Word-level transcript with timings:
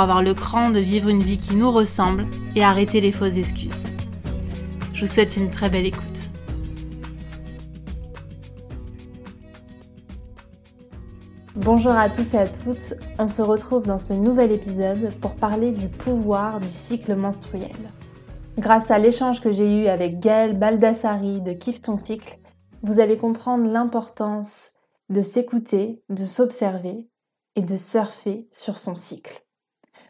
avoir 0.00 0.22
le 0.22 0.34
cran 0.34 0.70
de 0.70 0.78
vivre 0.78 1.08
une 1.08 1.22
vie 1.22 1.38
qui 1.38 1.54
nous 1.54 1.70
ressemble 1.70 2.26
et 2.56 2.64
arrêter 2.64 3.00
les 3.00 3.12
fausses 3.12 3.36
excuses. 3.36 3.86
Je 4.92 5.00
vous 5.00 5.06
souhaite 5.10 5.36
une 5.36 5.50
très 5.50 5.68
belle 5.68 5.86
écoute. 5.86 6.30
Bonjour 11.56 11.92
à 11.92 12.10
tous 12.10 12.34
et 12.34 12.38
à 12.38 12.48
toutes, 12.48 12.94
on 13.18 13.28
se 13.28 13.40
retrouve 13.40 13.86
dans 13.86 13.98
ce 13.98 14.12
nouvel 14.12 14.50
épisode 14.50 15.14
pour 15.20 15.36
parler 15.36 15.70
du 15.70 15.88
pouvoir 15.88 16.58
du 16.58 16.70
cycle 16.72 17.14
menstruel. 17.14 17.70
Grâce 18.58 18.90
à 18.90 18.98
l'échange 18.98 19.40
que 19.40 19.52
j'ai 19.52 19.82
eu 19.82 19.86
avec 19.86 20.18
Gaëlle 20.18 20.58
Baldassari 20.58 21.40
de 21.40 21.52
Kiffe 21.52 21.82
ton 21.82 21.96
cycle, 21.96 22.38
vous 22.82 22.98
allez 22.98 23.18
comprendre 23.18 23.70
l'importance 23.70 24.72
de 25.08 25.22
s'écouter, 25.22 26.02
de 26.08 26.24
s'observer 26.24 27.08
et 27.56 27.62
de 27.62 27.76
surfer 27.76 28.48
sur 28.50 28.78
son 28.78 28.96
cycle 28.96 29.43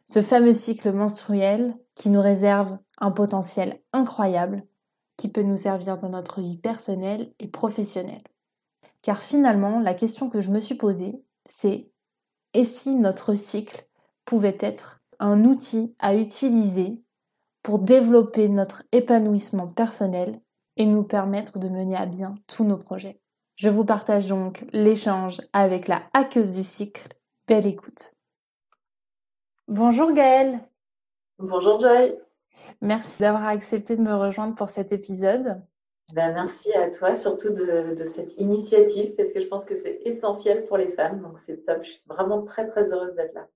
ce 0.06 0.20
fameux 0.20 0.52
cycle 0.52 0.92
menstruel 0.92 1.76
qui 1.94 2.10
nous 2.10 2.20
réserve 2.20 2.78
un 2.98 3.10
potentiel 3.10 3.80
incroyable 3.92 4.64
qui 5.16 5.28
peut 5.28 5.42
nous 5.42 5.56
servir 5.56 5.96
dans 5.96 6.10
notre 6.10 6.40
vie 6.40 6.58
personnelle 6.58 7.32
et 7.38 7.48
professionnelle. 7.48 8.24
Car 9.02 9.22
finalement, 9.22 9.80
la 9.80 9.94
question 9.94 10.28
que 10.28 10.40
je 10.40 10.50
me 10.50 10.60
suis 10.60 10.74
posée, 10.74 11.22
c'est 11.44 11.90
et 12.52 12.64
si 12.64 12.94
notre 12.94 13.34
cycle 13.34 13.86
pouvait 14.24 14.56
être 14.60 15.02
un 15.18 15.44
outil 15.44 15.94
à 15.98 16.14
utiliser 16.14 17.02
pour 17.62 17.78
développer 17.78 18.48
notre 18.48 18.84
épanouissement 18.92 19.68
personnel 19.68 20.40
et 20.76 20.86
nous 20.86 21.02
permettre 21.02 21.58
de 21.58 21.68
mener 21.68 21.96
à 21.96 22.06
bien 22.06 22.34
tous 22.46 22.64
nos 22.64 22.78
projets? 22.78 23.20
Je 23.56 23.68
vous 23.68 23.84
partage 23.84 24.28
donc 24.28 24.64
l'échange 24.72 25.40
avec 25.52 25.86
la 25.86 26.02
hackeuse 26.12 26.54
du 26.54 26.64
cycle. 26.64 27.08
Belle 27.46 27.66
écoute. 27.66 28.14
Bonjour 29.68 30.12
Gaëlle. 30.12 30.60
Bonjour 31.38 31.80
Joy. 31.80 32.18
Merci 32.82 33.22
d'avoir 33.22 33.46
accepté 33.46 33.96
de 33.96 34.02
me 34.02 34.14
rejoindre 34.14 34.54
pour 34.54 34.68
cet 34.68 34.92
épisode. 34.92 35.62
Ben, 36.12 36.34
merci 36.34 36.70
à 36.74 36.90
toi, 36.90 37.16
surtout 37.16 37.48
de, 37.48 37.94
cette 37.96 38.38
initiative, 38.38 39.14
parce 39.16 39.32
que 39.32 39.40
je 39.40 39.46
pense 39.46 39.64
que 39.64 39.74
c'est 39.74 40.00
essentiel 40.04 40.66
pour 40.66 40.76
les 40.76 40.92
femmes. 40.92 41.22
Donc 41.22 41.38
c'est 41.46 41.64
top. 41.64 41.82
Je 41.82 41.92
suis 41.92 42.02
vraiment 42.06 42.42
très 42.42 42.68
très 42.68 42.92
heureuse 42.92 43.14
d'être 43.14 43.32
là. 43.34 43.48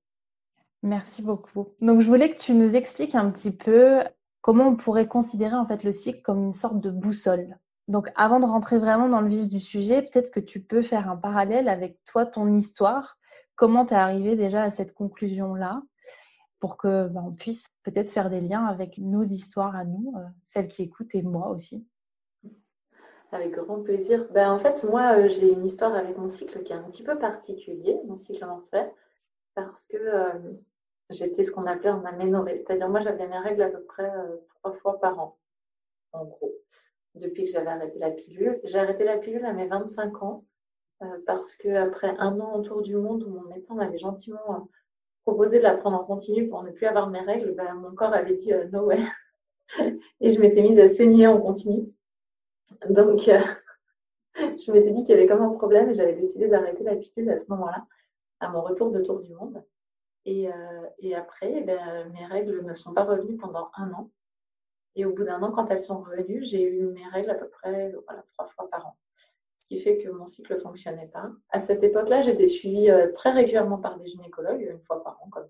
Merci 0.82 1.20
beaucoup. 1.20 1.68
Donc 1.82 2.00
je 2.00 2.06
voulais 2.06 2.30
que 2.30 2.40
tu 2.40 2.54
nous 2.54 2.74
expliques 2.74 3.14
un 3.14 3.30
petit 3.30 3.54
peu 3.54 4.02
comment 4.40 4.68
on 4.68 4.76
pourrait 4.76 5.08
considérer 5.08 5.56
en 5.56 5.66
fait 5.66 5.84
le 5.84 5.92
cycle 5.92 6.22
comme 6.22 6.42
une 6.42 6.52
sorte 6.54 6.80
de 6.80 6.90
boussole. 6.90 7.58
Donc 7.86 8.10
avant 8.16 8.40
de 8.40 8.46
rentrer 8.46 8.78
vraiment 8.78 9.10
dans 9.10 9.20
le 9.20 9.28
vif 9.28 9.46
du 9.46 9.60
sujet, 9.60 10.00
peut-être 10.00 10.30
que 10.30 10.40
tu 10.40 10.62
peux 10.62 10.80
faire 10.80 11.10
un 11.10 11.16
parallèle 11.16 11.68
avec 11.68 12.02
toi, 12.06 12.24
ton 12.24 12.50
histoire. 12.54 13.18
Comment 13.56 13.84
tu 13.84 13.92
es 13.92 13.96
arrivé 13.98 14.36
déjà 14.36 14.62
à 14.62 14.70
cette 14.70 14.94
conclusion-là? 14.94 15.82
Pour 16.60 16.76
que 16.76 17.08
ben, 17.08 17.22
on 17.26 17.32
puisse 17.32 17.68
peut-être 17.84 18.10
faire 18.10 18.30
des 18.30 18.40
liens 18.40 18.64
avec 18.64 18.98
nos 18.98 19.22
histoires 19.22 19.76
à 19.76 19.84
nous, 19.84 20.12
euh, 20.16 20.24
celles 20.44 20.68
qui 20.68 20.82
écoutent 20.82 21.14
et 21.14 21.22
moi 21.22 21.48
aussi. 21.48 21.86
Avec 23.30 23.52
grand 23.52 23.82
plaisir. 23.82 24.26
Ben, 24.32 24.50
en 24.50 24.58
fait, 24.58 24.84
moi, 24.84 25.18
euh, 25.18 25.28
j'ai 25.28 25.52
une 25.52 25.66
histoire 25.66 25.94
avec 25.94 26.16
mon 26.16 26.28
cycle 26.28 26.62
qui 26.62 26.72
est 26.72 26.76
un 26.76 26.82
petit 26.84 27.02
peu 27.02 27.18
particulier, 27.18 27.98
mon 28.06 28.16
cycle 28.16 28.44
menstruel, 28.44 28.90
parce 29.54 29.84
que 29.84 29.96
euh, 29.96 30.32
j'étais 31.10 31.44
ce 31.44 31.52
qu'on 31.52 31.66
appelait 31.66 31.90
en 31.90 32.04
aménorrhée. 32.04 32.56
C'est-à-dire, 32.56 32.88
moi, 32.88 33.00
j'avais 33.00 33.28
mes 33.28 33.38
règles 33.38 33.62
à 33.62 33.68
peu 33.68 33.82
près 33.82 34.10
trois 34.56 34.72
fois 34.72 34.98
par 34.98 35.18
an, 35.18 35.38
en 36.12 36.24
gros, 36.24 36.54
depuis 37.14 37.44
que 37.44 37.50
j'avais 37.50 37.68
arrêté 37.68 37.98
la 37.98 38.10
pilule. 38.10 38.60
J'ai 38.64 38.78
arrêté 38.78 39.04
la 39.04 39.18
pilule 39.18 39.44
à 39.44 39.52
mes 39.52 39.66
25 39.66 40.22
ans, 40.22 40.44
parce 41.26 41.54
qu'après 41.54 42.16
un 42.18 42.40
an 42.40 42.56
autour 42.56 42.80
du 42.80 42.96
monde 42.96 43.24
où 43.24 43.28
mon 43.28 43.42
médecin 43.42 43.74
m'avait 43.74 43.98
gentiment 43.98 44.68
proposé 45.28 45.58
de 45.58 45.62
la 45.62 45.76
prendre 45.76 46.00
en 46.00 46.04
continu 46.04 46.48
pour 46.48 46.62
ne 46.62 46.70
plus 46.70 46.86
avoir 46.86 47.10
mes 47.10 47.20
règles, 47.20 47.54
ben, 47.54 47.74
mon 47.74 47.94
corps 47.94 48.14
avait 48.14 48.34
dit 48.34 48.50
euh, 48.54 48.66
no 48.72 48.86
way. 48.86 48.98
Et 50.20 50.30
je 50.30 50.40
m'étais 50.40 50.62
mise 50.62 50.78
à 50.78 50.88
saigner 50.88 51.26
en 51.26 51.38
continu. 51.38 51.92
Donc, 52.88 53.28
euh, 53.28 53.38
je 54.36 54.72
m'étais 54.72 54.90
dit 54.90 55.02
qu'il 55.02 55.10
y 55.10 55.18
avait 55.18 55.26
comme 55.26 55.42
un 55.42 55.50
problème 55.50 55.90
et 55.90 55.94
j'avais 55.94 56.14
décidé 56.14 56.48
d'arrêter 56.48 56.82
la 56.82 56.96
pilule 56.96 57.28
à 57.28 57.38
ce 57.38 57.44
moment-là, 57.50 57.84
à 58.40 58.48
mon 58.48 58.62
retour 58.62 58.90
de 58.90 59.02
tour 59.02 59.20
du 59.20 59.34
monde. 59.34 59.62
Et, 60.24 60.48
euh, 60.48 61.14
après, 61.14 61.52
eh 61.56 61.60
ben, 61.60 62.10
mes 62.12 62.24
règles 62.24 62.64
ne 62.64 62.72
sont 62.72 62.94
pas 62.94 63.04
revenues 63.04 63.36
pendant 63.36 63.70
un 63.76 63.92
an. 63.92 64.10
Et 64.96 65.04
au 65.04 65.12
bout 65.12 65.24
d'un 65.24 65.42
an, 65.42 65.52
quand 65.52 65.70
elles 65.70 65.82
sont 65.82 66.00
revenues, 66.00 66.42
j'ai 66.44 66.62
eu 66.62 66.86
mes 66.86 67.06
règles 67.08 67.30
à 67.30 67.34
peu 67.34 67.48
près 67.48 67.92
trois 68.32 68.46
fois 68.46 68.68
par 68.70 68.86
an 68.86 68.96
qui 69.68 69.78
fait 69.80 69.98
que 69.98 70.08
mon 70.08 70.26
cycle 70.26 70.54
ne 70.54 70.60
fonctionnait 70.60 71.08
pas. 71.08 71.30
À 71.50 71.60
cette 71.60 71.82
époque-là, 71.82 72.22
j'étais 72.22 72.46
suivie 72.46 72.90
euh, 72.90 73.12
très 73.12 73.30
régulièrement 73.30 73.78
par 73.78 73.98
des 73.98 74.08
gynécologues, 74.08 74.62
une 74.62 74.80
fois 74.80 75.02
par 75.04 75.20
an, 75.22 75.28
comme, 75.30 75.48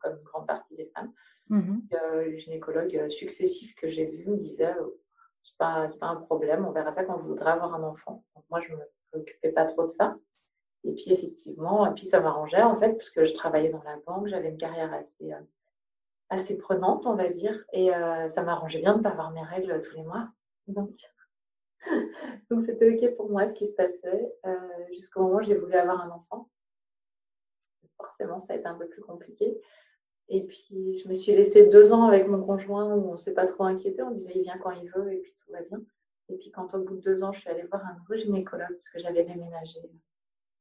comme 0.00 0.16
une 0.16 0.24
grande 0.24 0.46
partie 0.46 0.74
des 0.74 0.90
femmes. 0.94 1.12
Mm-hmm. 1.50 1.80
Euh, 1.94 2.24
les 2.24 2.38
gynécologues 2.38 2.96
euh, 2.96 3.10
successifs 3.10 3.74
que 3.74 3.88
j'ai 3.88 4.06
vus 4.06 4.26
me 4.26 4.38
disaient 4.38 4.74
c'est 5.42 5.56
pas, 5.58 5.86
pas 6.00 6.06
un 6.06 6.16
problème, 6.16 6.66
on 6.66 6.70
verra 6.70 6.90
ça 6.90 7.04
quand 7.04 7.18
vous 7.18 7.28
voudrez 7.28 7.50
avoir 7.50 7.74
un 7.74 7.82
enfant. 7.82 8.24
Donc, 8.34 8.44
moi, 8.50 8.60
je 8.60 8.72
ne 8.72 8.78
me 8.78 8.82
préoccupais 9.10 9.52
pas 9.52 9.66
trop 9.66 9.86
de 9.86 9.92
ça. 9.92 10.16
Et 10.84 10.92
puis, 10.92 11.12
effectivement, 11.12 11.86
et 11.86 11.94
puis 11.94 12.06
ça 12.06 12.20
m'arrangeait 12.20 12.62
en 12.62 12.78
fait, 12.78 12.94
puisque 12.94 13.24
je 13.24 13.34
travaillais 13.34 13.68
dans 13.68 13.82
la 13.82 13.98
banque, 14.06 14.28
j'avais 14.28 14.48
une 14.48 14.56
carrière 14.56 14.94
assez, 14.94 15.30
assez 16.30 16.56
prenante, 16.56 17.04
on 17.04 17.14
va 17.14 17.28
dire, 17.28 17.62
et 17.74 17.90
ça 18.28 18.42
m'arrangeait 18.42 18.80
bien 18.80 18.94
de 18.94 18.98
ne 18.98 19.02
pas 19.02 19.10
avoir 19.10 19.30
mes 19.30 19.42
règles 19.42 19.82
tous 19.82 19.94
les 19.94 20.02
mois. 20.02 20.28
Donc, 20.68 20.94
Donc 22.50 22.62
c'était 22.62 22.92
OK 22.92 23.16
pour 23.16 23.30
moi 23.30 23.48
ce 23.48 23.54
qui 23.54 23.66
se 23.66 23.72
passait 23.72 24.34
euh, 24.46 24.56
jusqu'au 24.92 25.22
moment 25.22 25.36
où 25.36 25.42
j'ai 25.42 25.54
voulu 25.54 25.74
avoir 25.74 26.00
un 26.02 26.10
enfant. 26.10 26.48
Forcément, 27.96 28.40
ça 28.46 28.54
a 28.54 28.56
été 28.56 28.66
un 28.66 28.74
peu 28.74 28.88
plus 28.88 29.02
compliqué. 29.02 29.60
Et 30.28 30.44
puis, 30.44 30.94
je 30.94 31.08
me 31.08 31.14
suis 31.14 31.32
laissée 31.32 31.66
deux 31.66 31.92
ans 31.92 32.06
avec 32.06 32.28
mon 32.28 32.40
conjoint 32.40 32.94
où 32.94 33.08
on 33.08 33.12
ne 33.12 33.16
s'est 33.16 33.34
pas 33.34 33.46
trop 33.46 33.64
inquiété. 33.64 34.02
On 34.02 34.12
disait, 34.12 34.32
il 34.36 34.42
vient 34.42 34.58
quand 34.58 34.70
il 34.70 34.88
veut 34.90 35.12
et 35.12 35.18
puis 35.18 35.34
tout 35.44 35.52
va 35.52 35.60
bien. 35.62 35.82
Et 36.28 36.36
puis, 36.36 36.52
quand 36.52 36.72
au 36.72 36.78
bout 36.84 36.96
de 36.96 37.00
deux 37.00 37.24
ans, 37.24 37.32
je 37.32 37.40
suis 37.40 37.50
allée 37.50 37.64
voir 37.64 37.84
un 37.84 37.98
nouveau 37.98 38.14
gynécologue 38.14 38.68
parce 38.68 38.90
que 38.90 39.00
j'avais 39.00 39.24
déménagé, 39.24 39.80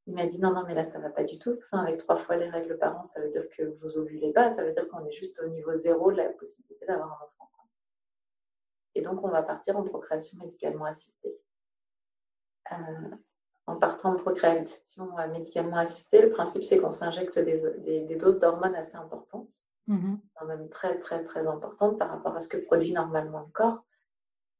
il 0.07 0.15
m'a 0.15 0.25
dit, 0.25 0.39
non, 0.39 0.51
non, 0.55 0.63
mais 0.65 0.73
là, 0.73 0.85
ça 0.87 0.97
ne 0.97 1.03
va 1.03 1.11
pas 1.11 1.23
du 1.23 1.37
tout. 1.37 1.59
Avec 1.71 1.99
trois 1.99 2.17
fois 2.17 2.35
les 2.35 2.49
règles 2.49 2.79
par 2.79 2.99
an, 2.99 3.03
ça 3.03 3.21
veut 3.21 3.29
dire 3.29 3.47
que 3.55 3.61
vous 3.79 3.95
ovulez 3.95 4.33
pas. 4.33 4.51
Ça 4.51 4.63
veut 4.63 4.73
dire 4.73 4.89
qu'on 4.89 5.05
est 5.05 5.11
juste 5.11 5.39
au 5.39 5.47
niveau 5.47 5.75
zéro 5.75 6.11
de 6.11 6.17
la 6.17 6.29
possibilité 6.29 6.87
d'avoir 6.87 7.11
un 7.11 7.25
enfant. 7.25 7.38
Et 8.95 9.01
donc, 9.01 9.23
on 9.23 9.29
va 9.29 9.43
partir 9.43 9.77
en 9.77 9.83
procréation 9.83 10.37
médicalement 10.37 10.85
assistée. 10.85 11.37
Euh, 12.71 12.75
en 13.67 13.75
partant 13.75 14.13
en 14.13 14.15
procréation 14.15 15.17
euh, 15.19 15.27
médicalement 15.27 15.77
assistée, 15.77 16.21
le 16.21 16.31
principe, 16.31 16.63
c'est 16.63 16.79
qu'on 16.79 16.91
s'injecte 16.91 17.37
des, 17.37 18.15
doses 18.15 18.39
d'hormones 18.39 18.75
assez 18.75 18.95
importantes, 18.95 19.53
mm-hmm. 19.87 20.47
même 20.47 20.69
très, 20.69 20.97
très, 20.99 21.23
très 21.23 21.45
importantes 21.45 21.99
par 21.99 22.09
rapport 22.09 22.35
à 22.35 22.39
ce 22.39 22.47
que 22.47 22.57
produit 22.57 22.93
normalement 22.93 23.41
le 23.41 23.51
corps. 23.51 23.83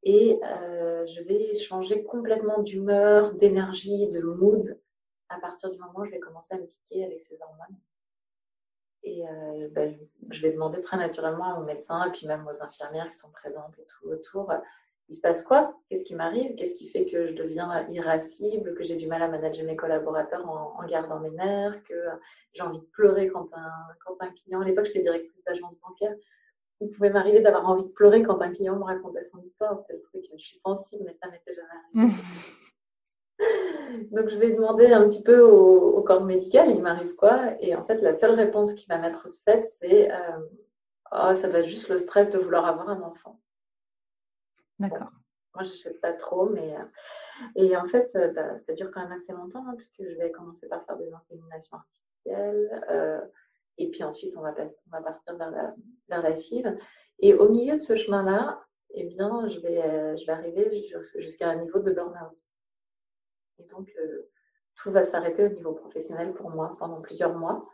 Et 0.04 0.40
euh, 0.44 1.06
je 1.08 1.22
vais 1.24 1.54
changer 1.56 2.04
complètement 2.04 2.62
d'humeur, 2.62 3.34
d'énergie, 3.34 4.08
de 4.08 4.22
mood 4.22 4.80
à 5.28 5.40
partir 5.40 5.70
du 5.70 5.78
moment 5.78 6.00
où 6.00 6.06
je 6.06 6.12
vais 6.12 6.20
commencer 6.20 6.54
à 6.54 6.58
me 6.58 6.66
piquer 6.66 7.04
avec 7.04 7.22
ces 7.22 7.38
hormones. 7.42 7.78
Et 9.04 9.26
euh, 9.28 9.68
ben, 9.72 9.98
je 10.30 10.42
vais 10.42 10.52
demander 10.52 10.82
très 10.82 10.98
naturellement 10.98 11.56
à 11.56 11.60
mon 11.60 11.66
médecin 11.66 12.06
et 12.08 12.12
puis 12.12 12.28
même 12.28 12.46
aux 12.48 12.64
infirmières 12.64 13.10
qui 13.10 13.18
sont 13.18 13.32
présentes 13.32 13.74
et 13.80 13.86
tout 13.86 14.10
autour, 14.10 14.52
il 15.08 15.16
se 15.16 15.22
passe 15.22 15.42
quoi? 15.42 15.76
Qu'est-ce 15.90 16.04
qui 16.04 16.14
m'arrive? 16.14 16.56
Qu'est-ce 16.56 16.76
qui 16.76 16.90
fait 16.90 17.06
que 17.06 17.28
je 17.28 17.34
deviens 17.34 17.88
irascible, 17.90 18.76
que 18.76 18.84
j'ai 18.84 18.96
du 18.96 19.08
mal 19.08 19.24
à 19.24 19.28
manager 19.28 19.66
mes 19.66 19.76
collaborateurs 19.76 20.48
en, 20.48 20.86
gardant 20.86 21.20
mes 21.20 21.32
nerfs, 21.32 21.82
que 21.84 21.96
j'ai 22.54 22.62
envie 22.62 22.80
de 22.80 22.86
pleurer 22.86 23.28
quand 23.30 23.50
un, 23.54 23.72
quand 24.06 24.18
un 24.20 24.32
client, 24.32 24.62
à 24.62 24.66
l'époque 24.66 24.86
j'étais 24.86 25.02
directrice 25.02 25.44
d'agence 25.46 25.76
bancaire, 25.80 26.14
il 26.82 26.90
pouvait 26.92 27.10
m'arriver 27.10 27.42
d'avoir 27.42 27.68
envie 27.68 27.84
de 27.84 27.90
pleurer 27.90 28.24
quand 28.24 28.42
un 28.42 28.52
client 28.52 28.76
me 28.76 28.84
racontait 28.84 29.26
son 29.26 29.42
histoire. 29.42 29.80
C'était 29.82 29.94
le 29.94 30.02
truc, 30.02 30.24
je 30.32 30.44
suis 30.44 30.58
sensible, 30.58 31.04
mais 31.06 31.16
ça 31.22 31.30
m'était 31.30 31.56
jamais 31.56 32.06
arrivé. 32.08 32.14
Donc, 34.12 34.30
je 34.30 34.38
vais 34.38 34.52
demander 34.52 34.88
un 34.88 35.08
petit 35.08 35.24
peu 35.24 35.40
au, 35.42 36.02
corps 36.04 36.24
médical, 36.24 36.70
il 36.70 36.82
m'arrive 36.82 37.16
quoi? 37.16 37.54
Et 37.60 37.76
en 37.76 37.86
fait, 37.86 38.02
la 38.02 38.14
seule 38.14 38.32
réponse 38.32 38.74
qui 38.74 38.88
va 38.88 38.98
m'être 38.98 39.30
faite, 39.46 39.68
c'est 39.80 40.12
euh, 40.12 40.40
Oh, 41.12 41.34
ça 41.36 41.48
doit 41.48 41.60
être 41.60 41.68
juste 41.68 41.90
le 41.90 41.98
stress 41.98 42.30
de 42.30 42.38
vouloir 42.38 42.66
avoir 42.66 42.90
un 42.90 43.02
enfant. 43.02 43.40
D'accord. 44.78 45.10
moi, 45.56 45.64
je 45.64 45.72
ne 45.72 45.76
sais 45.76 45.94
pas 45.96 46.14
trop, 46.14 46.50
mais. 46.50 46.76
Euh, 46.76 46.84
et 47.56 47.76
en 47.76 47.88
fait, 47.88 48.16
euh, 48.16 48.32
bah, 48.32 48.60
ça 48.60 48.74
dure 48.74 48.92
quand 48.92 49.02
même 49.02 49.12
assez 49.12 49.34
longtemps, 49.34 49.66
hein, 49.68 49.74
puisque 49.76 50.04
je 50.04 50.18
vais 50.18 50.32
commencer 50.32 50.68
par 50.68 50.86
faire 50.86 50.98
des 50.98 51.12
inséminations 51.12 51.78
artificielles. 51.78 53.32
Et 53.82 53.90
puis 53.92 54.04
ensuite, 54.04 54.36
on 54.36 54.42
va, 54.42 54.52
passer, 54.52 54.76
on 54.88 54.92
va 54.92 55.02
partir 55.02 55.38
vers 55.38 55.52
la, 55.52 55.74
vers 56.10 56.22
la 56.22 56.36
FIV. 56.36 56.78
Et 57.20 57.34
au 57.34 57.48
milieu 57.48 57.78
de 57.78 57.82
ce 57.82 57.96
chemin-là, 57.96 58.62
eh 58.94 59.06
bien, 59.06 59.48
je 59.48 59.60
vais, 59.60 60.18
je 60.18 60.26
vais 60.26 60.34
arriver 60.34 60.86
jusqu'à 61.16 61.50
un 61.50 61.56
niveau 61.56 61.80
de 61.80 61.92
burn-out. 61.92 62.46
Et 63.60 63.68
donc, 63.70 63.92
euh, 64.00 64.30
tout 64.76 64.92
va 64.92 65.06
s'arrêter 65.06 65.44
au 65.46 65.50
niveau 65.50 65.74
professionnel 65.74 66.34
pour 66.34 66.50
moi 66.50 66.76
pendant 66.80 67.02
plusieurs 67.02 67.38
mois. 67.38 67.68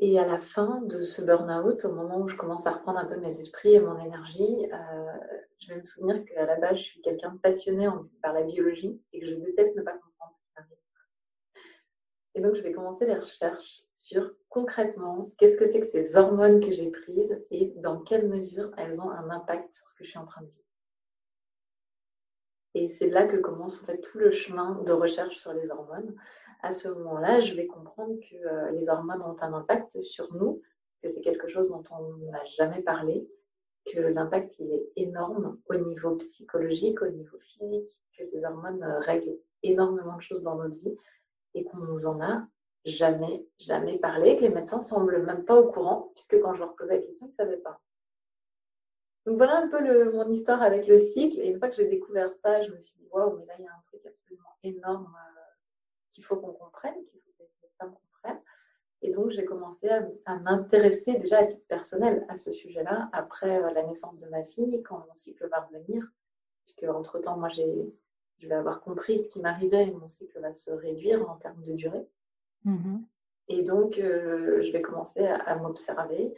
Et 0.00 0.18
à 0.18 0.26
la 0.26 0.38
fin 0.38 0.80
de 0.82 1.02
ce 1.02 1.22
burn-out, 1.22 1.84
au 1.84 1.92
moment 1.92 2.20
où 2.20 2.28
je 2.28 2.36
commence 2.36 2.66
à 2.66 2.72
reprendre 2.72 2.98
un 2.98 3.04
peu 3.04 3.16
mes 3.16 3.40
esprits 3.40 3.74
et 3.74 3.80
mon 3.80 3.98
énergie, 3.98 4.66
euh, 4.72 5.12
je 5.58 5.68
vais 5.68 5.80
me 5.80 5.84
souvenir 5.84 6.24
qu'à 6.24 6.46
la 6.46 6.56
base, 6.56 6.76
je 6.76 6.82
suis 6.82 7.02
quelqu'un 7.02 7.32
de 7.32 7.38
passionné 7.38 7.88
par 8.22 8.32
la 8.32 8.42
biologie 8.42 9.02
et 9.12 9.20
que 9.20 9.26
je 9.26 9.34
déteste 9.34 9.74
ne 9.76 9.82
pas 9.82 9.94
comprendre 9.94 10.32
ce 10.34 10.40
qui 10.40 10.50
m'arrive. 10.56 10.76
Et 12.36 12.40
donc, 12.40 12.54
je 12.54 12.62
vais 12.62 12.72
commencer 12.72 13.06
les 13.06 13.16
recherches 13.16 13.82
sur 13.96 14.32
concrètement 14.48 15.32
qu'est-ce 15.36 15.56
que 15.56 15.66
c'est 15.66 15.80
que 15.80 15.86
ces 15.86 16.16
hormones 16.16 16.60
que 16.60 16.72
j'ai 16.72 16.90
prises 16.90 17.44
et 17.50 17.72
dans 17.76 17.98
quelle 18.00 18.28
mesure 18.28 18.70
elles 18.78 19.00
ont 19.00 19.10
un 19.10 19.28
impact 19.30 19.74
sur 19.74 19.88
ce 19.88 19.96
que 19.96 20.04
je 20.04 20.10
suis 20.10 20.18
en 20.18 20.26
train 20.26 20.42
de 20.42 20.48
vivre. 20.48 20.67
Et 22.78 22.88
c'est 22.88 23.08
là 23.08 23.26
que 23.26 23.36
commence 23.36 23.84
tout 23.84 24.18
le 24.18 24.30
chemin 24.30 24.80
de 24.86 24.92
recherche 24.92 25.36
sur 25.36 25.52
les 25.52 25.68
hormones. 25.68 26.14
À 26.62 26.72
ce 26.72 26.86
moment-là, 26.86 27.40
je 27.40 27.52
vais 27.54 27.66
comprendre 27.66 28.14
que 28.20 28.36
euh, 28.36 28.70
les 28.70 28.88
hormones 28.88 29.20
ont 29.20 29.36
un 29.40 29.52
impact 29.52 30.00
sur 30.00 30.32
nous, 30.32 30.62
que 31.02 31.08
c'est 31.08 31.20
quelque 31.20 31.48
chose 31.48 31.68
dont 31.68 31.82
on 31.90 32.18
n'a 32.30 32.44
jamais 32.56 32.80
parlé, 32.82 33.28
que 33.92 33.98
l'impact 33.98 34.60
est 34.60 34.92
énorme 34.94 35.58
au 35.68 35.74
niveau 35.74 36.14
psychologique, 36.18 37.02
au 37.02 37.08
niveau 37.08 37.36
physique, 37.40 38.00
que 38.16 38.22
ces 38.22 38.44
hormones 38.44 38.84
euh, 38.84 39.00
règlent 39.00 39.38
énormément 39.64 40.16
de 40.16 40.22
choses 40.22 40.44
dans 40.44 40.54
notre 40.54 40.76
vie 40.76 40.96
et 41.54 41.64
qu'on 41.64 41.78
nous 41.78 42.06
en 42.06 42.20
a 42.20 42.46
jamais, 42.84 43.44
jamais 43.58 43.98
parlé, 43.98 44.36
que 44.36 44.42
les 44.42 44.50
médecins 44.50 44.80
semblent 44.80 45.26
même 45.26 45.44
pas 45.44 45.60
au 45.60 45.72
courant, 45.72 46.12
puisque 46.14 46.40
quand 46.40 46.54
je 46.54 46.60
leur 46.60 46.76
posais 46.76 46.94
la 46.94 47.02
question, 47.02 47.26
ils 47.26 47.30
ne 47.30 47.34
savaient 47.34 47.56
pas. 47.56 47.80
Donc 49.28 49.36
voilà 49.36 49.58
un 49.58 49.68
peu 49.68 49.78
le, 49.82 50.10
mon 50.12 50.26
histoire 50.30 50.62
avec 50.62 50.86
le 50.86 50.98
cycle. 50.98 51.38
Et 51.40 51.48
une 51.48 51.58
fois 51.58 51.68
que 51.68 51.76
j'ai 51.76 51.86
découvert 51.86 52.32
ça, 52.32 52.62
je 52.62 52.70
me 52.70 52.80
suis 52.80 52.96
dit, 52.96 53.06
waouh, 53.12 53.36
mais 53.36 53.44
là, 53.44 53.52
il 53.58 53.64
y 53.66 53.68
a 53.68 53.72
un 53.72 53.82
truc 53.82 54.00
absolument 54.06 54.56
énorme 54.62 55.14
euh, 55.14 55.40
qu'il 56.10 56.24
faut 56.24 56.36
qu'on 56.36 56.52
comprenne, 56.52 56.94
qu'il 56.94 57.20
faut 57.20 57.44
que 57.44 57.62
les 57.62 57.68
femmes 57.78 57.92
comprennent. 57.92 58.40
Et 59.02 59.10
donc, 59.10 59.30
j'ai 59.30 59.44
commencé 59.44 59.86
à, 60.24 60.38
m'intéresser 60.38 61.18
déjà 61.18 61.40
à 61.40 61.44
titre 61.44 61.66
personnel 61.68 62.24
à 62.30 62.38
ce 62.38 62.52
sujet-là, 62.52 63.10
après 63.12 63.62
euh, 63.62 63.70
la 63.72 63.82
naissance 63.82 64.16
de 64.16 64.26
ma 64.30 64.42
fille, 64.44 64.82
quand 64.82 65.04
mon 65.06 65.14
cycle 65.14 65.46
va 65.50 65.60
revenir. 65.60 66.10
Puisque, 66.64 66.84
entre-temps, 66.84 67.36
moi, 67.36 67.50
je 67.50 68.48
vais 68.48 68.54
avoir 68.54 68.80
compris 68.80 69.18
ce 69.18 69.28
qui 69.28 69.40
m'arrivait 69.40 69.88
et 69.88 69.92
mon 69.92 70.08
cycle 70.08 70.40
va 70.40 70.54
se 70.54 70.70
réduire 70.70 71.28
en 71.28 71.36
termes 71.36 71.62
de 71.64 71.74
durée. 71.74 72.08
Mm-hmm. 72.64 73.04
Et 73.48 73.62
donc, 73.62 73.98
euh, 73.98 74.62
je 74.62 74.72
vais 74.72 74.80
commencer 74.80 75.26
à 75.26 75.54
m'observer, 75.56 76.32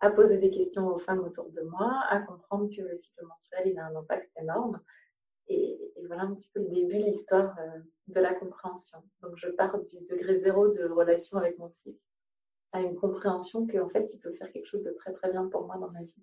à 0.00 0.10
poser 0.10 0.38
des 0.38 0.50
questions 0.50 0.88
aux 0.88 0.98
femmes 0.98 1.20
autour 1.20 1.50
de 1.50 1.62
moi, 1.62 2.02
à 2.08 2.20
comprendre 2.20 2.68
que 2.74 2.82
le 2.82 2.94
cycle 2.94 3.24
menstruel 3.24 3.68
il 3.68 3.78
a 3.78 3.86
un 3.86 3.96
impact 3.96 4.30
énorme. 4.40 4.80
Et, 5.48 5.80
voilà 6.08 6.22
un 6.22 6.34
petit 6.34 6.48
peu 6.54 6.60
le 6.60 6.68
début 6.68 6.98
de 6.98 7.04
l'histoire 7.04 7.56
euh, 7.58 7.80
de 8.08 8.20
la 8.20 8.32
compréhension. 8.32 9.02
Donc 9.22 9.32
je 9.36 9.48
pars 9.48 9.76
du 9.76 9.96
degré 10.08 10.36
zéro 10.36 10.68
de 10.68 10.84
relation 10.84 11.38
avec 11.38 11.58
mon 11.58 11.68
cycle 11.68 11.98
à 12.72 12.80
une 12.80 12.94
compréhension 12.94 13.66
qu'en 13.66 13.88
fait 13.88 14.12
il 14.12 14.20
peut 14.20 14.32
faire 14.34 14.52
quelque 14.52 14.66
chose 14.66 14.84
de 14.84 14.92
très 14.92 15.12
très 15.12 15.30
bien 15.30 15.48
pour 15.48 15.66
moi 15.66 15.78
dans 15.78 15.90
ma 15.90 16.02
vie. 16.02 16.22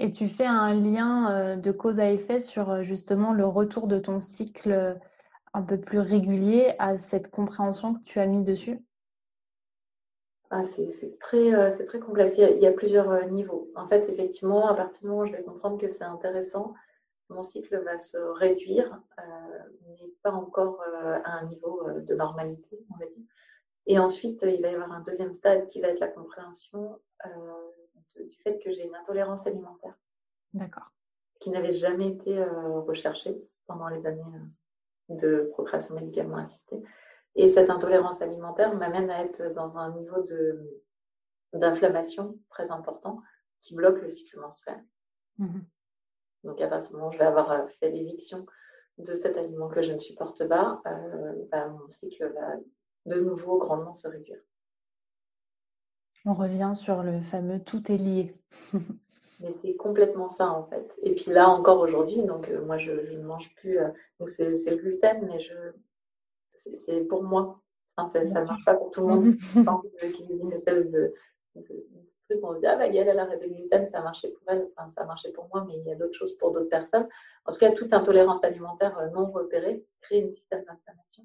Et 0.00 0.10
tu 0.10 0.28
fais 0.28 0.46
un 0.46 0.74
lien 0.74 1.30
euh, 1.30 1.56
de 1.56 1.70
cause 1.70 2.00
à 2.00 2.10
effet 2.10 2.40
sur 2.40 2.70
euh, 2.70 2.82
justement 2.82 3.32
le 3.32 3.46
retour 3.46 3.86
de 3.86 3.98
ton 4.00 4.18
cycle 4.18 4.98
un 5.52 5.62
peu 5.62 5.78
plus 5.78 6.00
régulier 6.00 6.74
à 6.80 6.98
cette 6.98 7.30
compréhension 7.30 7.94
que 7.94 8.02
tu 8.02 8.18
as 8.18 8.26
mis 8.26 8.42
dessus? 8.42 8.84
Ah, 10.56 10.62
c'est 10.62 11.18
très, 11.18 11.52
euh, 11.52 11.84
très 11.84 11.98
complexe. 11.98 12.38
Il 12.38 12.60
y, 12.60 12.66
a, 12.66 12.72
plusieurs 12.72 13.10
euh, 13.10 13.24
niveaux. 13.24 13.72
En 13.74 13.88
fait, 13.88 14.08
effectivement, 14.08 14.68
à 14.68 14.74
partir 14.74 15.00
du 15.00 15.08
moment 15.08 15.22
où 15.22 15.26
je 15.26 15.32
vais 15.32 15.42
comprendre 15.42 15.78
que 15.78 15.88
c'est 15.88 16.04
intéressant, 16.04 16.74
mon 17.28 17.42
cycle 17.42 17.76
va 17.82 17.98
se 17.98 18.16
réduire, 18.16 19.02
euh, 19.18 19.22
mais 19.88 19.96
pas 20.22 20.30
encore 20.30 20.80
à 21.24 21.38
un 21.38 21.46
niveau 21.46 21.90
de 21.90 22.14
normalité, 22.14 22.78
on 22.94 22.98
va 22.98 23.06
dire. 23.06 23.24
Et 23.86 23.98
ensuite, 23.98 24.42
il 24.42 24.62
va 24.62 24.70
y 24.70 24.74
avoir 24.74 24.92
un 24.92 25.00
deuxième 25.00 25.32
stade 25.32 25.66
qui 25.66 25.80
va 25.80 25.88
être 25.88 25.98
la 25.98 26.06
compréhension 26.06 27.00
du 28.14 28.36
fait 28.44 28.60
que 28.60 28.70
j'ai 28.70 28.86
une 28.86 28.94
intolérance 28.94 29.48
alimentaire. 29.48 29.98
D'accord. 30.52 30.92
Qui 31.40 31.50
n'avait 31.50 31.72
jamais 31.72 32.06
été 32.06 32.44
recherché 32.86 33.36
pendant 33.66 33.88
les 33.88 34.06
années 34.06 34.22
de 35.08 35.50
procréation 35.52 35.96
médicalement 35.96 36.36
assistée. 36.36 36.80
Et 37.36 37.48
cette 37.48 37.70
intolérance 37.70 38.22
alimentaire 38.22 38.74
m'amène 38.74 39.10
à 39.10 39.22
être 39.22 39.52
dans 39.54 39.76
un 39.76 39.92
niveau 39.92 40.24
d'inflammation 41.52 42.38
très 42.48 42.70
important 42.70 43.20
qui 43.60 43.74
bloque 43.74 44.00
le 44.00 44.08
cycle 44.08 44.38
menstruel. 44.38 44.82
Mhm. 45.38 45.64
Donc 46.44 46.60
à 46.60 46.68
partir 46.68 46.90
du 46.90 46.96
moment 46.96 47.08
où 47.08 47.12
je 47.12 47.18
vais 47.18 47.24
avoir 47.24 47.50
euh, 47.50 47.66
fait 47.80 47.90
l'éviction 47.90 48.46
de 48.98 49.14
cet 49.14 49.36
aliment 49.36 49.68
que 49.68 49.82
je 49.82 49.92
ne 49.92 49.98
supporte 49.98 50.46
pas, 50.46 50.80
euh, 50.86 51.32
bah, 51.50 51.68
mon 51.68 51.88
cycle 51.88 52.32
va 52.32 52.56
de 53.06 53.20
nouveau 53.20 53.58
grandement 53.58 53.94
se 53.94 54.06
réduire. 54.06 54.40
On 56.26 56.34
revient 56.34 56.72
sur 56.74 57.02
le 57.02 57.20
fameux 57.20 57.62
tout 57.62 57.90
est 57.90 57.96
lié. 57.96 58.34
Mais 59.40 59.50
c'est 59.50 59.74
complètement 59.74 60.28
ça 60.28 60.50
en 60.50 60.64
fait. 60.64 60.94
Et 61.02 61.14
puis 61.14 61.32
là 61.32 61.48
encore 61.48 61.80
aujourd'hui, 61.80 62.22
donc 62.22 62.48
euh, 62.48 62.64
moi 62.64 62.78
je, 62.78 62.92
ne 62.92 63.22
mange 63.22 63.52
plus, 63.56 63.78
donc 64.20 64.28
c'est 64.28 64.48
le 64.48 64.76
gluten, 64.76 65.26
mais 65.26 65.40
je, 65.40 65.52
c'est 66.54 67.00
pour 67.02 67.22
moi. 67.22 67.60
ça 68.06 68.22
ne 68.22 68.44
marche 68.44 68.64
pas 68.64 68.74
pour 68.74 68.90
tout 68.90 69.00
le 69.00 69.06
monde. 69.06 69.34
Tant 69.64 69.82
qu'il 70.00 70.26
y 70.26 70.32
ait 70.32 70.36
une 70.36 70.52
espèce 70.52 70.88
de, 70.90 71.14
truc 71.54 72.42
où 72.42 72.46
on 72.48 72.54
se 72.54 72.60
dit 72.60 72.66
Ah, 72.66 72.76
bah, 72.76 72.86
elle 72.86 73.18
a 73.18 73.22
arrêté 73.22 73.46
le 73.46 73.54
gluten, 73.54 73.86
ça 73.86 73.98
a 73.98 74.02
marché 74.02 74.28
pour 74.28 74.42
elle. 74.48 74.68
Enfin, 74.76 74.90
ça 74.94 75.02
a 75.02 75.04
marché 75.06 75.30
pour 75.32 75.48
moi, 75.48 75.64
mais 75.66 75.74
il 75.78 75.84
y 75.84 75.92
a 75.92 75.94
d'autres 75.94 76.14
choses 76.14 76.36
pour 76.38 76.52
d'autres 76.52 76.68
personnes. 76.68 77.08
En 77.44 77.52
tout 77.52 77.58
cas, 77.58 77.72
toute 77.72 77.92
intolérance 77.92 78.44
alimentaire 78.44 78.98
euh, 78.98 79.08
non 79.08 79.30
repérée 79.30 79.84
crée 80.00 80.24
un 80.24 80.28
système 80.28 80.64
d'inflammation. 80.64 81.24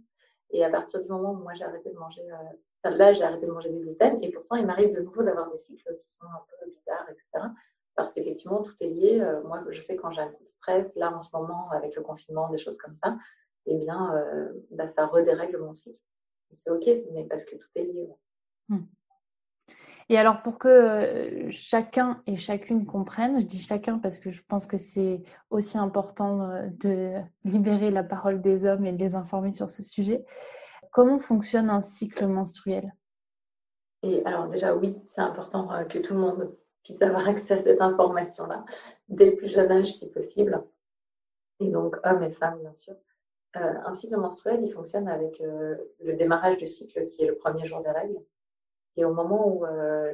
Et 0.51 0.63
à 0.63 0.69
partir 0.69 1.01
du 1.01 1.09
moment 1.09 1.31
où 1.33 1.37
moi 1.37 1.53
j'ai 1.53 1.63
arrêté 1.63 1.91
de 1.91 1.97
manger, 1.97 2.23
euh, 2.31 2.89
là 2.89 3.13
j'ai 3.13 3.23
arrêté 3.23 3.45
de 3.45 3.51
manger 3.51 3.69
du 3.69 3.79
gluten, 3.79 4.17
et 4.21 4.31
pourtant 4.31 4.55
il 4.55 4.65
m'arrive 4.65 4.93
de 4.95 5.01
nouveau 5.01 5.21
d'avoir 5.23 5.49
des 5.51 5.57
cycles 5.57 5.95
qui 6.03 6.13
sont 6.13 6.25
un 6.25 6.43
peu 6.47 6.71
bizarres, 6.71 7.07
etc. 7.09 7.47
Parce 7.95 8.13
qu'effectivement, 8.13 8.63
tout 8.63 8.73
est 8.79 8.87
lié. 8.87 9.19
Euh, 9.21 9.43
moi, 9.43 9.61
je 9.69 9.79
sais 9.79 9.95
quand 9.95 10.11
j'ai 10.11 10.21
un 10.21 10.29
coup 10.29 10.43
de 10.43 10.47
stress, 10.47 10.95
là 10.95 11.13
en 11.13 11.19
ce 11.19 11.29
moment, 11.33 11.69
avec 11.71 11.95
le 11.95 12.01
confinement, 12.01 12.49
des 12.49 12.57
choses 12.57 12.77
comme 12.77 12.95
ça, 13.03 13.17
eh 13.65 13.77
bien, 13.77 14.15
euh, 14.15 14.49
bah, 14.71 14.87
ça 14.95 15.05
redérègle 15.07 15.57
mon 15.59 15.73
cycle. 15.73 15.97
C'est 16.63 16.71
OK, 16.71 16.89
mais 17.13 17.25
parce 17.25 17.45
que 17.45 17.55
tout 17.55 17.69
est 17.75 17.83
lié. 17.83 18.09
Hmm. 18.69 18.85
Et 20.09 20.17
alors, 20.17 20.41
pour 20.41 20.57
que 20.57 20.67
euh, 20.67 21.51
chacun 21.51 22.23
et 22.25 22.35
chacune 22.35 22.85
comprenne, 22.87 23.39
je 23.39 23.45
dis 23.45 23.59
chacun 23.59 23.99
parce 23.99 24.17
que 24.17 24.31
je 24.31 24.41
pense 24.47 24.65
que 24.65 24.77
c'est 24.77 25.21
aussi 25.51 25.77
important 25.77 26.49
euh, 26.49 26.67
de 26.79 27.13
libérer 27.43 27.91
la 27.91 28.03
parole 28.03 28.41
des 28.41 28.65
hommes 28.65 28.85
et 28.85 28.91
de 28.91 28.97
les 28.97 29.13
informer 29.13 29.51
sur 29.51 29.69
ce 29.69 29.83
sujet, 29.83 30.25
comment 30.91 31.19
fonctionne 31.19 31.69
un 31.69 31.81
cycle 31.81 32.25
menstruel? 32.25 32.91
Et 34.01 34.25
alors, 34.25 34.47
déjà, 34.47 34.75
oui, 34.75 34.97
c'est 35.03 35.21
important 35.21 35.69
que 35.87 35.99
tout 35.99 36.13
le 36.15 36.21
monde 36.21 36.57
puisse 36.83 37.01
avoir 37.01 37.27
accès 37.27 37.55
à 37.55 37.61
cette 37.61 37.81
information-là, 37.81 38.65
dès 39.09 39.31
le 39.31 39.35
plus 39.35 39.49
jeune 39.49 39.71
âge, 39.71 39.93
si 39.93 40.09
possible. 40.09 40.63
Et 41.59 41.69
donc, 41.69 41.97
hommes 42.03 42.23
et 42.23 42.31
femmes, 42.31 42.59
bien 42.61 42.73
sûr. 42.73 42.95
Euh, 43.55 43.73
un 43.83 43.93
cycle 43.93 44.15
menstruel, 44.15 44.63
il 44.63 44.71
fonctionne 44.71 45.07
avec 45.07 45.41
euh, 45.41 45.75
le 46.01 46.13
démarrage 46.13 46.57
du 46.57 46.67
cycle 46.67 47.05
qui 47.05 47.23
est 47.23 47.27
le 47.27 47.35
premier 47.35 47.65
jour 47.65 47.81
des 47.81 47.89
règles. 47.89 48.19
Et 48.95 49.05
au 49.05 49.13
moment 49.13 49.47
où 49.47 49.65
euh, 49.65 50.13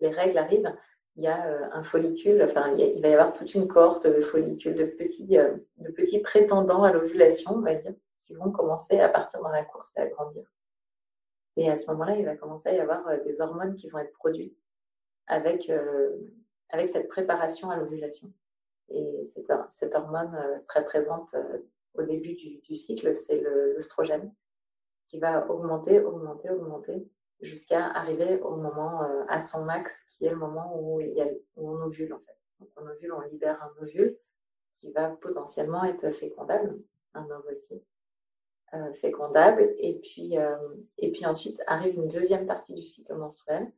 les 0.00 0.10
règles 0.10 0.36
arrivent, 0.36 0.74
il 1.16 1.22
y 1.22 1.28
a 1.28 1.72
un 1.72 1.82
follicule, 1.84 2.42
enfin, 2.42 2.74
il, 2.76 3.00
va 3.00 3.08
y 3.08 3.14
avoir 3.14 3.32
toute 3.32 3.54
une 3.54 3.68
cohorte 3.68 4.06
de 4.06 4.20
follicules, 4.20 4.74
de 4.74 4.84
petits, 4.84 5.24
de 5.26 5.92
petits 5.92 6.18
prétendants 6.18 6.82
à 6.82 6.92
l'ovulation, 6.92 7.52
on 7.52 7.60
va 7.60 7.74
dire, 7.74 7.94
qui 8.20 8.34
vont 8.34 8.50
commencer 8.50 8.98
à 8.98 9.08
partir 9.08 9.40
dans 9.40 9.50
la 9.50 9.64
course 9.64 9.96
et 9.96 10.00
à 10.00 10.06
grandir. 10.08 10.44
Et 11.56 11.70
à 11.70 11.76
ce 11.76 11.86
moment-là, 11.86 12.16
il 12.16 12.24
va 12.24 12.34
commencer 12.34 12.68
à 12.68 12.74
y 12.74 12.80
avoir 12.80 13.04
des 13.22 13.40
hormones 13.40 13.76
qui 13.76 13.88
vont 13.88 14.00
être 14.00 14.12
produites 14.12 14.58
avec, 15.28 15.70
avec 16.70 16.88
cette 16.88 17.06
préparation 17.06 17.70
à 17.70 17.76
l'ovulation. 17.76 18.32
Et 18.90 19.24
cette 19.24 19.94
hormone 19.94 20.34
euh, 20.34 20.58
très 20.68 20.84
présente 20.84 21.34
euh, 21.34 21.58
au 21.94 22.02
début 22.02 22.34
du, 22.34 22.74
cycle, 22.74 23.14
c'est 23.14 23.40
l'œstrogène, 23.40 24.32
qui 25.08 25.18
va 25.18 25.48
augmenter, 25.48 26.00
augmenter, 26.00 26.50
augmenter, 26.50 27.08
jusqu'à 27.40 27.86
arriver 27.86 28.40
au 28.40 28.56
moment, 28.56 29.02
euh, 29.04 29.24
à 29.28 29.40
son 29.40 29.64
max, 29.64 30.04
qui 30.08 30.26
est 30.26 30.30
le 30.30 30.36
moment 30.36 30.78
où, 30.78 31.00
il 31.00 31.12
y 31.14 31.22
a, 31.22 31.28
où 31.56 31.70
on 31.70 31.82
ovule 31.82 32.12
en 32.12 32.18
fait. 32.20 32.68
On 32.76 32.86
ovule, 32.86 33.12
on 33.12 33.20
libère 33.22 33.62
un 33.62 33.82
ovule 33.82 34.16
qui 34.76 34.90
va 34.92 35.10
potentiellement 35.10 35.84
être 35.84 36.10
fécondable, 36.12 36.78
un 37.14 37.28
ovocyte 37.30 37.84
euh, 38.74 38.92
fécondable. 38.94 39.72
Et 39.78 39.94
puis, 40.00 40.34
et 40.98 41.12
puis 41.12 41.26
ensuite 41.26 41.60
arrive 41.66 41.94
une 41.94 42.08
deuxième 42.08 42.46
partie 42.46 42.74
du 42.74 42.82
cycle 42.82 43.14
menstruel, 43.14 43.72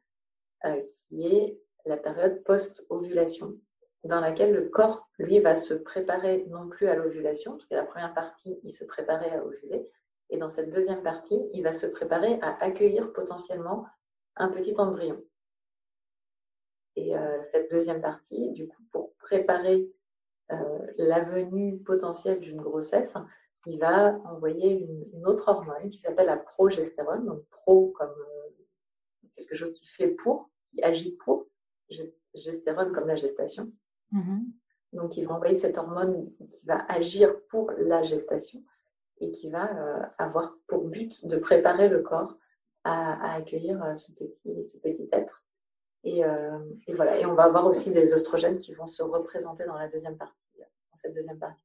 qui 1.09 1.27
est 1.27 1.61
la 1.85 1.97
période 1.97 2.43
post-ovulation 2.45 3.59
dans 4.07 4.21
laquelle 4.21 4.53
le 4.53 4.69
corps, 4.69 5.09
lui, 5.19 5.41
va 5.41 5.57
se 5.57 5.75
préparer 5.75 6.47
non 6.49 6.69
plus 6.69 6.89
à 6.89 6.95
l'ovulation, 6.95 7.53
parce 7.53 7.67
que 7.67 7.75
la 7.75 7.85
première 7.85 8.15
partie, 8.15 8.59
il 8.63 8.71
se 8.71 8.85
préparait 8.85 9.31
à 9.31 9.45
ovuler, 9.45 9.91
Et 10.31 10.39
dans 10.39 10.49
cette 10.49 10.71
deuxième 10.71 11.03
partie, 11.03 11.49
il 11.53 11.63
va 11.63 11.73
se 11.73 11.87
préparer 11.87 12.39
à 12.43 12.63
accueillir 12.63 13.13
potentiellement 13.13 13.87
un 14.37 14.49
petit 14.49 14.75
embryon. 14.77 15.23
Et 16.97 17.17
euh, 17.17 17.41
cette 17.43 17.71
deuxième 17.71 18.01
partie, 18.01 18.51
du 18.53 18.69
coup, 18.69 18.83
pour 18.91 19.15
préparer 19.17 19.91
euh, 20.53 20.87
la 20.97 21.25
venue 21.25 21.79
potentielle 21.79 22.41
d'une 22.41 22.61
grossesse, 22.61 23.15
il 23.67 23.79
va 23.79 24.19
envoyer 24.25 24.79
une, 25.13 25.27
autre 25.27 25.49
hormone 25.49 25.91
qui 25.91 25.99
s'appelle 25.99 26.27
la 26.27 26.37
progestérone, 26.37 27.27
donc 27.27 27.45
pro 27.51 27.89
comme 27.99 28.11
euh, 28.11 29.29
quelque 29.35 29.57
chose 29.57 29.73
qui 29.73 29.87
fait 29.89 30.09
pour, 30.09 30.51
qui 30.67 30.83
agit 30.83 31.13
pour, 31.25 31.47
gestérone 32.35 32.93
comme 32.93 33.09
la 33.09 33.17
gestation. 33.17 33.73
Mm-hmm. 34.13 34.43
Donc 34.93 35.17
il 35.17 35.27
va 35.27 35.35
envoyer 35.35 35.57
cette 35.57 35.79
hormone 35.79 36.31
qui 36.31 36.49
va 36.65 36.85
agir 36.89 37.35
pour 37.49 37.71
la 37.79 38.03
gestation 38.03 38.63
et 39.21 39.31
qui 39.31 39.51
va 39.51 39.69
avoir 40.19 40.55
pour 40.69 40.85
but 40.85 41.27
de 41.27 41.37
préparer 41.37 41.89
le 41.89 42.01
corps 42.01 42.37
à, 42.85 43.35
accueillir 43.35 43.97
ce 43.97 44.13
petit, 44.13 44.63
ce 44.63 44.77
petit 44.79 45.09
être. 45.13 45.43
Euh, 46.07 46.59
et, 46.87 46.95
voilà. 46.95 47.19
Et 47.19 47.27
on 47.27 47.35
va 47.35 47.45
avoir 47.45 47.67
aussi 47.67 47.91
des 47.91 48.13
oestrogènes 48.13 48.59
qui 48.59 48.73
vont 48.75 48.87
se 48.87 49.03
représenter 49.03 49.65
dans 49.65 49.77
la 49.77 49.89
deuxième 49.89 50.17
partie, 50.17 50.59
dans 50.59 50.97
cette 50.97 51.15
deuxième 51.15 51.39
partie. 51.39 51.61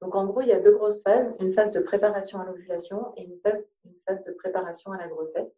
Donc 0.00 0.14
en 0.14 0.26
gros, 0.26 0.40
il 0.40 0.48
y 0.48 0.52
a 0.52 0.60
deux 0.60 0.72
grosses 0.72 1.02
phases, 1.02 1.32
une 1.40 1.52
phase 1.52 1.70
de 1.70 1.80
préparation 1.80 2.40
à 2.40 2.44
l'ovulation 2.44 3.12
et 3.16 3.24
une 3.24 3.38
phase, 3.40 3.62
de 4.22 4.32
préparation 4.32 4.92
à 4.92 4.98
la 4.98 5.08
grossesse. 5.08 5.56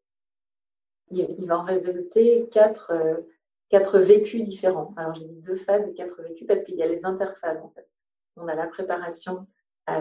Il, 1.11 1.47
va 1.47 1.59
en 1.59 1.63
résulter 1.63 2.49
quatre, 2.51 2.91
euh, 2.91 3.21
quatre 3.69 3.99
vécus 3.99 4.43
différents. 4.43 4.95
Alors 4.97 5.15
j'ai 5.15 5.25
dit 5.25 5.41
deux 5.41 5.57
phases 5.57 5.87
et 5.89 5.95
quatre 5.95 6.23
vécus 6.23 6.47
parce 6.47 6.65
qu'il 6.65 6.77
y 6.77 6.83
a 6.83 6.87
les 6.87 7.05
interphases 7.05 7.61
en 7.63 7.71
fait. 7.71 7.89
On 8.37 8.49
a 8.49 8.55
la 8.55 8.67
préparation 8.67 9.47
à 9.87 10.01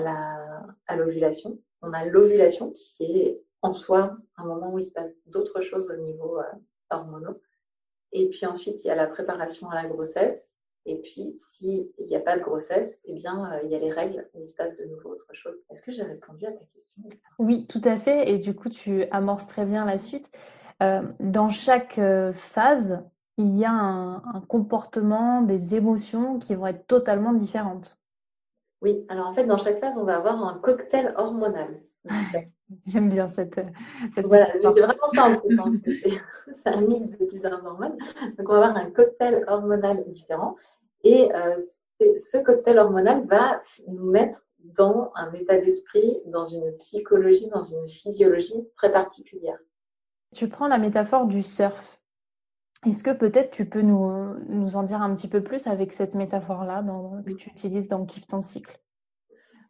l'ovulation. 0.96 1.50
La, 1.50 1.88
à 1.88 1.88
on 1.88 1.94
a 1.94 2.06
l'ovulation 2.06 2.72
qui 2.72 3.04
est 3.22 3.42
en 3.62 3.74
soi 3.74 4.18
un 4.38 4.46
moment 4.46 4.74
où 4.74 4.80
il 4.80 4.86
se 4.86 4.92
passe 4.92 5.18
d'autres 5.28 5.62
choses 5.62 5.90
au 5.90 5.98
niveau 5.98 6.40
euh, 6.40 6.44
hormonaux. 6.90 7.40
Et 8.12 8.30
puis 8.30 8.46
ensuite, 8.46 8.84
il 8.84 8.88
y 8.88 8.92
a 8.92 8.96
la 8.96 9.08
préparation 9.08 9.70
à 9.70 9.76
la 9.76 9.88
grossesse. 9.88 10.54
Et 10.88 10.98
puis, 10.98 11.34
s'il 11.38 11.88
n'y 12.00 12.16
a 12.16 12.20
pas 12.20 12.38
de 12.38 12.44
grossesse, 12.44 13.02
eh 13.06 13.14
bien, 13.14 13.52
euh, 13.52 13.60
il 13.64 13.72
y 13.72 13.76
a 13.76 13.80
les 13.80 13.92
règles 13.92 14.30
où 14.34 14.42
il 14.42 14.48
se 14.48 14.54
passe 14.54 14.76
de 14.78 14.86
nouveau 14.86 15.14
autre 15.14 15.34
chose. 15.34 15.58
Est-ce 15.72 15.82
que 15.82 15.92
j'ai 15.92 16.04
répondu 16.04 16.46
à 16.46 16.52
ta 16.52 16.64
question? 16.66 17.04
Oui, 17.40 17.66
tout 17.68 17.82
à 17.84 17.98
fait. 17.98 18.30
Et 18.30 18.38
du 18.38 18.54
coup, 18.54 18.70
tu 18.70 19.06
amorces 19.06 19.48
très 19.48 19.66
bien 19.66 19.84
la 19.86 19.98
suite. 19.98 20.32
Euh, 20.84 21.02
dans 21.20 21.50
chaque 21.50 21.98
euh, 21.98 22.34
phase, 22.34 23.04
il 23.38 23.58
y 23.58 23.66
a 23.66 23.72
un, 23.72 24.16
un, 24.16 24.42
comportement, 24.48 25.42
des 25.42 25.76
émotions 25.76 26.40
qui 26.40 26.56
vont 26.56 26.68
être 26.68 26.88
totalement 26.88 27.34
différentes. 27.34 28.00
Oui, 28.82 29.06
alors 29.10 29.28
en 29.28 29.34
fait, 29.34 29.46
dans 29.46 29.58
chaque 29.58 29.80
phase, 29.80 29.98
on 29.98 30.04
va 30.04 30.18
avoir 30.18 30.44
un 30.44 30.60
cocktail 30.60 31.14
hormonal. 31.18 31.82
J'aime 32.86 33.10
bien 33.10 33.30
cette. 33.30 33.60
cette 34.14 34.26
voilà, 34.26 34.48
mais 34.56 34.72
c'est 34.74 34.82
vraiment 34.82 35.10
ça 35.14 35.26
en 35.26 35.38
plus. 35.38 35.60
Hein, 35.60 35.72
c'est 36.64 36.68
un 36.68 36.82
mix 36.82 37.08
de 37.08 37.26
plusieurs 37.26 37.64
hormones. 37.64 37.98
Donc, 38.38 38.50
on 38.50 38.54
va 38.54 38.68
avoir 38.68 38.78
un 38.78 38.90
cocktail 38.92 39.44
hormonal 39.48 40.04
différent. 40.10 40.56
Et 41.04 41.34
euh, 41.36 41.56
ce 42.00 42.38
cocktail 42.44 42.80
hormonal 42.80 43.26
va 43.28 43.62
nous 43.88 44.10
mettre 44.10 44.42
dans 44.60 45.12
un 45.16 45.32
état 45.34 45.58
d'esprit, 45.58 46.18
dans 46.26 46.46
une 46.46 46.76
psychologie, 46.78 47.50
dans 47.50 47.64
une 47.64 47.88
physiologie 47.88 48.68
très 48.78 48.92
particulière. 48.92 49.60
Tu 50.34 50.50
prends 50.50 50.68
la 50.68 50.80
métaphore 50.80 51.28
du 51.28 51.44
surf. 51.44 52.02
Est-ce 52.86 53.04
que 53.04 53.12
peut-être 53.12 53.52
tu 53.52 53.68
peux 53.68 53.82
nous, 53.82 54.36
nous 54.48 54.76
en 54.76 54.84
dire 54.84 55.02
un 55.02 55.16
petit 55.16 55.28
peu 55.28 55.42
plus 55.42 55.68
avec 55.68 55.92
cette 55.92 56.14
métaphore-là 56.14 56.84
que 57.26 57.32
tu 57.32 57.50
utilises 57.50 57.88
dans 57.88 58.06
Kiffe 58.06 58.28
ton 58.28 58.42
cycle? 58.42 58.80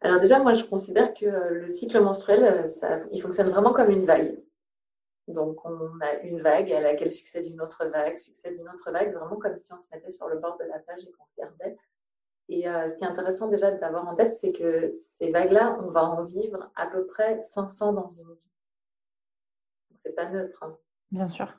Alors 0.02 0.20
déjà, 0.20 0.40
moi, 0.40 0.54
je 0.54 0.64
considère 0.66 1.14
que 1.14 1.26
euh, 1.26 1.50
le 1.62 1.70
cycle 1.70 2.00
menstruel, 2.00 2.44
euh, 2.44 2.68
ça, 2.68 3.00
il 3.12 3.22
fonctionne 3.22 3.50
vraiment 3.50 3.74
comme 3.74 3.90
une 3.90 4.06
vague. 4.06 4.38
Donc, 5.28 5.66
on 5.66 6.00
a 6.02 6.14
une 6.24 6.42
vague 6.42 6.72
à 6.72 6.82
laquelle 6.82 7.12
succède 7.12 7.46
une 7.48 7.62
autre 7.62 7.86
vague, 7.86 8.18
succède 8.18 8.56
une 8.60 8.70
autre 8.70 8.92
vague, 8.92 9.14
vraiment 9.16 9.38
comme 9.38 9.58
si 9.58 9.74
on 9.74 9.80
se 9.80 9.88
mettait 9.92 10.12
sur 10.12 10.28
le 10.28 10.38
bord 10.38 10.58
de 10.58 10.66
la 10.66 10.80
plage 10.80 11.00
et 11.02 11.12
qu'on 11.12 11.26
regardait. 11.36 11.78
Et 12.50 12.70
euh, 12.70 12.88
ce 12.90 12.98
qui 12.98 13.04
est 13.04 13.08
intéressant 13.08 13.48
déjà 13.48 13.72
d'avoir 13.72 14.08
en 14.08 14.16
tête, 14.16 14.34
c'est 14.34 14.52
que 14.52 14.96
ces 15.00 15.32
vagues-là, 15.32 15.80
on 15.84 15.90
va 15.90 16.04
en 16.04 16.24
vivre 16.26 16.70
à 16.76 16.88
peu 16.88 17.08
près 17.08 17.40
500 17.40 17.94
dans 17.94 18.10
une 18.10 18.32
vie. 18.32 18.52
C'est 19.96 20.14
pas 20.14 20.30
neutre. 20.30 20.62
Hein. 20.62 20.78
Bien 21.10 21.28
sûr. 21.28 21.52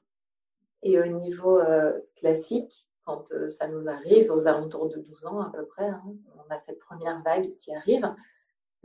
Et 0.82 1.00
au 1.00 1.06
niveau 1.06 1.60
classique, 2.16 2.86
quand 3.04 3.32
ça 3.48 3.66
nous 3.68 3.88
arrive, 3.88 4.30
aux 4.30 4.46
alentours 4.46 4.88
de 4.88 4.98
12 4.98 5.26
ans 5.26 5.40
à 5.40 5.50
peu 5.50 5.64
près, 5.64 5.86
hein, 5.86 6.02
on 6.36 6.54
a 6.54 6.58
cette 6.58 6.78
première 6.78 7.22
vague 7.22 7.56
qui 7.56 7.74
arrive 7.74 8.08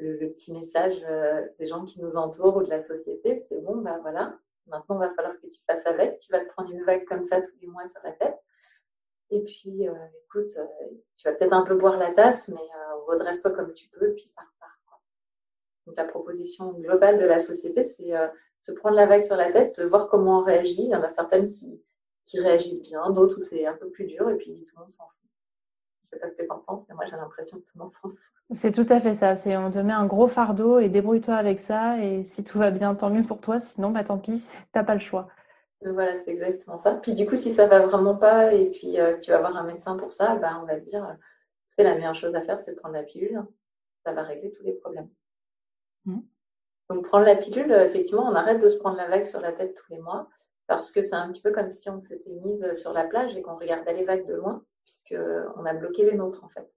le, 0.02 0.30
petit 0.30 0.52
message 0.52 1.04
euh, 1.08 1.48
des 1.60 1.68
gens 1.68 1.86
qui 1.86 2.02
nous 2.02 2.18
entourent 2.18 2.58
ou 2.58 2.64
de 2.64 2.70
la 2.70 2.82
société, 2.82 3.38
c'est 3.38 3.60
bon, 3.62 3.78
bah 3.78 4.00
voilà, 4.02 4.38
maintenant 4.68 4.96
il 4.98 5.08
va 5.08 5.14
falloir 5.14 5.40
que 5.40 5.48
tu 5.48 5.62
fasses 5.66 5.86
avec, 5.86 6.20
tu 6.20 6.32
vas 6.32 6.40
te 6.40 6.50
prendre 6.50 6.72
une 6.72 6.84
vague 6.84 7.06
comme 7.06 7.24
ça 7.24 7.42
tous 7.42 7.56
les 7.62 7.68
mois 7.68 7.88
sur 7.88 8.02
la 8.04 8.12
tête. 8.12 8.38
Et 9.30 9.42
puis, 9.44 9.88
euh, 9.88 9.94
écoute, 10.26 10.52
euh, 10.58 10.66
tu 11.18 11.28
vas 11.28 11.34
peut-être 11.34 11.54
un 11.54 11.64
peu 11.64 11.76
boire 11.76 11.98
la 11.98 12.12
tasse, 12.12 12.50
mais 12.50 12.68
redresse-toi 13.08 13.52
comme 13.52 13.74
tu 13.74 13.88
peux, 13.90 14.14
puis 14.14 14.28
ça 14.28 14.42
repart. 14.42 15.02
Donc 15.88 15.96
la 15.98 16.06
proposition 16.06 16.74
globale 16.74 17.18
de 17.18 17.26
la 17.26 17.40
société, 17.40 17.84
c'est 17.84 18.14
se 18.62 18.72
prendre 18.72 18.96
la 18.96 19.06
vague 19.06 19.24
sur 19.24 19.36
la 19.36 19.52
tête, 19.52 19.80
de 19.80 19.86
voir 19.86 20.08
comment 20.08 20.40
on 20.40 20.44
réagit. 20.44 20.84
Il 20.84 20.90
y 20.90 20.96
en 20.96 21.04
a 21.04 21.10
certaines 21.10 21.48
qui, 21.48 21.82
qui 22.26 22.40
réagissent 22.40 22.84
bien, 22.84 23.10
d'autres 23.10 23.38
où 23.38 23.42
c'est 23.42 23.66
un 23.66 23.74
peu 23.74 23.90
plus 23.90 24.06
dur, 24.06 24.30
et 24.30 24.36
puis 24.36 24.66
tout 24.66 24.76
le 24.76 24.82
monde 24.82 24.92
s'en 24.92 25.06
fout. 25.06 25.30
Je 26.04 26.08
ne 26.08 26.10
sais 26.10 26.20
pas 26.20 26.30
ce 26.30 26.36
que 26.36 26.44
tu 26.44 26.52
en 26.52 26.60
penses, 26.60 26.86
mais 26.90 26.96
moi 26.96 27.06
j'ai 27.06 27.16
l'impression 27.16 27.58
que 27.58 27.64
tout 27.64 27.72
le 27.76 27.82
monde 27.82 27.92
s'en 27.92 28.10
fout. 28.10 28.18
C'est 28.54 28.74
tout 28.74 28.86
à 28.90 29.00
fait 29.00 29.14
ça. 29.14 29.36
C'est 29.36 29.56
on 29.56 29.72
te 29.72 29.80
met 29.80 29.94
un 29.94 30.06
gros 30.06 30.28
fardeau 30.28 30.80
et 30.80 30.90
débrouille-toi 30.90 31.36
avec 31.36 31.60
ça. 31.62 32.04
Et 32.04 32.24
si 32.26 32.44
tout 32.44 32.58
va 32.58 32.70
bien, 32.70 32.96
tant 32.96 33.10
mieux 33.10 33.24
pour 33.24 33.40
toi. 33.40 33.60
Sinon, 33.62 33.92
bah 33.92 34.04
tant 34.04 34.18
pis, 34.18 34.46
t'as 34.74 34.84
pas 34.84 34.94
le 34.94 35.00
choix. 35.00 35.30
Euh, 35.86 35.94
voilà, 35.94 36.20
c'est 36.20 36.32
exactement 36.32 36.78
ça. 36.78 36.96
Puis 36.96 37.14
du 37.14 37.26
coup, 37.26 37.36
si 37.36 37.52
ça 37.52 37.66
va 37.66 37.86
vraiment 37.86 38.16
pas 38.16 38.54
et 38.54 38.70
puis 38.70 39.00
euh, 39.00 39.18
tu 39.20 39.32
vas 39.32 39.40
voir 39.40 39.56
un 39.56 39.64
médecin 39.64 39.96
pour 39.96 40.12
ça, 40.12 40.36
bah, 40.36 40.60
on 40.62 40.66
va 40.66 40.80
te 40.80 40.86
dire, 40.86 41.18
c'est 41.76 41.84
la 41.84 41.96
meilleure 41.96 42.16
chose 42.16 42.36
à 42.36 42.42
faire, 42.42 42.60
c'est 42.60 42.76
prendre 42.76 42.96
la 42.96 43.04
pilule. 43.04 43.42
Ça 44.06 44.12
va 44.12 44.24
régler 44.24 44.52
tous 44.52 44.64
les 44.64 44.74
problèmes. 44.74 45.10
Mmh. 46.06 46.20
Donc 46.92 47.06
prendre 47.06 47.26
la 47.26 47.38
pilule, 47.38 47.72
effectivement, 47.72 48.28
on 48.28 48.36
arrête 48.36 48.62
de 48.62 48.68
se 48.68 48.78
prendre 48.78 48.98
la 48.98 49.08
vague 49.08 49.26
sur 49.26 49.40
la 49.40 49.54
tête 49.54 49.76
tous 49.76 49.94
les 49.94 50.00
mois 50.00 50.28
parce 50.68 50.92
que 50.92 51.02
c'est 51.02 51.16
un 51.16 51.32
petit 51.32 51.42
peu 51.42 51.52
comme 51.52 51.72
si 51.72 51.90
on 51.90 52.02
s'était 52.02 52.34
mise 52.44 52.74
sur 52.74 52.92
la 52.92 53.06
plage 53.06 53.34
et 53.38 53.42
qu'on 53.42 53.56
regardait 53.56 53.94
les 53.94 54.04
vagues 54.04 54.28
de 54.28 54.34
loin, 54.34 54.62
puisqu'on 54.84 55.66
a 55.66 55.74
bloqué 55.74 56.04
les 56.04 56.16
nôtres 56.18 56.44
en 56.44 56.50
fait. 56.50 56.70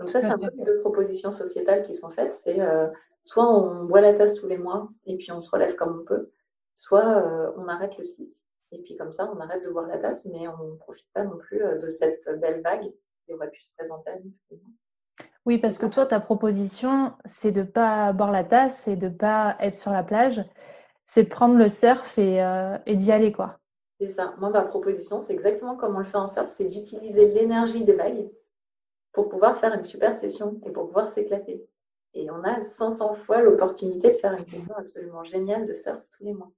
Donc 0.00 0.10
ça, 0.10 0.20
c'est 0.20 0.26
un 0.26 0.38
peu 0.38 0.50
les 0.52 0.64
deux 0.64 0.80
propositions 0.80 1.30
sociétales 1.30 1.84
qui 1.84 1.94
sont 1.94 2.10
faites. 2.10 2.34
C'est 2.34 2.60
euh, 2.60 2.88
soit 3.22 3.48
on 3.48 3.84
boit 3.84 4.00
la 4.00 4.14
tasse 4.14 4.34
tous 4.34 4.48
les 4.48 4.58
mois 4.58 4.88
et 5.06 5.16
puis 5.16 5.30
on 5.30 5.40
se 5.40 5.50
relève 5.50 5.76
comme 5.76 6.00
on 6.00 6.04
peut, 6.04 6.32
soit 6.74 7.22
euh, 7.22 7.52
on 7.56 7.68
arrête 7.68 7.96
le 7.98 8.04
cycle. 8.04 8.34
Et 8.72 8.82
puis 8.82 8.96
comme 8.96 9.12
ça, 9.12 9.30
on 9.32 9.38
arrête 9.38 9.64
de 9.64 9.70
boire 9.70 9.86
la 9.86 9.98
tasse, 9.98 10.24
mais 10.24 10.48
on 10.48 10.72
ne 10.72 10.76
profite 10.76 11.06
pas 11.14 11.22
non 11.22 11.38
plus 11.38 11.62
euh, 11.62 11.78
de 11.78 11.88
cette 11.88 12.28
belle 12.40 12.62
vague 12.62 12.92
qui 13.24 13.32
aurait 13.32 13.50
pu 13.50 13.60
se 13.60 13.72
présenter 13.76 14.10
à 14.10 14.18
nous. 14.18 14.58
Oui, 15.48 15.56
parce 15.56 15.78
que 15.78 15.86
toi, 15.86 16.04
ta 16.04 16.20
proposition, 16.20 17.14
c'est 17.24 17.52
de 17.52 17.60
ne 17.60 17.64
pas 17.64 18.12
boire 18.12 18.30
la 18.30 18.44
tasse 18.44 18.86
et 18.86 18.96
de 18.96 19.08
ne 19.08 19.14
pas 19.14 19.56
être 19.60 19.78
sur 19.78 19.92
la 19.92 20.02
plage. 20.02 20.44
C'est 21.06 21.22
de 21.22 21.28
prendre 21.30 21.56
le 21.56 21.70
surf 21.70 22.18
et, 22.18 22.44
et 22.84 22.94
d'y 22.94 23.10
aller, 23.10 23.32
quoi. 23.32 23.58
C'est 23.98 24.10
ça. 24.10 24.34
Moi, 24.36 24.50
ma 24.50 24.60
proposition, 24.60 25.22
c'est 25.22 25.32
exactement 25.32 25.74
comme 25.74 25.96
on 25.96 26.00
le 26.00 26.04
fait 26.04 26.18
en 26.18 26.26
surf, 26.26 26.50
c'est 26.50 26.66
d'utiliser 26.66 27.28
l'énergie 27.32 27.82
des 27.86 27.94
vagues 27.94 28.28
pour 29.12 29.30
pouvoir 29.30 29.56
faire 29.56 29.72
une 29.72 29.84
super 29.84 30.14
session 30.14 30.60
et 30.66 30.70
pour 30.70 30.88
pouvoir 30.88 31.10
s'éclater. 31.10 31.66
Et 32.12 32.30
on 32.30 32.44
a 32.44 32.62
500 32.62 33.14
fois 33.14 33.40
l'opportunité 33.40 34.10
de 34.10 34.16
faire 34.16 34.34
une 34.34 34.44
session 34.44 34.74
absolument 34.76 35.24
géniale 35.24 35.66
de 35.66 35.72
surf 35.72 36.02
tous 36.18 36.24
les 36.24 36.34
mois. 36.34 36.52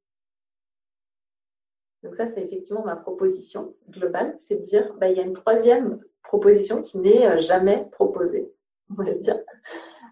Donc 2.02 2.16
ça, 2.16 2.26
c'est 2.26 2.42
effectivement 2.42 2.84
ma 2.84 2.96
proposition 2.96 3.72
globale, 3.88 4.34
c'est 4.40 4.56
de 4.56 4.64
dire, 4.64 4.92
bah, 4.94 5.08
il 5.10 5.16
y 5.16 5.20
a 5.20 5.24
une 5.24 5.32
troisième 5.32 6.00
proposition 6.24 6.82
qui 6.82 6.98
n'est 6.98 7.26
euh, 7.26 7.38
jamais 7.38 7.88
proposée, 7.92 8.49
on 8.90 9.02
va 9.02 9.12
dire, 9.14 9.38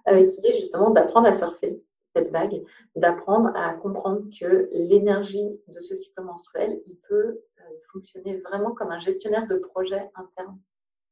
euh, 0.09 0.27
qui 0.27 0.47
est 0.47 0.55
justement 0.55 0.91
d'apprendre 0.91 1.29
à 1.29 1.33
surfer 1.33 1.83
cette 2.15 2.31
vague, 2.31 2.63
d'apprendre 2.97 3.51
à 3.55 3.75
comprendre 3.75 4.23
que 4.39 4.69
l'énergie 4.73 5.61
de 5.69 5.81
ce 5.81 5.95
cycle 5.95 6.23
menstruel, 6.23 6.81
il 6.87 6.97
peut 7.09 7.41
euh, 7.59 7.63
fonctionner 7.93 8.39
vraiment 8.41 8.73
comme 8.73 8.91
un 8.91 9.01
gestionnaire 9.01 9.47
de 9.47 9.57
projet 9.57 10.11
interne 10.15 10.59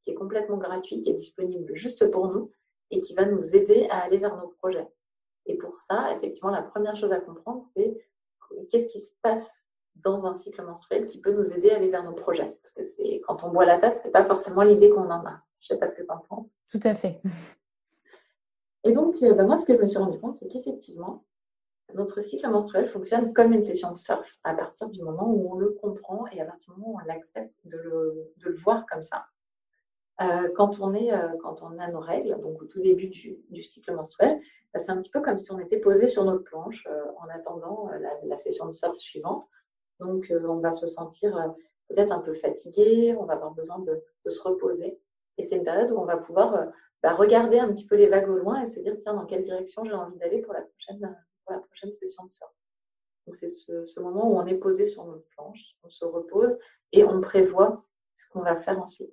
qui 0.03 0.11
est 0.11 0.15
complètement 0.15 0.57
gratuit, 0.57 1.01
qui 1.01 1.11
est 1.11 1.15
disponible 1.15 1.75
juste 1.75 2.11
pour 2.11 2.29
nous 2.29 2.51
et 2.91 3.01
qui 3.01 3.15
va 3.15 3.27
nous 3.27 3.55
aider 3.55 3.87
à 3.91 4.01
aller 4.01 4.19
vers 4.19 4.37
nos 4.37 4.49
projets. 4.61 4.89
Et 5.47 5.57
pour 5.57 5.79
ça, 5.81 6.13
effectivement, 6.15 6.51
la 6.51 6.63
première 6.63 6.97
chose 6.97 7.13
à 7.13 7.21
comprendre, 7.21 7.67
c'est 7.77 7.97
qu'est-ce 8.71 8.89
qui 8.89 9.01
se 9.01 9.13
passe 9.23 9.67
dans 9.97 10.27
un 10.27 10.35
cycle 10.35 10.63
menstruel 10.63 11.07
qui 11.07 11.19
peut 11.19 11.33
nous 11.33 11.53
aider 11.53 11.71
à 11.71 11.77
aller 11.77 11.91
vers 11.91 12.05
nos 12.05 12.13
projets. 12.13 12.57
Parce 12.63 12.75
que 12.75 12.83
c'est 12.85 13.21
quand 13.27 13.43
on 13.45 13.51
boit 13.51 13.65
la 13.65 13.79
tasse, 13.79 14.01
c'est 14.03 14.11
pas 14.11 14.25
forcément 14.25 14.63
l'idée 14.63 14.91
qu'on 14.91 15.11
en 15.11 15.25
a. 15.27 15.43
Je 15.61 15.69
sais 15.69 15.79
pas 15.79 15.89
ce 15.89 15.95
que 15.95 16.03
tu 16.03 16.11
en 16.11 16.19
penses. 16.19 16.53
Tout 16.71 16.81
à 16.85 16.95
fait. 16.95 17.21
Et 18.85 18.93
donc, 18.93 19.21
euh, 19.23 19.35
ben 19.35 19.47
moi, 19.47 19.59
ce 19.59 19.65
que 19.67 19.75
je 19.75 19.81
me 19.81 19.87
suis 19.87 19.99
rendu 19.99 20.19
compte, 20.19 20.37
c'est 20.37 20.47
qu'effectivement, 20.47 21.25
notre 21.95 22.21
cycle 22.21 22.49
menstruel 22.49 22.89
fonctionne 22.89 23.33
comme 23.33 23.53
une 23.53 23.63
session 23.63 23.93
de 23.93 23.97
surf 23.97 24.39
à 24.45 24.55
partir 24.55 24.89
du 24.89 25.03
moment 25.03 25.29
où 25.29 25.53
on 25.53 25.57
le 25.57 25.71
comprend 25.71 26.27
et 26.29 26.41
à 26.41 26.45
partir 26.45 26.73
du 26.73 26.81
moment 26.81 26.95
où 26.95 27.01
on 27.05 27.11
accepte 27.11 27.55
de 27.65 27.77
le, 27.77 28.33
de 28.39 28.49
le 28.49 28.57
voir 28.57 28.87
comme 28.87 29.03
ça. 29.03 29.27
euh, 30.21 30.49
quand, 30.55 30.81
on 30.81 30.95
est, 30.95 31.13
euh, 31.13 31.37
quand 31.43 31.63
on 31.63 31.79
a 31.79 31.89
nos 31.89 32.01
règles, 32.01 32.41
donc 32.41 32.63
au 32.63 32.65
tout 32.67 32.81
début 32.81 33.09
du, 33.09 33.63
cycle 33.63 33.95
menstruel, 33.95 34.41
bah, 34.73 34.81
c'est 34.81 34.91
un 34.91 34.99
petit 34.99 35.11
peu 35.11 35.21
comme 35.21 35.39
si 35.39 35.53
on 35.53 35.59
était 35.59 35.79
posé 35.79 36.09
sur 36.09 36.25
notre 36.25 36.45
planche 36.45 36.87
euh, 36.91 37.05
en 37.21 37.29
attendant 37.29 37.91
la, 38.23 38.37
session 38.37 38.67
de 38.67 38.73
surf 38.73 38.97
suivante. 38.97 39.45
Donc, 40.01 40.31
on 40.31 40.59
va 40.59 40.73
se 40.73 40.87
sentir 40.87 41.55
peut-être 41.89 42.13
un 42.13 42.19
peu 42.19 42.35
fatigué, 42.35 43.17
on 43.19 43.25
va 43.25 43.35
avoir 43.35 43.53
besoin 43.53 43.79
de, 43.79 44.03
se 44.27 44.43
reposer. 44.43 44.99
Et 45.39 45.43
c'est 45.43 45.57
une 45.57 45.65
période 45.65 45.91
où 45.91 45.99
on 45.99 46.05
va 46.05 46.17
pouvoir 46.17 46.67
bah, 47.03 47.15
regarder 47.15 47.59
un 47.59 47.69
petit 47.73 47.87
peu 47.87 47.97
les 47.97 48.09
vagues 48.09 48.29
au 48.29 48.37
loin 48.37 48.63
et 48.63 48.67
se 48.67 48.81
dire, 48.81 48.97
tiens, 48.99 49.15
dans 49.15 49.27
quelle 49.27 49.43
direction 49.43 49.85
j'ai 49.85 49.93
envie 49.93 50.19
d'aller 50.19 50.43
pour, 50.43 50.55
la 50.55 50.63
prochaine, 50.63 51.17
pour 51.45 51.55
la 51.55 51.61
prochaine 51.61 51.93
session 51.93 52.25
de 52.25 52.31
surf. 52.31 52.51
Donc, 53.27 53.35
c'est 53.35 53.49
ce, 53.49 53.85
ce 53.85 54.01
moment 54.01 54.31
où 54.31 54.37
on 54.37 54.47
est 54.47 54.55
posé 54.55 54.87
sur 54.87 55.05
notre 55.05 55.27
planche, 55.37 55.77
on 55.83 55.89
se 55.89 56.05
repose 56.05 56.57
et 56.93 57.05
on 57.05 57.21
prévoit 57.21 57.85
ce 58.15 58.25
qu'on 58.31 58.41
va 58.41 58.57
faire 58.57 58.81
ensuite. 58.81 59.13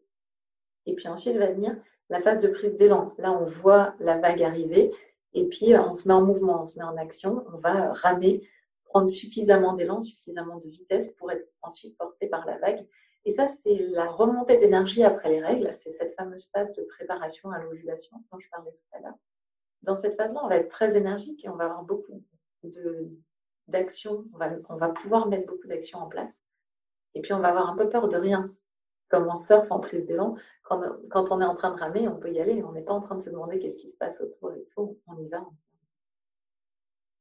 Et 0.85 0.93
puis 0.95 1.07
ensuite 1.07 1.37
va 1.37 1.51
venir 1.51 1.75
la 2.09 2.21
phase 2.21 2.39
de 2.39 2.47
prise 2.47 2.77
d'élan. 2.77 3.13
Là, 3.17 3.31
on 3.31 3.45
voit 3.45 3.95
la 3.99 4.17
vague 4.17 4.43
arriver 4.43 4.91
et 5.33 5.45
puis 5.47 5.73
euh, 5.73 5.81
on 5.81 5.93
se 5.93 6.07
met 6.07 6.13
en 6.13 6.21
mouvement, 6.21 6.61
on 6.61 6.65
se 6.65 6.77
met 6.77 6.85
en 6.85 6.97
action, 6.97 7.43
on 7.53 7.57
va 7.57 7.93
ramer, 7.93 8.47
prendre 8.85 9.09
suffisamment 9.09 9.73
d'élan, 9.73 10.01
suffisamment 10.01 10.57
de 10.57 10.69
vitesse 10.69 11.11
pour 11.17 11.31
être 11.31 11.47
ensuite 11.61 11.97
porté 11.97 12.27
par 12.27 12.45
la 12.45 12.57
vague. 12.59 12.85
Et 13.25 13.31
ça, 13.31 13.47
c'est 13.47 13.75
la 13.75 14.09
remontée 14.09 14.57
d'énergie 14.57 15.03
après 15.03 15.29
les 15.29 15.41
règles. 15.41 15.71
C'est 15.71 15.91
cette 15.91 16.13
fameuse 16.15 16.49
phase 16.51 16.73
de 16.73 16.83
préparation 16.83 17.51
à 17.51 17.59
l'ovulation 17.59 18.17
dont 18.31 18.39
je 18.39 18.49
parlais 18.49 18.71
tout 18.71 18.97
à 18.97 18.99
l'heure. 18.99 19.17
Dans 19.83 19.95
cette 19.95 20.15
phase-là, 20.15 20.41
on 20.43 20.49
va 20.49 20.57
être 20.57 20.69
très 20.69 20.97
énergique 20.97 21.43
et 21.45 21.49
on 21.49 21.55
va 21.55 21.65
avoir 21.65 21.83
beaucoup 21.83 22.21
d'actions. 23.67 24.25
On 24.33 24.37
va, 24.37 24.51
on 24.69 24.75
va 24.75 24.89
pouvoir 24.89 25.27
mettre 25.27 25.47
beaucoup 25.47 25.67
d'actions 25.67 25.99
en 25.99 26.07
place. 26.07 26.37
Et 27.15 27.21
puis, 27.21 27.33
on 27.33 27.39
va 27.39 27.49
avoir 27.49 27.69
un 27.69 27.77
peu 27.77 27.89
peur 27.89 28.09
de 28.09 28.17
rien 28.17 28.53
comme 29.13 29.29
en 29.29 29.37
surf 29.37 29.71
en 29.71 29.79
prise 29.79 30.07
d'élan, 30.07 30.35
quand, 30.63 30.81
quand, 31.11 31.31
on 31.31 31.39
est 31.39 31.45
en 31.45 31.53
train 31.53 31.69
de 31.69 31.79
ramer, 31.79 32.07
on 32.07 32.15
peut 32.15 32.31
y 32.31 32.39
aller. 32.39 32.63
On 32.63 32.71
n'est 32.71 32.81
pas 32.81 32.93
en 32.93 33.01
train 33.01 33.13
de 33.13 33.21
se 33.21 33.29
demander 33.29 33.59
qu'est-ce 33.59 33.77
qui 33.77 33.87
se 33.87 33.95
passe 33.95 34.19
autour 34.21 34.53
et 34.53 34.65
tout. 34.75 34.97
On 35.05 35.15
y 35.19 35.27
va. 35.27 35.45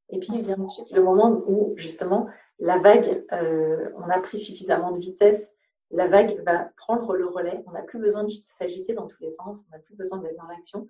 Et 0.09 0.19
puis 0.19 0.41
vient 0.41 0.59
ensuite 0.59 0.91
le 0.91 1.03
moment 1.03 1.43
où 1.47 1.75
justement 1.77 2.29
la 2.59 2.79
vague, 2.79 3.23
euh, 3.33 3.91
on 3.97 4.09
a 4.09 4.19
pris 4.21 4.39
suffisamment 4.39 4.93
de 4.93 5.01
vitesse, 5.01 5.55
la 5.93 6.09
vague 6.09 6.43
va 6.45 6.71
prendre 6.77 7.15
le 7.17 7.27
relais. 7.27 7.63
On 7.67 7.73
n'a 7.73 7.83
plus 7.83 7.99
besoin 7.99 8.25
de 8.25 8.33
s'agiter 8.47 8.95
dans 8.95 9.07
tous 9.07 9.23
les 9.23 9.31
sens, 9.31 9.63
on 9.69 9.77
n'a 9.77 9.83
plus 9.83 9.95
besoin 9.95 10.19
d'être 10.19 10.37
dans 10.37 10.47
l'action 10.47 10.89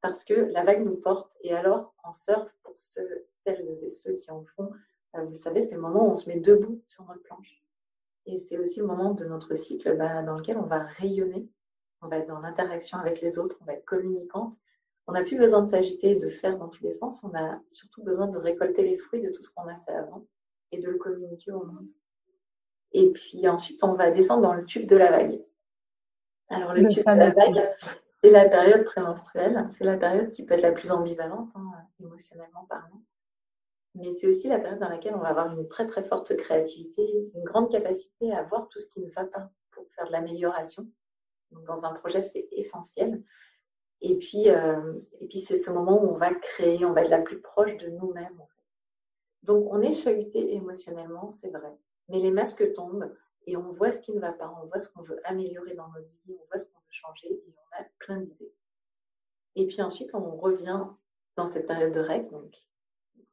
parce 0.00 0.24
que 0.24 0.34
la 0.34 0.64
vague 0.64 0.84
nous 0.84 0.96
porte. 0.96 1.30
Et 1.42 1.54
alors, 1.54 1.94
en 2.02 2.12
surf, 2.12 2.50
pour 2.62 2.76
ceux, 2.76 3.26
celles 3.44 3.66
et 3.82 3.90
ceux 3.90 4.14
qui 4.14 4.30
en 4.30 4.44
font, 4.56 4.70
euh, 5.16 5.24
vous 5.24 5.36
savez, 5.36 5.62
c'est 5.62 5.74
le 5.74 5.80
moment 5.80 6.08
où 6.08 6.12
on 6.12 6.16
se 6.16 6.28
met 6.28 6.40
debout 6.40 6.82
sur 6.86 7.04
notre 7.04 7.22
planche. 7.22 7.62
Et 8.26 8.38
c'est 8.38 8.58
aussi 8.58 8.80
le 8.80 8.86
moment 8.86 9.14
de 9.14 9.24
notre 9.24 9.54
cycle 9.54 9.96
bah, 9.96 10.22
dans 10.22 10.36
lequel 10.36 10.58
on 10.58 10.66
va 10.66 10.80
rayonner, 10.80 11.48
on 12.02 12.08
va 12.08 12.18
être 12.18 12.28
dans 12.28 12.40
l'interaction 12.40 12.98
avec 12.98 13.20
les 13.20 13.38
autres, 13.38 13.56
on 13.60 13.64
va 13.64 13.74
être 13.74 13.84
communicante. 13.84 14.54
On 15.06 15.12
n'a 15.12 15.24
plus 15.24 15.38
besoin 15.38 15.62
de 15.62 15.66
s'agiter 15.66 16.10
et 16.10 16.16
de 16.16 16.28
faire 16.28 16.58
dans 16.58 16.68
tous 16.68 16.84
les 16.84 16.92
sens, 16.92 17.24
on 17.24 17.34
a 17.34 17.58
surtout 17.66 18.02
besoin 18.02 18.28
de 18.28 18.36
récolter 18.36 18.82
les 18.82 18.98
fruits 18.98 19.22
de 19.22 19.30
tout 19.30 19.42
ce 19.42 19.48
qu'on 19.54 19.66
a 19.66 19.78
fait 19.78 19.94
avant 19.94 20.26
et 20.70 20.78
de 20.78 20.90
le 20.90 20.98
communiquer 20.98 21.52
au 21.52 21.64
monde. 21.64 21.88
Et 22.92 23.10
puis 23.12 23.46
ensuite, 23.48 23.82
on 23.84 23.94
va 23.94 24.10
descendre 24.10 24.42
dans 24.42 24.54
le 24.54 24.64
tube 24.64 24.86
de 24.86 24.96
la 24.96 25.10
vague. 25.10 25.40
Alors 26.48 26.72
le, 26.72 26.88
tube 26.88 27.04
de 27.04 27.18
la 27.18 27.30
vague, 27.30 27.70
c'est 28.22 28.30
la 28.30 28.48
période 28.48 28.84
prémenstruelle, 28.84 29.66
c'est 29.70 29.84
la 29.84 29.96
période 29.96 30.30
qui 30.30 30.44
peut 30.44 30.54
être 30.54 30.62
la 30.62 30.72
plus 30.72 30.90
ambivalente, 30.90 31.50
hein, 31.54 31.72
émotionnellement 32.00 32.64
parlant 32.68 33.02
mais 33.98 34.12
c'est 34.12 34.28
aussi 34.28 34.48
la 34.48 34.58
période 34.58 34.80
dans 34.80 34.88
laquelle 34.88 35.14
on 35.14 35.20
va 35.20 35.28
avoir 35.28 35.52
une 35.52 35.68
très 35.68 35.86
très 35.86 36.04
forte 36.04 36.36
créativité, 36.36 37.30
une 37.34 37.44
grande 37.44 37.70
capacité 37.70 38.32
à 38.32 38.42
voir 38.44 38.68
tout 38.68 38.78
ce 38.78 38.88
qui 38.90 39.00
ne 39.00 39.10
va 39.10 39.24
pas 39.24 39.50
pour 39.72 39.84
faire 39.94 40.06
de 40.06 40.12
l'amélioration. 40.12 40.86
dans 41.66 41.84
un 41.84 41.94
projet, 41.94 42.22
c'est 42.22 42.46
essentiel. 42.52 43.22
Et 44.00 44.16
puis, 44.18 44.48
euh, 44.50 44.94
et 45.20 45.26
puis 45.26 45.40
c'est 45.40 45.56
ce 45.56 45.70
moment 45.70 46.02
où 46.02 46.14
on 46.14 46.18
va 46.18 46.32
créer, 46.34 46.84
on 46.84 46.92
va 46.92 47.02
être 47.02 47.10
la 47.10 47.22
plus 47.22 47.40
proche 47.40 47.76
de 47.78 47.88
nous-mêmes. 47.88 48.40
Donc, 49.42 49.66
on 49.72 49.80
est 49.80 49.90
chahuté 49.92 50.54
émotionnellement, 50.54 51.30
c'est 51.30 51.50
vrai. 51.50 51.76
Mais 52.08 52.18
les 52.18 52.30
masques 52.30 52.72
tombent 52.74 53.14
et 53.46 53.56
on 53.56 53.72
voit 53.72 53.92
ce 53.92 54.00
qui 54.00 54.12
ne 54.12 54.20
va 54.20 54.32
pas, 54.32 54.54
on 54.62 54.66
voit 54.66 54.78
ce 54.78 54.88
qu'on 54.88 55.02
veut 55.02 55.20
améliorer 55.24 55.74
dans 55.74 55.88
notre 55.88 56.08
vie, 56.26 56.36
on 56.38 56.46
voit 56.48 56.58
ce 56.58 56.66
qu'on 56.66 56.80
veut 56.80 56.86
changer 56.90 57.32
et 57.32 57.54
on 57.56 57.80
a 57.80 57.84
plein 57.98 58.18
d'idées. 58.18 58.52
Et 59.56 59.66
puis 59.66 59.80
ensuite, 59.82 60.10
on 60.14 60.36
revient 60.36 60.84
dans 61.36 61.46
cette 61.46 61.66
période 61.66 61.92
de 61.92 62.00
règles, 62.00 62.30
donc 62.30 62.54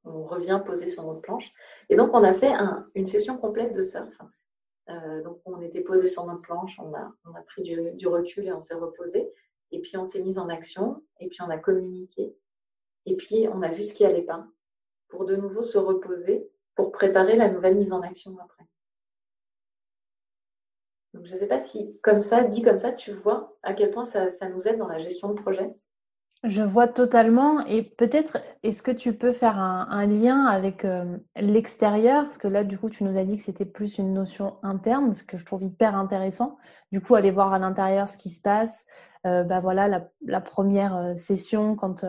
on 0.05 0.23
revient 0.23 0.61
poser 0.65 0.87
sur 0.87 1.03
notre 1.03 1.21
planche. 1.21 1.51
Et 1.89 1.95
donc, 1.95 2.11
on 2.13 2.23
a 2.23 2.33
fait 2.33 2.53
une 2.93 3.05
session 3.05 3.37
complète 3.37 3.73
de 3.73 3.81
surf. 3.81 4.21
Euh, 4.89 5.23
donc, 5.23 5.39
on 5.45 5.61
était 5.61 5.81
posé 5.81 6.07
sur 6.07 6.25
notre 6.25 6.41
planche, 6.41 6.79
on 6.79 6.93
a, 6.93 7.41
pris 7.47 7.63
du, 7.63 8.07
recul 8.07 8.45
et 8.45 8.53
on 8.53 8.61
s'est 8.61 8.75
reposé. 8.75 9.29
Et 9.71 9.79
puis, 9.79 9.97
on 9.97 10.05
s'est 10.05 10.21
mis 10.21 10.37
en 10.37 10.47
action, 10.49 11.03
et 11.19 11.27
puis 11.27 11.41
on 11.41 11.49
a 11.49 11.57
communiqué. 11.57 12.35
Et 13.05 13.15
puis, 13.15 13.47
on 13.51 13.61
a 13.63 13.69
vu 13.69 13.83
ce 13.83 13.93
qui 13.93 14.05
allait 14.05 14.21
pas 14.21 14.45
pour 15.07 15.25
de 15.25 15.35
nouveau 15.35 15.63
se 15.63 15.77
reposer 15.77 16.49
pour 16.75 16.91
préparer 16.91 17.35
la 17.35 17.49
nouvelle 17.49 17.75
mise 17.75 17.93
en 17.93 18.01
action 18.01 18.37
après. 18.43 18.65
Donc, 21.13 21.25
je 21.25 21.33
ne 21.33 21.39
sais 21.39 21.47
pas 21.47 21.61
si, 21.61 21.97
comme 22.03 22.21
ça, 22.21 22.43
dit 22.43 22.61
comme 22.61 22.77
ça, 22.77 22.91
tu 22.91 23.13
vois 23.13 23.57
à 23.63 23.73
quel 23.73 23.91
point 23.91 24.05
ça 24.05 24.49
nous 24.49 24.67
aide 24.67 24.77
dans 24.77 24.87
la 24.87 24.97
gestion 24.97 25.29
de 25.29 25.41
projet. 25.41 25.73
Je 26.45 26.61
vois 26.61 26.87
totalement. 26.87 27.65
Et 27.65 27.81
peut-être, 27.81 28.37
est-ce 28.61 28.83
que 28.83 28.91
tu 28.91 29.13
peux 29.13 29.31
faire 29.31 29.57
un, 29.57 30.05
lien 30.05 30.45
avec 30.45 30.85
euh, 30.85 31.17
l'extérieur? 31.35 32.23
Parce 32.23 32.37
que 32.37 32.47
là, 32.47 32.63
du 32.63 32.77
coup, 32.77 32.89
tu 32.89 33.03
nous 33.03 33.17
as 33.17 33.23
dit 33.23 33.37
que 33.37 33.43
c'était 33.43 33.65
plus 33.65 33.97
une 33.97 34.13
notion 34.13 34.57
interne, 34.61 35.13
ce 35.13 35.23
que 35.23 35.37
je 35.37 35.45
trouve 35.45 35.63
hyper 35.63 35.95
intéressant. 35.95 36.57
Du 36.91 37.01
coup, 37.01 37.15
aller 37.15 37.31
voir 37.31 37.53
à 37.53 37.59
l'intérieur 37.59 38.09
ce 38.09 38.17
qui 38.17 38.29
se 38.29 38.41
passe. 38.41 38.85
Euh, 39.25 39.43
bah 39.43 39.59
voilà, 39.59 40.07
la, 40.21 40.41
première 40.41 40.95
euh, 40.95 41.15
session, 41.15 41.75
quand 41.75 42.05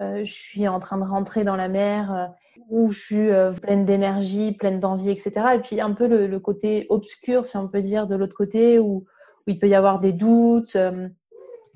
je 0.00 0.24
suis 0.24 0.68
en 0.68 0.80
train 0.80 0.98
de 0.98 1.04
rentrer 1.04 1.44
dans 1.44 1.56
la 1.56 1.68
mer, 1.68 2.32
où 2.68 2.90
je 2.90 2.98
suis 2.98 3.60
pleine 3.60 3.84
d'énergie, 3.84 4.52
pleine 4.52 4.80
d'envie, 4.80 5.10
etc. 5.10 5.32
Et 5.54 5.58
puis 5.60 5.80
un 5.80 5.92
peu 5.92 6.06
le, 6.06 6.40
côté 6.40 6.86
obscur, 6.88 7.44
si 7.44 7.56
on 7.56 7.68
peut 7.68 7.82
dire, 7.82 8.06
de 8.06 8.14
l'autre 8.14 8.34
côté, 8.34 8.78
où, 8.78 9.04
il 9.46 9.58
peut 9.58 9.68
y 9.68 9.74
avoir 9.74 10.00
des 10.00 10.12
doutes 10.12 10.76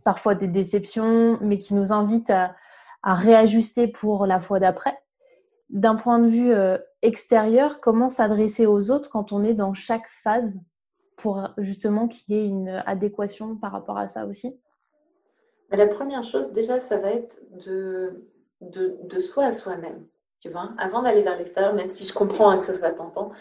parfois 0.08 0.34
des 0.34 0.48
déceptions, 0.48 1.38
mais 1.42 1.58
qui 1.58 1.74
nous 1.74 1.92
invitent 1.92 2.30
à, 2.30 2.56
réajuster 3.02 3.88
pour 3.88 4.24
la 4.24 4.40
fois 4.40 4.58
d'après. 4.58 4.94
D'un 5.68 5.96
point 5.96 6.18
de 6.18 6.28
vue 6.28 6.50
euh, 6.50 6.78
extérieur, 7.02 7.80
comment 7.80 8.08
s'adresser 8.08 8.64
aux 8.64 8.90
autres 8.90 9.10
quand 9.10 9.32
on 9.32 9.44
est 9.44 9.52
dans 9.52 9.74
chaque 9.74 10.08
phase 10.22 10.60
pour 11.16 11.50
justement 11.58 12.08
qu'il 12.08 12.34
y 12.34 12.38
ait 12.38 12.46
une 12.46 12.82
adéquation 12.86 13.54
par 13.56 13.72
rapport 13.72 13.98
à 13.98 14.08
ça 14.08 14.24
aussi? 14.24 14.58
La 15.70 15.86
première 15.86 16.24
chose, 16.24 16.52
déjà, 16.52 16.80
ça 16.80 16.96
va 16.98 17.12
être 17.12 17.38
de, 17.50 18.24
de, 18.60 19.20
soi 19.20 19.44
à 19.44 19.52
soi-même. 19.52 20.06
Tu 20.40 20.48
vois, 20.48 20.72
avant 20.78 21.02
d'aller 21.02 21.22
vers 21.22 21.36
l'extérieur, 21.36 21.74
même 21.74 21.90
si 21.90 22.06
je 22.06 22.14
comprends 22.14 22.56
que 22.56 22.62
ça 22.62 22.72
soit 22.72 22.92
tentant, 22.92 23.32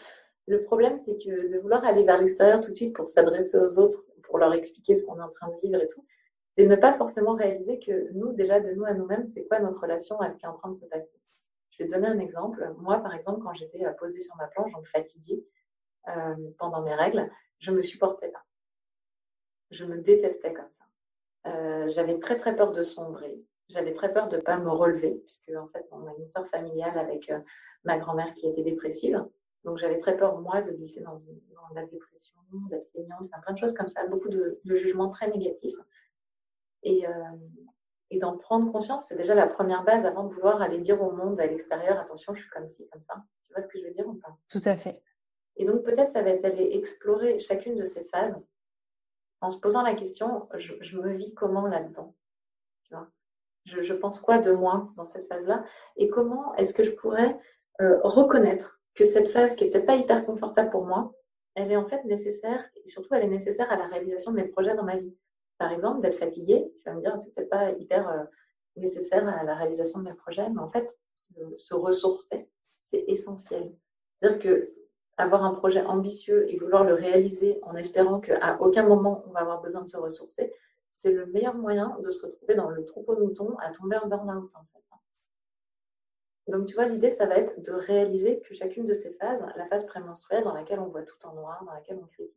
le 0.47 0.63
problème, 0.63 0.97
c'est 0.97 1.17
que 1.17 1.53
de 1.53 1.59
vouloir 1.59 1.83
aller 1.85 2.03
vers 2.03 2.19
l'extérieur 2.19 2.61
tout 2.61 2.71
de 2.71 2.75
suite 2.75 2.95
pour 2.95 3.07
s'adresser 3.07 3.57
aux 3.57 3.77
autres, 3.77 4.03
pour 4.23 4.39
leur 4.39 4.53
expliquer 4.53 4.95
ce 4.95 5.05
qu'on 5.05 5.17
est 5.17 5.23
en 5.23 5.29
train 5.29 5.49
de 5.49 5.59
vivre 5.61 5.81
et 5.81 5.87
tout, 5.87 6.05
et 6.57 6.65
ne 6.65 6.75
pas 6.75 6.93
forcément 6.93 7.35
réaliser 7.35 7.79
que 7.79 8.11
nous, 8.13 8.33
déjà 8.33 8.59
de 8.59 8.71
nous 8.73 8.83
à 8.83 8.93
nous-mêmes, 8.93 9.27
c'est 9.27 9.45
quoi 9.45 9.59
notre 9.59 9.81
relation 9.81 10.19
à 10.19 10.31
ce 10.31 10.37
qui 10.37 10.45
est 10.45 10.49
en 10.49 10.57
train 10.57 10.71
de 10.71 10.75
se 10.75 10.85
passer. 10.85 11.15
Je 11.69 11.83
vais 11.83 11.89
donner 11.89 12.07
un 12.07 12.19
exemple. 12.19 12.73
Moi, 12.79 12.97
par 12.99 13.13
exemple, 13.13 13.41
quand 13.43 13.53
j'étais 13.53 13.85
euh, 13.85 13.91
posée 13.93 14.19
sur 14.19 14.35
ma 14.37 14.47
planche, 14.47 14.71
donc 14.73 14.87
fatiguée 14.87 15.45
euh, 16.07 16.35
pendant 16.57 16.81
mes 16.81 16.95
règles, 16.95 17.29
je 17.59 17.71
me 17.71 17.81
supportais 17.81 18.29
pas. 18.29 18.43
Je 19.69 19.85
me 19.85 19.97
détestais 19.97 20.53
comme 20.53 20.69
ça. 20.69 20.86
Euh, 21.47 21.87
j'avais 21.87 22.19
très 22.19 22.37
très 22.37 22.55
peur 22.55 22.71
de 22.71 22.83
sombrer. 22.83 23.39
J'avais 23.69 23.93
très 23.93 24.13
peur 24.13 24.29
de 24.29 24.37
ne 24.37 24.41
pas 24.41 24.57
me 24.57 24.69
relever, 24.69 25.15
puisque 25.25 25.51
en 25.57 25.67
fait, 25.67 25.85
on 25.91 26.05
a 26.07 26.13
une 26.15 26.23
histoire 26.23 26.47
familiale 26.47 26.97
avec 26.97 27.31
ma 27.83 27.97
grand-mère 27.97 28.33
qui 28.33 28.47
était 28.47 28.63
dépressive. 28.63 29.25
Donc 29.65 29.77
j'avais 29.77 29.97
très 29.97 30.15
peur, 30.15 30.39
moi, 30.39 30.61
de 30.61 30.71
glisser 30.71 31.01
dans, 31.01 31.21
la 31.75 31.85
dépression, 31.85 32.35
d'être 32.69 32.89
feignante, 32.93 33.29
plein 33.43 33.53
de 33.53 33.59
choses 33.59 33.73
comme 33.73 33.89
ça, 33.89 34.07
beaucoup 34.07 34.29
de 34.29 34.57
jugements 34.63 35.09
très 35.09 35.27
négatifs. 35.29 35.75
Et, 36.83 37.05
euh, 37.05 37.11
et 38.09 38.19
d'en 38.19 38.37
prendre 38.37 38.71
conscience, 38.71 39.05
c'est 39.07 39.15
déjà 39.15 39.35
la 39.35 39.47
première 39.47 39.83
base 39.83 40.05
avant 40.05 40.23
de 40.23 40.33
vouloir 40.33 40.61
aller 40.61 40.77
dire 40.77 41.01
au 41.01 41.11
monde 41.11 41.39
à 41.41 41.47
l'extérieur, 41.47 41.99
attention, 41.99 42.33
je 42.33 42.41
suis 42.41 42.49
comme 42.49 42.69
ci, 42.69 42.87
comme 42.89 43.01
ça. 43.01 43.15
Tu 43.45 43.53
vois 43.53 43.61
ce 43.61 43.67
que 43.67 43.79
je 43.79 43.83
veux 43.85 43.91
dire 43.91 44.07
ou 44.07 44.13
pas? 44.13 44.37
Tout 44.49 44.61
à 44.63 44.77
fait. 44.77 45.01
Et 45.57 45.65
donc 45.65 45.83
peut-être 45.83 46.11
ça 46.11 46.21
va 46.21 46.29
être 46.29 46.45
aller 46.45 46.69
explorer 46.73 47.39
chacune 47.39 47.75
de 47.75 47.83
ces 47.83 48.05
phases 48.05 48.35
en 49.41 49.49
se 49.49 49.59
posant 49.59 49.83
la 49.83 49.93
question, 49.93 50.47
je, 50.55 50.97
me 50.97 51.13
vis 51.13 51.33
comment 51.33 51.67
là-dedans 51.67 52.15
je, 53.67 53.93
pense 53.93 54.19
quoi 54.19 54.37
de 54.39 54.51
moi 54.51 54.91
dans 54.95 55.05
cette 55.05 55.27
phase-là? 55.27 55.63
Et 55.97 56.09
comment 56.09 56.55
est-ce 56.55 56.73
que 56.73 56.83
je 56.83 56.91
pourrais 56.91 57.37
euh, 57.81 57.99
reconnaître 58.03 58.79
que 58.95 59.05
cette 59.05 59.29
phase, 59.29 59.55
qui 59.55 59.65
est 59.65 59.69
peut-être 59.69 59.85
pas 59.85 59.95
hyper 59.95 60.25
confortable 60.25 60.69
pour 60.69 60.85
moi, 60.85 61.13
elle 61.55 61.71
est 61.71 61.77
en 61.77 61.87
fait 61.87 62.03
nécessaire 62.05 62.63
et 62.75 62.87
surtout 62.87 63.13
elle 63.13 63.23
est 63.23 63.29
nécessaire 63.29 63.71
à 63.71 63.77
la 63.77 63.87
réalisation 63.87 64.31
de 64.31 64.37
mes 64.37 64.47
projets 64.47 64.75
dans 64.75 64.83
ma 64.83 64.97
vie? 64.97 65.15
Par 65.57 65.71
exemple, 65.71 66.01
d'être 66.01 66.17
fatigué, 66.17 66.71
tu 66.77 66.83
vas 66.85 66.95
me 66.95 67.01
dire, 67.01 67.17
c'est 67.17 67.33
peut-être 67.33 67.49
pas 67.49 67.71
hyper 67.71 68.07
euh, 68.09 68.23
nécessaire 68.75 69.27
à 69.27 69.43
la 69.43 69.55
réalisation 69.55 69.99
de 69.99 70.05
mes 70.05 70.13
projets, 70.13 70.49
mais 70.49 70.61
en 70.61 70.69
fait, 70.69 70.97
se, 71.55 71.73
ressourcer, 71.73 72.47
c'est 72.79 73.03
essentiel. 73.07 73.73
C'est-à-dire 74.21 74.39
que 74.39 74.73
avoir 75.17 75.43
un 75.43 75.53
projet 75.53 75.81
ambitieux 75.81 76.45
et 76.49 76.57
vouloir 76.57 76.83
le 76.83 76.93
réaliser 76.93 77.59
en 77.63 77.75
espérant 77.75 78.19
qu'à 78.19 78.57
aucun 78.61 78.85
moment 78.85 79.23
on 79.27 79.31
va 79.31 79.41
avoir 79.41 79.61
besoin 79.61 79.81
de 79.81 79.89
se 79.89 79.97
ressourcer, 79.97 80.53
c'est 80.91 81.11
le 81.11 81.25
meilleur 81.27 81.55
moyen 81.55 81.97
de 82.01 82.09
se 82.09 82.25
retrouver 82.25 82.55
dans 82.55 82.69
le 82.69 82.85
troupeau 82.85 83.15
de 83.15 83.21
moutons 83.21 83.55
à 83.59 83.71
tomber 83.71 83.97
en 83.97 84.07
burn-out. 84.07 84.51
Donc, 86.47 86.65
tu 86.65 86.75
vois, 86.75 86.85
l'idée, 86.85 87.11
ça 87.11 87.25
va 87.25 87.35
être 87.35 87.61
de 87.61 87.73
réaliser 87.73 88.39
que 88.39 88.53
chacune 88.53 88.87
de 88.87 88.93
ces 88.93 89.11
phases, 89.11 89.41
la 89.57 89.65
phase 89.65 89.85
prémenstruelle 89.85 90.45
dans 90.45 90.53
laquelle 90.53 90.79
on 90.79 90.87
voit 90.87 91.03
tout 91.03 91.17
en 91.25 91.33
noir, 91.33 91.61
dans 91.65 91.73
laquelle 91.73 91.99
on 92.01 92.05
critique, 92.05 92.33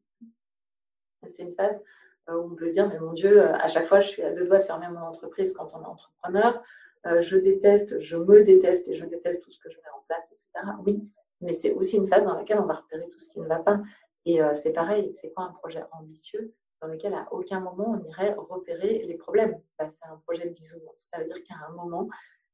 c'est 1.29 1.43
une 1.43 1.55
phase 1.55 1.81
euh, 2.29 2.37
où 2.37 2.53
on 2.53 2.55
peut 2.57 2.69
se 2.69 2.73
dire, 2.73 2.88
mais 2.88 2.99
mon 2.99 3.12
Dieu, 3.12 3.40
euh, 3.40 3.55
à 3.55 3.69
chaque 3.69 3.87
fois, 3.87 4.01
je 4.01 4.09
suis 4.09 4.23
à 4.23 4.33
deux 4.33 4.47
doigts 4.47 4.59
de 4.59 4.64
fermer 4.64 4.88
mon 4.88 5.01
entreprise 5.01 5.53
quand 5.53 5.71
on 5.75 5.83
est 5.83 5.87
entrepreneur. 5.87 6.62
Euh, 7.07 7.23
je 7.23 7.37
déteste, 7.37 8.01
je 8.01 8.16
me 8.16 8.43
déteste 8.43 8.88
et 8.88 8.97
je 8.97 9.05
déteste 9.05 9.43
tout 9.43 9.51
ce 9.51 9.59
que 9.61 9.71
je 9.71 9.77
mets 9.77 9.90
en 9.97 10.03
place, 10.07 10.31
etc. 10.33 10.49
Oui, 10.85 11.09
mais 11.40 11.55
c'est 11.55 11.72
aussi 11.72 11.96
une 11.96 12.07
phase 12.07 12.24
dans 12.24 12.35
laquelle 12.35 12.61
on 12.61 12.66
va 12.66 12.74
repérer 12.74 13.09
tout 13.09 13.18
ce 13.18 13.29
qui 13.29 13.40
ne 13.40 13.46
va 13.46 13.59
pas. 13.59 13.81
Et 14.26 14.40
c'est 14.53 14.72
pareil, 14.72 15.14
c'est 15.14 15.31
pas 15.31 15.42
un 15.42 15.53
projet 15.53 15.83
ambitieux 15.92 16.55
dans 16.81 16.88
lequel 16.88 17.14
à 17.14 17.29
aucun 17.33 17.61
moment 17.61 17.98
on 17.98 18.09
irait 18.09 18.35
repérer 18.37 19.05
les 19.07 19.16
problèmes? 19.16 19.61
Bah, 19.79 19.90
c'est 19.90 20.07
un 20.07 20.16
projet 20.26 20.44
de 20.44 20.55
bisounours. 20.55 21.09
Ça 21.12 21.20
veut 21.20 21.26
dire 21.26 21.42
qu'à 21.44 21.55
un 21.68 21.72
moment, 21.72 22.09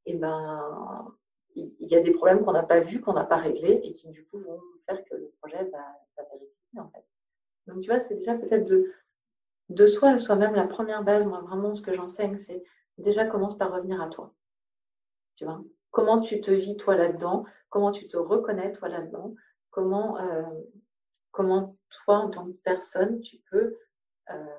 eh 0.06 0.14
ben, 0.16 1.14
il 1.54 1.74
y 1.78 1.96
a 1.96 2.00
des 2.00 2.10
problèmes 2.10 2.44
qu'on 2.44 2.52
n'a 2.52 2.62
pas 2.62 2.80
vus, 2.80 3.00
qu'on 3.00 3.14
n'a 3.14 3.24
pas 3.24 3.36
réglés 3.36 3.80
et 3.82 3.94
qui 3.94 4.08
du 4.08 4.24
coup 4.26 4.38
vont 4.40 4.60
faire 4.88 5.02
que 5.04 5.14
le 5.14 5.32
projet 5.40 5.64
va, 5.70 5.96
vérifier. 6.16 6.52
Donc 7.66 7.80
tu 7.80 7.90
vois, 7.90 8.00
c'est 8.00 8.16
déjà 8.16 8.34
peut-être 8.34 8.66
de, 8.66 8.92
de 9.70 9.86
soi 9.86 10.10
à 10.10 10.18
soi-même 10.18 10.54
la 10.54 10.66
première 10.66 11.02
base. 11.02 11.26
Moi 11.26 11.40
vraiment, 11.40 11.74
ce 11.74 11.82
que 11.82 11.94
j'enseigne, 11.94 12.36
c'est 12.36 12.62
déjà 12.98 13.24
commence 13.26 13.56
par 13.56 13.72
revenir 13.74 14.00
à 14.00 14.08
toi. 14.08 14.32
Tu 15.36 15.44
vois, 15.44 15.62
comment 15.90 16.20
tu 16.20 16.40
te 16.40 16.50
vis 16.50 16.76
toi 16.76 16.96
là-dedans, 16.96 17.44
comment 17.76 17.92
tu 17.92 18.08
te 18.08 18.16
reconnais 18.16 18.72
toi 18.72 18.88
là-dedans, 18.88 19.34
comment, 19.68 20.18
euh, 20.18 20.44
comment 21.30 21.76
toi 21.90 22.20
en 22.20 22.30
tant 22.30 22.46
que 22.46 22.56
personne 22.64 23.20
tu 23.20 23.36
peux 23.50 23.76
euh, 24.30 24.58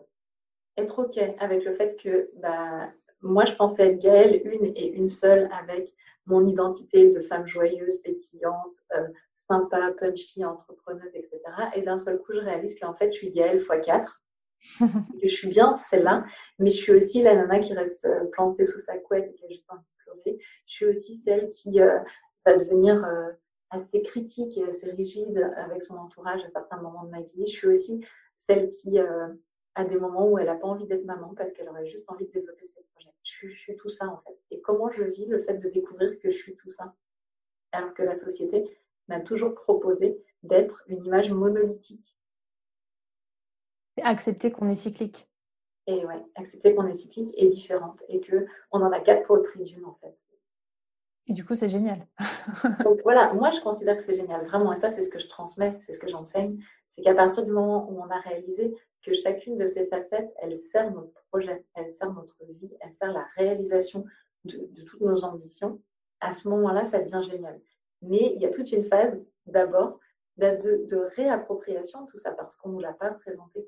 être 0.77 0.99
ok 0.99 1.17
avec 1.39 1.65
le 1.65 1.73
fait 1.73 1.95
que 1.95 2.29
bah, 2.35 2.91
moi 3.23 3.45
je 3.45 3.55
pensais 3.55 3.87
être 3.87 3.97
Gaëlle 3.97 4.39
une 4.45 4.67
et 4.67 4.91
une 4.91 5.09
seule 5.09 5.49
avec 5.51 5.91
mon 6.27 6.45
identité 6.45 7.09
de 7.09 7.19
femme 7.21 7.47
joyeuse, 7.47 7.97
pétillante, 8.03 8.75
euh, 8.95 9.07
sympa, 9.33 9.93
punchy, 9.99 10.45
entrepreneuse, 10.45 11.15
etc. 11.15 11.39
Et 11.73 11.81
d'un 11.81 11.97
seul 11.97 12.19
coup, 12.19 12.33
je 12.33 12.41
réalise 12.41 12.77
qu'en 12.79 12.93
fait, 12.93 13.11
je 13.13 13.17
suis 13.17 13.31
Gaëlle 13.31 13.61
x 13.61 13.67
4. 13.83 14.21
que 14.79 15.27
je 15.27 15.35
suis 15.35 15.47
bien 15.47 15.75
celle-là, 15.77 16.23
mais 16.59 16.69
je 16.69 16.77
suis 16.77 16.91
aussi 16.91 17.23
la 17.23 17.33
nana 17.35 17.59
qui 17.59 17.73
reste 17.73 18.07
plantée 18.31 18.65
sous 18.65 18.79
sa 18.79 18.97
couette 18.97 19.27
et 19.27 19.33
qui 19.33 19.45
a 19.45 19.49
juste 19.49 19.65
envie 19.69 19.81
de 19.81 20.03
pleurer. 20.03 20.39
Je 20.65 20.73
suis 20.73 20.85
aussi 20.85 21.15
celle 21.15 21.49
qui 21.51 21.79
euh, 21.81 21.99
va 22.51 22.57
devenir 22.57 23.05
assez 23.69 24.01
critique 24.01 24.57
et 24.57 24.63
assez 24.63 24.89
rigide 24.91 25.51
avec 25.57 25.83
son 25.83 25.95
entourage 25.97 26.43
à 26.43 26.49
certains 26.49 26.77
moments 26.77 27.03
de 27.03 27.09
ma 27.09 27.21
vie. 27.21 27.45
Je 27.47 27.51
suis 27.51 27.67
aussi 27.67 28.05
celle 28.35 28.69
qui 28.71 28.99
a 28.99 29.83
des 29.85 29.97
moments 29.97 30.27
où 30.27 30.37
elle 30.37 30.47
n'a 30.47 30.55
pas 30.55 30.67
envie 30.67 30.87
d'être 30.87 31.05
maman 31.05 31.33
parce 31.35 31.53
qu'elle 31.53 31.69
aurait 31.69 31.87
juste 31.87 32.09
envie 32.09 32.25
de 32.25 32.31
développer 32.31 32.65
ses 32.65 32.81
projets. 32.93 33.13
Je, 33.23 33.47
je, 33.49 33.57
suis 33.57 33.75
tout 33.75 33.89
ça 33.89 34.07
en 34.07 34.17
fait. 34.17 34.37
Et 34.51 34.61
comment 34.61 34.89
je 34.91 35.03
vis 35.03 35.25
le 35.25 35.41
fait 35.43 35.57
de 35.57 35.69
découvrir 35.69 36.17
que 36.19 36.31
je 36.31 36.37
suis 36.37 36.55
tout 36.55 36.69
ça? 36.69 36.95
Alors 37.71 37.93
que 37.93 38.03
la 38.03 38.15
société 38.15 38.65
m'a 39.07 39.19
toujours 39.19 39.53
proposé 39.53 40.23
d'être 40.43 40.83
une 40.87 41.03
image 41.05 41.31
monolithique. 41.31 42.17
Accepter 44.01 44.51
qu'on 44.51 44.69
est 44.69 44.75
cyclique. 44.75 45.27
Et 45.87 46.05
ouais, 46.05 46.23
accepter 46.35 46.75
qu'on 46.75 46.87
est 46.87 46.93
cyclique 46.93 47.33
et 47.37 47.47
différente 47.47 48.03
et 48.09 48.19
que 48.19 48.45
on 48.71 48.81
en 48.81 48.91
a 48.91 48.99
quatre 48.99 49.25
pour 49.25 49.37
le 49.37 49.43
prix 49.43 49.63
d'une 49.63 49.85
en 49.85 49.95
fait. 49.95 50.17
Et 51.27 51.33
du 51.33 51.43
coup, 51.43 51.55
c'est 51.55 51.69
génial. 51.69 52.07
Donc 52.83 52.99
voilà, 53.03 53.33
moi 53.33 53.51
je 53.51 53.59
considère 53.59 53.97
que 53.97 54.03
c'est 54.03 54.13
génial, 54.13 54.45
vraiment. 54.45 54.71
Et 54.71 54.77
ça, 54.77 54.91
c'est 54.91 55.03
ce 55.03 55.09
que 55.09 55.19
je 55.19 55.27
transmets, 55.27 55.75
c'est 55.79 55.93
ce 55.93 55.99
que 55.99 56.07
j'enseigne. 56.07 56.63
C'est 56.87 57.01
qu'à 57.01 57.13
partir 57.13 57.45
du 57.45 57.51
moment 57.51 57.89
où 57.89 57.99
on 57.99 58.09
a 58.09 58.19
réalisé 58.19 58.73
que 59.03 59.13
chacune 59.13 59.57
de 59.57 59.65
ces 59.65 59.85
facettes, 59.85 60.33
elle 60.41 60.55
sert 60.55 60.91
notre 60.91 61.21
projet, 61.29 61.65
elle 61.75 61.89
sert 61.89 62.11
notre 62.13 62.37
vie, 62.49 62.71
elle 62.79 62.91
sert 62.91 63.11
la 63.11 63.25
réalisation 63.35 64.05
de, 64.45 64.69
toutes 64.85 65.01
nos 65.01 65.25
ambitions, 65.25 65.81
à 66.21 66.33
ce 66.33 66.47
moment-là, 66.47 66.85
ça 66.85 66.99
devient 66.99 67.21
génial. 67.29 67.59
Mais 68.01 68.33
il 68.35 68.41
y 68.41 68.45
a 68.45 68.49
toute 68.49 68.71
une 68.71 68.83
phase 68.83 69.19
d'abord 69.45 69.99
de, 70.37 71.09
réappropriation 71.15 72.03
de 72.05 72.11
tout 72.11 72.17
ça 72.17 72.31
parce 72.31 72.55
qu'on 72.55 72.69
ne 72.69 72.73
nous 72.75 72.79
l'a 72.79 72.93
pas 72.93 73.11
présenté. 73.11 73.67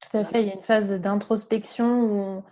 Tout 0.00 0.16
à 0.16 0.24
fait, 0.24 0.42
il 0.42 0.48
y 0.48 0.50
a 0.50 0.54
une 0.54 0.62
phase 0.62 0.90
d'introspection 0.92 2.02
où 2.02 2.18
on, 2.20 2.44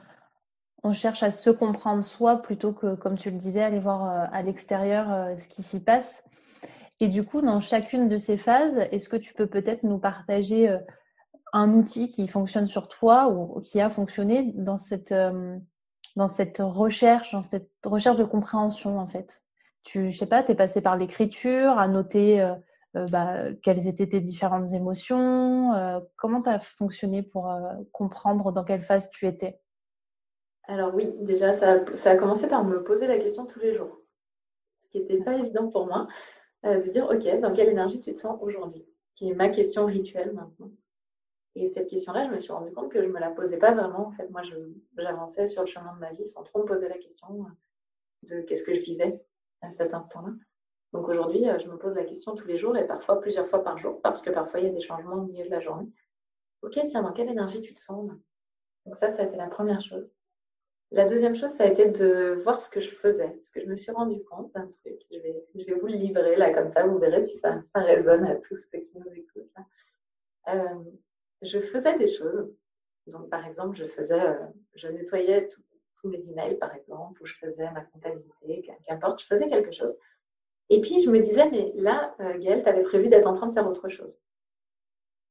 cherche 0.94 1.22
à 1.22 1.30
se 1.30 1.50
comprendre 1.50 2.04
soi 2.04 2.40
plutôt 2.40 2.72
que, 2.72 2.94
comme 2.94 3.16
tu 3.16 3.30
le 3.30 3.38
disais, 3.38 3.62
aller 3.62 3.80
voir 3.80 4.04
euh, 4.04 4.26
à 4.32 4.42
l'extérieur 4.42 5.12
euh, 5.12 5.36
ce 5.36 5.48
qui 5.48 5.62
s'y 5.62 5.82
passe. 5.82 6.24
Et 7.00 7.08
du 7.08 7.24
coup, 7.24 7.40
dans 7.40 7.60
chacune 7.60 8.08
de 8.08 8.18
ces 8.18 8.36
phases, 8.36 8.78
est-ce 8.90 9.08
que 9.08 9.16
tu 9.16 9.34
peux 9.34 9.46
peut-être 9.46 9.82
nous 9.82 9.98
partager 9.98 10.68
euh, 10.68 10.78
un 11.52 11.72
outil 11.74 12.10
qui 12.10 12.28
fonctionne 12.28 12.66
sur 12.66 12.88
toi 12.88 13.28
ou 13.28 13.60
qui 13.60 13.80
a 13.80 13.90
fonctionné 13.90 14.52
dans 14.54 14.78
cette, 14.78 15.12
dans 16.14 16.26
cette 16.28 16.58
recherche, 16.60 17.32
dans 17.32 17.42
cette 17.42 17.70
recherche 17.84 18.16
de 18.18 18.24
compréhension 18.24 19.00
en 19.00 19.08
fait? 19.08 19.42
Tu, 19.82 20.12
je 20.12 20.18
sais 20.18 20.26
pas, 20.26 20.44
tu 20.44 20.52
es 20.52 20.54
passé 20.54 20.80
par 20.80 20.96
l'écriture, 20.96 21.76
à 21.76 21.88
noter 21.88 22.48
bah, 22.94 23.46
quelles 23.64 23.88
étaient 23.88 24.08
tes 24.08 24.20
différentes 24.20 24.72
émotions. 24.72 25.72
Comment 26.14 26.40
tu 26.40 26.50
as 26.50 26.60
fonctionné 26.60 27.24
pour 27.24 27.52
comprendre 27.90 28.52
dans 28.52 28.62
quelle 28.62 28.82
phase 28.82 29.10
tu 29.10 29.26
étais? 29.26 29.58
Alors 30.64 30.94
oui, 30.94 31.10
déjà, 31.20 31.54
ça, 31.54 31.82
a 32.04 32.16
commencé 32.16 32.48
par 32.48 32.64
me 32.64 32.82
poser 32.82 33.06
la 33.06 33.18
question 33.18 33.46
tous 33.46 33.60
les 33.60 33.74
jours. 33.74 34.00
Ce 34.84 34.88
qui 34.90 35.00
n'était 35.00 35.22
pas 35.22 35.36
évident 35.36 35.68
pour 35.68 35.86
moi, 35.86 36.06
de 36.64 36.90
dire, 36.90 37.08
OK, 37.10 37.40
dans 37.40 37.52
quelle 37.52 37.68
énergie 37.68 38.00
tu 38.00 38.12
te 38.12 38.18
sens 38.18 38.38
aujourd'hui? 38.40 38.86
Qui 39.14 39.30
est 39.30 39.34
ma 39.34 39.48
question 39.48 39.86
rituelle 39.86 40.32
maintenant. 40.32 40.70
Et 41.56 41.66
cette 41.66 41.88
question-là, 41.88 42.26
je 42.26 42.34
me 42.34 42.40
suis 42.40 42.52
rendu 42.52 42.72
compte 42.72 42.90
que 42.92 43.00
je 43.00 43.06
ne 43.06 43.12
me 43.12 43.18
la 43.18 43.30
posais 43.30 43.58
pas 43.58 43.72
vraiment. 43.72 44.08
En 44.08 44.12
fait, 44.12 44.28
moi, 44.30 44.42
j'avançais 44.96 45.48
sur 45.48 45.62
le 45.62 45.68
chemin 45.68 45.92
de 45.94 45.98
ma 45.98 46.12
vie 46.12 46.26
sans 46.26 46.44
trop 46.44 46.60
me 46.60 46.64
poser 46.64 46.88
la 46.88 46.98
question 46.98 47.46
de 48.22 48.40
qu'est-ce 48.42 48.62
que 48.62 48.74
je 48.74 48.80
vivais 48.80 49.20
à 49.62 49.70
cet 49.70 49.94
instant-là. 49.94 50.32
Donc 50.92 51.08
aujourd'hui, 51.08 51.48
euh, 51.48 51.58
je 51.58 51.68
me 51.68 51.76
pose 51.76 51.94
la 51.94 52.04
question 52.04 52.34
tous 52.34 52.46
les 52.46 52.58
jours 52.58 52.76
et 52.76 52.86
parfois 52.86 53.20
plusieurs 53.20 53.48
fois 53.48 53.62
par 53.62 53.78
jour 53.78 54.00
parce 54.02 54.20
que 54.20 54.30
parfois 54.30 54.60
il 54.60 54.66
y 54.66 54.68
a 54.68 54.72
des 54.72 54.80
changements 54.80 55.16
au 55.16 55.22
milieu 55.22 55.44
de 55.44 55.50
la 55.50 55.60
journée. 55.60 55.88
Ok, 56.62 56.78
tiens, 56.88 57.02
dans 57.02 57.12
quelle 57.12 57.28
énergie 57.28 57.62
tu 57.62 57.74
te 57.74 57.80
sens 57.80 58.10
Donc 58.86 58.96
ça, 58.96 59.10
ça 59.10 59.22
a 59.22 59.26
été 59.26 59.36
la 59.36 59.48
première 59.48 59.80
chose. 59.80 60.10
La 60.92 61.04
deuxième 61.04 61.36
chose, 61.36 61.50
ça 61.50 61.64
a 61.64 61.66
été 61.68 61.88
de 61.88 62.40
voir 62.42 62.60
ce 62.60 62.68
que 62.68 62.80
je 62.80 62.90
faisais 62.90 63.28
parce 63.28 63.50
que 63.50 63.60
je 63.60 63.66
me 63.66 63.76
suis 63.76 63.92
rendu 63.92 64.22
compte 64.24 64.52
d'un 64.54 64.66
truc. 64.66 65.00
Je 65.10 65.18
vais, 65.18 65.44
je 65.54 65.74
vous 65.74 65.86
le 65.86 65.94
livrer 65.94 66.34
là 66.34 66.52
comme 66.52 66.66
ça, 66.66 66.84
vous 66.84 66.98
verrez 66.98 67.22
si 67.22 67.36
ça, 67.36 67.60
résonne 67.74 68.24
à 68.24 68.34
tous 68.36 68.56
ceux 68.56 68.78
qui 68.80 68.98
nous 68.98 69.12
écoutent. 69.14 69.54
Euh, 70.48 70.84
je 71.42 71.60
faisais 71.60 71.96
des 71.96 72.08
choses. 72.08 72.52
Donc 73.06 73.30
par 73.30 73.46
exemple, 73.46 73.76
je 73.76 73.86
faisais, 73.86 74.20
euh, 74.20 74.46
je 74.74 74.88
nettoyais 74.88 75.48
tous 76.00 76.08
mes 76.08 76.28
emails, 76.28 76.56
par 76.58 76.74
exemple, 76.74 77.22
où 77.22 77.26
je 77.26 77.34
faisais 77.34 77.70
ma 77.72 77.82
comptabilité, 77.82 78.66
qu'importe, 78.86 79.20
je 79.22 79.26
faisais 79.26 79.48
quelque 79.48 79.72
chose. 79.72 79.94
Et 80.70 80.80
puis, 80.80 81.00
je 81.00 81.10
me 81.10 81.20
disais, 81.20 81.50
mais 81.50 81.72
là, 81.74 82.14
euh, 82.20 82.38
Gaëlle, 82.38 82.62
tu 82.62 82.68
avais 82.68 82.82
prévu 82.82 83.08
d'être 83.08 83.26
en 83.26 83.34
train 83.34 83.48
de 83.48 83.52
faire 83.52 83.68
autre 83.68 83.88
chose. 83.88 84.18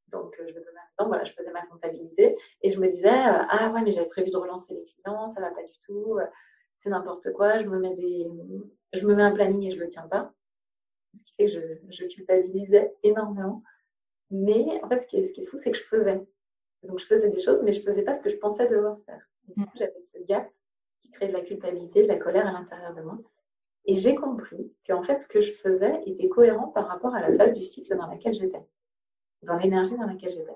Donc, 0.08 0.36
euh, 0.40 0.46
je 0.48 0.54
vais 0.54 0.60
donner 0.60 0.79
Voilà, 1.08 1.24
je 1.24 1.34
faisais 1.34 1.52
ma 1.52 1.66
comptabilité 1.66 2.36
et 2.62 2.72
je 2.72 2.80
me 2.80 2.88
disais, 2.90 3.08
euh, 3.08 3.46
ah 3.50 3.72
ouais, 3.74 3.82
mais 3.82 3.92
j'avais 3.92 4.08
prévu 4.08 4.30
de 4.32 4.38
relancer 4.38 4.74
les 4.74 4.84
clients, 4.84 5.30
ça 5.30 5.42
va 5.42 5.52
pas 5.52 5.64
du 5.64 5.80
tout, 5.86 6.18
c'est 6.76 6.90
n'importe 6.90 7.32
quoi, 7.34 7.60
je 7.62 7.68
me 7.68 7.80
mets 7.80 7.96
des, 7.96 8.28
je 8.94 9.06
me 9.06 9.16
mets 9.16 9.24
un 9.24 9.32
planning 9.32 9.64
et 9.64 9.72
je 9.72 9.80
le 9.80 9.90
tiens 9.90 10.08
pas. 10.08 10.34
Ce 11.14 11.24
qui 11.24 11.34
fait 11.36 11.46
que 11.46 11.52
je, 11.52 11.60
je 11.90 12.06
culpabilisais 12.06 12.94
énormément. 13.04 13.64
Mais 14.32 14.80
en 14.84 14.90
fait, 14.90 15.02
ce 15.02 15.08
qui 15.08 15.18
est, 15.18 15.24
ce 15.24 15.34
qui 15.34 15.42
est 15.42 15.46
fou, 15.46 15.58
c'est 15.58 15.72
que 15.72 15.78
je 15.78 15.84
faisais. 15.84 16.22
Donc, 16.84 17.00
je 17.00 17.06
faisais 17.06 17.30
des 17.30 17.40
choses, 17.40 17.62
mais 17.64 17.72
je 17.72 17.82
faisais 17.82 18.04
pas 18.04 18.16
ce 18.16 18.22
que 18.22 18.30
je 18.30 18.38
pensais 18.38 18.68
devoir 18.68 18.98
faire. 19.06 19.22
Du 19.48 19.66
coup, 19.66 19.72
j'avais 19.76 20.02
ce 20.02 20.20
gap 20.20 20.50
qui 21.02 21.10
crée 21.12 21.28
de 21.28 21.34
la 21.34 21.42
culpabilité, 21.42 22.04
de 22.04 22.08
la 22.08 22.20
colère 22.20 22.48
à 22.48 22.52
l'intérieur 22.52 22.94
de 22.94 23.02
moi. 23.02 23.18
Et 23.86 23.96
j'ai 23.96 24.16
compris 24.16 24.72
qu'en 24.86 25.04
fait, 25.04 25.18
ce 25.18 25.28
que 25.28 25.42
je 25.42 25.52
faisais 25.52 26.02
était 26.06 26.30
cohérent 26.30 26.68
par 26.68 26.88
rapport 26.88 27.16
à 27.16 27.28
la 27.28 27.36
phase 27.36 27.54
du 27.54 27.64
cycle 27.64 27.98
dans 27.98 28.08
laquelle 28.08 28.34
j'étais, 28.34 28.62
dans 29.42 29.58
l'énergie 29.58 29.98
dans 29.98 30.06
laquelle 30.06 30.32
j'étais. 30.32 30.56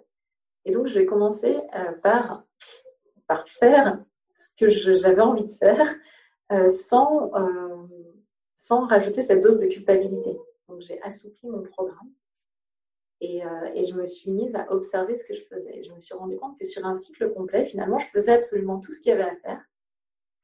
Et 0.65 0.71
donc, 0.71 0.88
je 0.88 0.97
vais 0.97 1.06
commencer 1.06 1.60
euh, 1.76 1.91
par, 2.04 2.43
par 3.28 3.47
faire 3.47 4.04
ce 4.36 4.49
que 4.58 4.69
j'avais 4.69 5.21
envie 5.21 5.43
de 5.43 5.52
faire 5.52 5.95
euh, 6.52 6.69
sans, 6.69 7.34
euh, 7.36 7.88
sans 8.56 8.86
rajouter 8.88 9.23
cette 9.23 9.43
dose 9.43 9.58
de 9.58 9.67
culpabilité. 9.67 10.38
Donc, 10.67 10.82
j'ai 10.82 11.02
assoupli 11.02 11.49
mon 11.49 11.62
programme 11.63 12.12
et, 13.21 13.41
et, 13.73 13.86
je 13.86 13.93
me 13.95 14.06
suis 14.06 14.32
mise 14.32 14.54
à 14.54 14.69
observer 14.69 15.15
ce 15.15 15.23
que 15.23 15.34
je 15.34 15.43
faisais. 15.45 15.82
Je 15.84 15.93
me 15.93 15.99
suis 16.02 16.13
rendu 16.13 16.36
compte 16.36 16.60
que 16.60 16.65
sur 16.65 16.86
un 16.86 16.93
cycle 16.93 17.32
complet, 17.32 17.63
finalement, 17.63 17.97
je 17.97 18.08
faisais 18.08 18.34
absolument 18.34 18.80
tout 18.80 18.91
ce 18.91 18.99
qu'il 18.99 19.12
y 19.12 19.13
avait 19.13 19.23
à 19.23 19.36
faire 19.38 19.63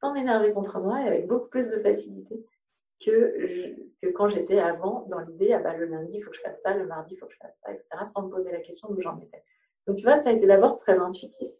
sans 0.00 0.12
m'énerver 0.14 0.52
contre 0.52 0.80
moi 0.80 1.02
et 1.02 1.06
avec 1.06 1.26
beaucoup 1.26 1.48
plus 1.48 1.68
de 1.68 1.78
facilité 1.78 2.42
que, 3.04 3.76
que 4.02 4.08
quand 4.08 4.28
j'étais 4.28 4.58
avant 4.58 5.06
dans 5.08 5.20
l'idée, 5.20 5.52
ah 5.52 5.58
bah, 5.58 5.76
le 5.76 5.86
lundi, 5.86 6.16
il 6.16 6.22
faut 6.22 6.30
que 6.30 6.36
je 6.36 6.42
fasse 6.42 6.60
ça, 6.62 6.74
le 6.74 6.86
mardi, 6.86 7.14
il 7.14 7.18
faut 7.18 7.26
que 7.26 7.32
je 7.32 7.38
fasse 7.38 7.58
ça, 7.62 7.72
etc., 7.72 7.86
sans 8.04 8.22
me 8.22 8.30
poser 8.30 8.50
la 8.50 8.60
question 8.60 8.88
d'où 8.90 9.00
j'en 9.00 9.18
étais. 9.20 9.42
Donc, 9.86 9.96
tu 9.96 10.04
vois, 10.04 10.18
ça 10.18 10.30
a 10.30 10.32
été 10.32 10.46
d'abord 10.46 10.78
très 10.78 10.98
intuitif 10.98 11.50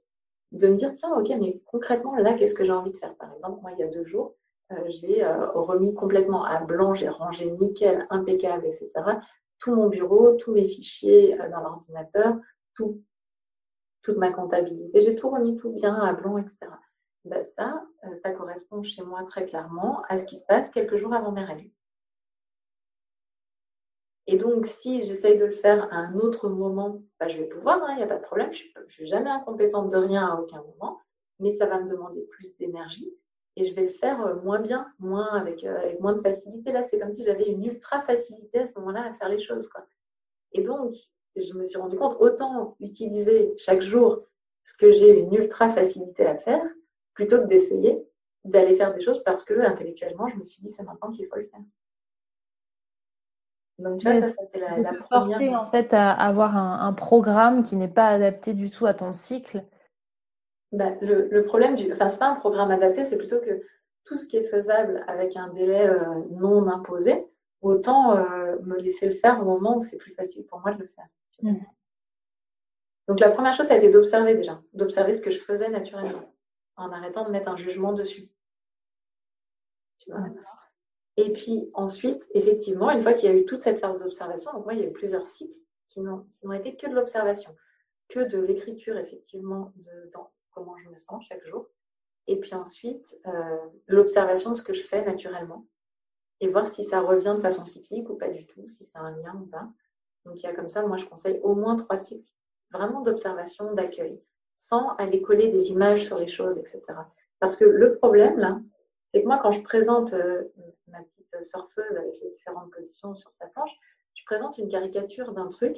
de 0.52 0.68
me 0.68 0.76
dire, 0.76 0.94
tiens, 0.94 1.12
ok, 1.16 1.28
mais 1.40 1.60
concrètement, 1.66 2.16
là, 2.16 2.34
qu'est-ce 2.34 2.54
que 2.54 2.64
j'ai 2.64 2.72
envie 2.72 2.90
de 2.90 2.96
faire? 2.96 3.14
Par 3.16 3.32
exemple, 3.32 3.60
moi, 3.62 3.72
il 3.72 3.78
y 3.78 3.82
a 3.82 3.88
deux 3.88 4.04
jours, 4.04 4.34
euh, 4.72 4.76
j'ai 4.88 5.24
euh, 5.24 5.50
remis 5.52 5.94
complètement 5.94 6.44
à 6.44 6.60
blanc, 6.60 6.94
j'ai 6.94 7.08
rangé 7.08 7.50
nickel, 7.52 8.06
impeccable, 8.10 8.66
etc., 8.66 8.90
tout 9.58 9.74
mon 9.74 9.88
bureau, 9.88 10.32
tous 10.34 10.52
mes 10.52 10.66
fichiers 10.66 11.40
euh, 11.40 11.48
dans 11.50 11.60
l'ordinateur, 11.60 12.36
tout. 12.74 13.02
toute 14.02 14.16
ma 14.16 14.32
comptabilité, 14.32 15.02
j'ai 15.02 15.14
tout 15.14 15.30
remis 15.30 15.56
tout 15.56 15.70
bien 15.70 15.94
à 15.94 16.12
blanc, 16.12 16.38
etc. 16.38 16.58
Ben 17.24 17.44
ça, 17.44 17.84
euh, 18.04 18.16
ça 18.16 18.30
correspond 18.32 18.82
chez 18.82 19.02
moi 19.02 19.24
très 19.24 19.44
clairement 19.44 20.02
à 20.08 20.16
ce 20.16 20.24
qui 20.24 20.38
se 20.38 20.44
passe 20.44 20.70
quelques 20.70 20.96
jours 20.96 21.12
avant 21.12 21.32
mes 21.32 21.44
règles. 21.44 21.70
Et 24.32 24.36
donc, 24.36 24.66
si 24.66 25.02
j'essaye 25.02 25.36
de 25.38 25.46
le 25.46 25.50
faire 25.50 25.92
à 25.92 25.96
un 25.96 26.14
autre 26.14 26.48
moment, 26.48 27.02
ben 27.18 27.28
je 27.28 27.36
vais 27.36 27.48
pouvoir, 27.48 27.80
il 27.88 27.90
hein, 27.90 27.96
n'y 27.96 28.02
a 28.04 28.06
pas 28.06 28.14
de 28.14 28.22
problème, 28.22 28.52
je 28.52 28.62
ne 28.80 28.88
suis 28.88 29.08
jamais 29.08 29.28
incompétente 29.28 29.90
de 29.90 29.96
rien 29.96 30.24
à 30.24 30.40
aucun 30.40 30.62
moment, 30.62 31.00
mais 31.40 31.50
ça 31.50 31.66
va 31.66 31.80
me 31.80 31.90
demander 31.90 32.20
plus 32.30 32.56
d'énergie 32.56 33.12
et 33.56 33.64
je 33.64 33.74
vais 33.74 33.82
le 33.82 33.88
faire 33.88 34.24
euh, 34.24 34.36
moins 34.36 34.60
bien, 34.60 34.86
moins 35.00 35.32
avec, 35.32 35.64
euh, 35.64 35.76
avec 35.78 35.98
moins 35.98 36.12
de 36.12 36.20
facilité. 36.20 36.70
Là, 36.70 36.86
c'est 36.88 37.00
comme 37.00 37.10
si 37.10 37.24
j'avais 37.24 37.48
une 37.48 37.64
ultra 37.64 38.02
facilité 38.02 38.60
à 38.60 38.68
ce 38.68 38.78
moment-là 38.78 39.02
à 39.02 39.14
faire 39.14 39.28
les 39.28 39.40
choses. 39.40 39.68
Et 40.52 40.62
donc, 40.62 40.94
je 41.34 41.52
me 41.54 41.64
suis 41.64 41.78
rendu 41.78 41.96
compte, 41.96 42.16
autant 42.20 42.76
utiliser 42.78 43.52
chaque 43.56 43.82
jour 43.82 44.22
ce 44.62 44.76
que 44.76 44.92
j'ai 44.92 45.18
une 45.18 45.34
ultra 45.34 45.70
facilité 45.70 46.24
à 46.24 46.36
faire, 46.36 46.62
plutôt 47.14 47.38
que 47.38 47.48
d'essayer 47.48 48.06
d'aller 48.44 48.76
faire 48.76 48.94
des 48.94 49.00
choses 49.00 49.24
parce 49.24 49.42
que 49.42 49.54
intellectuellement, 49.54 50.28
je 50.28 50.36
me 50.36 50.44
suis 50.44 50.62
dit, 50.62 50.70
c'est 50.70 50.84
maintenant 50.84 51.10
qu'il 51.10 51.26
faut 51.26 51.34
le 51.34 51.46
faire. 51.46 51.60
Donc, 53.80 53.98
tu 53.98 54.10
vois, 54.10 54.20
ça, 54.20 54.28
c'était 54.28 54.58
la, 54.58 54.76
la 54.78 54.92
première. 54.92 55.38
Forcer, 55.38 55.56
en 55.56 55.66
fait, 55.66 55.94
à 55.94 56.12
avoir 56.12 56.56
un, 56.56 56.86
un 56.86 56.92
programme 56.92 57.62
qui 57.62 57.76
n'est 57.76 57.88
pas 57.88 58.08
adapté 58.08 58.52
du 58.54 58.70
tout 58.70 58.86
à 58.86 58.94
ton 58.94 59.12
cycle 59.12 59.64
bah, 60.72 60.90
le, 61.00 61.42
problème 61.42 61.74
du. 61.74 61.92
Enfin, 61.92 62.10
ce 62.10 62.18
pas 62.18 62.30
un 62.30 62.36
programme 62.36 62.70
adapté, 62.70 63.04
c'est 63.04 63.16
plutôt 63.16 63.40
que 63.40 63.62
tout 64.04 64.16
ce 64.16 64.26
qui 64.26 64.36
est 64.36 64.48
faisable 64.48 65.04
avec 65.08 65.36
un 65.36 65.48
délai 65.48 65.88
euh, 65.88 66.22
non 66.30 66.68
imposé, 66.68 67.26
autant 67.60 68.16
euh, 68.16 68.56
me 68.62 68.78
laisser 68.78 69.08
le 69.08 69.14
faire 69.14 69.40
au 69.40 69.44
moment 69.44 69.78
où 69.78 69.82
c'est 69.82 69.96
plus 69.96 70.14
facile 70.14 70.44
pour 70.46 70.60
moi 70.60 70.72
de 70.72 70.82
le 70.82 70.88
faire. 70.88 71.06
Mm. 71.42 71.56
Donc, 73.08 73.18
la 73.18 73.30
première 73.30 73.52
chose, 73.52 73.66
ça 73.66 73.74
a 73.74 73.76
été 73.76 73.90
d'observer 73.90 74.34
déjà, 74.34 74.60
d'observer 74.72 75.14
ce 75.14 75.20
que 75.20 75.32
je 75.32 75.40
faisais 75.40 75.68
naturellement, 75.68 76.32
en 76.76 76.92
arrêtant 76.92 77.24
de 77.24 77.30
mettre 77.30 77.50
un 77.50 77.56
jugement 77.56 77.92
dessus. 77.92 78.28
Et 81.16 81.32
puis 81.32 81.70
ensuite, 81.74 82.28
effectivement, 82.34 82.90
une 82.90 83.02
fois 83.02 83.12
qu'il 83.12 83.30
y 83.30 83.32
a 83.32 83.36
eu 83.36 83.44
toute 83.44 83.62
cette 83.62 83.80
phase 83.80 84.02
d'observation, 84.02 84.52
donc 84.52 84.64
moi, 84.64 84.74
il 84.74 84.80
y 84.80 84.82
a 84.84 84.86
eu 84.86 84.92
plusieurs 84.92 85.26
cycles 85.26 85.58
qui 85.88 86.00
n'ont 86.00 86.52
été 86.52 86.76
que 86.76 86.88
de 86.88 86.94
l'observation, 86.94 87.54
que 88.08 88.20
de 88.20 88.38
l'écriture, 88.38 88.96
effectivement, 88.96 89.72
de, 89.76 90.10
dans, 90.12 90.30
comment 90.52 90.76
je 90.78 90.88
me 90.88 90.96
sens 90.96 91.24
chaque 91.28 91.44
jour. 91.46 91.66
Et 92.26 92.38
puis 92.38 92.54
ensuite, 92.54 93.18
euh, 93.26 93.56
l'observation 93.86 94.52
de 94.52 94.56
ce 94.56 94.62
que 94.62 94.74
je 94.74 94.82
fais 94.82 95.04
naturellement 95.04 95.66
et 96.40 96.48
voir 96.48 96.66
si 96.66 96.84
ça 96.84 97.00
revient 97.00 97.34
de 97.36 97.42
façon 97.42 97.64
cyclique 97.64 98.08
ou 98.08 98.14
pas 98.14 98.28
du 98.28 98.46
tout, 98.46 98.66
si 98.66 98.84
c'est 98.84 98.98
un 98.98 99.10
lien 99.10 99.34
ou 99.34 99.46
pas. 99.46 99.68
Donc 100.24 100.36
il 100.36 100.42
y 100.42 100.46
a 100.46 100.54
comme 100.54 100.68
ça, 100.68 100.86
moi 100.86 100.96
je 100.96 101.04
conseille 101.06 101.40
au 101.42 101.54
moins 101.54 101.76
trois 101.76 101.98
cycles, 101.98 102.30
vraiment 102.72 103.00
d'observation, 103.00 103.74
d'accueil, 103.74 104.20
sans 104.56 104.90
aller 104.96 105.22
coller 105.22 105.48
des 105.48 105.70
images 105.70 106.06
sur 106.06 106.18
les 106.18 106.28
choses, 106.28 106.58
etc. 106.58 106.82
Parce 107.40 107.56
que 107.56 107.64
le 107.64 107.96
problème 107.96 108.38
là, 108.38 108.60
c'est 109.12 109.22
que 109.22 109.26
moi 109.26 109.38
quand 109.42 109.52
je 109.52 109.62
présente 109.62 110.12
euh, 110.12 110.44
ma 110.88 111.02
petite 111.02 111.42
surfeuse 111.42 111.96
avec 111.96 112.14
les 112.22 112.30
différentes 112.30 112.70
positions 112.70 113.14
sur 113.14 113.32
sa 113.34 113.46
planche, 113.46 113.72
je 114.14 114.24
présente 114.24 114.58
une 114.58 114.68
caricature 114.68 115.32
d'un 115.32 115.48
truc 115.48 115.76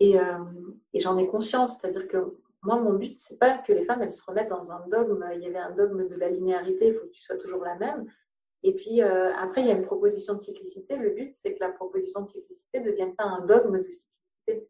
et, 0.00 0.18
euh, 0.18 0.44
et 0.92 1.00
j'en 1.00 1.16
ai 1.18 1.26
conscience, 1.26 1.78
c'est-à-dire 1.78 2.08
que 2.08 2.36
moi, 2.66 2.80
mon 2.80 2.94
but, 2.94 3.16
c'est 3.16 3.38
pas 3.38 3.58
que 3.58 3.72
les 3.72 3.84
femmes, 3.84 4.02
elles 4.02 4.12
se 4.12 4.24
remettent 4.24 4.48
dans 4.48 4.72
un 4.72 4.84
dogme. 4.88 5.24
Il 5.34 5.40
y 5.40 5.46
avait 5.46 5.58
un 5.58 5.70
dogme 5.70 6.08
de 6.08 6.16
la 6.16 6.28
linéarité, 6.28 6.88
il 6.88 6.94
faut 6.94 7.06
que 7.06 7.12
tu 7.12 7.22
sois 7.22 7.36
toujours 7.36 7.62
la 7.62 7.76
même. 7.76 8.10
Et 8.64 8.74
puis, 8.74 9.02
euh, 9.02 9.32
après, 9.36 9.60
il 9.60 9.68
y 9.68 9.70
a 9.70 9.74
une 9.74 9.84
proposition 9.84 10.34
de 10.34 10.40
cyclicité. 10.40 10.96
Le 10.96 11.10
but, 11.10 11.36
c'est 11.44 11.54
que 11.54 11.60
la 11.60 11.70
proposition 11.70 12.22
de 12.22 12.26
cyclicité 12.26 12.80
ne 12.80 12.90
devienne 12.90 13.14
pas 13.14 13.24
un 13.24 13.44
dogme 13.46 13.78
de 13.78 13.82
cyclicité. 13.82 14.68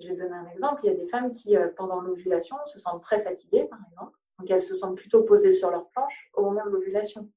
Je 0.00 0.08
vais 0.08 0.16
donner 0.16 0.34
un 0.34 0.48
exemple. 0.48 0.80
Il 0.82 0.88
y 0.88 0.92
a 0.92 0.96
des 0.96 1.06
femmes 1.06 1.32
qui, 1.32 1.56
pendant 1.76 2.00
l'ovulation, 2.00 2.56
se 2.66 2.80
sentent 2.80 3.02
très 3.02 3.22
fatiguées, 3.22 3.66
par 3.66 3.78
exemple. 3.88 4.18
Donc, 4.38 4.50
elles 4.50 4.62
se 4.62 4.74
sentent 4.74 4.96
plutôt 4.96 5.22
posées 5.24 5.52
sur 5.52 5.70
leur 5.70 5.88
planche 5.90 6.30
au 6.34 6.42
moment 6.42 6.64
de 6.64 6.70
l'ovulation. 6.70 7.28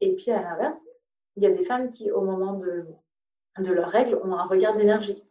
Et 0.00 0.14
puis, 0.14 0.30
à 0.30 0.42
l'inverse, 0.42 0.82
il 1.36 1.42
y 1.42 1.46
a 1.46 1.50
des 1.50 1.64
femmes 1.64 1.90
qui, 1.90 2.10
au 2.10 2.22
moment 2.22 2.54
de, 2.54 2.86
de 3.58 3.72
leurs 3.72 3.90
règles, 3.90 4.16
ont 4.24 4.34
un 4.34 4.46
regard 4.46 4.74
d'énergie. 4.74 5.24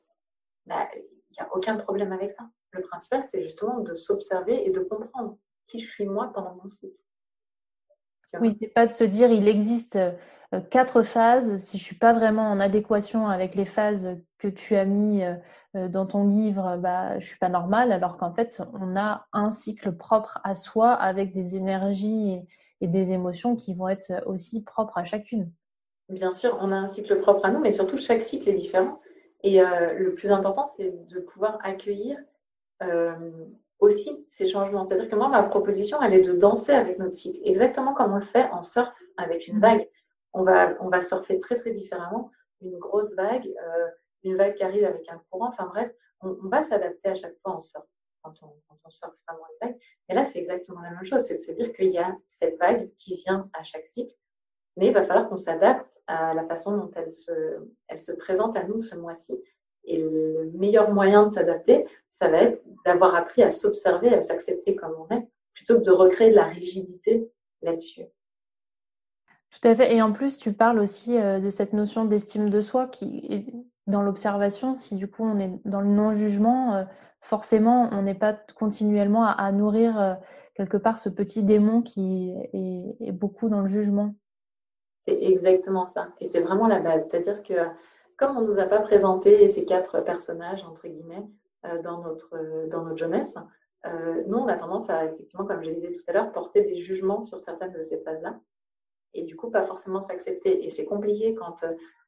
Bah, 0.65 0.87
il 0.95 1.33
n'y 1.33 1.39
a 1.39 1.55
aucun 1.55 1.75
problème 1.75 2.11
avec 2.11 2.31
ça. 2.31 2.49
Le 2.71 2.81
principal, 2.81 3.23
c'est 3.23 3.41
justement 3.43 3.79
de 3.79 3.95
s'observer 3.95 4.65
et 4.65 4.71
de 4.71 4.79
comprendre 4.79 5.37
qui 5.67 5.79
je 5.79 5.89
suis 5.89 6.05
moi 6.05 6.31
pendant 6.33 6.55
mon 6.55 6.69
cycle. 6.69 6.95
Oui, 8.39 8.55
c'est 8.59 8.67
pas 8.67 8.85
de 8.85 8.91
se 8.91 9.03
dire 9.03 9.31
il 9.31 9.47
existe 9.47 9.97
quatre 10.69 11.03
phases. 11.03 11.57
Si 11.57 11.77
je 11.77 11.83
suis 11.83 11.95
pas 11.95 12.13
vraiment 12.13 12.49
en 12.49 12.59
adéquation 12.59 13.27
avec 13.27 13.55
les 13.55 13.65
phases 13.65 14.17
que 14.37 14.47
tu 14.47 14.75
as 14.75 14.85
mis 14.85 15.23
euh, 15.23 15.33
euh, 15.75 15.87
dans 15.87 16.05
ton 16.05 16.27
livre, 16.27 16.77
bah 16.77 17.19
je 17.19 17.25
suis 17.25 17.37
pas 17.37 17.49
normale. 17.49 17.91
Alors 17.91 18.17
qu'en 18.17 18.33
fait, 18.33 18.61
on 18.73 18.95
a 18.95 19.25
un 19.33 19.51
cycle 19.51 19.91
propre 19.91 20.39
à 20.43 20.55
soi 20.55 20.91
avec 20.91 21.33
des 21.33 21.55
énergies 21.55 22.41
et 22.81 22.87
des 22.87 23.11
émotions 23.11 23.55
qui 23.55 23.73
vont 23.73 23.89
être 23.89 24.23
aussi 24.25 24.63
propres 24.63 24.97
à 24.97 25.03
chacune. 25.03 25.51
Bien 26.09 26.33
sûr, 26.33 26.57
on 26.61 26.71
a 26.71 26.75
un 26.75 26.87
cycle 26.87 27.19
propre 27.19 27.45
à 27.45 27.51
nous, 27.51 27.59
mais 27.59 27.71
surtout 27.71 27.99
chaque 27.99 28.23
cycle 28.23 28.47
est 28.49 28.53
différent. 28.53 29.01
Et 29.43 29.59
le 29.59 30.13
plus 30.15 30.31
important, 30.31 30.65
c'est 30.77 31.07
de 31.07 31.19
pouvoir 31.19 31.59
accueillir 31.63 32.17
euh, 32.83 33.15
aussi 33.79 34.25
ces 34.27 34.47
changements. 34.47 34.83
C'est-à-dire 34.83 35.09
que 35.09 35.15
moi, 35.15 35.29
ma 35.29 35.43
proposition, 35.43 36.01
elle 36.01 36.13
est 36.13 36.23
de 36.23 36.33
danser 36.33 36.71
avec 36.71 36.97
notre 36.97 37.13
cycle, 37.13 37.39
exactement 37.43 37.93
comme 37.93 38.13
on 38.13 38.17
le 38.17 38.25
fait 38.25 38.49
en 38.51 38.61
surf 38.61 38.91
avec 39.17 39.47
une 39.47 39.59
vague. 39.59 39.87
On 40.37 40.43
va, 40.43 40.77
on 40.79 41.01
surfer 41.01 41.39
très 41.39 41.55
très 41.55 41.71
différemment. 41.71 42.31
Une 42.61 42.77
grosse 42.77 43.15
vague, 43.15 43.47
euh, 43.47 43.87
une 44.23 44.37
vague 44.37 44.55
qui 44.55 44.63
arrive 44.63 44.85
avec 44.85 45.07
un 45.09 45.21
courant, 45.29 45.49
enfin 45.49 45.65
bref, 45.65 45.91
on, 46.21 46.35
va 46.47 46.63
s'adapter 46.63 47.09
à 47.09 47.15
chaque 47.15 47.37
fois 47.41 47.53
en 47.53 47.59
surf, 47.59 47.85
quand 48.23 48.33
on, 48.41 48.47
quand 48.67 48.77
on 48.83 48.89
surfe 48.89 49.15
vraiment 49.27 49.45
une 49.49 49.67
vague. 49.67 49.77
Et 50.09 50.13
là, 50.13 50.25
c'est 50.25 50.39
exactement 50.39 50.81
la 50.81 50.91
même 50.91 51.05
chose, 51.05 51.21
c'est 51.21 51.35
de 51.35 51.41
se 51.41 51.51
dire 51.51 51.73
qu'il 51.73 51.91
y 51.91 51.97
a 51.97 52.15
cette 52.25 52.57
vague 52.59 52.91
qui 52.95 53.15
vient 53.15 53.49
à 53.53 53.63
chaque 53.63 53.87
cycle, 53.87 54.13
mais 54.75 54.87
il 54.87 54.93
va 54.93 55.03
falloir 55.03 55.27
qu'on 55.29 55.37
s'adapte 55.37 55.99
à 56.07 56.33
la 56.33 56.45
façon 56.45 56.77
dont 56.77 56.91
elle 56.95 57.11
se, 57.11 57.31
elle 57.87 57.99
se 58.01 58.11
présente 58.11 58.57
à 58.57 58.63
nous 58.63 58.81
ce 58.81 58.95
mois-ci 58.95 59.43
et 59.87 59.97
le 59.97 60.51
meilleur 60.53 60.93
moyen 60.93 61.25
de 61.25 61.31
s'adapter, 61.31 61.87
ça 62.09 62.29
va 62.29 62.41
être 62.41 62.61
d'avoir 62.85 63.15
appris 63.15 63.41
à 63.41 63.51
s'observer, 63.51 64.13
à 64.13 64.21
s'accepter 64.21 64.75
comme 64.75 64.95
on 64.97 65.15
est, 65.15 65.27
plutôt 65.53 65.77
que 65.77 65.83
de 65.83 65.91
recréer 65.91 66.29
de 66.29 66.35
la 66.35 66.45
rigidité 66.45 67.31
là-dessus. 67.61 68.03
Tout 69.51 69.67
à 69.67 69.75
fait. 69.75 69.95
Et 69.95 70.01
en 70.01 70.11
plus, 70.11 70.37
tu 70.37 70.53
parles 70.53 70.79
aussi 70.79 71.17
euh, 71.17 71.39
de 71.39 71.49
cette 71.49 71.73
notion 71.73 72.05
d'estime 72.05 72.49
de 72.49 72.61
soi 72.61 72.87
qui 72.87 73.25
est 73.29 73.45
dans 73.87 74.01
l'observation. 74.01 74.75
Si 74.75 74.95
du 74.95 75.09
coup 75.09 75.23
on 75.23 75.39
est 75.39 75.51
dans 75.65 75.81
le 75.81 75.87
non-jugement, 75.87 76.75
euh, 76.75 76.83
forcément, 77.21 77.89
on 77.93 78.01
n'est 78.01 78.15
pas 78.15 78.33
continuellement 78.55 79.23
à, 79.25 79.51
nourrir 79.51 79.99
euh, 79.99 80.13
quelque 80.55 80.77
part 80.77 80.97
ce 80.97 81.09
petit 81.09 81.43
démon 81.43 81.81
qui 81.81 82.35
est, 82.53 83.11
beaucoup 83.11 83.49
dans 83.49 83.61
le 83.61 83.67
jugement. 83.67 84.15
C'est 85.07 85.23
exactement 85.23 85.85
ça. 85.85 86.09
Et 86.19 86.25
c'est 86.25 86.41
vraiment 86.41 86.67
la 86.67 86.79
base. 86.79 87.07
C'est-à-dire 87.09 87.41
que 87.41 87.53
comme 88.17 88.35
on 88.35 88.41
ne 88.41 88.47
nous 88.47 88.59
a 88.59 88.65
pas 88.65 88.81
présenté 88.81 89.47
ces 89.47 89.63
quatre 89.63 90.01
personnages, 90.01 90.63
entre 90.63 90.87
guillemets, 90.87 91.23
dans, 91.83 92.01
notre, 92.01 92.67
dans 92.67 92.83
notre 92.83 92.97
jeunesse, 92.97 93.37
nous, 94.27 94.37
on 94.37 94.47
a 94.47 94.55
tendance 94.55 94.89
à, 94.89 95.05
effectivement, 95.05 95.45
comme 95.45 95.63
je 95.63 95.69
disais 95.69 95.93
tout 95.93 96.03
à 96.07 96.13
l'heure, 96.13 96.31
porter 96.31 96.63
des 96.63 96.81
jugements 96.81 97.21
sur 97.21 97.39
certaines 97.39 97.71
de 97.71 97.81
ces 97.81 97.99
phases-là. 97.99 98.39
Et 99.13 99.23
du 99.23 99.35
coup, 99.35 99.49
pas 99.49 99.65
forcément 99.65 100.01
s'accepter. 100.01 100.63
Et 100.65 100.69
c'est 100.69 100.85
compliqué 100.85 101.33
quand 101.35 101.63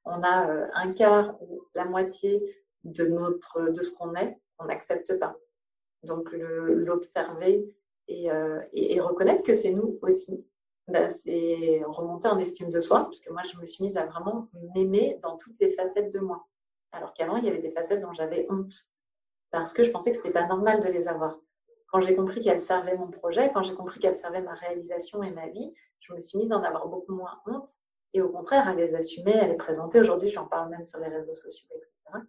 on 0.05 0.23
a 0.23 0.69
un 0.73 0.93
quart 0.93 1.41
ou 1.41 1.63
la 1.75 1.85
moitié 1.85 2.43
de, 2.83 3.05
notre, 3.05 3.69
de 3.69 3.81
ce 3.81 3.91
qu'on 3.91 4.15
est, 4.15 4.37
on 4.59 4.65
n'accepte 4.65 5.17
pas. 5.19 5.35
Donc, 6.03 6.29
l'observer 6.31 7.65
et, 8.07 8.99
reconnaître 8.99 9.43
que 9.43 9.53
c'est 9.53 9.71
nous 9.71 9.99
aussi. 10.01 10.45
Bah, 10.87 11.07
c'est 11.07 11.83
remonter 11.85 12.27
en 12.29 12.39
estime 12.39 12.71
de 12.71 12.79
soi, 12.79 13.03
parce 13.03 13.19
que 13.19 13.31
moi, 13.31 13.43
je 13.43 13.57
me 13.59 13.65
suis 13.65 13.83
mise 13.83 13.95
à 13.95 14.05
vraiment 14.05 14.47
m'aimer 14.73 15.19
dans 15.21 15.37
toutes 15.37 15.59
les 15.59 15.71
facettes 15.73 16.11
de 16.11 16.19
moi. 16.19 16.47
Alors 16.91 17.13
qu'avant, 17.13 17.37
il 17.37 17.45
y 17.45 17.49
avait 17.49 17.61
des 17.61 17.69
facettes 17.69 18.01
dont 18.01 18.13
j'avais 18.13 18.47
honte, 18.49 18.73
parce 19.51 19.71
que 19.73 19.83
je 19.83 19.91
pensais 19.91 20.11
que 20.11 20.17
ce 20.17 20.23
n'était 20.23 20.33
pas 20.33 20.47
normal 20.47 20.81
de 20.81 20.87
les 20.87 21.07
avoir. 21.07 21.37
Quand 21.91 22.01
j'ai 22.01 22.15
compris 22.15 22.41
qu'elles 22.41 22.61
servaient 22.61 22.97
mon 22.97 23.09
projet, 23.09 23.51
quand 23.53 23.63
j'ai 23.63 23.73
compris 23.73 23.99
qu'elles 23.99 24.15
servaient 24.15 24.41
ma 24.41 24.53
réalisation 24.53 25.23
et 25.23 25.31
ma 25.31 25.47
vie, 25.47 25.73
je 25.99 26.13
me 26.13 26.19
suis 26.19 26.37
mise 26.37 26.51
à 26.51 26.57
en 26.57 26.63
avoir 26.63 26.87
beaucoup 26.87 27.13
moins 27.13 27.39
honte, 27.45 27.71
et 28.13 28.21
au 28.21 28.29
contraire, 28.29 28.67
à 28.67 28.73
les 28.73 28.95
assumer, 28.95 29.33
à 29.33 29.47
les 29.47 29.55
présenter. 29.55 29.99
Aujourd'hui, 29.99 30.29
j'en 30.29 30.45
parle 30.45 30.69
même 30.69 30.85
sur 30.85 30.99
les 30.99 31.07
réseaux 31.07 31.33
sociaux, 31.33 31.67
etc. 31.75 32.25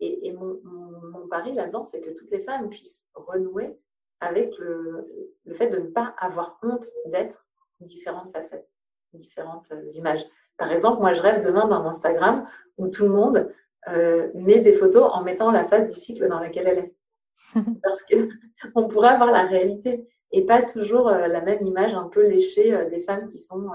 Et, 0.00 0.32
mon, 0.32 0.60
mon, 0.64 1.28
pari 1.28 1.54
là-dedans, 1.54 1.84
c'est 1.84 2.00
que 2.00 2.10
toutes 2.10 2.30
les 2.30 2.42
femmes 2.42 2.68
puissent 2.68 3.06
renouer 3.14 3.78
avec 4.20 4.56
le, 4.58 5.08
fait 5.54 5.68
de 5.68 5.78
ne 5.78 5.86
pas 5.86 6.14
avoir 6.18 6.58
honte 6.62 6.86
d'être 7.06 7.46
différentes 7.80 8.32
facettes, 8.32 8.68
différentes 9.12 9.70
euh, 9.72 9.86
images. 9.94 10.24
Par 10.56 10.70
exemple, 10.70 11.00
moi, 11.00 11.14
je 11.14 11.22
rêve 11.22 11.44
demain 11.44 11.66
d'un 11.68 11.84
Instagram 11.84 12.46
où 12.76 12.88
tout 12.88 13.04
le 13.04 13.10
monde 13.10 13.50
euh, 13.88 14.28
met 14.34 14.60
des 14.60 14.72
photos 14.72 15.10
en 15.12 15.22
mettant 15.22 15.50
la 15.50 15.64
phase 15.64 15.92
du 15.92 15.98
cycle 15.98 16.28
dans 16.28 16.40
laquelle 16.40 16.66
elle 16.66 16.78
est. 16.78 16.93
Parce 17.82 18.02
que 18.04 18.28
on 18.74 18.88
pourrait 18.88 19.08
avoir 19.08 19.30
la 19.30 19.44
réalité 19.44 20.06
et 20.32 20.44
pas 20.46 20.62
toujours 20.62 21.08
euh, 21.08 21.26
la 21.26 21.40
même 21.40 21.62
image 21.62 21.94
un 21.94 22.08
peu 22.08 22.26
léchée 22.26 22.86
des 22.90 23.00
femmes 23.02 23.26
qui 23.26 23.38
sont 23.38 23.68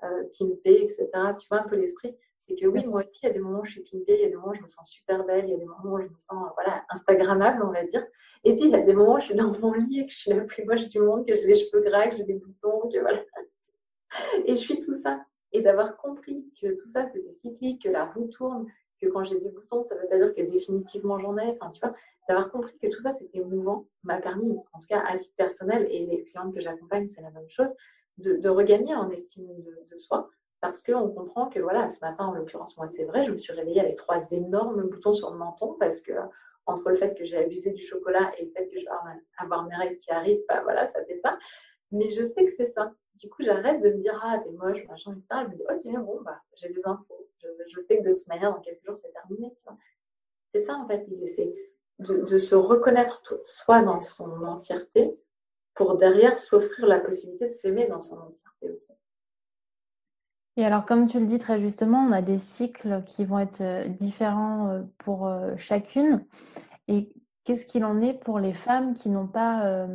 pimpées, 0.00 0.82
etc. 0.82 1.08
Tu 1.38 1.48
vois 1.48 1.60
un 1.60 1.68
peu 1.68 1.76
l'esprit? 1.76 2.14
C'est 2.46 2.54
que 2.54 2.66
oui, 2.66 2.86
moi 2.86 3.02
aussi, 3.02 3.18
il 3.22 3.26
y 3.26 3.30
a 3.30 3.32
des 3.32 3.40
moments 3.40 3.60
où 3.60 3.64
je 3.64 3.72
suis 3.72 3.82
pimpée, 3.82 4.14
il 4.14 4.20
y 4.20 4.24
a 4.24 4.28
des 4.28 4.36
moments 4.36 4.50
où 4.50 4.54
je 4.54 4.62
me 4.62 4.68
sens 4.68 4.88
super 4.88 5.24
belle, 5.24 5.46
il 5.46 5.50
y 5.50 5.54
a 5.54 5.56
des 5.56 5.64
moments 5.64 5.94
où 5.94 6.00
je 6.00 6.06
me 6.06 6.18
sens 6.18 6.48
voilà, 6.54 6.84
Instagrammable, 6.90 7.62
on 7.64 7.72
va 7.72 7.82
dire. 7.82 8.06
Et 8.44 8.54
puis, 8.54 8.66
il 8.66 8.70
y 8.70 8.74
a 8.76 8.82
des 8.82 8.94
moments 8.94 9.16
où 9.16 9.20
je 9.20 9.26
suis 9.26 9.34
dans 9.34 9.52
mon 9.58 9.72
lit 9.72 10.00
et 10.00 10.06
que 10.06 10.12
je 10.12 10.18
suis 10.18 10.30
la 10.30 10.42
plus 10.42 10.64
moche 10.64 10.86
du 10.88 11.00
monde, 11.00 11.26
que 11.26 11.34
j'ai 11.34 11.46
les 11.46 11.56
cheveux 11.56 11.82
gras, 11.82 12.06
que 12.06 12.16
j'ai 12.16 12.22
des 12.22 12.34
boutons, 12.34 12.88
que 12.88 13.00
voilà. 13.00 13.18
Et 14.44 14.54
je 14.54 14.60
suis 14.60 14.78
tout 14.78 15.00
ça. 15.02 15.24
Et 15.52 15.60
d'avoir 15.60 15.96
compris 15.96 16.44
que 16.60 16.68
tout 16.68 16.86
ça, 16.92 17.08
c'était 17.12 17.34
cyclique, 17.42 17.82
que 17.82 17.88
la 17.88 18.04
roue 18.04 18.28
tourne, 18.28 18.66
que 19.00 19.06
quand 19.08 19.24
j'ai 19.24 19.38
des 19.38 19.48
boutons, 19.50 19.82
ça 19.82 19.94
ne 19.94 20.00
veut 20.00 20.08
pas 20.08 20.18
dire 20.18 20.34
que 20.34 20.42
définitivement 20.42 21.18
j'en 21.18 21.36
ai. 21.36 21.50
Enfin, 21.50 21.70
tu 21.70 21.80
vois, 21.80 21.94
d'avoir 22.28 22.50
compris 22.50 22.76
que 22.78 22.88
tout 22.88 23.02
ça, 23.02 23.12
c'était 23.12 23.40
mouvant, 23.40 23.86
m'a 24.02 24.20
permis, 24.20 24.56
en 24.72 24.80
tout 24.80 24.88
cas 24.88 25.02
à 25.06 25.16
titre 25.18 25.34
personnel, 25.36 25.86
et 25.90 26.06
les 26.06 26.24
clientes 26.24 26.54
que 26.54 26.60
j'accompagne, 26.60 27.08
c'est 27.08 27.22
la 27.22 27.30
même 27.30 27.48
chose, 27.48 27.72
de, 28.18 28.48
regagner 28.48 28.94
en 28.94 29.10
estime 29.10 29.46
de, 29.90 29.98
soi. 29.98 30.30
Parce 30.60 30.82
qu'on 30.82 31.08
comprend 31.10 31.48
que, 31.48 31.60
voilà, 31.60 31.90
ce 31.90 32.00
matin, 32.00 32.26
en 32.26 32.32
l'occurrence, 32.32 32.76
moi, 32.76 32.86
c'est 32.86 33.04
vrai, 33.04 33.24
je 33.26 33.30
me 33.30 33.36
suis 33.36 33.52
réveillée 33.52 33.80
avec 33.80 33.96
trois 33.96 34.30
énormes 34.32 34.88
boutons 34.88 35.12
sur 35.12 35.30
le 35.30 35.36
menton 35.36 35.76
parce 35.78 36.00
que, 36.00 36.12
entre 36.64 36.90
le 36.90 36.96
fait 36.96 37.14
que 37.16 37.24
j'ai 37.24 37.36
abusé 37.36 37.70
du 37.70 37.84
chocolat 37.84 38.32
et 38.38 38.46
le 38.46 38.50
fait 38.50 38.66
que 38.68 38.80
je 38.80 38.84
vais 38.84 38.90
avoir 39.38 39.66
mes 39.66 39.76
règles 39.76 39.98
qui 39.98 40.10
arrivent, 40.10 40.42
bah 40.48 40.62
voilà, 40.62 40.90
ça 40.92 41.04
fait 41.04 41.20
ça. 41.22 41.38
Mais 41.92 42.08
je 42.08 42.26
sais 42.26 42.44
que 42.44 42.52
c'est 42.52 42.72
ça. 42.72 42.92
Du 43.16 43.28
coup, 43.28 43.42
j'arrête 43.42 43.80
de 43.82 43.90
me 43.90 44.02
dire, 44.02 44.20
ah, 44.24 44.38
t'es 44.38 44.50
moche, 44.50 44.84
machin, 44.88 45.12
etc. 45.12 45.44
Je 45.44 45.50
me 45.50 45.56
dis, 45.56 45.62
ok, 45.62 46.04
bon, 46.04 46.20
bah, 46.22 46.40
j'ai 46.54 46.68
des 46.70 46.80
infos. 46.84 47.25
Je, 47.68 47.80
sais 47.82 47.98
que 47.98 48.08
de 48.08 48.14
toute 48.14 48.26
manière, 48.26 48.52
dans 48.52 48.60
quelques 48.60 48.84
jours, 48.84 48.96
c'est 49.02 49.12
terminé. 49.12 49.52
C'est 50.54 50.60
ça, 50.60 50.74
en 50.74 50.86
fait, 50.86 51.06
l'idée. 51.08 51.28
C'est 51.28 51.52
de, 51.98 52.38
se 52.38 52.54
reconnaître 52.54 53.22
soi 53.44 53.82
dans 53.82 54.00
son 54.00 54.44
entièreté 54.44 55.18
pour 55.74 55.96
derrière 55.96 56.38
s'offrir 56.38 56.86
la 56.86 57.00
possibilité 57.00 57.46
de 57.46 57.50
s'aimer 57.50 57.86
dans 57.86 58.02
son 58.02 58.16
entièreté 58.16 58.70
aussi. 58.70 58.92
Et 60.58 60.64
alors, 60.64 60.86
comme 60.86 61.06
tu 61.06 61.20
le 61.20 61.26
dis 61.26 61.38
très 61.38 61.58
justement, 61.58 61.98
on 61.98 62.12
a 62.12 62.22
des 62.22 62.38
cycles 62.38 63.02
qui 63.04 63.26
vont 63.26 63.38
être 63.38 63.60
euh, 63.60 63.86
différents 63.88 64.70
euh, 64.70 64.82
pour 64.98 65.26
euh, 65.26 65.54
chacune. 65.58 66.24
Et 66.88 67.12
qu'est-ce 67.44 67.66
qu'il 67.66 67.84
en 67.84 68.00
est 68.00 68.14
pour 68.14 68.38
les 68.38 68.54
femmes 68.54 68.94
qui 68.94 69.10
n'ont 69.10 69.26
pas 69.26 69.86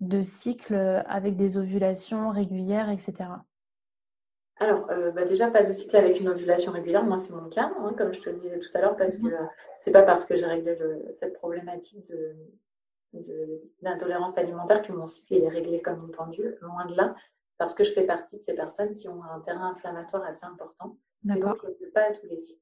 de 0.00 0.22
cycle 0.22 0.74
avec 1.06 1.36
des 1.36 1.56
ovulations 1.56 2.30
régulières, 2.30 2.90
etc. 2.90 3.14
Alors, 4.58 4.90
euh, 4.90 5.10
bah, 5.10 5.24
déjà, 5.24 5.50
pas 5.50 5.62
de 5.62 5.72
cycle 5.72 5.96
avec 5.96 6.18
une 6.18 6.28
ovulation 6.28 6.72
régulière. 6.72 7.04
Moi, 7.04 7.18
c'est 7.18 7.34
mon 7.34 7.48
cas, 7.48 7.70
hein, 7.78 7.94
comme 7.96 8.14
je 8.14 8.20
te 8.20 8.30
le 8.30 8.36
disais 8.36 8.58
tout 8.58 8.70
à 8.74 8.80
l'heure, 8.80 8.96
parce 8.96 9.18
que 9.18 9.26
euh, 9.26 9.44
c'est 9.78 9.90
pas 9.90 10.02
parce 10.02 10.24
que 10.24 10.36
j'ai 10.36 10.46
réglé 10.46 10.78
cette 11.10 11.34
problématique 11.34 12.10
d'intolérance 13.82 14.38
alimentaire 14.38 14.82
que 14.82 14.92
mon 14.92 15.06
cycle 15.06 15.34
est 15.34 15.48
réglé 15.48 15.82
comme 15.82 16.04
une 16.04 16.10
pendule. 16.10 16.56
Loin 16.62 16.86
de 16.86 16.94
là, 16.94 17.14
parce 17.58 17.74
que 17.74 17.84
je 17.84 17.92
fais 17.92 18.04
partie 18.04 18.36
de 18.36 18.40
ces 18.40 18.54
personnes 18.54 18.94
qui 18.94 19.08
ont 19.08 19.22
un 19.24 19.40
terrain 19.40 19.72
inflammatoire 19.72 20.24
assez 20.24 20.46
important. 20.46 20.96
D'accord. 21.22 21.50
donc, 21.50 21.60
je 21.62 21.68
ne 21.68 21.74
fais 21.74 21.90
pas 21.92 22.02
à 22.08 22.12
tous 22.12 22.26
les 22.26 22.38
cycles. 22.38 22.60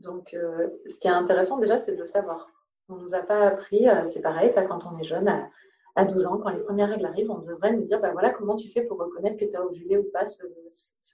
Donc, 0.00 0.32
euh, 0.32 0.68
ce 0.88 0.98
qui 0.98 1.08
est 1.08 1.10
intéressant 1.10 1.58
déjà, 1.58 1.76
c'est 1.76 1.92
de 1.92 2.00
le 2.00 2.06
savoir. 2.06 2.48
On 2.88 2.96
ne 2.96 3.02
nous 3.02 3.14
a 3.14 3.20
pas 3.20 3.46
appris, 3.46 3.86
c'est 4.06 4.22
pareil, 4.22 4.50
ça 4.50 4.62
quand 4.62 4.86
on 4.86 4.98
est 4.98 5.04
jeune, 5.04 5.28
à 5.28 5.50
12 5.96 6.26
ans, 6.26 6.38
quand 6.38 6.50
les 6.50 6.60
premières 6.60 6.88
règles 6.88 7.06
arrivent, 7.06 7.30
on 7.30 7.38
devrait 7.38 7.72
nous 7.72 7.84
dire, 7.84 8.00
bah 8.00 8.12
voilà, 8.12 8.30
comment 8.30 8.56
tu 8.56 8.70
fais 8.70 8.82
pour 8.82 8.98
reconnaître 8.98 9.36
que 9.36 9.44
tu 9.44 9.56
as 9.56 9.64
ovulé 9.64 9.98
ou 9.98 10.04
pas 10.12 10.26
ce, 10.26 10.42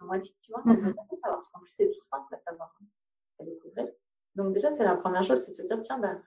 mois-ci, 0.03 0.37
tu 0.43 0.53
vois. 0.53 0.63
On 0.67 0.75
devrait 0.75 0.93
pas 0.93 1.17
savoir, 1.17 1.39
parce 1.39 1.49
qu'en 1.51 1.61
plus, 1.61 1.71
c'est 1.71 1.91
tout 1.91 2.05
simple 2.05 2.35
à 2.35 2.39
savoir, 2.39 2.75
à 3.41 3.45
découvrir. 3.45 3.89
Donc 4.35 4.53
déjà, 4.53 4.71
c'est 4.73 4.85
la 4.85 4.97
première 4.97 5.23
chose, 5.23 5.39
c'est 5.45 5.53
de 5.53 5.57
se 5.57 5.63
dire, 5.63 5.81
tiens, 5.81 5.99
bah, 5.99 6.19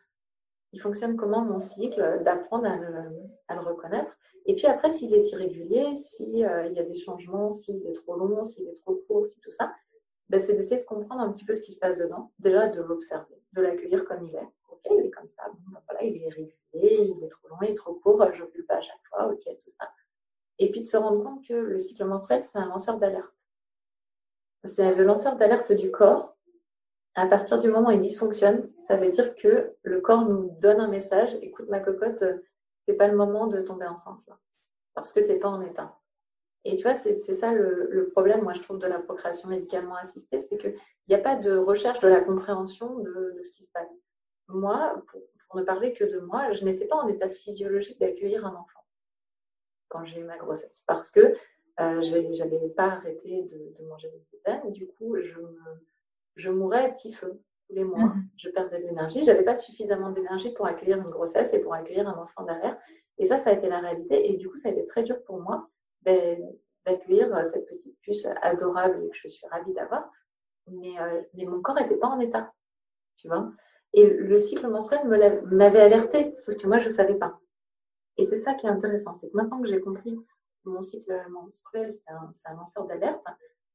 il 0.74 0.82
fonctionne 0.82 1.16
comment 1.16 1.42
mon 1.42 1.60
cycle, 1.60 2.22
d'apprendre 2.24 2.68
à 2.68 3.56
le, 3.56 3.62
reconnaître. 3.62 4.12
Et 4.46 4.56
puis 4.56 4.66
après, 4.66 4.92
s'il 4.92 5.14
est 5.14 5.30
irrégulier, 5.32 5.96
s'il 5.96 6.46
euh, 6.46 6.68
y 6.68 6.80
a 6.80 6.84
des 6.84 6.96
changements, 6.96 7.50
s'il 7.50 7.86
est 7.86 7.94
trop 7.94 8.16
long, 8.16 8.46
s'il 8.46 8.68
est 8.68 8.78
trop 8.86 8.96
court, 9.08 9.26
si 9.26 9.40
tout 9.40 9.52
ça, 9.52 9.74
bah, 10.30 10.40
c'est 10.40 10.54
d'essayer 10.54 10.82
de 10.82 10.86
comprendre 10.86 11.22
un 11.22 11.32
petit 11.32 11.46
peu 11.46 11.54
ce 11.54 11.62
qui 11.62 11.74
se 11.74 11.80
passe 11.80 12.00
dedans. 12.00 12.32
Déjà, 12.40 12.68
de 12.68 12.82
l'observer, 12.82 13.42
de 13.54 13.62
l'accueillir 13.62 14.06
comme 14.06 14.24
il 14.24 14.36
est. 14.36 14.50
Ok, 14.70 14.82
il 14.92 15.06
est 15.06 15.12
comme 15.12 15.30
ça, 15.36 15.44
bon, 15.50 15.72
bah, 15.72 15.82
voilà, 15.88 16.04
il 16.04 16.16
est 16.16 16.28
irrégulier 16.28 16.58
il 16.74 17.24
est 17.24 17.30
il 17.64 17.72
est 17.72 17.76
trop 17.76 17.94
court, 17.96 18.26
je 18.34 18.44
ne 18.44 18.64
pas 18.64 18.76
à 18.76 18.82
chaque 18.82 19.06
fois, 19.10 19.28
ok, 19.28 19.44
tout 19.44 19.72
ça. 19.72 19.90
Et 20.60 20.72
puis 20.72 20.82
de 20.82 20.88
se 20.88 20.98
rendre 20.98 21.24
compte 21.24 21.48
que 21.48 21.54
le 21.54 21.80
cycle 21.80 22.06
menstruel, 22.06 22.44
c'est 22.44 22.58
un 22.58 22.68
lanceur 22.68 22.98
d'alerte. 22.98 23.34
C'est 24.64 24.96
le 24.96 25.04
lanceur 25.04 25.36
d'alerte 25.36 25.72
du 25.72 25.92
corps. 25.92 26.36
À 27.16 27.28
partir 27.28 27.60
du 27.60 27.70
moment 27.70 27.90
où 27.90 27.92
il 27.92 28.00
dysfonctionne, 28.00 28.70
ça 28.80 28.96
veut 28.98 29.10
dire 29.10 29.36
que 29.36 29.76
le 29.82 30.02
corps 30.02 30.26
nous 30.26 30.56
donne 30.60 30.80
un 30.80 30.88
message, 30.88 31.36
écoute 31.42 31.68
ma 31.70 31.80
cocotte, 31.80 32.24
c'est 32.86 32.94
pas 32.94 33.08
le 33.08 33.16
moment 33.16 33.48
de 33.48 33.62
tomber 33.62 33.88
enceinte 33.88 34.30
parce 34.98 35.12
que 35.14 35.20
tu 35.20 35.28
n'es 35.28 35.36
pas 35.36 35.50
en 35.50 35.62
état. 35.62 35.96
Et 36.66 36.76
tu 36.76 36.84
vois, 36.84 36.96
c'est 36.96 37.14
ça 37.16 37.54
le, 37.54 38.10
problème, 38.12 38.42
moi 38.42 38.54
je 38.54 38.62
trouve, 38.62 38.80
de 38.80 38.88
la 38.88 39.00
procréation 39.00 39.48
médicalement 39.48 39.96
assistée, 39.96 40.42
c'est 40.42 40.58
qu'il 40.58 40.76
n'y 41.08 41.14
a 41.14 41.20
pas 41.20 41.36
de 41.36 41.56
recherche 41.56 42.00
de 42.00 42.08
la 42.08 42.20
compréhension 42.20 42.98
de, 42.98 43.36
de, 43.38 43.44
ce 43.44 43.54
qui 43.54 43.64
se 43.64 43.72
passe. 43.72 43.96
Moi, 44.48 45.02
pour, 45.08 45.22
pour 45.50 45.60
ne 45.60 45.66
parler 45.66 45.94
que 45.94 46.04
de 46.04 46.20
moi, 46.20 46.52
je 46.54 46.66
n'étais 46.66 46.86
pas 46.86 46.98
en 46.98 47.08
état 47.08 47.30
physiologique 47.30 48.00
d'accueillir 48.00 48.46
un 48.46 48.56
enfant 48.56 48.82
quand 49.90 50.04
j'ai 50.06 50.20
eu 50.20 50.24
ma 50.24 50.38
grossesse 50.38 50.84
parce 50.86 51.12
que 51.12 51.34
euh, 51.80 52.02
je 52.02 52.44
n'avais 52.44 52.70
pas 52.70 52.86
arrêté 52.86 53.44
de, 53.44 53.86
manger 53.86 54.10
du 54.10 54.20
gluten. 54.32 54.72
Du 54.72 54.88
coup, 54.88 55.16
je, 55.18 55.40
je 56.36 56.50
mourais 56.50 56.86
à 56.86 56.90
petit 56.90 57.14
feu 57.14 57.40
tous 57.68 57.76
les 57.76 57.84
mois. 57.84 58.06
Mhm. 58.06 58.28
Je 58.38 58.50
perdais 58.50 58.80
de 58.80 58.88
l'énergie. 58.88 59.22
Je 59.22 59.28
n'avais 59.28 59.44
pas 59.44 59.56
suffisamment 59.56 60.10
d'énergie 60.10 60.52
pour 60.54 60.66
accueillir 60.66 60.98
une 60.98 61.10
grossesse 61.10 61.54
et 61.54 61.60
pour 61.60 61.74
accueillir 61.74 62.08
un 62.08 62.18
enfant 62.18 62.44
derrière. 62.44 62.78
Et 63.20 63.28
ça, 63.28 63.38
ça 63.38 63.52
a 63.52 63.54
été 63.54 63.70
la 63.70 63.80
réalité. 63.80 64.32
Et 64.32 64.38
du 64.38 64.50
coup, 64.50 64.56
ça 64.56 64.70
a 64.70 64.72
été 64.72 64.86
très 64.88 65.04
dur 65.04 65.24
pour 65.26 65.40
moi 65.40 65.70
ben, 66.02 66.42
d'accueillir 66.86 67.46
cette 67.46 67.68
petite 67.68 68.00
puce 68.02 68.28
adorable 68.42 69.10
que 69.10 69.18
je 69.18 69.28
suis 69.28 69.46
ravie 69.48 69.74
d'avoir. 69.74 70.10
Mais, 70.68 71.00
euh, 71.00 71.22
mais 71.36 71.46
mon 71.46 71.62
corps 71.62 71.76
n'était 71.76 71.98
pas 71.98 72.08
en 72.08 72.20
état. 72.20 72.52
Tu 73.18 73.28
vois? 73.28 73.52
Et 73.94 74.06
le 74.06 74.40
cycle 74.40 74.68
menstruel 74.68 75.02
m'avait 75.46 75.82
alerté, 75.82 76.34
sauf 76.36 76.58
que 76.58 76.68
moi, 76.68 76.80
je 76.80 76.90
ne 76.90 76.94
savais 76.94 77.16
pas. 77.16 77.40
Et 78.18 78.26
c'est 78.26 78.40
ça 78.40 78.54
qui 78.56 78.66
est 78.66 78.70
intéressant, 78.70 79.16
c'est 79.16 79.30
que 79.30 79.38
maintenant 79.38 79.62
que 79.62 79.68
j'ai 79.68 79.80
compris 79.80 80.16
que 80.64 80.70
mon 80.70 80.82
cycle 80.82 81.14
menstruel, 81.30 81.94
c'est 81.94 82.12
un, 82.12 82.56
lanceur 82.56 82.86
d'alerte, 82.86 83.24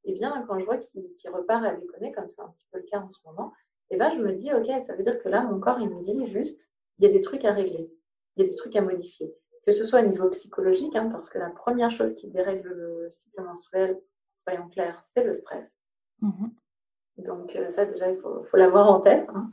et 0.05 0.11
eh 0.11 0.13
bien, 0.13 0.43
quand 0.47 0.59
je 0.59 0.65
vois 0.65 0.77
qu'il 0.77 1.07
repart 1.31 1.63
à 1.63 1.73
déconner, 1.75 2.11
comme 2.11 2.27
c'est 2.27 2.41
un 2.41 2.49
petit 2.49 2.67
peu 2.71 2.79
le 2.79 2.83
cas 2.83 2.99
en 2.99 3.09
ce 3.09 3.19
moment, 3.25 3.53
et 3.89 3.95
eh 3.95 3.97
ben, 3.97 4.11
je 4.13 4.19
me 4.19 4.33
dis, 4.33 4.53
OK, 4.53 4.67
ça 4.85 4.95
veut 4.95 5.03
dire 5.03 5.21
que 5.21 5.29
là, 5.29 5.43
mon 5.43 5.59
corps, 5.59 5.79
il 5.79 5.89
me 5.89 6.01
dit 6.01 6.27
juste, 6.27 6.69
il 6.97 7.05
y 7.05 7.09
a 7.09 7.11
des 7.11 7.21
trucs 7.21 7.45
à 7.45 7.53
régler, 7.53 7.89
il 8.35 8.43
y 8.43 8.45
a 8.45 8.49
des 8.49 8.55
trucs 8.55 8.75
à 8.75 8.81
modifier. 8.81 9.33
Que 9.65 9.71
ce 9.71 9.85
soit 9.85 10.01
au 10.01 10.05
niveau 10.05 10.29
psychologique, 10.29 10.95
hein, 10.95 11.09
parce 11.09 11.29
que 11.29 11.37
la 11.37 11.49
première 11.49 11.91
chose 11.91 12.15
qui 12.15 12.27
dérègle 12.27 12.69
le 12.69 13.09
cycle 13.09 13.41
menstruel, 13.41 14.01
soyons 14.29 14.67
clairs, 14.67 14.99
c'est 15.03 15.23
le 15.23 15.33
stress. 15.33 15.79
Mm-hmm. 16.21 17.23
Donc, 17.25 17.55
euh, 17.55 17.69
ça, 17.69 17.85
déjà, 17.85 18.09
il 18.09 18.17
faut, 18.17 18.45
l'avoir 18.53 18.91
en 18.91 18.99
tête. 18.99 19.27
Hein. 19.33 19.51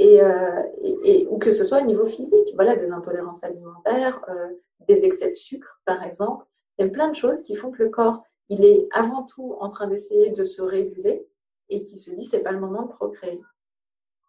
Euh, 0.00 0.62
et, 1.04 1.26
ou 1.28 1.38
que 1.38 1.52
ce 1.52 1.64
soit 1.64 1.82
au 1.82 1.84
niveau 1.84 2.06
physique, 2.06 2.48
voilà, 2.54 2.76
des 2.76 2.92
intolérances 2.92 3.44
alimentaires, 3.44 4.24
euh, 4.28 4.48
des 4.88 5.04
excès 5.04 5.28
de 5.28 5.34
sucre, 5.34 5.80
par 5.84 6.02
exemple. 6.02 6.46
Il 6.78 6.86
y 6.86 6.88
a 6.88 6.90
plein 6.90 7.08
de 7.08 7.16
choses 7.16 7.42
qui 7.42 7.54
font 7.54 7.70
que 7.70 7.82
le 7.82 7.90
corps, 7.90 8.22
il 8.48 8.64
est 8.64 8.88
avant 8.92 9.24
tout 9.24 9.56
en 9.60 9.68
train 9.68 9.86
d'essayer 9.86 10.30
de 10.30 10.44
se 10.44 10.62
réguler 10.62 11.26
et 11.68 11.82
qui 11.82 11.96
se 11.96 12.10
dit 12.10 12.24
c'est 12.24 12.40
pas 12.40 12.52
le 12.52 12.60
moment 12.60 12.82
de 12.82 12.92
procréer. 12.92 13.40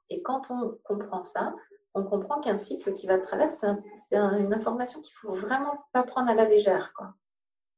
Et 0.10 0.22
quand 0.22 0.44
on 0.50 0.78
comprend 0.84 1.24
ça, 1.24 1.56
on 1.94 2.04
comprend 2.04 2.40
qu'un 2.42 2.58
cycle 2.58 2.94
qui 2.94 3.08
va 3.08 3.18
de 3.18 3.24
travers, 3.24 3.54
c'est 3.54 4.16
une 4.16 4.54
information 4.54 5.02
qu'il 5.02 5.16
faut 5.16 5.34
vraiment 5.34 5.86
pas 5.94 6.04
prendre 6.04 6.30
à 6.30 6.36
la 6.36 6.46
légère. 6.46 6.94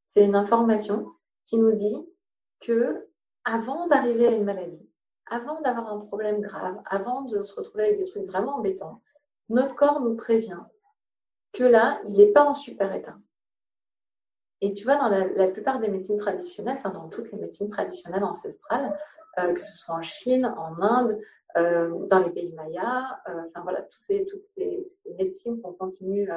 C'est 0.06 0.24
une 0.24 0.36
information 0.36 1.14
qui 1.46 1.58
nous 1.58 1.74
dit 1.74 1.98
que 2.62 3.08
avant 3.44 3.88
d'arriver 3.88 4.28
à 4.28 4.32
une 4.32 4.46
maladie, 4.46 4.85
avant 5.28 5.62
d'avoir 5.62 5.92
un 5.92 6.00
problème 6.00 6.42
grave, 6.42 6.80
avant 6.86 7.24
de 7.24 7.44
se 7.44 7.56
retrouver 7.56 7.86
avec 7.86 7.98
des 7.98 8.06
trucs 8.06 8.26
vraiment 8.26 8.58
embêtants, 8.58 9.02
notre 9.50 9.76
corps 9.76 10.02
nous 10.02 10.16
prévient 10.16 10.62
que 11.54 11.64
là, 11.64 12.02
il 12.06 12.14
n'est 12.14 12.32
pas 12.32 12.44
en 12.44 12.54
super 12.54 12.94
état. 12.94 13.18
Et 14.62 14.74
tu 14.74 14.84
vois, 14.84 14.96
dans 14.96 15.10
la, 15.10 15.48
plupart 15.48 15.80
des 15.80 15.90
médecines 15.90 16.18
traditionnelles, 16.18 16.78
enfin 16.78 16.90
dans 16.90 17.10
toutes 17.10 17.32
les 17.32 17.38
médecines 17.38 17.70
traditionnelles 17.70 18.24
ancestrales, 18.24 18.98
euh, 19.40 19.54
que 19.54 19.62
ce 19.62 19.78
soit 19.78 19.96
en 19.96 20.02
Chine, 20.02 20.46
en 20.58 20.82
Inde, 20.82 21.20
euh, 21.58 22.06
dans 22.08 22.20
les 22.20 22.30
pays 22.32 22.54
mayas, 22.54 23.20
euh, 23.30 23.44
enfin 23.48 23.62
voilà, 23.62 23.86
ces, 23.98 24.26
toutes 24.26 24.46
ces, 24.56 24.86
médecines 25.18 25.62
continue, 25.62 26.30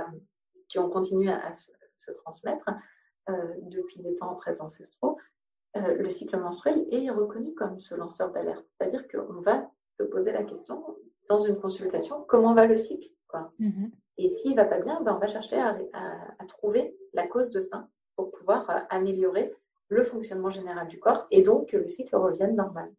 qui 0.69 0.79
ont 0.79 0.91
continué 0.91 1.31
à, 1.31 1.55
se, 1.55 1.71
se, 1.97 2.11
transmettre 2.13 2.71
depuis 3.63 4.01
des 4.01 4.17
temps 4.17 4.35
très 4.37 4.61
ancestraux, 4.61 5.19
euh, 5.79 5.95
le 5.95 6.09
cycle 6.09 6.37
menstruel 6.39 6.87
est 6.91 7.11
reconnu 7.11 7.55
comme 7.55 7.81
ce 7.81 7.95
lanceur 7.95 8.31
d'alerte. 8.33 8.65
C'est-à-dire 8.73 9.07
qu'on 9.09 9.41
va 9.41 9.71
te 9.97 10.03
poser 10.03 10.33
la 10.33 10.43
question 10.43 10.85
dans 11.29 11.41
une 11.41 11.57
consultation, 11.57 12.25
comment 12.27 12.55
va 12.55 12.67
le 12.67 12.79
cycle 12.79 13.11
mm-hmm. 13.61 13.91
Et 14.19 14.29
s'il 14.29 14.53
ne 14.53 14.57
va 14.57 14.65
pas 14.65 14.81
bien, 14.81 15.01
ben 15.03 15.15
on 15.15 15.19
va 15.19 15.27
chercher 15.27 15.61
à, 15.61 15.77
trouver 16.49 16.97
la 17.13 17.27
cause 17.27 17.51
de 17.51 17.61
ça 17.61 17.89
pour 18.17 18.31
pouvoir 18.31 18.69
euh, 18.71 18.79
améliorer 18.91 19.55
le 19.89 20.05
fonctionnement 20.05 20.51
général 20.51 20.89
du 20.89 20.99
corps 20.99 21.27
et 21.31 21.43
donc 21.43 21.69
que 21.69 21.77
le 21.77 21.89
cycle 21.89 22.17
revienne 22.17 22.57
normal. 22.57 22.91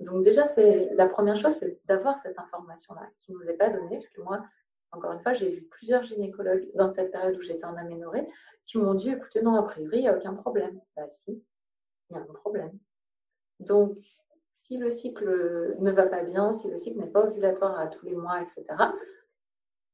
Donc 0.00 0.22
déjà, 0.24 0.46
c'est 0.46 0.90
la 0.94 1.06
première 1.06 1.36
chose, 1.36 1.52
c'est 1.52 1.80
d'avoir 1.86 2.18
cette 2.18 2.38
information-là 2.38 3.08
qui 3.20 3.32
ne 3.32 3.38
nous 3.38 3.50
est 3.50 3.56
pas 3.56 3.68
donnée, 3.68 3.96
parce 3.96 4.08
que 4.08 4.20
moi, 4.22 4.44
encore 4.92 5.12
une 5.12 5.20
fois, 5.20 5.34
j'ai 5.34 5.50
vu 5.50 5.62
plusieurs 5.62 6.04
gynécologues 6.04 6.68
dans 6.74 6.88
cette 6.88 7.10
période 7.10 7.36
où 7.36 7.42
j'étais 7.42 7.64
en 7.64 7.76
aménorrhée 7.76 8.26
qui 8.66 8.78
m'ont 8.78 8.94
dit, 8.94 9.10
écoutez, 9.10 9.42
non, 9.42 9.56
a 9.56 9.62
priori, 9.62 9.98
il 9.98 10.02
n'y 10.02 10.08
a 10.08 10.16
aucun 10.16 10.34
problème. 10.34 10.80
Bah 10.96 11.08
si, 11.08 11.42
il 12.10 12.16
y 12.16 12.18
a 12.18 12.22
un 12.22 12.34
problème. 12.34 12.78
Donc, 13.60 13.96
Si 14.62 14.76
le 14.76 14.90
cycle 14.90 15.76
ne 15.78 15.90
va 15.92 16.06
pas 16.06 16.22
bien, 16.22 16.52
si 16.52 16.68
le 16.68 16.76
cycle 16.76 16.98
n'est 16.98 17.06
pas 17.06 17.24
ovulatoire 17.26 17.78
à 17.78 17.86
tous 17.86 18.04
les 18.04 18.14
mois, 18.14 18.42
etc., 18.42 18.66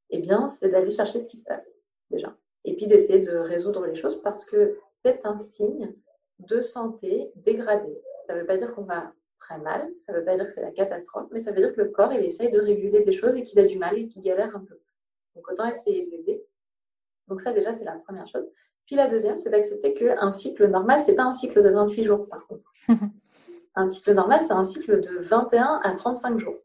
eh 0.09 0.19
bien, 0.19 0.49
c'est 0.49 0.67
d'aller 0.69 0.91
chercher 0.91 1.21
ce 1.21 1.29
qui 1.29 1.37
se 1.37 1.45
passe 1.45 1.71
déjà. 2.09 2.35
Et 2.65 2.75
puis 2.75 2.87
d'essayer 2.87 3.19
de 3.19 3.37
résoudre 3.37 3.85
les 3.85 3.95
choses 3.95 4.21
parce 4.21 4.43
que 4.43 4.77
c'est 4.89 5.25
un 5.25 5.37
signe 5.37 5.95
de 6.39 6.59
santé 6.59 7.31
dégradée. 7.37 8.01
Ça 8.27 8.33
ne 8.35 8.41
veut 8.41 8.45
pas 8.45 8.57
dire 8.57 8.73
qu'on 8.75 8.83
va 8.83 9.13
très 9.39 9.57
mal, 9.59 9.89
ça 10.05 10.11
ne 10.11 10.17
veut 10.17 10.25
pas 10.25 10.35
dire 10.35 10.45
que 10.45 10.51
c'est 10.51 10.61
la 10.61 10.71
catastrophe, 10.71 11.29
mais 11.31 11.39
ça 11.39 11.51
veut 11.51 11.61
dire 11.61 11.73
que 11.73 11.81
le 11.81 11.89
corps, 11.89 12.11
il 12.11 12.25
essaye 12.25 12.51
de 12.51 12.59
réguler 12.59 13.01
des 13.03 13.13
choses 13.13 13.35
et 13.35 13.43
qu'il 13.43 13.59
a 13.59 13.65
du 13.65 13.77
mal 13.77 13.97
et 13.97 14.07
qu'il 14.07 14.23
galère 14.23 14.53
un 14.55 14.65
peu. 14.65 14.77
Donc 15.35 15.49
autant 15.49 15.69
essayer 15.69 16.05
de 16.05 16.11
l'aider. 16.11 16.43
Donc 17.27 17.39
ça 17.41 17.53
déjà, 17.53 17.71
c'est 17.73 17.85
la 17.85 17.97
première 17.99 18.27
chose. 18.27 18.45
Puis 18.85 18.95
la 18.95 19.07
deuxième, 19.07 19.37
c'est 19.37 19.49
d'accepter 19.49 19.93
qu'un 19.93 20.31
cycle 20.31 20.67
normal, 20.67 21.01
ce 21.01 21.09
n'est 21.09 21.15
pas 21.15 21.23
un 21.23 21.33
cycle 21.33 21.63
de 21.63 21.69
28 21.69 22.03
jours 22.05 22.27
par 22.27 22.45
contre. 22.47 22.71
un 23.75 23.87
cycle 23.87 24.13
normal, 24.13 24.41
c'est 24.45 24.53
un 24.53 24.65
cycle 24.65 25.01
de 25.01 25.19
21 25.23 25.81
à 25.83 25.91
35 25.93 26.39
jours. 26.39 26.57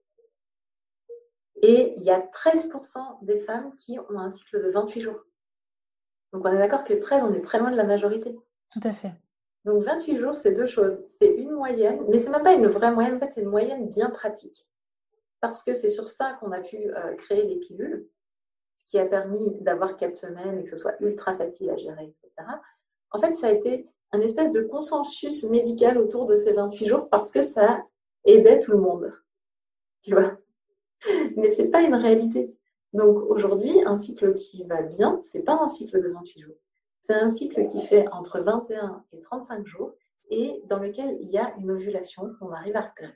Et 1.63 1.95
il 1.97 2.03
y 2.03 2.11
a 2.11 2.21
13% 2.21 3.25
des 3.25 3.39
femmes 3.41 3.75
qui 3.77 3.99
ont 3.99 4.19
un 4.19 4.31
cycle 4.31 4.63
de 4.63 4.71
28 4.71 5.01
jours. 5.01 5.21
Donc 6.33 6.45
on 6.45 6.53
est 6.53 6.59
d'accord 6.59 6.85
que 6.85 6.95
13, 6.95 7.23
on 7.25 7.35
est 7.35 7.43
très 7.43 7.59
loin 7.59 7.71
de 7.71 7.77
la 7.77 7.85
majorité. 7.85 8.39
Tout 8.73 8.81
à 8.85 8.93
fait. 8.93 9.13
Donc 9.65 9.83
28 9.83 10.19
jours, 10.19 10.37
c'est 10.37 10.53
deux 10.53 10.67
choses. 10.67 10.99
C'est 11.09 11.31
une 11.31 11.51
moyenne, 11.51 12.03
mais 12.09 12.19
c'est 12.19 12.31
même 12.31 12.43
pas 12.43 12.55
une 12.55 12.67
vraie 12.67 12.93
moyenne, 12.93 13.17
en 13.17 13.19
fait, 13.19 13.33
c'est 13.33 13.43
une 13.43 13.49
moyenne 13.49 13.89
bien 13.89 14.11
pratique. 14.11 14.67
Parce 15.41 15.63
que 15.63 15.75
c'est 15.75 15.91
sur 15.91 16.09
ça 16.09 16.35
qu'on 16.35 16.53
a 16.53 16.61
pu 16.61 16.77
euh, 16.77 17.15
créer 17.17 17.47
les 17.47 17.57
pilules, 17.57 18.07
qui 18.91 18.99
a 18.99 19.07
permis 19.07 19.55
d'avoir 19.61 19.97
quatre 19.97 20.17
semaines 20.17 20.59
et 20.59 20.65
que 20.65 20.71
ce 20.71 20.77
soit 20.77 20.97
ultra 21.01 21.37
facile 21.37 21.71
à 21.71 21.77
gérer, 21.77 22.05
etc. 22.05 22.49
En 23.13 23.21
fait, 23.21 23.37
ça 23.37 23.47
a 23.47 23.53
été 23.53 23.87
un 24.13 24.21
espèce 24.21 24.51
de 24.51 24.63
consensus 24.63 25.45
médical 25.45 25.97
autour 25.99 26.27
de 26.27 26.37
ces 26.37 26.53
28 26.53 26.89
jours 26.89 27.09
parce 27.09 27.31
que 27.31 27.43
ça 27.43 27.85
aidait 28.25 28.61
tout 28.61 28.73
le 28.73 28.79
monde. 28.79 29.13
Tu 30.03 30.13
vois 30.13 30.37
Mais 31.37 31.51
c'est 31.51 31.69
pas 31.69 31.83
une 31.83 31.95
réalité. 31.95 32.55
Donc 32.93 33.19
aujourd'hui, 33.29 33.83
un 33.87 33.97
cycle 33.97 34.35
qui 34.35 34.65
va 34.65 34.83
bien, 34.83 35.21
c'est 35.23 35.43
pas 35.43 35.61
un 35.63 35.69
cycle 35.69 36.03
de 36.03 36.09
28 36.09 36.41
jours. 36.41 36.57
C'est 37.03 37.15
un 37.15 37.31
cycle 37.31 37.67
qui 37.69 37.87
fait 37.87 38.09
entre 38.09 38.41
21 38.41 39.05
et 39.13 39.21
35 39.21 39.67
jours 39.67 39.95
et 40.31 40.63
dans 40.67 40.79
lequel 40.79 41.17
il 41.21 41.31
y 41.31 41.39
a 41.39 41.55
une 41.59 41.71
ovulation 41.71 42.35
qu'on 42.39 42.51
arrive 42.51 42.77
à 42.77 42.83
repérer. 42.83 43.15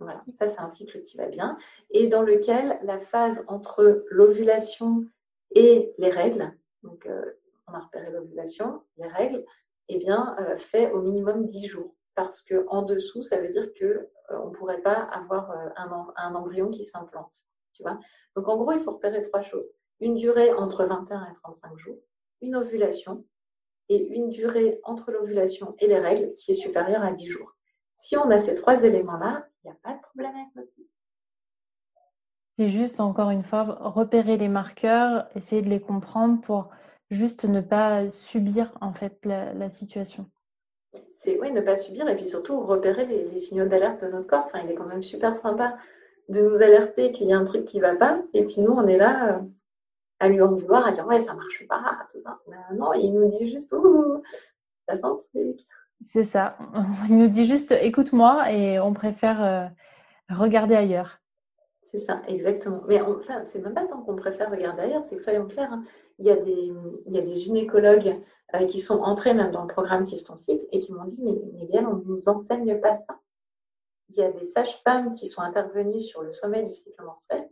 Voilà, 0.00 0.24
ça 0.32 0.48
c'est 0.48 0.60
un 0.60 0.70
cycle 0.70 1.00
qui 1.02 1.16
va 1.16 1.26
bien 1.26 1.58
et 1.90 2.08
dans 2.08 2.22
lequel 2.22 2.78
la 2.82 2.98
phase 2.98 3.44
entre 3.48 4.04
l'ovulation 4.10 5.04
et 5.54 5.94
les 5.98 6.10
règles, 6.10 6.52
donc 6.82 7.06
euh, 7.06 7.38
on 7.66 7.74
a 7.74 7.80
repéré 7.80 8.10
l'ovulation, 8.10 8.82
les 8.96 9.08
règles, 9.08 9.44
eh 9.88 9.98
bien, 9.98 10.36
euh, 10.40 10.56
fait 10.56 10.90
au 10.92 11.02
minimum 11.02 11.46
10 11.46 11.68
jours. 11.68 11.94
Parce 12.14 12.42
qu'en 12.42 12.82
dessous, 12.82 13.22
ça 13.22 13.40
veut 13.40 13.48
dire 13.48 13.68
qu'on 13.78 13.86
euh, 13.86 14.40
on 14.42 14.50
ne 14.50 14.54
pourrait 14.54 14.80
pas 14.80 14.94
avoir 14.94 15.50
un, 15.76 16.12
un 16.16 16.34
embryon 16.34 16.70
qui 16.70 16.84
s'implante. 16.84 17.44
Tu 17.72 17.82
vois 17.82 17.98
Donc 18.36 18.48
en 18.48 18.56
gros, 18.56 18.72
il 18.72 18.82
faut 18.82 18.92
repérer 18.92 19.22
trois 19.22 19.42
choses 19.42 19.70
une 20.00 20.16
durée 20.16 20.52
entre 20.52 20.84
21 20.84 21.24
et 21.24 21.34
35 21.42 21.78
jours, 21.78 21.98
une 22.40 22.56
ovulation 22.56 23.24
et 23.88 24.02
une 24.08 24.30
durée 24.30 24.80
entre 24.84 25.10
l'ovulation 25.10 25.74
et 25.78 25.86
les 25.86 25.98
règles 25.98 26.34
qui 26.34 26.52
est 26.52 26.54
supérieure 26.54 27.02
à 27.02 27.12
10 27.12 27.26
jours. 27.26 27.54
Si 27.96 28.16
on 28.16 28.30
a 28.30 28.38
ces 28.38 28.54
trois 28.54 28.82
éléments-là, 28.82 29.46
il 29.64 29.68
n'y 29.68 29.72
a 29.72 29.78
pas 29.82 29.94
de 29.94 30.00
problème 30.00 30.34
avec 30.34 30.54
notre 30.56 30.68
cycle. 30.68 30.88
C'est 32.56 32.68
juste, 32.68 33.00
encore 33.00 33.30
une 33.30 33.42
fois, 33.42 33.62
repérer 33.62 34.36
les 34.36 34.48
marqueurs, 34.48 35.28
essayer 35.34 35.62
de 35.62 35.68
les 35.68 35.80
comprendre 35.80 36.40
pour 36.40 36.70
juste 37.10 37.44
ne 37.44 37.60
pas 37.60 38.08
subir 38.08 38.76
en 38.80 38.92
fait 38.92 39.24
la, 39.24 39.68
situation. 39.68 40.26
C'est 41.16 41.38
oui, 41.40 41.52
ne 41.52 41.60
pas 41.60 41.76
subir 41.76 42.08
et 42.08 42.16
puis 42.16 42.28
surtout 42.28 42.60
repérer 42.60 43.06
les, 43.06 43.24
les 43.24 43.38
signaux 43.38 43.66
d'alerte 43.66 44.02
de 44.02 44.10
notre 44.10 44.26
corps. 44.26 44.44
Enfin, 44.46 44.60
il 44.64 44.70
est 44.70 44.74
quand 44.74 44.86
même 44.86 45.02
super 45.02 45.38
sympa 45.38 45.76
de 46.28 46.40
nous 46.40 46.56
alerter 46.56 47.12
qu'il 47.12 47.28
y 47.28 47.32
a 47.32 47.38
un 47.38 47.44
truc 47.44 47.64
qui 47.64 47.78
ne 47.78 47.82
va 47.82 47.96
pas. 47.96 48.22
Et 48.32 48.44
puis 48.44 48.60
nous, 48.60 48.72
on 48.72 48.86
est 48.86 48.96
là, 48.96 49.36
euh, 49.36 49.40
à 50.20 50.28
lui 50.28 50.40
en 50.40 50.54
vouloir, 50.54 50.86
à 50.86 50.92
dire 50.92 51.06
ouais, 51.06 51.20
ça 51.20 51.34
marche 51.34 51.66
pas, 51.66 51.98
tout 52.12 52.20
ça. 52.20 52.38
non, 52.74 52.92
il 52.92 53.12
nous 53.12 53.28
dit 53.30 53.50
juste 53.50 53.72
ouh, 53.72 54.22
ça 54.88 54.96
sent 54.96 55.52
C'est 56.06 56.24
ça. 56.24 56.56
Il 57.08 57.18
nous 57.18 57.28
dit 57.28 57.44
juste 57.44 57.72
écoute-moi 57.72 58.52
et 58.52 58.80
on 58.80 58.92
préfère 58.92 59.42
euh, 59.42 59.66
regarder 60.28 60.74
ailleurs. 60.74 61.20
C'est 61.90 61.98
ça, 61.98 62.22
exactement. 62.28 62.82
Mais 62.86 63.00
enfin, 63.00 63.44
c'est 63.44 63.58
même 63.58 63.74
pas 63.74 63.86
tant 63.86 64.00
qu'on 64.02 64.14
préfère 64.14 64.50
regarder 64.50 64.82
ailleurs, 64.82 65.04
c'est 65.04 65.16
que 65.16 65.22
soyons 65.22 65.48
clairs, 65.48 65.72
hein, 65.72 65.84
il, 66.18 66.26
y 66.26 66.30
a 66.30 66.36
des, 66.36 66.72
il 67.06 67.14
y 67.14 67.18
a 67.18 67.22
des 67.22 67.34
gynécologues 67.34 68.20
euh, 68.54 68.64
qui 68.66 68.80
sont 68.80 69.00
entrés 69.00 69.34
même 69.34 69.50
dans 69.50 69.62
le 69.62 69.68
programme 69.68 70.04
qui 70.04 70.14
est 70.14 70.26
ton 70.26 70.36
site 70.36 70.66
et 70.70 70.78
qui 70.78 70.92
m'ont 70.92 71.04
dit 71.04 71.20
mais, 71.22 71.66
bien, 71.66 71.88
on 71.88 71.96
ne 71.96 72.04
nous 72.04 72.28
enseigne 72.28 72.80
pas 72.80 72.96
ça. 72.98 73.18
Il 74.10 74.16
y 74.16 74.22
a 74.22 74.30
des 74.30 74.46
sages-femmes 74.46 75.12
qui 75.12 75.26
sont 75.26 75.40
intervenues 75.40 76.00
sur 76.00 76.22
le 76.22 76.32
sommet 76.32 76.62
du 76.62 76.72
cycle 76.72 77.02
menstruel 77.02 77.48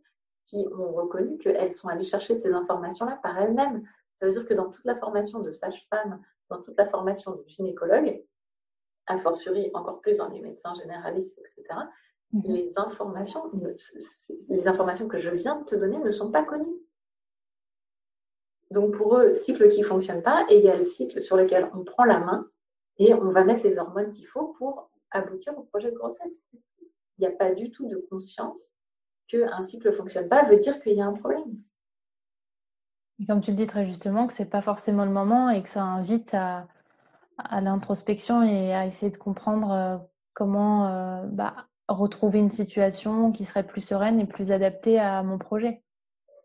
qui 0.46 0.66
ont 0.76 0.92
reconnu 0.92 1.36
qu'elles 1.38 1.72
sont 1.72 1.88
allées 1.88 2.04
chercher 2.04 2.38
ces 2.38 2.52
informations-là 2.52 3.18
par 3.22 3.38
elles-mêmes. 3.38 3.82
Ça 4.14 4.26
veut 4.26 4.32
dire 4.32 4.46
que 4.46 4.54
dans 4.54 4.70
toute 4.70 4.84
la 4.84 4.96
formation 4.96 5.40
de 5.40 5.50
sage-femme, 5.50 6.20
dans 6.48 6.62
toute 6.62 6.76
la 6.78 6.86
formation 6.86 7.32
de 7.32 7.44
gynécologue, 7.46 8.22
a 9.08 9.18
fortiori 9.18 9.70
encore 9.74 10.00
plus 10.00 10.18
dans 10.18 10.28
les 10.28 10.40
médecins 10.40 10.74
généralistes, 10.74 11.38
etc., 11.38 11.80
mhm. 12.32 12.42
les, 12.44 12.78
informations, 12.78 13.50
les 14.48 14.68
informations 14.68 15.08
que 15.08 15.18
je 15.18 15.30
viens 15.30 15.60
de 15.60 15.64
te 15.64 15.74
donner 15.74 15.98
ne 15.98 16.10
sont 16.10 16.30
pas 16.30 16.44
connues. 16.44 16.76
Donc 18.70 18.96
pour 18.96 19.16
eux, 19.16 19.32
cycle 19.32 19.68
qui 19.70 19.80
ne 19.80 19.86
fonctionne 19.86 20.22
pas 20.22 20.44
égale 20.50 20.84
cycle 20.84 21.20
sur 21.20 21.36
lequel 21.36 21.70
on 21.74 21.84
prend 21.84 22.04
la 22.04 22.20
main 22.20 22.48
et 22.98 23.14
on 23.14 23.30
va 23.30 23.44
mettre 23.44 23.64
les 23.64 23.78
hormones 23.78 24.12
qu'il 24.12 24.26
faut 24.26 24.54
pour 24.58 24.90
aboutir 25.10 25.56
au 25.58 25.62
projet 25.62 25.90
de 25.90 25.96
grossesse. 25.96 26.54
Il 27.16 27.22
n'y 27.22 27.26
a 27.26 27.30
pas 27.30 27.52
du 27.52 27.70
tout 27.70 27.88
de 27.88 27.96
conscience 28.10 28.76
qu'un 29.28 29.62
cycle 29.62 29.88
ne 29.88 29.92
fonctionne 29.92 30.28
pas 30.28 30.44
veut 30.44 30.58
dire 30.58 30.80
qu'il 30.82 30.96
y 30.96 31.00
a 31.00 31.06
un 31.06 31.14
problème. 31.14 31.56
Et 33.20 33.26
comme 33.26 33.40
tu 33.40 33.50
le 33.50 33.56
dis 33.56 33.66
très 33.66 33.86
justement, 33.86 34.26
que 34.26 34.34
ce 34.34 34.42
n'est 34.42 34.48
pas 34.48 34.60
forcément 34.60 35.04
le 35.04 35.10
moment 35.10 35.50
et 35.50 35.62
que 35.62 35.68
ça 35.68 35.82
invite 35.82 36.34
à, 36.34 36.68
l'introspection 37.60 38.42
et 38.42 38.74
à 38.74 38.86
essayer 38.86 39.10
de 39.10 39.16
comprendre 39.16 39.72
euh, 39.72 39.96
comment 40.34 40.88
euh, 40.88 41.22
bah, 41.26 41.54
retrouver 41.88 42.38
une 42.38 42.48
situation 42.48 43.32
qui 43.32 43.44
serait 43.44 43.66
plus 43.66 43.80
sereine 43.80 44.20
et 44.20 44.26
plus 44.26 44.52
adaptée 44.52 44.98
à 44.98 45.22
mon 45.22 45.38
projet. 45.38 45.82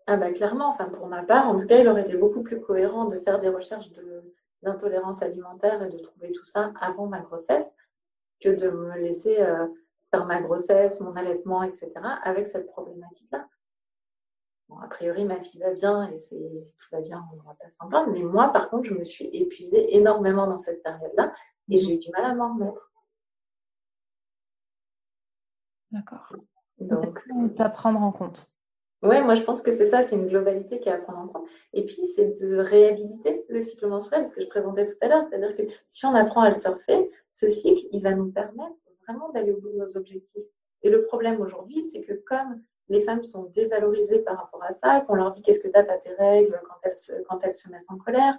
Ah 0.05 0.17
bah 0.17 0.31
clairement, 0.31 0.69
enfin 0.69 0.85
pour 0.85 1.07
ma 1.07 1.23
part, 1.23 1.47
en 1.47 1.57
tout 1.57 1.65
cas, 1.65 1.79
il 1.79 1.87
aurait 1.87 2.01
été 2.01 2.17
beaucoup 2.17 2.43
plus 2.43 2.59
cohérent 2.59 3.05
de 3.05 3.19
faire 3.19 3.39
des 3.39 3.49
recherches 3.49 3.89
d'intolérance 4.61 5.21
alimentaire 5.21 5.81
et 5.81 5.89
de 5.89 5.97
trouver 5.97 6.31
tout 6.31 6.43
ça 6.43 6.73
avant 6.79 7.07
ma 7.07 7.19
grossesse 7.19 7.73
que 8.41 8.49
de 8.49 8.69
me 8.69 8.97
laisser 8.97 9.39
euh, 9.39 9.67
ma 10.21 10.41
grossesse, 10.41 10.99
mon 10.99 11.15
allaitement, 11.15 11.63
etc., 11.63 11.91
avec 12.23 12.47
cette 12.47 12.67
problématique-là. 12.67 13.47
Bon, 14.74 14.80
a 14.80 14.88
priori, 14.88 15.26
ma 15.26 15.39
fille 15.39 15.59
va 15.59 15.74
bien 15.74 16.09
et 16.09 16.19
c'est, 16.19 16.36
tout 16.36 16.88
va 16.91 17.01
bien, 17.01 17.24
on 17.32 17.36
ne 17.36 17.41
va 17.43 17.53
pas 17.53 17.69
s'en 17.69 17.88
plaindre. 17.88 18.11
Mais 18.11 18.21
moi, 18.21 18.51
par 18.51 18.69
contre, 18.69 18.86
je 18.86 18.93
me 18.93 19.03
suis 19.03 19.26
épuisée 19.26 19.95
énormément 19.95 20.47
dans 20.47 20.57
cette 20.57 20.82
période-là 20.82 21.32
et 21.69 21.78
j'ai 21.78 21.95
eu 21.95 21.97
du 21.97 22.09
mal 22.11 22.26
à 22.26 22.34
m'en 22.34 22.53
remettre. 22.53 22.91
D'accord. 25.91 26.34
Donc, 26.80 27.19
à 27.59 27.69
prendre 27.69 28.01
en 28.01 28.11
compte. 28.11 28.49
Oui, 29.03 29.21
moi 29.21 29.36
je 29.36 29.43
pense 29.43 29.61
que 29.61 29.71
c'est 29.71 29.88
ça, 29.88 30.01
c'est 30.01 30.15
une 30.15 30.28
globalité 30.28 30.80
qui 30.80 30.88
est 30.88 30.93
à 30.93 30.97
prendre 30.97 31.19
en 31.19 31.28
compte. 31.28 31.47
Et 31.74 31.86
puis 31.86 32.07
c'est 32.15 32.41
de 32.41 32.57
réhabiliter 32.57 33.45
le 33.49 33.61
cycle 33.61 33.88
menstruel, 33.88 34.26
ce 34.26 34.32
que 34.32 34.41
je 34.41 34.47
présentais 34.47 34.88
tout 34.88 34.95
à 35.01 35.07
l'heure. 35.09 35.26
C'est-à-dire 35.30 35.55
que 35.55 35.63
si 35.89 36.05
on 36.05 36.15
apprend 36.15 36.41
à 36.41 36.49
le 36.49 36.55
surfer, 36.55 37.11
ce 37.32 37.49
cycle, 37.49 37.86
il 37.91 38.01
va 38.01 38.13
nous 38.13 38.32
permettre 38.32 38.76
vraiment 39.05 39.30
d'aller 39.30 39.51
au 39.51 39.59
bout 39.59 39.69
de 39.69 39.78
nos 39.78 39.97
objectifs. 39.97 40.45
Et 40.82 40.89
le 40.89 41.03
problème 41.03 41.41
aujourd'hui, 41.41 41.84
c'est 41.84 42.01
que 42.01 42.13
comme 42.13 42.63
les 42.89 43.01
femmes 43.03 43.23
sont 43.23 43.43
dévalorisées 43.55 44.19
par 44.19 44.38
rapport 44.38 44.63
à 44.63 44.71
ça, 44.71 45.01
qu'on 45.01 45.15
leur 45.15 45.31
dit 45.31 45.41
qu'est-ce 45.41 45.59
que 45.59 45.67
tu 45.67 45.77
as, 45.77 45.84
tes 45.84 46.13
règles, 46.15 46.59
quand 46.67 46.75
elles, 46.84 46.95
se, 46.95 47.13
quand 47.29 47.39
elles 47.43 47.53
se 47.53 47.69
mettent 47.69 47.89
en 47.89 47.97
colère, 47.97 48.38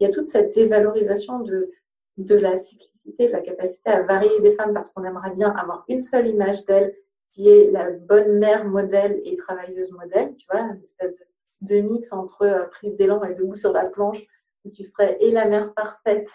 il 0.00 0.06
y 0.06 0.10
a 0.10 0.12
toute 0.12 0.26
cette 0.26 0.54
dévalorisation 0.54 1.40
de, 1.40 1.70
de 2.18 2.34
la 2.34 2.56
cyclicité, 2.56 3.28
de 3.28 3.32
la 3.32 3.40
capacité 3.40 3.90
à 3.90 4.02
varier 4.02 4.40
des 4.40 4.54
femmes 4.54 4.74
parce 4.74 4.90
qu'on 4.90 5.04
aimerait 5.04 5.34
bien 5.34 5.50
avoir 5.50 5.84
une 5.88 6.02
seule 6.02 6.28
image 6.28 6.64
d'elle 6.66 6.94
qui 7.32 7.48
est 7.48 7.70
la 7.70 7.90
bonne 7.90 8.38
mère 8.38 8.64
modèle 8.64 9.20
et 9.24 9.36
travailleuse 9.36 9.92
modèle, 9.92 10.34
tu 10.36 10.46
vois, 10.50 10.62
une 10.62 10.82
espèce 10.82 11.16
de, 11.60 11.80
mix 11.80 12.12
entre 12.12 12.42
euh, 12.42 12.64
prise 12.64 12.96
d'élan 12.96 13.22
et 13.24 13.34
debout 13.34 13.54
sur 13.54 13.72
la 13.72 13.84
planche, 13.84 14.20
où 14.64 14.70
tu 14.70 14.82
serais 14.82 15.16
et 15.20 15.30
la 15.30 15.46
mère 15.46 15.72
parfaite 15.74 16.28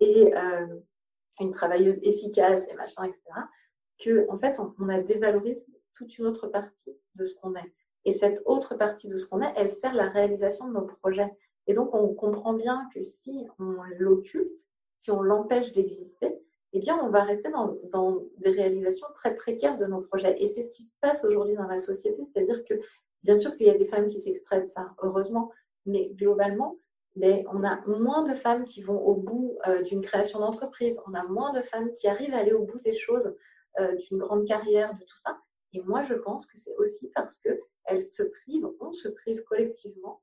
et, 0.00 0.34
euh, 0.36 0.66
une 1.40 1.52
travailleuse 1.52 1.98
efficace 2.02 2.66
et 2.70 2.74
machin, 2.74 3.04
etc., 3.04 3.20
que 3.98 4.26
en 4.30 4.38
fait, 4.38 4.58
on, 4.78 4.88
a 4.88 5.00
dévalorisé 5.00 5.66
toute 5.96 6.16
une 6.18 6.26
autre 6.26 6.46
partie 6.48 6.96
de 7.14 7.24
ce 7.24 7.34
qu'on 7.34 7.54
est. 7.54 7.72
Et 8.04 8.12
cette 8.12 8.42
autre 8.46 8.76
partie 8.76 9.08
de 9.08 9.16
ce 9.16 9.26
qu'on 9.26 9.42
est, 9.42 9.52
elle 9.56 9.70
sert 9.70 9.92
la 9.94 10.08
réalisation 10.08 10.68
de 10.68 10.74
nos 10.74 10.86
projets. 10.86 11.30
Et 11.66 11.74
donc, 11.74 11.94
on 11.94 12.14
comprend 12.14 12.52
bien 12.52 12.88
que 12.94 13.00
si 13.02 13.46
on 13.58 13.74
l'occulte, 13.98 14.64
si 15.00 15.10
on 15.10 15.22
l'empêche 15.22 15.72
d'exister, 15.72 16.38
eh 16.72 16.78
bien, 16.78 16.98
on 17.02 17.10
va 17.10 17.24
rester 17.24 17.50
dans, 17.50 18.22
des 18.38 18.50
réalisations 18.50 19.06
très 19.14 19.34
précaires 19.34 19.78
de 19.78 19.86
nos 19.86 20.02
projets. 20.02 20.40
Et 20.40 20.46
c'est 20.46 20.62
ce 20.62 20.70
qui 20.70 20.84
se 20.84 20.92
passe 21.00 21.24
aujourd'hui 21.24 21.54
dans 21.54 21.66
la 21.66 21.78
société. 21.78 22.22
C'est-à-dire 22.24 22.62
que, 22.64 22.74
bien 23.22 23.36
sûr 23.36 23.56
qu'il 23.56 23.66
y 23.66 23.70
a 23.70 23.78
des 23.78 23.86
femmes 23.86 24.06
qui 24.06 24.20
s'extraient 24.20 24.60
de 24.60 24.66
ça, 24.66 24.94
heureusement, 25.02 25.50
mais 25.84 26.10
globalement, 26.14 26.76
mais 27.16 27.44
on 27.52 27.64
a 27.64 27.80
moins 27.86 28.24
de 28.24 28.34
femmes 28.34 28.64
qui 28.64 28.82
vont 28.82 29.00
au 29.00 29.14
bout 29.14 29.56
euh, 29.66 29.82
d'une 29.82 30.02
création 30.02 30.38
d'entreprise, 30.38 31.00
on 31.08 31.14
a 31.14 31.24
moins 31.24 31.52
de 31.52 31.62
femmes 31.62 31.92
qui 31.94 32.08
arrivent 32.08 32.34
à 32.34 32.38
aller 32.38 32.52
au 32.52 32.64
bout 32.64 32.78
des 32.80 32.94
choses, 32.94 33.34
euh, 33.80 33.94
d'une 33.96 34.18
grande 34.18 34.46
carrière, 34.46 34.94
de 34.94 35.04
tout 35.04 35.16
ça. 35.16 35.38
Et 35.72 35.82
moi, 35.82 36.04
je 36.04 36.14
pense 36.14 36.46
que 36.46 36.58
c'est 36.58 36.74
aussi 36.76 37.08
parce 37.14 37.36
qu'elles 37.36 38.02
se 38.02 38.22
privent, 38.22 38.68
on 38.80 38.92
se 38.92 39.08
prive 39.08 39.42
collectivement 39.44 40.22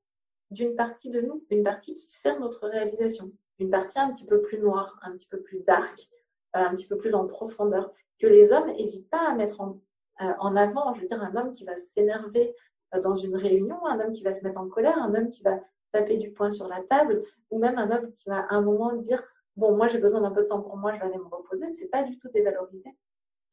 d'une 0.51 0.75
partie 0.75 1.09
de 1.09 1.21
nous, 1.21 1.43
une 1.49 1.63
partie 1.63 1.95
qui 1.95 2.07
sert 2.07 2.39
notre 2.39 2.67
réalisation, 2.67 3.31
une 3.59 3.69
partie 3.69 3.99
un 3.99 4.11
petit 4.11 4.25
peu 4.25 4.41
plus 4.41 4.59
noire, 4.59 4.99
un 5.01 5.11
petit 5.11 5.27
peu 5.27 5.41
plus 5.41 5.59
dark, 5.61 6.07
euh, 6.55 6.59
un 6.59 6.75
petit 6.75 6.87
peu 6.87 6.97
plus 6.97 7.15
en 7.15 7.27
profondeur, 7.27 7.91
que 8.19 8.27
les 8.27 8.51
hommes 8.51 8.67
n'hésitent 8.67 9.09
pas 9.09 9.27
à 9.27 9.35
mettre 9.35 9.61
en, 9.61 9.79
en, 10.19 10.55
avant. 10.55 10.93
Je 10.93 11.01
veux 11.01 11.07
dire, 11.07 11.21
un 11.21 11.35
homme 11.35 11.53
qui 11.53 11.65
va 11.65 11.75
s'énerver 11.75 12.55
dans 13.01 13.15
une 13.15 13.35
réunion, 13.35 13.85
un 13.85 13.99
homme 13.99 14.13
qui 14.13 14.23
va 14.23 14.33
se 14.33 14.43
mettre 14.43 14.59
en 14.59 14.67
colère, 14.67 14.97
un 14.97 15.13
homme 15.15 15.29
qui 15.29 15.41
va 15.41 15.59
taper 15.91 16.17
du 16.17 16.31
poing 16.31 16.51
sur 16.51 16.67
la 16.67 16.81
table, 16.83 17.23
ou 17.49 17.59
même 17.59 17.77
un 17.77 17.89
homme 17.91 18.11
qui 18.13 18.29
va 18.29 18.39
à 18.39 18.55
un 18.55 18.61
moment 18.61 18.93
dire 18.93 19.23
Bon, 19.55 19.75
moi 19.75 19.87
j'ai 19.87 19.99
besoin 19.99 20.21
d'un 20.21 20.31
peu 20.31 20.41
de 20.41 20.47
temps 20.47 20.61
pour 20.61 20.77
moi, 20.77 20.93
je 20.93 20.99
vais 20.99 21.05
aller 21.05 21.17
me 21.17 21.25
reposer, 21.25 21.69
c'est 21.69 21.87
pas 21.87 22.03
du 22.03 22.17
tout 22.17 22.27
dévalorisé. 22.29 22.95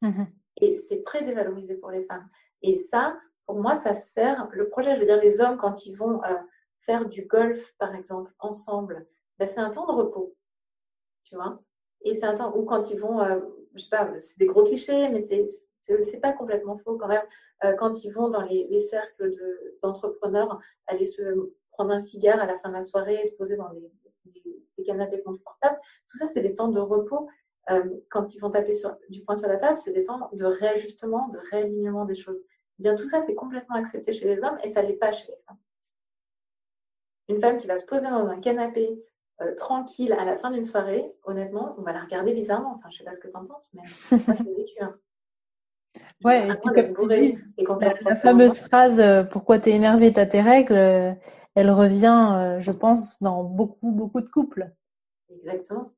Mhm. 0.01 0.27
Et 0.61 0.73
c'est 0.73 1.01
très 1.01 1.23
dévalorisé 1.23 1.75
pour 1.75 1.91
les 1.91 2.03
femmes. 2.03 2.27
Et 2.61 2.75
ça, 2.75 3.17
pour 3.45 3.59
moi, 3.59 3.75
ça 3.75 3.95
sert. 3.95 4.47
Le 4.51 4.69
projet, 4.69 4.95
je 4.95 5.01
veux 5.01 5.05
dire, 5.05 5.21
les 5.21 5.41
hommes, 5.41 5.57
quand 5.57 5.85
ils 5.85 5.95
vont 5.95 6.23
euh, 6.23 6.35
faire 6.79 7.05
du 7.05 7.23
golf, 7.23 7.73
par 7.77 7.93
exemple, 7.95 8.31
ensemble, 8.39 9.05
ben, 9.39 9.47
c'est 9.47 9.59
un 9.59 9.71
temps 9.71 9.87
de 9.87 9.91
repos. 9.91 10.35
Tu 11.23 11.35
vois? 11.35 11.61
Et 12.03 12.13
c'est 12.13 12.25
un 12.25 12.35
temps 12.35 12.55
où, 12.55 12.63
quand 12.63 12.89
ils 12.91 12.99
vont, 12.99 13.21
euh, 13.21 13.39
je 13.75 13.81
sais 13.81 13.89
pas, 13.89 14.09
c'est 14.19 14.37
des 14.37 14.45
gros 14.45 14.63
clichés, 14.63 15.09
mais 15.09 15.27
c'est 16.03 16.19
pas 16.21 16.33
complètement 16.33 16.77
faux 16.77 16.97
quand 16.97 17.07
même. 17.07 17.25
Euh, 17.63 17.73
quand 17.73 18.03
ils 18.03 18.11
vont 18.11 18.29
dans 18.29 18.41
les, 18.41 18.67
les 18.69 18.81
cercles 18.81 19.31
d'entrepreneurs, 19.83 20.59
aller 20.87 21.05
se 21.05 21.21
prendre 21.71 21.91
un 21.91 21.99
cigare 21.99 22.39
à 22.39 22.45
la 22.45 22.59
fin 22.59 22.69
de 22.69 22.75
la 22.75 22.83
soirée 22.83 23.25
se 23.25 23.33
poser 23.33 23.55
dans 23.55 23.69
des, 23.73 23.91
canapés 24.83 25.21
confortables. 25.21 25.77
Tout 26.07 26.17
ça, 26.17 26.27
c'est 26.27 26.41
des 26.41 26.55
temps 26.55 26.67
de 26.67 26.79
repos. 26.79 27.29
Euh, 27.71 27.83
quand 28.09 28.33
ils 28.33 28.39
vont 28.39 28.49
taper 28.49 28.73
du 29.09 29.21
poing 29.21 29.35
sur 29.35 29.47
la 29.47 29.57
table, 29.57 29.79
c'est 29.79 29.93
des 29.93 30.03
temps 30.03 30.29
de 30.33 30.45
réajustement, 30.45 31.29
de 31.29 31.39
réalignement 31.51 32.05
des 32.05 32.15
choses. 32.15 32.41
Eh 32.79 32.83
bien, 32.83 32.95
tout 32.95 33.07
ça, 33.07 33.21
c'est 33.21 33.35
complètement 33.35 33.75
accepté 33.75 34.13
chez 34.13 34.25
les 34.25 34.43
hommes 34.43 34.57
et 34.63 34.69
ça 34.69 34.81
ne 34.81 34.87
l'est 34.87 34.95
pas 34.95 35.11
chez 35.11 35.27
les 35.27 35.37
femmes. 35.47 35.57
Une 37.29 37.39
femme 37.39 37.57
qui 37.57 37.67
va 37.67 37.77
se 37.77 37.85
poser 37.85 38.07
dans 38.07 38.27
un 38.27 38.39
canapé 38.39 39.01
euh, 39.41 39.55
tranquille 39.55 40.13
à 40.13 40.25
la 40.25 40.37
fin 40.37 40.51
d'une 40.51 40.65
soirée, 40.65 41.05
honnêtement, 41.23 41.75
on 41.77 41.81
va 41.81 41.93
la 41.93 42.01
regarder 42.01 42.33
bizarrement. 42.33 42.75
Enfin, 42.77 42.89
je 42.89 42.95
ne 42.95 42.97
sais 42.99 43.03
pas 43.05 43.13
ce 43.13 43.19
que 43.19 43.27
tu 43.27 43.37
en 43.37 43.45
penses, 43.45 43.69
mais 43.73 43.83
moi, 44.27 44.35
je 44.37 44.43
l'ai 44.43 44.55
vécu. 44.55 44.75
Hein. 44.81 44.95
Ouais, 46.23 46.47
et 46.47 46.53
puis 46.53 47.65
comme 47.65 47.81
la, 47.81 47.93
la 48.01 48.15
fameuse 48.15 48.59
phrase 48.59 48.99
euh, 48.99 49.23
Pourquoi 49.23 49.59
t'es 49.59 49.71
énervé, 49.71 50.13
t'as 50.13 50.25
tes 50.25 50.41
règles 50.41 51.17
elle 51.55 51.71
revient, 51.71 52.29
euh, 52.33 52.59
je 52.59 52.71
pense, 52.71 53.21
dans 53.21 53.43
beaucoup, 53.43 53.91
beaucoup 53.91 54.21
de 54.21 54.29
couples. 54.29 54.71
Exactement. 55.29 55.91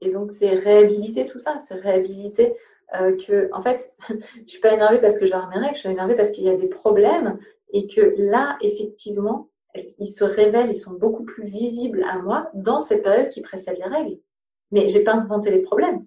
Et 0.00 0.10
donc, 0.10 0.30
c'est 0.32 0.50
réhabiliter 0.50 1.26
tout 1.26 1.38
ça, 1.38 1.58
c'est 1.60 1.74
réhabiliter 1.74 2.54
euh, 2.94 3.16
que, 3.16 3.50
en 3.52 3.62
fait, 3.62 3.92
je 4.08 4.14
ne 4.14 4.46
suis 4.46 4.60
pas 4.60 4.72
énervée 4.72 5.00
parce 5.00 5.18
que 5.18 5.26
j'ai 5.26 5.34
mes 5.34 5.58
règles, 5.58 5.74
je 5.74 5.80
suis 5.80 5.88
énervée 5.88 6.16
parce 6.16 6.30
qu'il 6.30 6.44
y 6.44 6.50
a 6.50 6.56
des 6.56 6.68
problèmes 6.68 7.38
et 7.72 7.86
que 7.86 8.14
là, 8.16 8.56
effectivement, 8.60 9.48
ils 9.98 10.12
se 10.12 10.24
révèlent, 10.24 10.70
ils 10.70 10.76
sont 10.76 10.94
beaucoup 10.94 11.24
plus 11.24 11.46
visibles 11.46 12.04
à 12.04 12.18
moi 12.18 12.50
dans 12.54 12.80
ces 12.80 12.98
périodes 12.98 13.28
qui 13.28 13.42
précèdent 13.42 13.78
les 13.78 13.84
règles. 13.84 14.18
Mais 14.70 14.88
j'ai 14.88 15.04
pas 15.04 15.14
inventé 15.14 15.50
les 15.50 15.60
problèmes. 15.60 16.04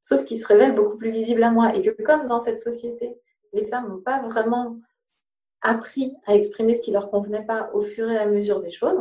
Sauf 0.00 0.24
qu'ils 0.24 0.40
se 0.40 0.46
révèlent 0.46 0.74
beaucoup 0.74 0.96
plus 0.96 1.10
visibles 1.10 1.42
à 1.42 1.50
moi 1.50 1.74
et 1.74 1.82
que 1.82 2.02
comme 2.02 2.28
dans 2.28 2.40
cette 2.40 2.60
société, 2.60 3.16
les 3.52 3.66
femmes 3.66 3.88
n'ont 3.88 4.00
pas 4.00 4.22
vraiment 4.22 4.78
appris 5.62 6.14
à 6.26 6.36
exprimer 6.36 6.74
ce 6.74 6.82
qui 6.82 6.92
leur 6.92 7.10
convenait 7.10 7.44
pas 7.44 7.70
au 7.72 7.82
fur 7.82 8.08
et 8.10 8.18
à 8.18 8.26
mesure 8.26 8.60
des 8.60 8.70
choses, 8.70 9.00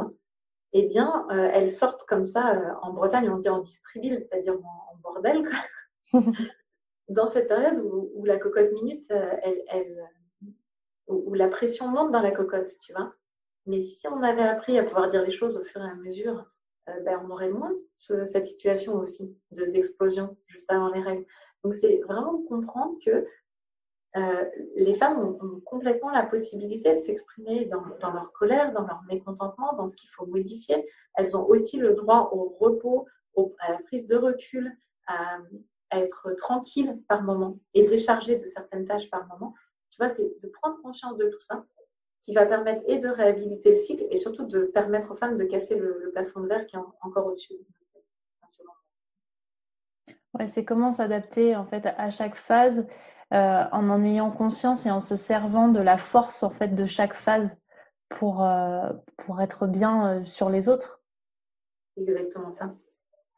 eh 0.78 0.88
bien, 0.88 1.26
euh, 1.32 1.50
elles 1.54 1.72
sortent 1.72 2.04
comme 2.04 2.26
ça, 2.26 2.58
euh, 2.58 2.74
en 2.82 2.92
Bretagne, 2.92 3.30
on 3.30 3.38
dit 3.38 3.48
en 3.48 3.60
distribile, 3.60 4.20
c'est-à-dire 4.20 4.56
en, 4.56 4.98
bordel, 5.02 5.48
dans 7.10 7.28
cette 7.28 7.48
période 7.48 7.82
où, 7.82 8.26
la 8.26 8.38
cocotte 8.38 8.74
minute, 8.74 9.10
euh, 9.12 9.36
elle, 9.70 10.04
où, 11.08 11.34
la 11.34 11.48
pression 11.48 11.88
monte 11.88 12.12
dans 12.12 12.22
la 12.22 12.32
cocotte, 12.32 12.78
tu 12.82 12.92
vois. 12.92 13.14
Mais 13.66 13.82
si 13.82 14.06
on 14.10 14.22
avait 14.22 14.44
appris 14.44 14.78
à 14.78 14.84
pouvoir 14.84 15.08
dire 15.08 15.24
les 15.24 15.32
choses 15.32 15.56
au 15.56 15.64
fur 15.64 15.82
et 15.82 15.90
à 15.90 15.96
mesure, 15.96 16.46
ben, 16.88 17.20
on 17.26 17.32
aurait 17.32 17.50
moins 17.50 17.72
cette 17.96 18.46
situation 18.46 18.96
aussi 18.96 19.36
d'explosion 19.52 20.38
juste 20.48 20.70
avant 20.70 20.90
les 20.90 21.02
règles. 21.02 21.26
Donc, 21.64 21.74
c'est 21.74 22.02
vraiment 22.06 22.44
comprendre 22.44 22.96
que 23.04 23.26
euh, 24.16 24.46
les 24.76 24.96
femmes 24.96 25.20
ont, 25.20 25.60
complètement 25.66 26.10
la 26.10 26.24
possibilité 26.24 26.94
de 26.94 27.00
s'exprimer 27.00 27.66
dans, 27.66 28.14
leur 28.14 28.32
colère, 28.32 28.72
dans 28.72 28.86
leur 28.86 29.02
mécontentement, 29.10 29.74
dans 29.74 29.90
ce 29.90 29.96
qu'il 29.98 30.10
faut 30.12 30.26
modifier. 30.26 30.88
Elles 31.16 31.36
ont 31.36 31.46
aussi 31.46 31.78
le 31.78 31.94
droit 31.94 32.30
au 32.32 32.56
repos, 32.60 33.08
à 33.60 33.74
la 33.74 33.80
prise 33.80 34.08
de 34.08 34.16
recul, 34.16 34.72
à, 35.08 35.40
être 35.92 36.32
tranquille 36.38 37.00
par 37.08 37.24
moment 37.24 37.60
et 37.74 37.86
décharger 37.86 38.38
de 38.38 38.46
certaines 38.48 38.86
tâches 38.86 39.10
par 39.10 39.28
moment. 39.28 39.54
Tu 39.92 39.98
vois, 39.98 40.10
c'est 40.10 40.30
de 40.42 40.48
prendre 40.48 40.82
conscience 40.82 41.16
de 41.18 41.28
tout 41.30 41.40
ça 41.40 41.64
qui 42.22 42.34
va 42.34 42.46
permettre 42.46 42.84
et 42.88 42.98
de 42.98 43.08
réhabiliter 43.08 43.72
le 43.72 43.78
cycle 43.78 44.06
et 44.10 44.18
surtout 44.18 44.46
de 44.46 44.66
permettre 44.66 45.12
aux 45.12 45.16
femmes 45.16 45.38
de 45.38 45.44
casser 45.44 45.78
le, 45.78 46.12
plafond 46.12 46.42
de 46.42 46.48
verre 46.48 46.66
qui 46.66 46.76
est 46.76 46.80
encore 47.02 47.28
au-dessus. 47.28 47.54
Ouais, 50.34 50.50
c'est 50.50 50.66
comment 50.66 50.92
s'adapter 50.92 51.56
en 51.56 51.66
fait 51.66 51.86
à 51.86 52.10
chaque 52.10 52.36
phase 52.36 52.86
euh, 53.34 53.64
en 53.72 53.90
en 53.90 54.04
ayant 54.04 54.30
conscience 54.30 54.86
et 54.86 54.92
en 54.92 55.02
se 55.02 55.16
servant 55.16 55.68
de 55.68 55.80
la 55.80 55.98
force 55.98 56.44
en 56.44 56.52
fait 56.52 56.76
de 56.76 56.86
chaque 56.86 57.16
phase 57.16 57.58
pour, 58.08 58.44
euh, 58.44 58.92
pour 59.18 59.42
être 59.42 59.66
bien 59.66 60.20
euh, 60.22 60.26
sur 60.26 60.50
les 60.50 60.70
autres. 60.70 61.02
Exactement 61.98 62.52
ça. 62.52 62.76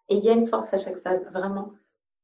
Et 0.10 0.18
il 0.18 0.26
y 0.26 0.30
a 0.30 0.34
une 0.34 0.48
force 0.48 0.74
à 0.74 0.78
chaque 0.78 0.98
phase, 0.98 1.26
vraiment. 1.32 1.72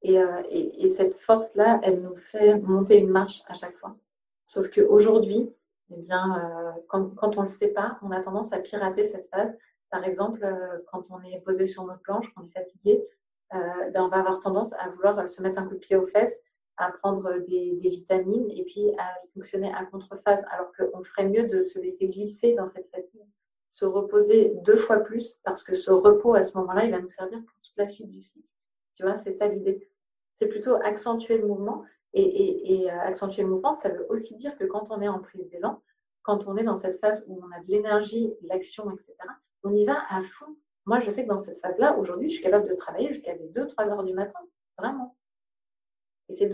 Et, 0.01 0.17
et, 0.49 0.87
cette 0.89 1.15
force-là, 1.15 1.79
elle 1.81 2.01
nous 2.01 2.17
fait 2.17 2.59
monter 2.59 2.97
une 2.97 3.09
marche 3.09 3.41
à 3.47 3.53
chaque 3.53 3.77
fois. 3.77 3.95
Sauf 4.43 4.69
qu'aujourd'hui, 4.69 5.49
eh 5.91 6.01
bien, 6.01 6.75
quand, 6.89 7.13
on 7.21 7.29
ne 7.29 7.41
le 7.41 7.47
sait 7.47 7.69
pas, 7.69 7.97
on 8.01 8.11
a 8.11 8.19
tendance 8.19 8.51
à 8.51 8.59
pirater 8.59 9.05
cette 9.05 9.27
phase. 9.27 9.57
Par 9.89 10.03
exemple, 10.03 10.45
quand 10.91 11.03
on 11.09 11.21
est 11.21 11.39
posé 11.39 11.67
sur 11.67 11.85
notre 11.85 12.01
planche, 12.01 12.25
qu'on 12.33 12.43
est 12.43 12.51
fatigué, 12.51 13.01
ben, 13.51 13.93
on 13.95 14.09
va 14.09 14.17
avoir 14.17 14.41
tendance 14.41 14.73
à 14.73 14.89
vouloir 14.89 15.25
se 15.25 15.41
mettre 15.41 15.59
un 15.59 15.67
coup 15.67 15.75
de 15.75 15.79
pied 15.79 15.95
aux 15.95 16.07
fesses 16.07 16.43
à 16.77 16.91
prendre 16.91 17.39
des, 17.47 17.77
vitamines 17.81 18.49
et 18.49 18.63
puis 18.63 18.91
à 18.97 19.15
fonctionner 19.33 19.71
à 19.73 19.85
contrephase, 19.85 20.43
alors 20.51 20.71
qu'on 20.77 21.03
ferait 21.03 21.29
mieux 21.29 21.47
de 21.47 21.61
se 21.61 21.79
laisser 21.79 22.07
glisser 22.07 22.53
dans 22.55 22.67
cette 22.67 22.89
fatigue, 22.89 23.27
se 23.69 23.85
reposer 23.85 24.53
deux 24.63 24.77
fois 24.77 24.99
plus, 24.99 25.39
parce 25.43 25.63
que 25.63 25.75
ce 25.75 25.91
repos 25.91 26.35
à 26.35 26.43
ce 26.43 26.57
moment-là, 26.57 26.85
il 26.85 26.91
va 26.91 26.99
nous 26.99 27.09
servir 27.09 27.39
pour 27.39 27.55
toute 27.61 27.77
la 27.77 27.87
suite 27.87 28.09
du 28.09 28.21
cycle. 28.21 28.47
Tu 28.95 29.03
vois, 29.03 29.17
c'est 29.17 29.31
ça 29.31 29.47
l'idée. 29.47 29.87
C'est 30.35 30.47
plutôt 30.47 30.75
accentuer 30.75 31.37
le 31.37 31.47
mouvement. 31.47 31.83
Et, 32.15 32.91
euh, 32.91 32.99
accentuer 32.99 33.41
le 33.41 33.49
mouvement, 33.49 33.73
ça 33.73 33.89
veut 33.89 34.05
aussi 34.09 34.35
dire 34.35 34.55
que 34.57 34.65
quand 34.65 34.91
on 34.91 35.01
est 35.01 35.07
en 35.07 35.17
prise 35.17 35.49
d'élan, 35.49 35.81
quand 36.21 36.47
on 36.47 36.55
est 36.57 36.63
dans 36.63 36.75
cette 36.75 36.99
phase 36.99 37.25
où 37.27 37.41
on 37.43 37.51
a 37.51 37.59
de 37.61 37.71
l'énergie, 37.71 38.35
l'action, 38.43 38.91
etc., 38.91 39.15
on 39.63 39.73
y 39.73 39.83
va 39.83 39.97
à 40.09 40.21
fond. 40.21 40.55
Moi, 40.85 40.99
je 40.99 41.09
sais 41.09 41.23
que 41.23 41.29
dans 41.29 41.39
cette 41.39 41.59
phase-là, 41.61 41.97
aujourd'hui, 41.97 42.29
je 42.29 42.35
suis 42.35 42.43
capable 42.43 42.69
de 42.69 42.75
travailler 42.75 43.09
jusqu'à 43.09 43.33
2-3 43.35 43.89
heures 43.89 44.03
du 44.03 44.13
matin. 44.13 44.39
Vraiment 44.77 45.15
c'est 46.33 46.49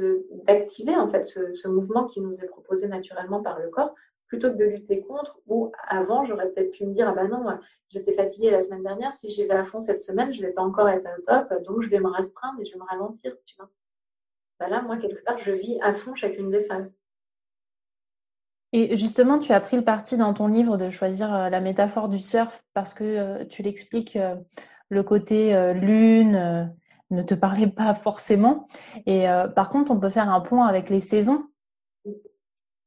d'activer 0.45 0.95
en 0.95 1.09
fait 1.09 1.23
ce, 1.25 1.67
mouvement 1.67 2.05
qui 2.05 2.21
nous 2.21 2.35
est 2.41 2.47
proposé 2.47 2.87
naturellement 2.87 3.41
par 3.41 3.59
le 3.59 3.69
corps 3.69 3.93
plutôt 4.27 4.51
que 4.51 4.57
de 4.57 4.65
lutter 4.65 5.01
contre 5.01 5.39
ou 5.47 5.71
avant 5.87 6.25
j'aurais 6.25 6.49
peut-être 6.49 6.71
pu 6.71 6.85
me 6.85 6.93
dire 6.93 7.07
ah 7.09 7.13
bah 7.13 7.27
non 7.27 7.43
j'étais 7.89 8.13
fatiguée 8.13 8.51
la 8.51 8.61
semaine 8.61 8.83
dernière 8.83 9.13
si 9.13 9.29
j'y 9.29 9.45
vais 9.45 9.53
à 9.53 9.65
fond 9.65 9.81
cette 9.81 10.01
semaine 10.01 10.33
je 10.33 10.41
vais 10.41 10.51
pas 10.51 10.61
encore 10.61 10.89
être 10.89 11.07
au 11.17 11.21
top 11.21 11.63
donc 11.63 11.81
je 11.81 11.89
vais 11.89 11.99
me 11.99 12.09
restreindre 12.09 12.59
et 12.61 12.65
je 12.65 12.73
vais 12.73 12.79
me 12.79 12.85
ralentir 12.85 13.35
tu 13.45 13.55
vois. 13.57 13.69
Bah 14.59 14.69
là 14.69 14.81
moi 14.81 14.97
quelque 14.97 15.23
part 15.23 15.39
je 15.39 15.51
vis 15.51 15.79
à 15.81 15.93
fond 15.93 16.15
chacune 16.15 16.51
des 16.51 16.61
phases. 16.61 16.91
Et 18.71 18.95
justement, 18.97 19.39
tu 19.39 19.51
as 19.51 19.59
pris 19.59 19.77
le 19.77 19.83
parti 19.83 20.15
dans 20.15 20.33
ton 20.33 20.47
livre 20.47 20.77
de 20.77 20.89
choisir 20.89 21.33
euh, 21.33 21.49
la 21.49 21.59
métaphore 21.59 22.07
du 22.07 22.19
surf 22.19 22.63
parce 22.73 22.93
que 22.93 23.03
euh, 23.03 23.45
tu 23.45 23.63
l'expliques 23.63 24.15
euh, 24.15 24.35
le 24.89 25.03
côté 25.03 25.53
lune, 25.75 26.73
ne 27.11 27.23
te 27.23 27.33
parlait 27.33 27.67
pas 27.67 27.93
forcément. 27.93 28.67
Et 29.05 29.29
euh, 29.29 29.47
par 29.47 29.69
contre, 29.69 29.91
on 29.91 29.99
peut 29.99 30.09
faire 30.09 30.29
un 30.29 30.41
point 30.41 30.67
avec 30.67 30.89
les 30.89 31.01
saisons. 31.01 31.47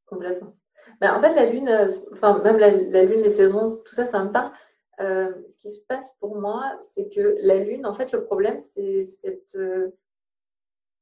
Complètement. 0.05 0.55
Ben, 1.01 1.13
en 1.13 1.21
fait, 1.21 1.35
la 1.35 1.47
lune, 1.47 1.69
euh, 1.69 2.43
même 2.43 2.57
la, 2.57 3.03
lune, 3.03 3.21
les 3.21 3.29
saisons, 3.29 3.67
tout 3.67 3.93
ça, 3.93 4.05
ça 4.05 4.23
me 4.23 4.31
parle. 4.31 4.51
Euh, 4.99 5.33
ce 5.49 5.57
qui 5.57 5.71
se 5.71 5.83
passe 5.85 6.11
pour 6.19 6.39
moi, 6.39 6.77
c'est 6.81 7.09
que 7.09 7.35
la 7.39 7.57
lune, 7.63 7.85
en 7.85 7.93
fait, 7.93 8.11
le 8.11 8.23
problème, 8.23 8.59
c'est 8.61 9.01
cette, 9.01 9.57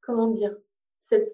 comment 0.00 0.28
dire, 0.28 0.56
cette, 1.08 1.30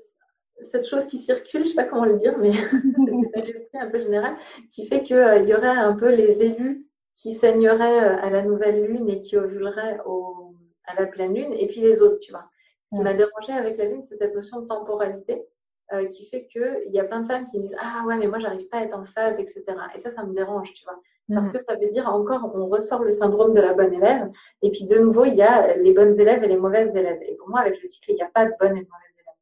cette, 0.73 0.87
chose 0.87 1.07
qui 1.07 1.19
circule, 1.19 1.65
je 1.65 1.71
sais 1.71 1.75
pas 1.77 1.85
comment 1.85 2.05
le 2.05 2.19
dire, 2.19 2.37
mais 2.39 2.51
c'est 3.73 3.79
un 3.79 3.89
peu 3.89 4.01
général, 4.01 4.37
qui 4.73 4.87
fait 4.87 5.05
qu'il 5.05 5.17
y 5.17 5.55
aurait 5.55 5.69
un 5.69 5.95
peu 5.95 6.13
les 6.13 6.43
élus 6.43 6.85
qui 7.15 7.33
saigneraient 7.33 8.01
à 8.01 8.29
la 8.29 8.43
nouvelle 8.43 8.85
lune 8.87 9.09
et 9.09 9.21
qui 9.21 9.37
ovuleraient 9.37 10.01
au 10.05 10.48
à 10.89 11.01
la 11.01 11.07
pleine 11.07 11.35
lune, 11.35 11.53
et 11.53 11.67
puis 11.67 11.81
les 11.81 12.03
autres, 12.03 12.19
tu 12.19 12.33
vois. 12.33 12.45
Ce 12.83 12.97
qui 12.97 13.03
m'a 13.03 13.15
dérangé 13.15 13.53
avec 13.53 13.77
la 13.77 13.85
lune, 13.85 14.03
c'est 14.03 14.17
cette 14.17 14.35
notion 14.35 14.61
de 14.61 14.67
temporalité 14.67 15.45
euh, 15.93 16.07
qui 16.07 16.27
fait 16.27 16.47
qu'il 16.47 16.91
y 16.91 16.99
a 16.99 17.05
plein 17.05 17.21
de 17.21 17.27
femmes 17.27 17.45
qui 17.47 17.61
disent 17.61 17.77
Ah 17.81 18.05
ouais, 18.07 18.17
mais 18.17 18.27
moi, 18.27 18.39
j'arrive 18.39 18.69
pas 18.69 18.79
à 18.79 18.85
être 18.85 18.97
en 18.97 19.05
phase, 19.05 19.39
etc. 19.39 19.65
Et 19.95 20.01
ça, 20.01 20.11
ça 20.11 20.25
me 20.25 20.35
dérange, 20.35 20.73
tu 20.73 20.85
vois. 20.85 20.99
Parce 21.33 21.49
mm. 21.49 21.53
que 21.53 21.59
ça 21.59 21.75
veut 21.77 21.89
dire 21.89 22.09
encore, 22.09 22.51
on 22.55 22.67
ressort 22.67 23.05
le 23.05 23.13
syndrome 23.13 23.55
de 23.55 23.61
la 23.61 23.75
bonne 23.75 23.93
élève. 23.93 24.31
Et 24.63 24.71
puis 24.71 24.85
de 24.85 24.99
nouveau, 24.99 25.25
il 25.25 25.35
y 25.35 25.43
a 25.43 25.77
les 25.77 25.93
bonnes 25.93 26.19
élèves 26.19 26.43
et 26.43 26.49
les 26.49 26.57
mauvaises 26.57 26.97
élèves. 26.97 27.21
Et 27.23 27.35
pour 27.37 27.51
moi, 27.51 27.61
avec 27.61 27.81
le 27.81 27.89
cycle, 27.89 28.11
il 28.11 28.15
n'y 28.15 28.23
a 28.23 28.31
pas 28.33 28.47
de 28.47 28.53
bonnes 28.59 28.77
et 28.77 28.83
de 28.83 28.89
mauvaises 28.89 29.15
élèves. 29.15 29.35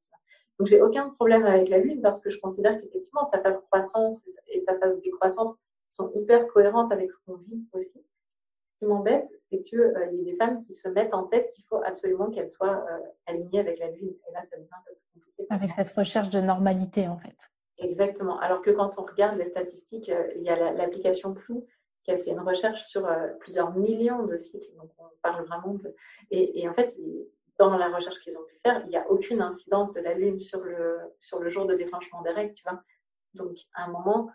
Donc 0.58 0.68
j'ai 0.68 0.82
aucun 0.82 1.10
problème 1.10 1.44
avec 1.44 1.68
la 1.68 1.78
lune 1.78 2.00
parce 2.00 2.20
que 2.20 2.30
je 2.30 2.40
considère 2.40 2.80
qu'effectivement, 2.80 3.24
sa 3.24 3.40
phase 3.40 3.60
croissance 3.70 4.22
et 4.48 4.58
sa 4.58 4.76
phase 4.78 5.00
décroissante 5.00 5.56
sont 5.92 6.10
hyper 6.14 6.46
cohérentes 6.48 6.92
avec 6.92 7.12
ce 7.12 7.18
qu'on 7.24 7.36
vit 7.36 7.64
aussi. 7.72 8.04
Ce 8.76 8.84
qui 8.84 8.86
m'embête, 8.86 9.28
c'est 9.50 9.62
qu'il 9.62 9.80
euh, 9.80 10.06
y 10.12 10.20
a 10.20 10.24
des 10.24 10.36
femmes 10.36 10.62
qui 10.64 10.74
se 10.74 10.88
mettent 10.88 11.14
en 11.14 11.24
tête 11.24 11.48
qu'il 11.50 11.64
faut 11.64 11.82
absolument 11.84 12.30
qu'elles 12.30 12.48
soient 12.48 12.84
euh, 12.90 12.98
alignées 13.26 13.60
avec 13.60 13.78
la 13.78 13.90
lune. 13.90 14.14
Et 14.28 14.32
là, 14.32 14.42
ça 14.50 14.56
devient 14.56 14.68
un 14.70 14.84
peu 14.86 14.94
plus 14.94 15.20
compliqué. 15.20 15.46
Avec 15.50 15.70
cette 15.70 15.90
recherche 15.96 16.30
de 16.30 16.40
normalité, 16.40 17.08
en 17.08 17.16
fait. 17.16 17.36
Exactement. 17.78 18.38
Alors 18.40 18.62
que 18.62 18.70
quand 18.70 18.98
on 18.98 19.02
regarde 19.02 19.38
les 19.38 19.48
statistiques, 19.50 20.08
euh, 20.08 20.32
il 20.36 20.42
y 20.42 20.48
a 20.48 20.72
l'application 20.72 21.34
Plou 21.34 21.66
qui 22.04 22.12
a 22.12 22.18
fait 22.18 22.30
une 22.30 22.40
recherche 22.40 22.84
sur 22.86 23.06
euh, 23.06 23.28
plusieurs 23.40 23.72
millions 23.74 24.24
de 24.24 24.36
cycles. 24.36 24.72
Donc, 24.76 24.90
on 24.98 25.04
parle 25.22 25.44
vraiment 25.46 25.74
de. 25.74 25.94
Et, 26.30 26.68
en 26.68 26.74
fait, 26.74 26.96
dans 27.58 27.76
la 27.76 27.88
recherche 27.88 28.20
qu'ils 28.20 28.36
ont 28.38 28.44
pu 28.44 28.56
faire, 28.58 28.82
il 28.84 28.90
n'y 28.90 28.96
a 28.96 29.10
aucune 29.10 29.42
incidence 29.42 29.92
de 29.92 30.00
la 30.00 30.14
Lune 30.14 30.38
sur 30.38 30.60
le, 30.60 30.98
sur 31.18 31.40
le 31.40 31.50
jour 31.50 31.66
de 31.66 31.74
déclenchement 31.74 32.22
des 32.22 32.30
règles, 32.30 32.54
tu 32.54 32.62
vois. 32.64 32.82
Donc, 33.34 33.56
à 33.74 33.84
un 33.84 33.88
moment, 33.88 34.30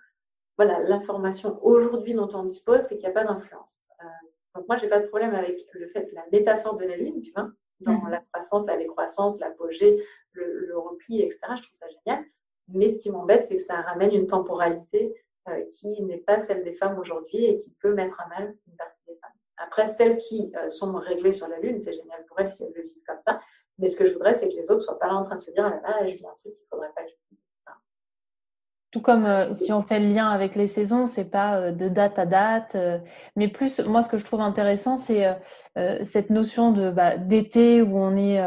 voilà, 0.58 0.80
l'information 0.80 1.64
aujourd'hui 1.64 2.14
dont 2.14 2.30
on 2.34 2.44
dispose, 2.44 2.82
c'est 2.82 2.96
qu'il 2.96 3.06
n'y 3.06 3.12
a 3.12 3.12
pas 3.12 3.24
d'influence. 3.24 3.88
Euh, 4.04 4.08
donc, 4.56 4.68
moi, 4.68 4.78
je 4.78 4.84
n'ai 4.84 4.90
pas 4.90 5.00
de 5.00 5.08
problème 5.08 5.34
avec 5.34 5.66
le 5.74 5.88
fait, 5.90 6.10
la 6.14 6.26
métaphore 6.32 6.76
de 6.76 6.86
la 6.86 6.98
Lune, 6.98 7.22
tu 7.22 7.32
vois, 7.32 7.50
dans 7.80 7.94
mmh. 7.94 8.10
la 8.10 8.20
croissance, 8.32 8.68
la 8.68 8.78
décroissance, 8.78 9.40
l'apogée, 9.40 10.04
le, 10.34 10.66
le 10.66 10.78
repli, 10.78 11.22
etc. 11.22 11.40
Je 11.56 11.64
trouve 11.64 11.76
ça 11.76 11.88
génial. 11.88 12.26
Mais 12.68 12.90
ce 12.90 13.00
qui 13.00 13.10
m'embête, 13.10 13.46
c'est 13.46 13.58
que 13.58 13.64
ça 13.64 13.82
ramène 13.82 14.14
une 14.14 14.28
temporalité 14.28 15.16
euh, 15.50 15.64
qui 15.72 16.02
n'est 16.04 16.18
pas 16.18 16.40
celle 16.40 16.64
des 16.64 16.74
femmes 16.74 17.00
aujourd'hui 17.00 17.46
et 17.46 17.56
qui 17.56 17.72
peut 17.82 17.94
mettre 17.94 18.20
à 18.22 18.28
mal 18.28 18.56
une 18.68 18.76
partie 18.76 19.02
des 19.08 19.16
femmes. 19.16 19.32
Après, 19.58 19.88
celles 19.88 20.18
qui 20.18 20.52
euh, 20.56 20.70
sont 20.70 20.94
réglées 20.94 21.34
sur 21.34 21.48
la 21.48 21.60
Lune, 21.60 21.80
c'est 21.80 21.94
génial 21.94 22.24
pour 22.26 22.40
elles 22.40 22.52
si 22.52 22.64
elles 22.64 22.74
le 22.76 22.84
vivent 22.84 23.04
comme 23.08 23.20
ça. 23.26 23.40
Mais 23.78 23.90
ce 23.90 23.96
que 23.96 24.06
je 24.06 24.14
voudrais, 24.14 24.34
c'est 24.34 24.50
que 24.50 24.54
les 24.54 24.70
autres 24.70 24.82
soient 24.82 25.00
pas 25.00 25.08
là 25.08 25.16
en 25.16 25.24
train 25.24 25.36
de 25.36 25.42
se 25.42 25.52
dire, 25.52 25.66
ah 25.66 25.70
là 25.72 25.82
là, 25.82 26.08
je 26.08 26.14
vis 26.14 26.26
un 26.26 26.36
truc 26.36 26.54
qu'il 26.54 26.66
faudrait 26.70 26.92
pas 26.96 27.04
que 27.04 27.10
je 27.10 27.16
vive. 27.30 27.40
Tout 28.92 29.02
comme 29.02 29.26
euh, 29.26 29.54
si 29.54 29.72
on 29.72 29.82
fait 29.82 30.00
le 30.00 30.14
lien 30.14 30.30
avec 30.30 30.56
les 30.56 30.68
saisons, 30.68 31.08
c'est 31.08 31.32
pas 31.32 31.72
de 31.72 31.88
date 31.88 32.20
à 32.20 32.26
date, 32.26 32.78
mais 33.36 33.48
plus 33.48 33.80
moi 33.80 34.04
ce 34.04 34.10
que 34.10 34.18
je 34.18 34.26
trouve 34.26 34.42
intéressant, 34.42 34.98
c'est 34.98 35.26
cette 36.04 36.30
notion 36.30 36.72
de 36.72 36.92
bah, 36.92 37.18
d'été 37.18 37.82
où 37.82 37.98
on 37.98 38.16
est 38.18 38.42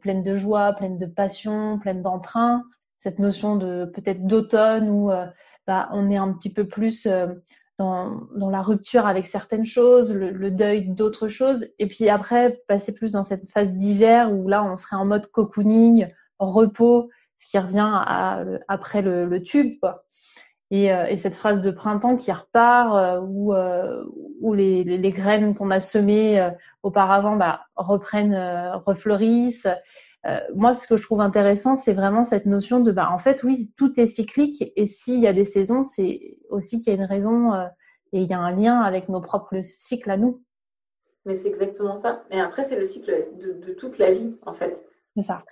pleine 0.00 0.22
de 0.22 0.36
joie, 0.36 0.72
pleine 0.72 0.98
de 0.98 1.06
passion, 1.06 1.78
pleine 1.78 2.02
d'entrain, 2.02 2.64
cette 2.98 3.18
notion 3.18 3.56
de 3.56 3.84
peut-être 3.94 4.26
d'automne 4.26 4.90
où 4.90 5.10
bah, 5.70 5.88
on 5.92 6.10
est 6.10 6.16
un 6.16 6.32
petit 6.32 6.52
peu 6.52 6.66
plus 6.66 7.06
euh, 7.06 7.28
dans, 7.78 8.50
la 8.50 8.60
rupture 8.60 9.06
avec 9.06 9.24
certaines 9.24 9.64
choses, 9.64 10.12
le, 10.12 10.50
deuil 10.50 10.88
d'autres 10.88 11.28
choses, 11.28 11.64
et 11.78 11.86
puis 11.86 12.08
après 12.08 12.60
passer 12.66 12.92
plus 12.92 13.12
dans 13.12 13.22
cette 13.22 13.48
phase 13.48 13.72
d'hiver 13.74 14.32
où 14.32 14.48
là 14.48 14.64
on 14.64 14.74
serait 14.74 14.96
en 14.96 15.06
mode 15.06 15.28
cocooning, 15.28 16.08
repos, 16.40 17.08
ce 17.40 17.50
qui 17.50 17.58
revient 17.58 17.90
après 18.68 19.02
le, 19.02 19.42
tube, 19.42 19.74
quoi. 19.80 20.04
Euh, 20.72 21.06
et, 21.06 21.16
cette 21.16 21.34
phase 21.34 21.62
de 21.62 21.72
printemps 21.72 22.14
qui 22.14 22.30
repart, 22.30 22.94
euh, 22.94 24.04
où, 24.40 24.54
les, 24.54 25.10
graines 25.10 25.56
qu'on 25.56 25.70
a 25.70 25.80
semées 25.80 26.48
auparavant 26.84 27.34
bah, 27.34 27.62
reprennent, 27.74 28.36
refleurissent, 28.74 29.66
euh, 30.26 30.38
moi, 30.54 30.74
ce 30.74 30.86
que 30.86 30.96
je 30.96 31.02
trouve 31.02 31.20
intéressant, 31.20 31.76
c'est 31.76 31.94
vraiment 31.94 32.24
cette 32.24 32.46
notion 32.46 32.80
de, 32.80 32.92
bah, 32.92 33.08
en 33.10 33.18
fait, 33.18 33.42
oui, 33.42 33.72
tout 33.76 33.98
est 33.98 34.06
cyclique 34.06 34.72
et 34.76 34.86
s'il 34.86 35.18
y 35.18 35.26
a 35.26 35.32
des 35.32 35.46
saisons, 35.46 35.82
c'est 35.82 36.36
aussi 36.50 36.78
qu'il 36.78 36.92
y 36.92 36.96
a 36.96 36.98
une 36.98 37.08
raison 37.08 37.54
euh, 37.54 37.66
et 38.12 38.20
il 38.20 38.28
y 38.28 38.34
a 38.34 38.38
un 38.38 38.54
lien 38.54 38.80
avec 38.80 39.08
nos 39.08 39.20
propres 39.20 39.62
cycles 39.62 40.10
à 40.10 40.18
nous. 40.18 40.42
Mais 41.24 41.36
c'est 41.36 41.48
exactement 41.48 41.96
ça. 41.96 42.24
Et 42.30 42.40
après, 42.40 42.64
c'est 42.64 42.76
le 42.76 42.86
cycle 42.86 43.18
de, 43.38 43.72
toute 43.72 43.98
la 43.98 44.12
vie, 44.12 44.36
en 44.44 44.52
fait. 44.52 44.84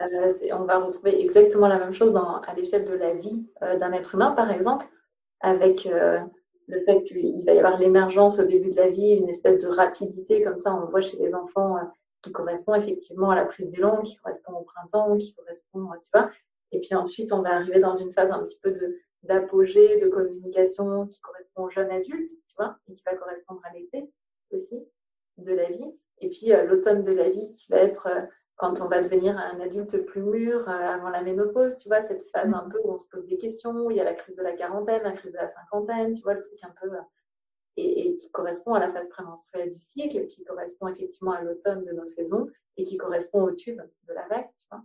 Euh, 0.00 0.54
on 0.58 0.64
va 0.64 0.78
retrouver 0.78 1.20
exactement 1.20 1.68
la 1.68 1.78
même 1.78 1.92
chose 1.92 2.14
à 2.16 2.54
l'échelle 2.54 2.84
de 2.84 2.94
la 2.94 3.14
vie 3.14 3.46
d'un 3.60 3.92
être 3.92 4.14
humain, 4.14 4.32
par 4.32 4.50
exemple, 4.50 4.86
avec 5.40 5.84
le 5.84 6.80
fait 6.84 7.02
qu'il 7.04 7.44
va 7.44 7.54
y 7.54 7.58
avoir 7.58 7.78
l'émergence 7.78 8.38
au 8.38 8.44
début 8.44 8.70
de 8.70 8.76
la 8.76 8.88
vie, 8.88 9.10
une 9.10 9.28
espèce 9.28 9.58
de 9.58 9.68
rapidité, 9.68 10.42
comme 10.42 10.58
ça, 10.58 10.74
on 10.74 10.80
le 10.80 10.86
voit 10.86 11.00
chez 11.00 11.16
les 11.18 11.34
enfants 11.34 11.76
qui 12.22 12.32
correspond 12.32 12.74
effectivement 12.74 13.30
à 13.30 13.36
la 13.36 13.44
prise 13.44 13.70
d'élan, 13.70 14.02
qui 14.02 14.16
correspond 14.16 14.52
au 14.54 14.62
printemps, 14.62 15.16
qui 15.16 15.34
correspond, 15.34 15.88
tu 16.02 16.10
vois. 16.12 16.30
Et 16.72 16.80
puis 16.80 16.94
ensuite, 16.94 17.32
on 17.32 17.42
va 17.42 17.54
arriver 17.56 17.80
dans 17.80 17.94
une 17.94 18.12
phase 18.12 18.30
un 18.30 18.42
petit 18.44 18.58
peu 18.62 18.74
d'apogée, 19.22 20.00
de 20.00 20.08
communication 20.08 21.06
qui 21.06 21.20
correspond 21.20 21.64
au 21.64 21.70
jeune 21.70 21.90
adulte, 21.90 22.28
tu 22.28 22.54
vois, 22.56 22.76
et 22.88 22.94
qui 22.94 23.02
va 23.04 23.14
correspondre 23.14 23.60
à 23.64 23.72
l'été 23.74 24.10
aussi 24.52 24.84
de 25.38 25.52
la 25.52 25.70
vie. 25.70 25.94
Et 26.20 26.28
puis 26.28 26.52
euh, 26.52 26.64
l'automne 26.64 27.04
de 27.04 27.12
la 27.12 27.30
vie 27.30 27.52
qui 27.52 27.70
va 27.70 27.78
être 27.78 28.06
euh, 28.06 28.22
quand 28.58 28.80
on 28.80 28.88
va 28.88 29.00
devenir 29.00 29.38
un 29.38 29.60
adulte 29.60 30.04
plus 30.04 30.20
mûr 30.20 30.68
euh, 30.68 30.72
avant 30.72 31.10
la 31.10 31.22
ménopause, 31.22 31.76
tu 31.78 31.88
vois, 31.88 32.02
cette 32.02 32.26
phase 32.28 32.52
un 32.52 32.68
peu 32.68 32.78
où 32.84 32.92
on 32.92 32.98
se 32.98 33.06
pose 33.06 33.24
des 33.26 33.38
questions, 33.38 33.70
où 33.70 33.90
il 33.90 33.96
y 33.96 34.00
a 34.00 34.04
la 34.04 34.14
crise 34.14 34.36
de 34.36 34.42
la 34.42 34.52
quarantaine, 34.52 35.02
la 35.04 35.12
crise 35.12 35.32
de 35.32 35.38
la 35.38 35.48
cinquantaine, 35.48 36.12
tu 36.12 36.22
vois, 36.22 36.34
le 36.34 36.40
truc 36.40 36.58
un 36.62 36.74
peu 36.80 36.90
et, 37.76 38.16
qui 38.16 38.30
correspond 38.30 38.74
à 38.74 38.80
la 38.80 38.90
phase 38.90 39.08
prémenstruelle 39.08 39.72
du 39.72 39.78
cycle, 39.78 40.26
qui 40.26 40.42
correspond 40.42 40.88
effectivement 40.88 41.32
à 41.32 41.42
l'automne 41.42 41.84
de 41.84 41.92
nos 41.92 42.06
saisons 42.06 42.48
et 42.76 42.82
qui 42.82 42.96
correspond 42.96 43.42
au 43.42 43.52
tube 43.52 43.80
de 44.08 44.12
la 44.12 44.26
vague. 44.26 44.48
Tu 44.58 44.66
vois. 44.70 44.82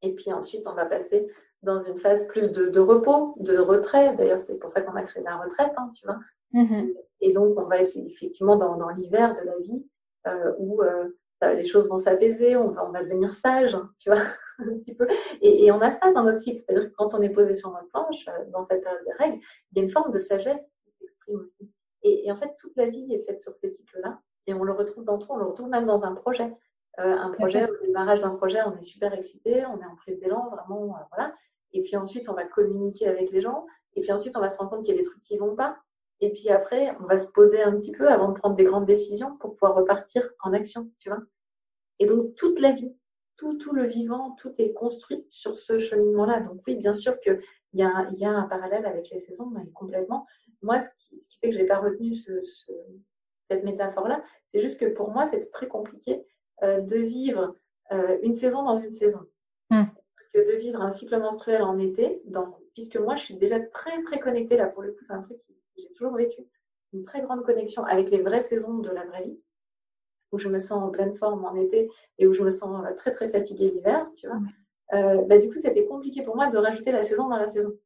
Et 0.00 0.14
puis 0.14 0.32
ensuite, 0.32 0.66
on 0.66 0.72
va 0.72 0.86
passer 0.86 1.28
dans 1.62 1.78
une 1.78 1.98
phase 1.98 2.26
plus 2.28 2.50
de, 2.50 2.80
repos, 2.80 3.34
de 3.38 3.58
retrait. 3.58 4.16
D'ailleurs, 4.16 4.40
c'est 4.40 4.58
pour 4.58 4.70
ça 4.70 4.80
qu'on 4.80 4.96
a 4.96 5.02
créé 5.02 5.22
la 5.22 5.36
retraite, 5.36 5.72
hein, 5.76 5.92
tu 5.94 6.06
vois. 6.06 6.18
Mm-hmm. 6.54 6.94
Et 7.20 7.32
donc, 7.32 7.58
on 7.58 7.64
va 7.64 7.78
être 7.78 7.94
effectivement 7.94 8.56
dans, 8.56 8.88
l'hiver 8.88 9.36
de 9.38 9.46
la 9.46 9.58
vie 9.58 9.86
euh, 10.26 10.54
où 10.58 10.82
euh, 10.82 11.10
les 11.42 11.64
choses 11.64 11.88
vont 11.88 11.98
s'apaiser, 11.98 12.56
on 12.56 12.70
va, 12.70 13.02
devenir 13.02 13.32
sage, 13.32 13.76
tu 13.98 14.10
vois, 14.10 14.22
un 14.58 14.78
petit 14.78 14.94
peu. 14.94 15.06
Et, 15.40 15.70
on 15.72 15.80
a 15.80 15.90
ça 15.90 16.12
dans 16.12 16.24
nos 16.24 16.32
cycles, 16.32 16.60
c'est-à-dire 16.60 16.90
que 16.90 16.94
quand 16.96 17.14
on 17.14 17.22
est 17.22 17.30
posé 17.30 17.54
sur 17.54 17.70
notre 17.72 17.88
planche, 17.88 18.26
euh, 18.28 18.44
dans 18.52 18.62
cette 18.62 18.82
période 18.82 19.04
des 19.04 19.12
règles, 19.12 19.38
il 19.72 19.78
y 19.78 19.80
a 19.80 19.84
une 19.84 19.90
forme 19.90 20.10
de 20.10 20.18
sagesse 20.18 20.60
qui 20.84 20.92
s'exprime 20.98 21.40
aussi. 21.40 21.70
Et, 22.02 22.30
en 22.30 22.36
fait, 22.36 22.54
toute 22.58 22.76
la 22.76 22.88
vie 22.88 23.12
est 23.12 23.24
faite 23.26 23.42
sur 23.42 23.54
ces 23.56 23.68
cycles-là. 23.68 24.20
Et 24.46 24.54
on 24.54 24.64
le 24.64 24.72
retrouve 24.72 25.04
dans 25.04 25.18
tout, 25.18 25.28
on 25.30 25.36
le 25.36 25.44
retrouve 25.44 25.68
même 25.68 25.86
dans 25.86 26.04
un 26.04 26.14
projet. 26.14 26.52
Euh, 26.98 27.16
un 27.16 27.30
projet, 27.30 27.68
au 27.68 27.84
démarrage 27.84 28.20
d'un 28.20 28.34
projet, 28.34 28.58
on 28.66 28.76
est 28.76 28.82
super 28.82 29.12
excité, 29.12 29.64
on 29.66 29.80
est 29.80 29.86
en 29.86 29.96
prise 29.96 30.18
d'élan, 30.18 30.50
vraiment, 30.50 30.96
euh, 30.96 31.02
voilà. 31.14 31.34
Et 31.72 31.82
puis 31.82 31.96
ensuite, 31.96 32.28
on 32.28 32.34
va 32.34 32.44
communiquer 32.44 33.06
avec 33.06 33.30
les 33.30 33.40
gens. 33.40 33.66
Et 33.94 34.00
puis 34.00 34.12
ensuite, 34.12 34.36
on 34.36 34.40
va 34.40 34.50
se 34.50 34.58
rendre 34.58 34.70
compte 34.70 34.84
qu'il 34.84 34.94
y 34.94 34.98
a 34.98 35.00
des 35.00 35.08
trucs 35.08 35.22
qui 35.22 35.36
vont 35.36 35.54
pas. 35.54 35.76
Et 36.20 36.30
puis 36.30 36.50
après, 36.50 36.94
on 37.00 37.04
va 37.04 37.18
se 37.18 37.26
poser 37.26 37.62
un 37.62 37.76
petit 37.76 37.92
peu 37.92 38.08
avant 38.08 38.28
de 38.28 38.38
prendre 38.38 38.56
des 38.56 38.64
grandes 38.64 38.86
décisions 38.86 39.36
pour 39.38 39.54
pouvoir 39.56 39.74
repartir 39.74 40.28
en 40.42 40.52
action, 40.52 40.90
tu 40.98 41.08
vois. 41.08 41.22
Et 41.98 42.06
donc, 42.06 42.34
toute 42.34 42.60
la 42.60 42.72
vie, 42.72 42.94
tout, 43.36 43.56
tout 43.56 43.72
le 43.72 43.86
vivant, 43.86 44.32
tout 44.38 44.52
est 44.58 44.72
construit 44.72 45.24
sur 45.30 45.56
ce 45.56 45.80
cheminement-là. 45.80 46.40
Donc 46.40 46.60
oui, 46.66 46.76
bien 46.76 46.92
sûr 46.92 47.18
qu'il 47.20 47.40
y, 47.74 47.82
a, 47.82 48.08
y 48.12 48.24
a 48.24 48.30
un 48.30 48.44
parallèle 48.44 48.84
avec 48.84 49.08
les 49.10 49.18
saisons, 49.18 49.46
mais 49.46 49.66
complètement 49.72 50.26
moi, 50.62 50.80
ce 50.80 50.88
qui, 50.98 51.38
fait 51.38 51.50
que 51.50 51.56
je 51.56 51.60
n'ai 51.60 51.66
pas 51.66 51.78
retenu 51.78 52.14
cette 52.14 53.64
métaphore-là, 53.64 54.22
c'est 54.48 54.60
juste 54.60 54.78
que 54.78 54.86
pour 54.86 55.10
moi, 55.10 55.26
c'est 55.26 55.50
très 55.50 55.68
compliqué 55.68 56.24
euh, 56.62 56.80
de 56.80 56.96
vivre 56.96 57.54
euh, 57.92 58.18
une 58.22 58.34
saison 58.34 58.62
dans 58.62 58.78
une 58.78 58.92
saison. 58.92 59.20
Hmm. 59.70 59.84
Que 60.32 60.52
de 60.52 60.58
vivre 60.58 60.80
un 60.80 60.90
cycle 60.90 61.18
menstruel 61.18 61.62
en 61.62 61.78
été, 61.78 62.22
puisque 62.74 62.96
moi, 62.96 63.16
je 63.16 63.24
suis 63.24 63.36
déjà 63.36 63.60
très, 63.60 64.00
très 64.02 64.18
connectée, 64.18 64.56
là, 64.56 64.66
pour 64.66 64.82
le 64.82 64.92
coup, 64.92 65.04
c'est 65.04 65.12
un 65.12 65.20
truc 65.20 65.38
que 65.38 65.52
j'ai 65.76 65.92
toujours 65.92 66.14
vécu, 66.14 66.42
une 66.92 67.04
très 67.04 67.22
grande 67.22 67.44
connexion 67.44 67.84
avec 67.84 68.10
les 68.10 68.20
vraies 68.20 68.42
saisons 68.42 68.78
de 68.78 68.90
la 68.90 69.04
vraie 69.06 69.24
vie, 69.24 69.40
où 70.32 70.38
je 70.38 70.48
me 70.48 70.60
sens 70.60 70.82
en 70.82 70.90
pleine 70.90 71.14
forme 71.16 71.44
en 71.44 71.54
été 71.56 71.90
et 72.18 72.26
où 72.26 72.34
je 72.34 72.42
me 72.42 72.50
sens 72.50 72.84
euh, 72.84 72.94
très, 72.94 73.10
très 73.10 73.28
fatiguée 73.28 73.70
l'hiver, 73.70 74.08
tu 74.14 74.26
vois. 74.26 74.38
bah, 75.26 75.38
du 75.38 75.48
coup, 75.48 75.58
c'était 75.58 75.86
compliqué 75.86 76.22
pour 76.22 76.36
moi 76.36 76.48
de 76.48 76.58
rajouter 76.58 76.92
la 76.92 77.02
saison 77.02 77.28
dans 77.28 77.36
la 77.36 77.48
saison 77.48 77.76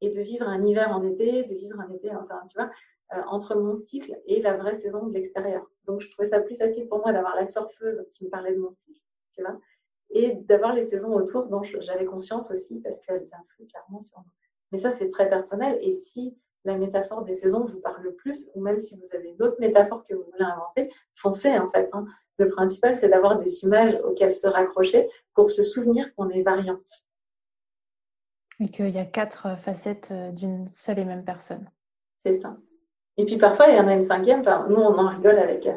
et 0.00 0.10
de 0.10 0.20
vivre 0.20 0.48
un 0.48 0.64
hiver 0.64 0.90
en 0.90 1.04
été, 1.04 1.42
de 1.44 1.54
vivre 1.54 1.80
un 1.80 1.90
été, 1.92 2.10
enfin, 2.14 2.40
tu 2.48 2.56
vois, 2.56 2.70
euh, 3.14 3.22
entre 3.28 3.56
mon 3.56 3.74
cycle 3.74 4.16
et 4.26 4.40
la 4.40 4.56
vraie 4.56 4.74
saison 4.74 5.06
de 5.06 5.14
l'extérieur. 5.14 5.68
Donc, 5.86 6.00
je 6.00 6.10
trouvais 6.10 6.28
ça 6.28 6.40
plus 6.40 6.56
facile 6.56 6.86
pour 6.88 6.98
moi 6.98 7.12
d'avoir 7.12 7.34
la 7.36 7.46
surfeuse 7.46 8.04
qui 8.12 8.24
me 8.24 8.30
parlait 8.30 8.54
de 8.54 8.60
mon 8.60 8.70
cycle, 8.70 9.00
tu 9.34 9.42
vois, 9.42 9.58
et 10.10 10.32
d'avoir 10.32 10.74
les 10.74 10.84
saisons 10.84 11.12
autour 11.14 11.46
dont 11.46 11.62
j'avais 11.62 12.04
conscience 12.04 12.50
aussi 12.50 12.80
parce 12.80 13.00
qu'elles 13.00 13.28
influent 13.32 13.66
clairement 13.68 14.00
sur 14.00 14.18
moi. 14.18 14.32
Mais 14.72 14.78
ça, 14.78 14.90
c'est 14.90 15.08
très 15.08 15.28
personnel. 15.28 15.78
Et 15.80 15.92
si 15.92 16.36
la 16.64 16.76
métaphore 16.76 17.24
des 17.24 17.34
saisons 17.34 17.64
vous 17.64 17.80
parle 17.80 18.02
le 18.02 18.14
plus, 18.14 18.50
ou 18.54 18.60
même 18.60 18.78
si 18.78 18.96
vous 18.96 19.16
avez 19.16 19.32
d'autres 19.34 19.60
métaphores 19.60 20.04
que 20.06 20.14
vous 20.14 20.24
voulez 20.32 20.44
inventer, 20.44 20.90
foncez 21.14 21.56
en 21.58 21.70
fait. 21.70 21.88
Hein. 21.92 22.06
Le 22.38 22.48
principal, 22.48 22.96
c'est 22.96 23.08
d'avoir 23.08 23.38
des 23.38 23.64
images 23.64 23.98
auxquelles 24.04 24.34
se 24.34 24.46
raccrocher 24.46 25.08
pour 25.34 25.50
se 25.50 25.62
souvenir 25.62 26.14
qu'on 26.14 26.28
est 26.30 26.42
variante. 26.42 27.06
Et 28.60 28.70
qu'il 28.70 28.90
y 28.90 28.98
a 28.98 29.04
quatre 29.04 29.46
euh, 29.46 29.56
facettes 29.56 30.08
euh, 30.10 30.32
d'une 30.32 30.68
seule 30.68 30.98
et 30.98 31.04
même 31.04 31.24
personne. 31.24 31.70
C'est 32.24 32.36
ça. 32.36 32.56
Et 33.16 33.24
puis 33.24 33.36
parfois, 33.36 33.68
il 33.68 33.76
y 33.76 33.80
en 33.80 33.88
a 33.88 33.94
une 33.94 34.02
cinquième. 34.02 34.40
Enfin, 34.40 34.66
nous, 34.68 34.76
on 34.76 34.98
en 34.98 35.08
rigole 35.08 35.38
avec, 35.38 35.66
euh, 35.66 35.76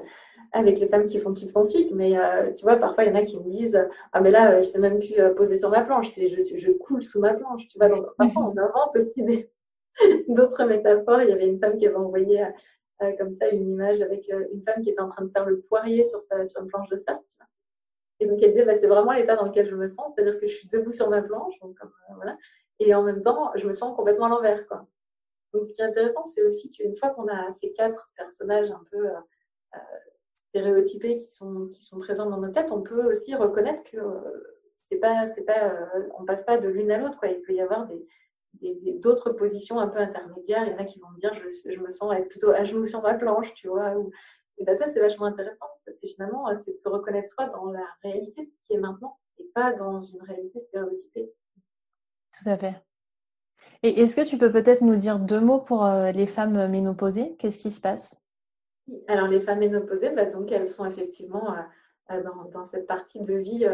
avec 0.53 0.79
les 0.79 0.87
femmes 0.87 1.05
qui 1.05 1.19
font 1.19 1.33
kiff 1.33 1.51
son 1.51 1.63
suite. 1.63 1.91
Mais 1.93 2.13
tu 2.55 2.63
vois, 2.63 2.77
parfois, 2.77 3.03
il 3.03 3.09
y 3.09 3.11
en 3.11 3.15
a 3.15 3.23
qui 3.23 3.37
me 3.37 3.49
disent 3.49 3.79
Ah, 4.11 4.21
mais 4.21 4.31
là, 4.31 4.61
je 4.61 4.67
ne 4.67 4.71
sais 4.71 4.79
même 4.79 4.99
plus 4.99 5.15
poser 5.35 5.55
sur 5.55 5.69
ma 5.69 5.81
planche. 5.81 6.13
Je, 6.15 6.27
je, 6.27 6.59
je, 6.59 6.71
coule 6.71 7.03
sous 7.03 7.19
ma 7.19 7.33
planche. 7.33 7.67
Tu 7.67 7.77
vois, 7.77 7.89
donc 7.89 8.05
parfois, 8.17 8.53
on 8.53 8.57
invente 8.57 8.95
aussi 8.95 9.23
d'autres 10.27 10.65
métaphores. 10.65 11.21
Il 11.21 11.29
y 11.29 11.33
avait 11.33 11.47
une 11.47 11.59
femme 11.59 11.77
qui 11.77 11.87
avait 11.87 11.95
envoyé 11.95 12.43
euh, 13.01 13.13
comme 13.17 13.31
ça 13.31 13.49
une 13.49 13.67
image 13.67 14.01
avec 14.01 14.29
euh, 14.29 14.45
une 14.53 14.61
femme 14.61 14.81
qui 14.83 14.89
était 14.89 15.01
en 15.01 15.09
train 15.09 15.25
de 15.25 15.31
faire 15.31 15.45
le 15.45 15.61
poirier 15.61 16.05
sur, 16.05 16.21
sa, 16.23 16.45
sur 16.45 16.61
une 16.61 16.67
planche 16.67 16.89
de 16.89 16.97
surf. 16.97 17.19
Et 18.19 18.27
donc 18.27 18.39
elle 18.43 18.51
disait, 18.51 18.65
bah, 18.65 18.77
c'est 18.77 18.87
vraiment 18.87 19.13
l'état 19.13 19.35
dans 19.35 19.45
lequel 19.45 19.67
je 19.67 19.75
me 19.75 19.87
sens, 19.87 20.13
c'est-à-dire 20.13 20.39
que 20.39 20.47
je 20.47 20.53
suis 20.53 20.67
debout 20.67 20.93
sur 20.93 21.09
ma 21.09 21.23
planche, 21.23 21.57
donc, 21.59 21.75
voilà, 22.15 22.37
et 22.77 22.93
en 22.93 23.01
même 23.01 23.23
temps, 23.23 23.51
je 23.55 23.67
me 23.67 23.73
sens 23.73 23.95
complètement 23.95 24.27
à 24.27 24.29
l'envers. 24.29 24.67
Quoi. 24.67 24.85
Donc 25.53 25.65
ce 25.65 25.73
qui 25.73 25.81
est 25.81 25.85
intéressant, 25.85 26.23
c'est 26.25 26.43
aussi 26.43 26.69
qu'une 26.69 26.95
fois 26.95 27.09
qu'on 27.09 27.27
a 27.27 27.51
ces 27.53 27.73
quatre 27.73 28.11
personnages 28.15 28.69
un 28.69 28.83
peu 28.91 29.09
stéréotypés 30.51 31.17
qui 31.17 31.27
sont, 31.27 31.69
qui 31.73 31.83
sont 31.83 31.99
présents 31.99 32.29
dans 32.29 32.39
nos 32.39 32.51
têtes, 32.51 32.71
on 32.71 32.81
peut 32.81 33.11
aussi 33.11 33.35
reconnaître 33.35 33.83
que 33.89 33.97
c'est 34.91 34.99
pas, 34.99 35.27
c'est 35.29 35.43
pas, 35.43 35.69
euh, 35.69 36.09
on 36.19 36.25
passe 36.25 36.43
pas 36.43 36.57
de 36.57 36.67
l'une 36.67 36.91
à 36.91 36.97
l'autre. 36.97 37.19
Il 37.23 37.41
peut 37.41 37.53
y 37.53 37.61
avoir 37.61 37.87
d'autres 38.99 39.31
positions 39.31 39.79
un 39.79 39.87
peu 39.87 39.99
intermédiaires. 39.99 40.65
Il 40.67 40.73
y 40.73 40.75
en 40.75 40.79
a 40.79 40.85
qui 40.85 40.99
vont 40.99 41.09
me 41.09 41.19
dire 41.19 41.33
je, 41.33 41.71
je, 41.71 41.79
me 41.79 41.89
sens 41.89 42.13
être 42.13 42.27
plutôt 42.27 42.49
à 42.49 42.65
genoux 42.65 42.85
sur 42.85 43.01
ma 43.01 43.13
planche, 43.13 43.53
tu 43.53 43.69
vois. 43.69 43.97
Ou, 43.97 44.11
et 44.57 44.65
ben 44.65 44.77
ça, 44.77 44.85
c'est 44.93 44.99
vachement 44.99 45.27
intéressant 45.27 45.65
parce 45.85 45.97
que 45.97 46.07
finalement, 46.07 46.45
c'est 46.63 46.73
de 46.73 46.79
se 46.79 46.89
reconnaître 46.89 47.29
soi 47.29 47.47
dans 47.47 47.71
la 47.71 47.85
réalité 48.03 48.45
de 48.45 48.49
ce 48.49 48.57
qui 48.67 48.73
est 48.73 48.79
maintenant 48.79 49.17
et 49.39 49.45
pas 49.55 49.73
dans 49.73 50.01
une 50.01 50.21
réalité 50.21 50.59
stéréotypée. 50.67 51.31
Tout 52.33 52.49
à 52.49 52.57
fait. 52.57 52.75
Et 53.83 54.01
est-ce 54.01 54.15
que 54.15 54.27
tu 54.27 54.37
peux 54.37 54.51
peut-être 54.51 54.81
nous 54.81 54.97
dire 54.97 55.19
deux 55.19 55.39
mots 55.39 55.59
pour 55.59 55.85
euh, 55.85 56.11
les 56.11 56.27
femmes 56.27 56.67
ménopausées? 56.67 57.35
Qu'est-ce 57.39 57.57
qui 57.57 57.71
se 57.71 57.81
passe? 57.81 58.20
Alors, 59.07 59.27
les 59.27 59.41
femmes 59.41 59.59
ménopausées, 59.59 60.09
bah, 60.11 60.25
donc, 60.25 60.51
elles 60.51 60.67
sont 60.67 60.85
effectivement 60.85 61.55
euh, 62.11 62.23
dans, 62.23 62.45
dans, 62.45 62.65
cette 62.65 62.87
partie 62.87 63.21
de 63.21 63.35
vie 63.35 63.67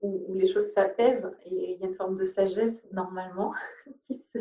où, 0.00 0.34
les 0.34 0.46
choses 0.46 0.70
s'apaisent 0.72 1.30
et 1.44 1.74
il 1.74 1.80
y 1.80 1.84
a 1.84 1.86
une 1.86 1.94
forme 1.94 2.16
de 2.16 2.24
sagesse 2.24 2.88
normalement 2.92 3.52
qui 4.04 4.18
se 4.32 4.38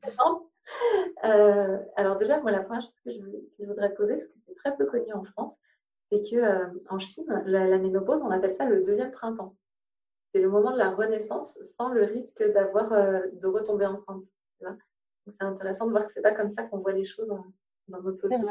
présente. 0.00 0.48
Euh, 1.24 1.78
alors 1.96 2.16
déjà, 2.18 2.40
moi, 2.40 2.50
la 2.50 2.62
première 2.62 2.82
chose 2.82 3.00
que 3.04 3.10
je, 3.12 3.64
voudrais 3.64 3.94
poser, 3.94 4.14
parce 4.14 4.26
que 4.26 4.38
c'est 4.46 4.54
très 4.54 4.76
peu 4.76 4.86
connu 4.86 5.12
en 5.12 5.24
France, 5.24 5.54
c'est 6.10 6.22
que 6.22 6.36
euh, 6.36 6.66
en 6.88 6.98
Chine, 6.98 7.26
la, 7.46 7.78
ménopause, 7.78 8.20
on 8.22 8.30
appelle 8.30 8.54
ça 8.54 8.64
le 8.64 8.82
deuxième 8.82 9.10
printemps. 9.10 9.54
C'est 10.32 10.40
le 10.40 10.50
moment 10.50 10.72
de 10.72 10.78
la 10.78 10.90
renaissance 10.90 11.58
sans 11.76 11.88
le 11.88 12.04
risque 12.04 12.42
d'avoir 12.52 12.92
euh, 12.92 13.20
de 13.32 13.46
retomber 13.46 13.86
enceinte. 13.86 14.24
C'est 14.60 15.42
intéressant 15.42 15.86
de 15.86 15.92
voir 15.92 16.06
que 16.06 16.12
c'est 16.12 16.22
pas 16.22 16.32
comme 16.32 16.50
ça 16.50 16.64
qu'on 16.64 16.78
voit 16.78 16.92
les 16.92 17.04
choses 17.04 17.28
dans, 17.28 17.44
notre 17.88 18.18
société. 18.18 18.44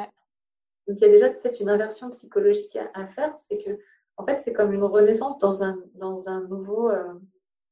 Donc 0.87 0.97
il 0.99 1.01
y 1.01 1.05
a 1.05 1.09
déjà 1.09 1.29
peut-être 1.29 1.59
une 1.59 1.69
inversion 1.69 2.09
psychologique 2.11 2.77
à 2.93 3.07
faire, 3.07 3.35
c'est 3.47 3.57
que 3.63 3.77
en 4.17 4.25
fait, 4.25 4.41
c'est 4.41 4.53
comme 4.53 4.73
une 4.73 4.83
renaissance 4.83 5.37
dans 5.37 5.63
un, 5.63 5.77
dans 5.93 6.27
un, 6.27 6.41
nouveau, 6.41 6.89
euh, 6.89 7.13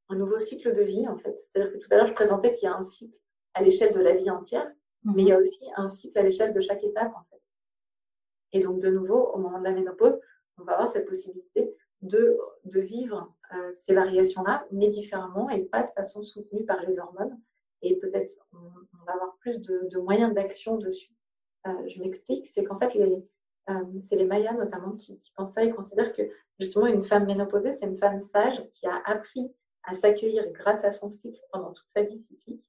un 0.09 0.15
nouveau 0.15 0.37
cycle 0.37 0.73
de 0.73 0.83
vie, 0.83 1.07
en 1.07 1.17
fait. 1.17 1.35
C'est-à-dire 1.43 1.73
que 1.73 1.77
tout 1.79 1.87
à 1.91 1.97
l'heure, 1.97 2.07
je 2.07 2.13
présentais 2.13 2.51
qu'il 2.51 2.65
y 2.65 2.71
a 2.71 2.75
un 2.75 2.83
cycle 2.83 3.17
à 3.55 3.63
l'échelle 3.63 3.93
de 3.93 3.99
la 3.99 4.13
vie 4.13 4.29
entière, 4.29 4.71
mais 5.03 5.23
il 5.23 5.27
y 5.27 5.31
a 5.31 5.35
mhm. 5.35 5.41
aussi 5.41 5.65
un 5.75 5.87
cycle 5.87 6.17
à 6.19 6.21
l'échelle 6.21 6.53
de 6.53 6.61
chaque 6.61 6.83
étape, 6.83 7.13
en 7.15 7.23
fait. 7.31 7.41
Et 8.51 8.61
donc, 8.61 8.79
de 8.79 8.89
nouveau, 8.89 9.31
au 9.33 9.39
moment 9.39 9.59
de 9.59 9.63
la 9.63 9.71
ménopause, 9.71 10.17
on 10.59 10.63
va 10.63 10.73
avoir 10.73 10.87
cette 10.87 11.07
possibilité 11.07 11.75
de, 12.03 12.37
de 12.65 12.79
vivre 12.79 13.33
euh, 13.53 13.71
ces 13.73 13.93
variations-là, 13.93 14.65
mais 14.71 14.87
différemment 14.87 15.49
et 15.49 15.63
pas 15.65 15.81
de 15.81 15.91
façon 15.93 16.21
soutenue 16.21 16.63
par 16.65 16.81
les 16.81 16.99
hormones. 16.99 17.39
Et 17.81 17.97
peut-être 17.97 18.35
on, 18.53 19.05
va 19.05 19.13
avoir 19.13 19.35
plus 19.37 19.59
de, 19.59 19.87
de 19.91 19.99
moyens 19.99 20.33
d'action 20.33 20.77
dessus. 20.77 21.14
Euh, 21.67 21.87
je 21.87 21.99
m'explique, 21.99 22.47
c'est 22.47 22.63
qu'en 22.63 22.77
fait, 22.77 22.95
euh, 22.95 23.83
c'est 24.07 24.15
les 24.15 24.25
Mayas 24.25 24.53
notamment 24.53 24.91
qui, 24.91 25.19
pensent 25.35 25.53
ça 25.53 25.63
et 25.63 25.71
considèrent 25.71 26.13
que 26.13 26.21
justement 26.59 26.85
une 26.87 27.03
femme 27.03 27.25
ménopausée, 27.25 27.73
c'est 27.73 27.85
une 27.85 27.97
femme 27.97 28.19
sage 28.19 28.63
qui 28.73 28.85
a 28.87 29.01
appris 29.05 29.53
à 29.83 29.93
s'accueillir 29.93 30.51
grâce 30.51 30.83
à 30.83 30.91
son 30.91 31.09
cycle 31.09 31.41
pendant 31.51 31.73
toute 31.73 31.87
sa 31.95 32.03
vie 32.03 32.19
cyclique 32.19 32.63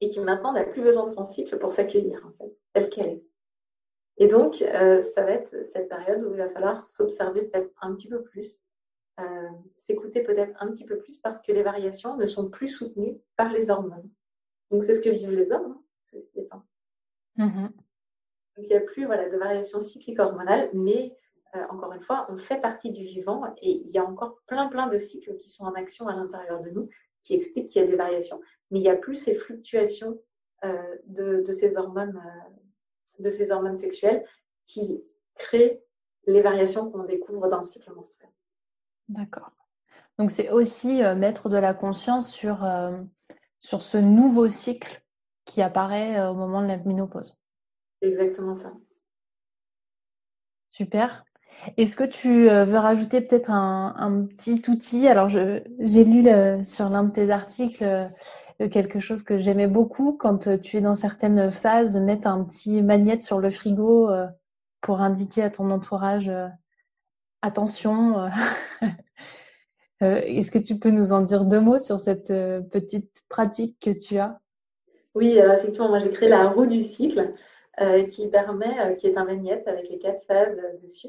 et 0.00 0.08
qui 0.08 0.20
maintenant 0.20 0.52
n'a 0.52 0.64
plus 0.64 0.82
besoin 0.82 1.04
de 1.04 1.10
son 1.10 1.24
cycle 1.24 1.58
pour 1.58 1.72
s'accueillir 1.72 2.24
en 2.26 2.32
fait, 2.32 2.56
telle 2.72 2.88
qu'elle 2.88 3.08
est. 3.08 3.24
Et 4.18 4.28
donc, 4.28 4.62
euh, 4.62 5.00
ça 5.02 5.22
va 5.22 5.32
être 5.32 5.64
cette 5.66 5.88
période 5.88 6.22
où 6.22 6.32
il 6.32 6.38
va 6.38 6.50
falloir 6.50 6.84
s'observer 6.84 7.44
peut-être 7.44 7.70
un 7.80 7.94
petit 7.94 8.08
peu 8.08 8.22
plus, 8.22 8.62
s'écouter 9.80 10.22
peut-être 10.22 10.56
un 10.62 10.68
petit 10.68 10.86
peu 10.86 10.96
plus 10.96 11.18
parce 11.18 11.42
que 11.42 11.52
les 11.52 11.62
variations 11.62 12.16
ne 12.16 12.26
sont 12.26 12.48
plus 12.48 12.68
soutenues 12.68 13.20
par 13.36 13.52
les 13.52 13.68
hormones. 13.68 14.08
Donc, 14.70 14.82
c'est 14.82 14.94
ce 14.94 15.00
que 15.00 15.10
vivent 15.10 15.32
les 15.32 15.52
hommes, 15.52 15.78
hein, 16.50 16.62
qui 17.36 17.42
est 17.42 17.46
il 18.58 18.68
n'y 18.68 18.74
a 18.74 18.80
plus 18.80 19.06
voilà, 19.06 19.28
de 19.28 19.36
variation 19.36 19.80
cyclique 19.80 20.20
hormonale, 20.20 20.70
mais 20.74 21.16
euh, 21.56 21.64
encore 21.70 21.92
une 21.92 22.02
fois, 22.02 22.26
on 22.28 22.36
fait 22.36 22.60
partie 22.60 22.90
du 22.90 23.04
vivant 23.04 23.42
et 23.60 23.82
il 23.84 23.90
y 23.90 23.98
a 23.98 24.04
encore 24.04 24.40
plein, 24.46 24.68
plein 24.68 24.86
de 24.86 24.98
cycles 24.98 25.36
qui 25.36 25.48
sont 25.48 25.64
en 25.64 25.72
action 25.72 26.06
à 26.08 26.14
l'intérieur 26.14 26.60
de 26.60 26.70
nous 26.70 26.88
qui 27.24 27.34
expliquent 27.34 27.68
qu'il 27.68 27.82
y 27.82 27.84
a 27.84 27.88
des 27.88 27.96
variations. 27.96 28.40
Mais 28.70 28.78
il 28.78 28.82
n'y 28.82 28.90
a 28.90 28.96
plus 28.96 29.14
ces 29.14 29.34
fluctuations 29.34 30.18
euh, 30.64 30.96
de, 31.06 31.52
ces 31.52 31.76
hormones, 31.76 32.16
euh, 32.24 33.22
de 33.22 33.30
ces 33.30 33.50
hormones 33.50 33.76
sexuelles 33.76 34.24
qui 34.66 35.02
créent 35.34 35.82
les 36.26 36.42
variations 36.42 36.90
qu'on 36.90 37.04
découvre 37.04 37.48
dans 37.48 37.58
le 37.58 37.64
cycle 37.64 37.92
menstruel. 37.92 38.30
D'accord. 39.08 39.50
Donc 40.18 40.30
c'est 40.30 40.50
aussi 40.50 41.02
mettre 41.16 41.48
de 41.48 41.56
la 41.56 41.72
conscience 41.72 42.30
sur, 42.30 42.64
sur 43.58 43.80
ce 43.80 43.96
nouveau 43.96 44.48
cycle 44.48 45.02
qui 45.50 45.62
apparaît 45.62 46.26
au 46.28 46.34
moment 46.34 46.62
de 46.62 46.68
la 46.68 46.76
ménopause 46.78 47.40
exactement 48.02 48.54
ça. 48.54 48.72
Super. 50.70 51.24
Est-ce 51.76 51.96
que 51.96 52.04
tu 52.04 52.48
euh, 52.48 52.64
veux 52.64 52.78
rajouter 52.78 53.20
peut-être 53.20 53.50
un, 53.50 54.26
petit 54.36 54.62
outil? 54.68 55.08
Alors, 55.08 55.28
j'ai 55.28 56.04
lu 56.04 56.24
sur 56.64 56.88
l'un 56.88 57.04
de 57.04 57.12
tes 57.12 57.30
articles 57.30 57.84
euh, 57.84 58.08
quelque 58.70 59.00
chose 59.00 59.22
que 59.22 59.36
j'aimais 59.36 59.66
beaucoup 59.66 60.12
quand 60.12 60.46
euh, 60.46 60.56
tu 60.56 60.78
es 60.78 60.80
dans 60.80 60.96
certaines 60.96 61.50
phases, 61.50 61.96
mettre 61.96 62.28
un 62.28 62.44
petit 62.44 62.82
magnète 62.82 63.22
sur 63.22 63.40
le 63.40 63.50
frigo 63.50 64.10
pour 64.80 65.00
indiquer 65.02 65.42
à 65.42 65.50
ton 65.50 65.70
entourage 65.70 66.30
attention. 67.42 68.30
Est-ce 70.00 70.50
que 70.50 70.58
tu 70.58 70.78
peux 70.78 70.90
nous 70.90 71.12
en 71.12 71.20
dire 71.20 71.44
deux 71.44 71.60
mots 71.60 71.78
sur 71.78 71.98
cette 71.98 72.28
petite 72.70 73.22
pratique 73.28 73.76
que 73.80 73.90
tu 73.90 74.18
as? 74.18 74.40
Oui, 75.14 75.38
effectivement, 75.38 75.88
moi 75.88 75.98
j'ai 75.98 76.10
créé 76.10 76.28
la 76.28 76.48
roue 76.48 76.66
du 76.66 76.82
cycle. 76.82 77.34
Euh, 77.80 78.04
qui 78.04 78.28
permet, 78.28 78.78
euh, 78.80 78.94
qui 78.94 79.06
est 79.06 79.16
un 79.16 79.24
magnète 79.24 79.66
avec 79.66 79.88
les 79.88 79.98
quatre 79.98 80.22
phases 80.24 80.58
euh, 80.58 80.76
dessus, 80.82 81.08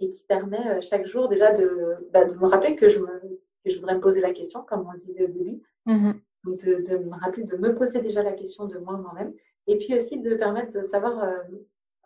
et 0.00 0.08
qui 0.08 0.22
permet 0.24 0.80
chaque 0.80 1.04
jour 1.04 1.28
déjà 1.28 1.52
de, 1.52 2.08
bah, 2.10 2.24
de 2.24 2.34
me 2.36 2.46
rappeler 2.46 2.74
que 2.74 2.88
je, 2.88 3.00
me, 3.00 3.40
que 3.64 3.70
je 3.70 3.78
voudrais 3.78 3.96
me 3.96 4.00
poser 4.00 4.22
la 4.22 4.32
question, 4.32 4.62
comme 4.62 4.86
on 4.88 4.92
le 4.92 4.98
disait 4.98 5.24
au 5.24 5.28
début. 5.28 5.60
Mmh 5.84 6.12
Donc 6.44 6.64
de, 6.64 6.80
de, 6.88 6.96
me 6.96 7.14
rappeler 7.16 7.42
de 7.42 7.56
me 7.56 7.74
poser 7.74 8.00
déjà 8.00 8.22
la 8.22 8.32
question 8.32 8.64
de 8.64 8.78
moi 8.78 8.96
moi-même. 8.96 9.34
Et 9.66 9.76
puis 9.76 9.94
aussi 9.94 10.18
de 10.20 10.34
permettre 10.36 10.78
de 10.78 10.82
savoir 10.82 11.34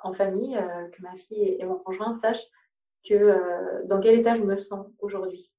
en 0.03 0.13
famille 0.13 0.59
que 0.93 1.03
ma 1.03 1.15
fille 1.15 1.57
et 1.59 1.65
mon 1.65 1.77
conjoint 1.77 2.15
sachent 2.15 2.49
que 3.07 3.87
dans 3.87 4.01
quel 4.01 4.19
état 4.19 4.35
je 4.37 4.43
me 4.43 4.57
sens 4.57 4.87
aujourd'hui. 4.99 5.53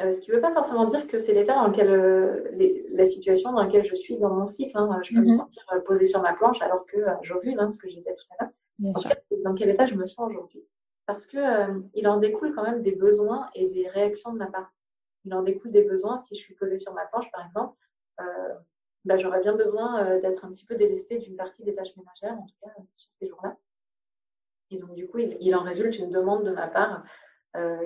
Euh, 0.00 0.10
ce 0.10 0.20
qui 0.20 0.30
ne 0.30 0.36
veut 0.36 0.42
pas 0.42 0.52
forcément 0.52 0.86
dire 0.86 1.06
que 1.06 1.20
c'est 1.20 1.34
l'état 1.34 1.54
dans 1.54 1.68
lequel, 1.68 1.88
euh, 1.88 2.84
la 2.90 3.04
situation 3.04 3.52
dans 3.52 3.62
laquelle 3.62 3.84
je 3.84 3.94
suis 3.94 4.18
dans 4.18 4.34
mon 4.34 4.44
cycle. 4.44 4.76
Hein. 4.76 5.00
Je 5.04 5.14
peux 5.14 5.20
me 5.20 5.30
mhm. 5.30 5.36
sentir 5.36 5.64
euh, 5.72 5.80
posée 5.80 6.06
sur 6.06 6.20
ma 6.20 6.32
planche 6.32 6.60
alors 6.62 6.84
que 6.86 6.98
j'ovule, 7.22 7.58
hein, 7.60 7.70
ce 7.70 7.78
que 7.78 7.88
je 7.88 7.94
disais 7.94 8.14
tout 8.14 8.24
à 8.38 8.44
l'heure. 8.44 8.92
dans 9.44 9.54
quel 9.54 9.70
état 9.70 9.86
je 9.86 9.94
me 9.94 10.06
sens 10.06 10.28
aujourd'hui 10.28 10.64
Parce 11.06 11.26
que 11.26 11.38
il 11.94 12.08
en 12.08 12.18
découle 12.18 12.54
quand 12.54 12.64
même 12.64 12.82
des 12.82 12.94
besoins 12.96 13.50
et 13.54 13.68
des 13.68 13.88
réactions 13.88 14.32
de 14.32 14.38
ma 14.38 14.46
part. 14.46 14.72
Il 15.24 15.32
en 15.32 15.42
découle 15.42 15.70
des 15.70 15.84
besoins. 15.84 16.18
Si 16.18 16.34
je 16.34 16.40
suis 16.40 16.54
posée 16.54 16.76
sur 16.76 16.92
ma 16.92 17.06
planche, 17.06 17.30
par 17.30 17.46
exemple, 17.46 17.76
bah, 19.04 19.16
j'aurais 19.16 19.40
bien 19.40 19.54
besoin 19.54 20.18
d'être 20.18 20.44
un 20.44 20.50
petit 20.50 20.64
peu 20.64 20.74
délestée 20.74 21.18
d'une 21.18 21.36
partie 21.36 21.62
des 21.62 21.74
tâches 21.74 21.94
ménagères, 21.96 22.38
en 22.40 22.46
tout 22.46 22.54
cas 22.62 22.72
sur 22.94 23.12
ces 23.12 23.28
jours-là. 23.28 23.56
Et 24.70 24.78
donc, 24.78 24.94
du 24.94 25.06
coup, 25.06 25.18
il, 25.18 25.36
il, 25.40 25.54
en 25.54 25.62
résulte 25.62 25.98
une 25.98 26.10
demande 26.10 26.44
de 26.44 26.50
ma 26.50 26.66
part 26.66 27.04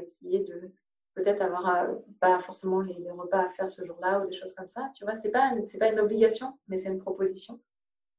qui 0.09 0.35
est 0.35 0.49
de 0.49 0.73
peut-être 1.15 1.43
avoir 1.43 1.69
euh, 1.69 1.95
pas 2.21 2.39
forcément 2.41 2.81
les, 2.81 3.11
repas 3.11 3.45
à 3.45 3.49
faire 3.49 3.71
ce 3.71 3.85
jour-là 3.85 4.21
ou 4.21 4.29
des 4.29 4.37
choses 4.37 4.55
comme 4.55 4.69
ça. 4.69 4.91
Tu 4.95 5.05
vois, 5.05 5.17
c'est 5.17 5.31
pas 5.31 5.53
c'est 5.65 5.79
pas 5.79 5.91
une 5.91 6.01
obligation, 6.01 6.59
mais 6.69 6.79
c'est 6.79 6.89
une 6.89 6.99
proposition. 6.99 7.61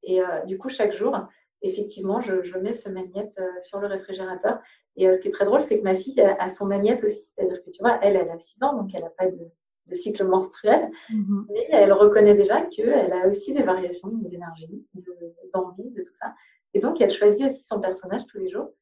Et 0.03 0.21
euh, 0.21 0.43
du 0.45 0.57
coup, 0.57 0.69
chaque 0.69 0.93
jour, 0.93 1.17
effectivement, 1.61 2.21
je, 2.21 2.43
je 2.43 2.57
mets 2.57 2.73
ce 2.73 2.89
magnète 2.89 3.37
euh, 3.39 3.59
sur 3.61 3.79
le 3.79 3.87
réfrigérateur. 3.87 4.59
Et 4.95 5.11
ce 5.13 5.21
qui 5.21 5.29
est 5.29 5.31
très 5.31 5.45
drôle, 5.45 5.61
c'est 5.61 5.79
que 5.79 5.83
ma 5.83 5.95
fille 5.95 6.19
a, 6.19 6.49
son 6.49 6.65
magnète 6.65 7.03
aussi. 7.03 7.21
C'est-à-dire 7.33 7.63
que 7.63 7.69
tu 7.69 7.81
vois, 7.81 7.99
elle, 8.01 8.17
elle 8.17 8.29
a 8.29 8.37
6 8.37 8.63
ans, 8.63 8.75
donc 8.75 8.89
elle 8.93 9.03
n'a 9.03 9.09
pas 9.11 9.27
de, 9.27 9.37
de, 9.37 9.93
cycle 9.93 10.25
menstruel, 10.25 10.91
mm-hmm. 11.09 11.45
mais 11.49 11.67
elle 11.71 11.93
reconnaît 11.93 12.35
déjà 12.35 12.63
qu'elle 12.63 13.13
a 13.13 13.27
aussi 13.27 13.53
des 13.53 13.63
variations 13.63 14.09
d'énergie, 14.09 14.85
d'envie, 15.53 15.89
de, 15.91 16.03
tout 16.03 16.13
ça. 16.19 16.33
Et 16.73 16.79
donc, 16.79 16.99
elle 16.99 17.11
choisit 17.11 17.45
aussi 17.45 17.63
son 17.63 17.79
personnage 17.79 18.25
tous 18.27 18.39
les 18.39 18.49
jours 18.49 18.73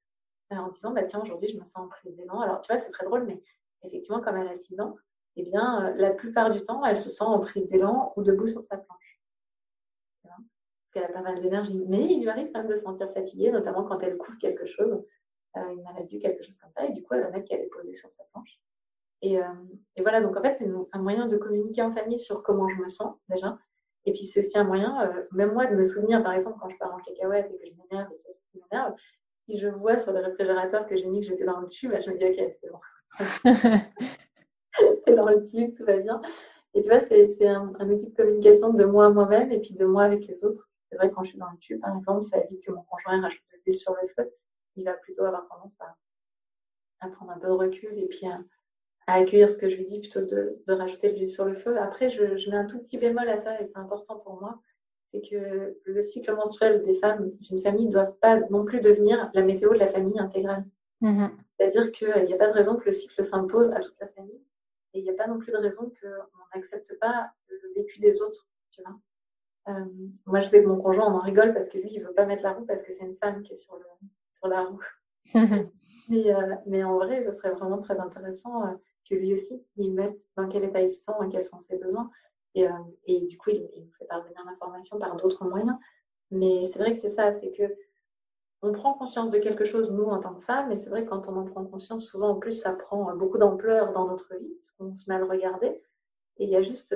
en 0.50 0.70
disant, 0.70 0.92
bah, 0.92 1.04
tiens, 1.04 1.22
aujourd'hui, 1.22 1.50
je 1.52 1.58
me 1.58 1.66
sens 1.66 1.78
en 1.78 2.10
d'élan. 2.12 2.40
Alors, 2.40 2.62
tu 2.62 2.72
vois, 2.72 2.82
c'est 2.82 2.92
très 2.92 3.06
drôle, 3.06 3.26
mais 3.26 3.42
effectivement, 3.84 4.22
comme 4.22 4.38
elle 4.38 4.48
a 4.48 4.58
6 4.58 4.80
ans, 4.80 4.96
eh 5.38 5.44
bien, 5.44 5.86
euh, 5.86 5.94
la 5.96 6.12
plupart 6.12 6.50
du 6.52 6.62
temps, 6.64 6.84
elle 6.84 6.98
se 6.98 7.10
sent 7.10 7.24
en 7.24 7.40
prise 7.40 7.68
d'élan 7.68 8.14
ou 8.16 8.24
debout 8.24 8.48
sur 8.48 8.62
sa 8.64 8.78
planche. 8.78 9.22
Parce 10.24 10.40
qu'elle 10.94 11.04
a 11.04 11.14
pas 11.14 11.22
mal 11.22 11.42
d'énergie. 11.42 11.86
Mais 11.88 12.06
il 12.06 12.22
lui 12.22 12.30
arrive 12.30 12.52
quand 12.52 12.60
même 12.60 12.70
de 12.70 12.76
se 12.76 12.84
sentir 12.84 13.12
fatiguée, 13.14 13.52
notamment 13.52 13.84
quand 13.84 14.00
elle 14.00 14.18
couvre 14.18 14.38
quelque 14.40 14.66
chose, 14.66 15.06
euh, 15.58 15.70
une 15.70 15.84
maladie 15.84 16.20
quelque 16.20 16.44
chose 16.44 16.58
comme 16.58 16.72
ça, 16.72 16.86
et 16.86 16.92
du 16.92 17.04
coup, 17.04 17.14
elle 17.14 17.24
va 17.24 17.30
mettre 17.30 17.48
qu'elle 17.48 17.62
est 17.62 17.70
posée 17.70 17.94
sur 17.94 18.10
sa 18.18 18.24
planche. 18.34 18.60
Et, 19.22 19.40
euh, 19.40 19.44
et, 19.96 20.02
voilà, 20.02 20.22
donc 20.22 20.36
en 20.38 20.42
fait, 20.42 20.56
c'est 20.56 20.70
un 20.92 21.00
moyen 21.00 21.28
de 21.28 21.38
communiquer 21.38 21.82
en 21.82 21.94
famille 21.94 22.20
sur 22.20 22.44
comment 22.44 22.68
je 22.70 22.76
me 22.76 22.88
sens 22.88 23.16
déjà, 23.30 23.58
Et 24.06 24.14
puis 24.14 24.26
c'est 24.26 24.42
aussi 24.42 24.58
un 24.58 24.64
moyen, 24.64 25.26
même 25.32 25.54
moi, 25.54 25.68
de 25.68 25.76
me 25.76 25.84
souvenir, 25.84 26.24
par 26.24 26.34
exemple, 26.34 26.58
quand 26.62 26.70
je 26.70 26.78
pars 26.78 26.94
en 26.94 27.00
cacahuète 27.00 27.52
et 27.52 27.58
que 27.58 27.66
je 27.66 27.74
m'énerve 27.76 28.12
et 28.12 28.18
que 28.18 28.38
je 28.54 28.60
m'énerve, 28.60 28.94
si 29.46 29.58
je 29.60 29.68
vois 29.68 30.00
sur 30.00 30.14
le 30.14 30.20
réfrigérateur 30.20 30.86
que 30.88 30.96
j'ai 30.96 31.08
mis 31.08 31.22
que 31.22 31.28
j'étais 31.28 31.46
dans 31.46 31.60
le 31.60 31.68
tube, 31.68 31.94
je 32.04 32.12
me 32.12 32.18
dis 32.18 32.26
ok, 32.26 32.56
c'est 32.62 32.70
bon. 32.70 32.80
C'est 33.20 35.16
dans 35.16 35.28
le 35.28 35.44
tube, 35.44 35.76
tout 35.76 35.86
va 35.86 35.98
bien. 35.98 36.22
Et 36.74 36.82
tu 36.82 36.90
vois, 36.90 37.02
c'est 37.02 37.48
un, 37.48 37.74
un, 37.80 37.90
outil 37.90 38.12
de 38.12 38.16
communication 38.16 38.74
de 38.74 38.86
moi 38.86 39.08
à 39.08 39.10
moi-même 39.10 39.52
et 39.52 39.60
puis 39.60 39.74
de 39.74 39.86
moi 39.86 40.04
avec 40.04 40.28
les 40.28 40.44
autres. 40.46 40.70
C'est 40.90 40.98
vrai, 40.98 41.12
quand 41.12 41.24
je 41.24 41.30
suis 41.30 41.40
dans 41.40 41.50
le 41.50 41.58
tube, 41.58 41.82
par 41.82 41.98
exemple, 41.98 42.24
ça 42.24 42.38
évite 42.38 42.64
que 42.64 42.72
mon 42.72 42.84
conjoint 42.84 43.22
rajoute 43.22 43.42
de 43.52 43.58
l'huile 43.66 43.76
sur 43.76 43.96
le 44.02 44.08
feu. 44.10 44.32
Il 44.76 44.86
va 44.86 44.94
plutôt 44.94 45.24
avoir 45.26 45.48
tendance 45.48 45.76
à, 45.80 47.08
prendre 47.10 47.32
un 47.32 47.40
peu 47.40 47.48
de 47.48 47.54
recul 47.54 47.98
et 47.98 48.08
puis 48.08 48.28
à, 48.28 48.40
accueillir 49.08 49.50
ce 49.50 49.58
que 49.58 49.70
je 49.70 49.76
lui 49.76 49.88
dis 49.88 50.00
plutôt 50.00 50.22
de, 50.22 50.62
de 50.68 50.74
rajouter 50.74 51.10
de 51.10 51.16
l'huile 51.16 51.28
sur 51.28 51.46
le 51.46 51.56
feu. 51.56 51.78
Après, 51.80 52.10
je, 52.10 52.50
mets 52.50 52.58
un 52.58 52.66
tout 52.66 52.80
petit 52.80 52.98
bémol 52.98 53.28
à 53.28 53.40
ça 53.40 53.60
et 53.60 53.66
c'est 53.66 53.78
important 53.78 54.18
pour 54.20 54.40
moi. 54.40 54.60
C'est 55.06 55.22
que 55.22 55.78
le 55.84 56.02
cycle 56.02 56.36
menstruel 56.36 56.84
des 56.84 56.96
femmes 56.96 57.32
d'une 57.40 57.60
famille 57.60 57.88
ne 57.88 57.94
doit 57.94 58.20
pas 58.20 58.42
non 58.50 58.66
plus 58.66 58.82
devenir 58.82 59.32
la 59.34 59.42
météo 59.42 59.74
de 59.74 59.80
la 59.80 59.88
famille 59.88 60.20
intégrale. 60.20 60.66
Mm-hmm. 61.02 61.32
C'est-à-dire 61.58 61.92
qu'il 61.92 62.26
n'y 62.26 62.34
a 62.34 62.38
pas 62.38 62.48
de 62.48 62.54
raison 62.54 62.76
que 62.76 62.86
le 62.86 62.92
cycle 62.92 63.26
s'impose 63.26 63.72
à 63.72 63.80
toute 63.80 64.00
la 64.00 64.08
famille. 64.08 64.42
Et 64.94 65.00
il 65.00 65.04
n'y 65.04 65.10
a 65.10 65.14
pas 65.14 65.28
non 65.28 65.40
plus 65.40 65.52
de 65.52 65.58
raison 65.58 65.92
qu'on 66.02 66.56
n'accepte 66.56 66.98
pas 67.00 67.32
le 67.50 67.74
vécu 67.76 68.00
des 68.00 68.22
autres, 68.22 68.48
tu 68.72 68.82
vois. 68.82 68.96
Euh, 69.70 69.86
moi, 70.26 70.40
je 70.42 70.48
sais 70.48 70.64
que 70.64 70.68
mon 70.68 70.82
conjoint, 70.82 71.12
on 71.12 71.18
en 71.18 71.22
rigole 71.22 71.54
parce 71.54 71.68
que 71.68 71.78
lui, 71.78 71.90
il 71.92 72.02
veut 72.02 72.14
pas 72.14 72.26
mettre 72.26 72.44
la 72.44 72.54
roue 72.54 72.66
parce 72.66 72.84
que 72.84 72.94
c'est 72.94 73.04
une 73.04 73.18
femme 73.18 73.42
qui 73.44 73.54
est 73.54 73.58
sur, 73.58 73.76
le, 73.76 73.86
sur 74.34 74.48
la 74.48 74.64
roue. 74.64 74.82
mais, 76.10 76.34
euh, 76.34 76.56
mais, 76.66 76.84
en 76.84 76.96
vrai, 76.96 77.26
ce 77.26 77.34
serait 77.34 77.52
vraiment 77.52 77.80
très 77.80 78.00
intéressant 78.00 78.66
euh, 78.66 78.74
que 79.10 79.16
lui 79.16 79.34
aussi, 79.34 79.62
il 79.76 79.94
mette 79.94 80.18
dans 80.38 80.48
quel 80.48 80.64
état 80.64 80.82
il 80.82 80.90
se 80.90 81.04
sent 81.04 81.12
et 81.26 81.30
quels 81.30 81.46
sont 81.46 81.60
ses 81.62 81.78
besoins. 81.78 82.10
Et, 82.56 82.66
et 83.06 83.22
du 83.28 83.38
coup, 83.38 83.52
il, 83.52 83.70
il, 83.76 83.92
fait 84.00 84.06
parvenir 84.06 84.44
l'information 84.46 84.98
par 84.98 85.16
d'autres 85.18 85.46
moyens. 85.46 85.78
Mais 86.32 86.68
c'est 86.72 86.80
vrai 86.80 86.96
que 86.96 87.02
c'est 87.02 87.10
ça, 87.10 87.32
c'est 87.34 87.52
que 87.52 87.64
on 88.62 88.72
prend 88.72 88.94
conscience 88.94 89.30
de 89.30 89.38
quelque 89.38 89.66
chose, 89.66 89.92
nous, 89.92 90.06
en 90.06 90.20
tant 90.20 90.34
que 90.34 90.44
femmes, 90.44 90.72
et 90.72 90.78
c'est 90.78 90.90
vrai 90.90 91.04
que 91.04 91.10
quand 91.10 91.28
on 91.28 91.38
en 91.38 91.46
prend 91.46 91.64
conscience, 91.66 92.08
souvent, 92.08 92.30
en 92.30 92.36
plus, 92.36 92.54
ça 92.54 92.74
prend 92.74 93.16
beaucoup 93.16 93.38
d'ampleur 93.38 93.94
dans 93.94 94.08
notre 94.08 94.36
vie, 94.36 94.54
parce 94.60 94.72
qu'on 94.72 94.96
se 94.96 95.10
met 95.10 95.16
à 95.16 95.20
le 95.20 95.26
regarder. 95.26 95.82
Et 96.38 96.46
il 96.46 96.50
y 96.50 96.56
a 96.56 96.64
juste 96.64 96.88
ce 96.90 96.96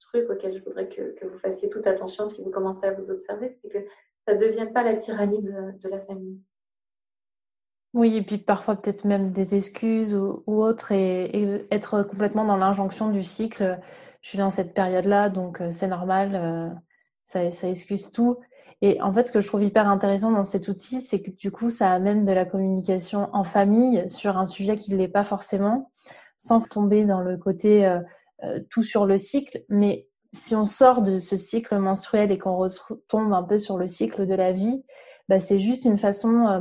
truc 0.00 0.28
auquel 0.30 0.56
je 0.56 0.64
voudrais 0.64 0.88
que, 0.88 1.26
vous 1.26 1.38
fassiez 1.38 1.68
toute 1.70 1.86
attention 1.86 2.28
si 2.28 2.42
vous 2.42 2.50
commencez 2.50 2.86
à 2.86 2.92
vous 2.92 3.10
observer, 3.10 3.58
c'est 3.62 3.68
que 3.68 3.78
ça 4.26 4.34
ne 4.34 4.40
devienne 4.40 4.72
pas 4.72 4.82
la 4.82 4.96
tyrannie 4.96 5.42
de, 5.42 5.88
la 5.88 6.00
famille. 6.00 6.38
Oui, 7.94 8.16
et 8.16 8.22
puis 8.22 8.36
parfois 8.36 8.76
peut-être 8.76 9.06
même 9.06 9.32
des 9.32 9.54
excuses 9.54 10.14
ou, 10.14 10.42
autres, 10.46 10.92
et, 10.92 11.66
être 11.70 12.02
complètement 12.02 12.44
dans 12.44 12.56
l'injonction 12.56 13.10
du 13.10 13.22
cycle. 13.22 13.78
Je 14.20 14.28
suis 14.28 14.38
dans 14.38 14.50
cette 14.50 14.74
période-là, 14.74 15.30
donc 15.30 15.60
euh, 15.60 15.70
c'est 15.70 15.86
normal, 15.86 16.34
euh, 16.34 16.68
ça 17.24 17.68
excuse 17.68 18.10
tout. 18.10 18.38
Et 18.80 19.00
en 19.02 19.12
fait, 19.12 19.24
ce 19.24 19.32
que 19.32 19.40
je 19.40 19.46
trouve 19.46 19.64
hyper 19.64 19.88
intéressant 19.88 20.30
dans 20.30 20.44
cet 20.44 20.68
outil, 20.68 21.02
c'est 21.02 21.20
que 21.20 21.30
du 21.30 21.50
coup, 21.50 21.70
ça 21.70 21.90
amène 21.90 22.24
de 22.24 22.32
la 22.32 22.44
communication 22.44 23.28
en 23.32 23.42
famille 23.42 24.08
sur 24.08 24.38
un 24.38 24.46
sujet 24.46 24.76
qui 24.76 24.92
ne 24.92 24.96
l'est 24.96 25.08
pas 25.08 25.24
forcément, 25.24 25.90
sans 26.36 26.60
tomber 26.60 27.04
dans 27.04 27.20
le 27.20 27.36
côté 27.36 27.84
euh, 27.84 28.00
euh, 28.44 28.60
tout 28.70 28.84
sur 28.84 29.04
le 29.04 29.18
cycle. 29.18 29.64
Mais 29.68 30.08
si 30.32 30.54
on 30.54 30.64
sort 30.64 31.02
de 31.02 31.18
ce 31.18 31.36
cycle 31.36 31.76
menstruel 31.78 32.30
et 32.30 32.38
qu'on 32.38 32.56
retombe 32.56 33.32
un 33.32 33.42
peu 33.42 33.58
sur 33.58 33.78
le 33.78 33.88
cycle 33.88 34.26
de 34.26 34.34
la 34.34 34.52
vie, 34.52 34.84
bah, 35.28 35.40
c'est 35.40 35.58
juste 35.58 35.84
une 35.84 35.98
façon 35.98 36.46
euh, 36.46 36.60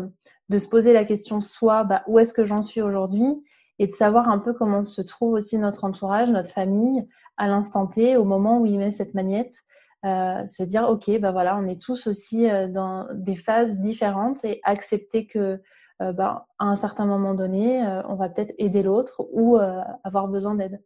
de 0.49 0.57
se 0.57 0.67
poser 0.67 0.93
la 0.93 1.05
question 1.05 1.39
soit 1.39 1.83
bah, 1.83 2.03
où 2.07 2.17
est-ce 2.17 2.33
que 2.33 2.45
j'en 2.45 2.63
suis 2.63 2.81
aujourd'hui? 2.81 3.43
Et 3.77 3.85
de 3.85 3.93
savoir 3.93 4.27
un 4.27 4.39
peu 4.39 4.53
comment 4.53 4.83
se 4.83 5.03
trouve 5.03 5.33
aussi 5.33 5.59
notre 5.59 5.83
entourage, 5.83 6.29
notre 6.29 6.49
famille 6.49 7.07
à 7.37 7.47
l'instant 7.47 7.85
T, 7.85 8.17
au 8.17 8.23
moment 8.23 8.59
où 8.59 8.65
il 8.65 8.79
met 8.79 8.91
cette 8.91 9.13
magnette 9.13 9.63
euh, 10.05 10.45
se 10.45 10.61
dire 10.61 10.87
ok 10.87 11.19
bah 11.19 11.31
voilà 11.31 11.57
on 11.57 11.65
est 11.65 11.81
tous 11.81 12.05
aussi 12.05 12.47
euh, 12.47 12.67
dans 12.67 13.07
des 13.15 13.35
phases 13.35 13.79
différentes 13.79 14.45
et 14.45 14.61
accepter 14.63 15.25
que 15.25 15.59
euh, 16.03 16.13
bah, 16.13 16.45
à 16.59 16.65
un 16.65 16.75
certain 16.75 17.07
moment 17.07 17.33
donné 17.33 17.81
on 18.07 18.13
va 18.13 18.29
peut-être 18.29 18.53
aider 18.59 18.83
l'autre 18.83 19.27
ou 19.31 19.57
avoir 19.57 20.27
besoin 20.27 20.53
d'aide. 20.53 20.79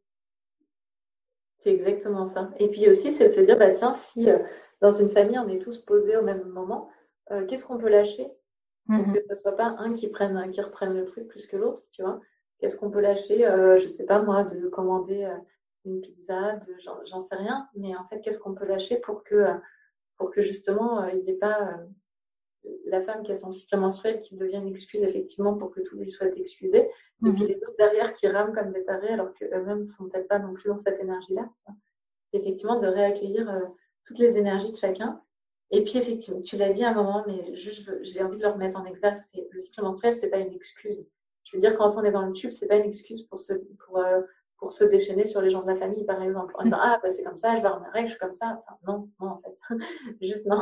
C'est 1.59 1.73
exactement 1.73 2.25
ça. 2.25 2.51
Et 2.57 2.69
puis 2.69 2.89
aussi 2.89 3.11
c'est 3.11 3.25
de 3.25 3.29
se 3.29 3.41
dire 3.41 3.59
bah 3.59 3.71
tiens 3.71 3.93
si 3.93 4.29
dans 4.79 4.91
une 4.91 5.09
famille 5.09 5.37
on 5.37 5.49
est 5.49 5.59
tous 5.59 5.77
posés 5.79 6.15
au 6.15 6.23
même 6.23 6.45
moment 6.45 6.89
qu'est-ce 7.49 7.65
qu'on 7.65 7.77
peut 7.77 7.89
lâcher 7.89 8.31
pour 8.87 9.07
mmh 9.07 9.13
que 9.13 9.21
ce 9.21 9.35
soit 9.35 9.57
pas 9.57 9.75
un 9.77 9.93
qui 9.93 10.07
prenne 10.07 10.49
qui 10.51 10.61
reprenne 10.61 10.93
le 10.93 11.03
truc 11.03 11.27
plus 11.27 11.47
que 11.47 11.57
l'autre 11.57 11.83
tu 11.91 12.01
vois? 12.01 12.21
Qu'est-ce 12.59 12.77
qu'on 12.77 12.89
peut 12.89 13.01
lâcher 13.01 13.39
je 13.77 13.87
sais 13.87 14.05
pas 14.05 14.21
moi 14.21 14.45
de 14.45 14.69
commander 14.69 15.29
une 15.85 16.01
pizza, 16.01 16.59
j'en 17.05 17.21
sais 17.21 17.35
rien, 17.35 17.67
mais 17.75 17.95
en 17.95 18.05
fait, 18.05 18.21
qu'est-ce 18.21 18.39
qu'on 18.39 18.53
peut 18.53 18.65
lâcher 18.65 18.97
pour 18.97 19.23
que, 19.23 19.45
pour 20.17 20.31
que 20.31 20.41
justement, 20.41 21.03
euh, 21.03 21.09
il 21.13 21.23
n'y 21.23 21.31
ait 21.31 21.37
pas 21.37 21.73
euh, 21.73 22.69
la 22.85 23.01
femme 23.01 23.23
qui 23.23 23.31
a 23.31 23.35
son 23.35 23.51
cycle 23.51 23.77
menstruel 23.77 24.19
qui 24.21 24.35
devient 24.35 24.57
une 24.57 24.67
excuse 24.67 25.03
effectivement 25.03 25.55
pour 25.55 25.71
que 25.71 25.81
tout 25.81 25.97
lui 25.97 26.11
soit 26.11 26.35
excusé, 26.37 26.79
et 26.79 27.31
puis 27.31 27.43
mhm. 27.43 27.47
les 27.47 27.63
autres 27.63 27.77
derrière 27.77 28.13
qui 28.13 28.27
rament 28.27 28.53
comme 28.53 28.71
des 28.71 28.83
tarés 28.83 29.13
alors 29.13 29.33
qu'eux-mêmes 29.33 29.79
ne 29.79 29.85
sont 29.85 30.07
peut-être 30.07 30.27
pas 30.27 30.39
non 30.39 30.53
plus 30.53 30.69
dans 30.69 30.77
cette 30.77 30.99
énergie-là. 30.99 31.49
Effectivement, 32.33 32.79
de 32.79 32.87
réaccueillir 32.87 33.49
euh, 33.49 33.61
toutes 34.05 34.19
les 34.19 34.37
énergies 34.37 34.71
de 34.71 34.77
chacun. 34.77 35.21
Et 35.71 35.83
puis 35.83 35.97
effectivement, 35.97 36.41
tu 36.41 36.57
l'as 36.57 36.71
dit 36.71 36.83
à 36.83 36.91
un 36.91 36.93
moment, 36.93 37.23
mais 37.27 37.55
j'ai 37.55 38.21
envie 38.23 38.37
de 38.37 38.43
le 38.43 38.49
remettre 38.49 38.77
en 38.77 38.85
exergue, 38.85 39.19
c'est 39.19 39.47
le 39.51 39.59
cycle 39.59 39.81
menstruel, 39.81 40.15
c'est 40.15 40.29
pas 40.29 40.39
une 40.39 40.53
excuse. 40.53 41.07
Je 41.45 41.55
veux 41.55 41.61
dire, 41.61 41.77
quand 41.77 41.95
on 41.95 42.03
est 42.03 42.11
dans 42.11 42.25
le 42.25 42.33
tube, 42.33 42.51
c'est 42.51 42.67
pas 42.67 42.77
une 42.77 42.85
excuse 42.85 43.23
pour, 43.23 43.39
se, 43.39 43.53
pour 43.53 43.99
pour 44.61 44.71
se 44.71 44.83
déchaîner 44.83 45.25
sur 45.25 45.41
les 45.41 45.49
gens 45.49 45.63
de 45.63 45.67
la 45.67 45.75
famille, 45.75 46.05
par 46.05 46.21
exemple, 46.21 46.53
en 46.57 46.63
disant 46.63 46.77
Ah, 46.81 46.99
bah, 47.01 47.09
c'est 47.09 47.23
comme 47.23 47.37
ça, 47.37 47.57
je 47.57 47.63
vais 47.63 47.67
mes 47.67 47.89
règles, 47.89 48.07
je 48.07 48.11
suis 48.11 48.19
comme 48.19 48.33
ça. 48.33 48.63
non, 48.87 49.09
non, 49.19 49.31
en 49.31 49.41
fait. 49.41 49.57
Juste 50.21 50.45
non. 50.45 50.57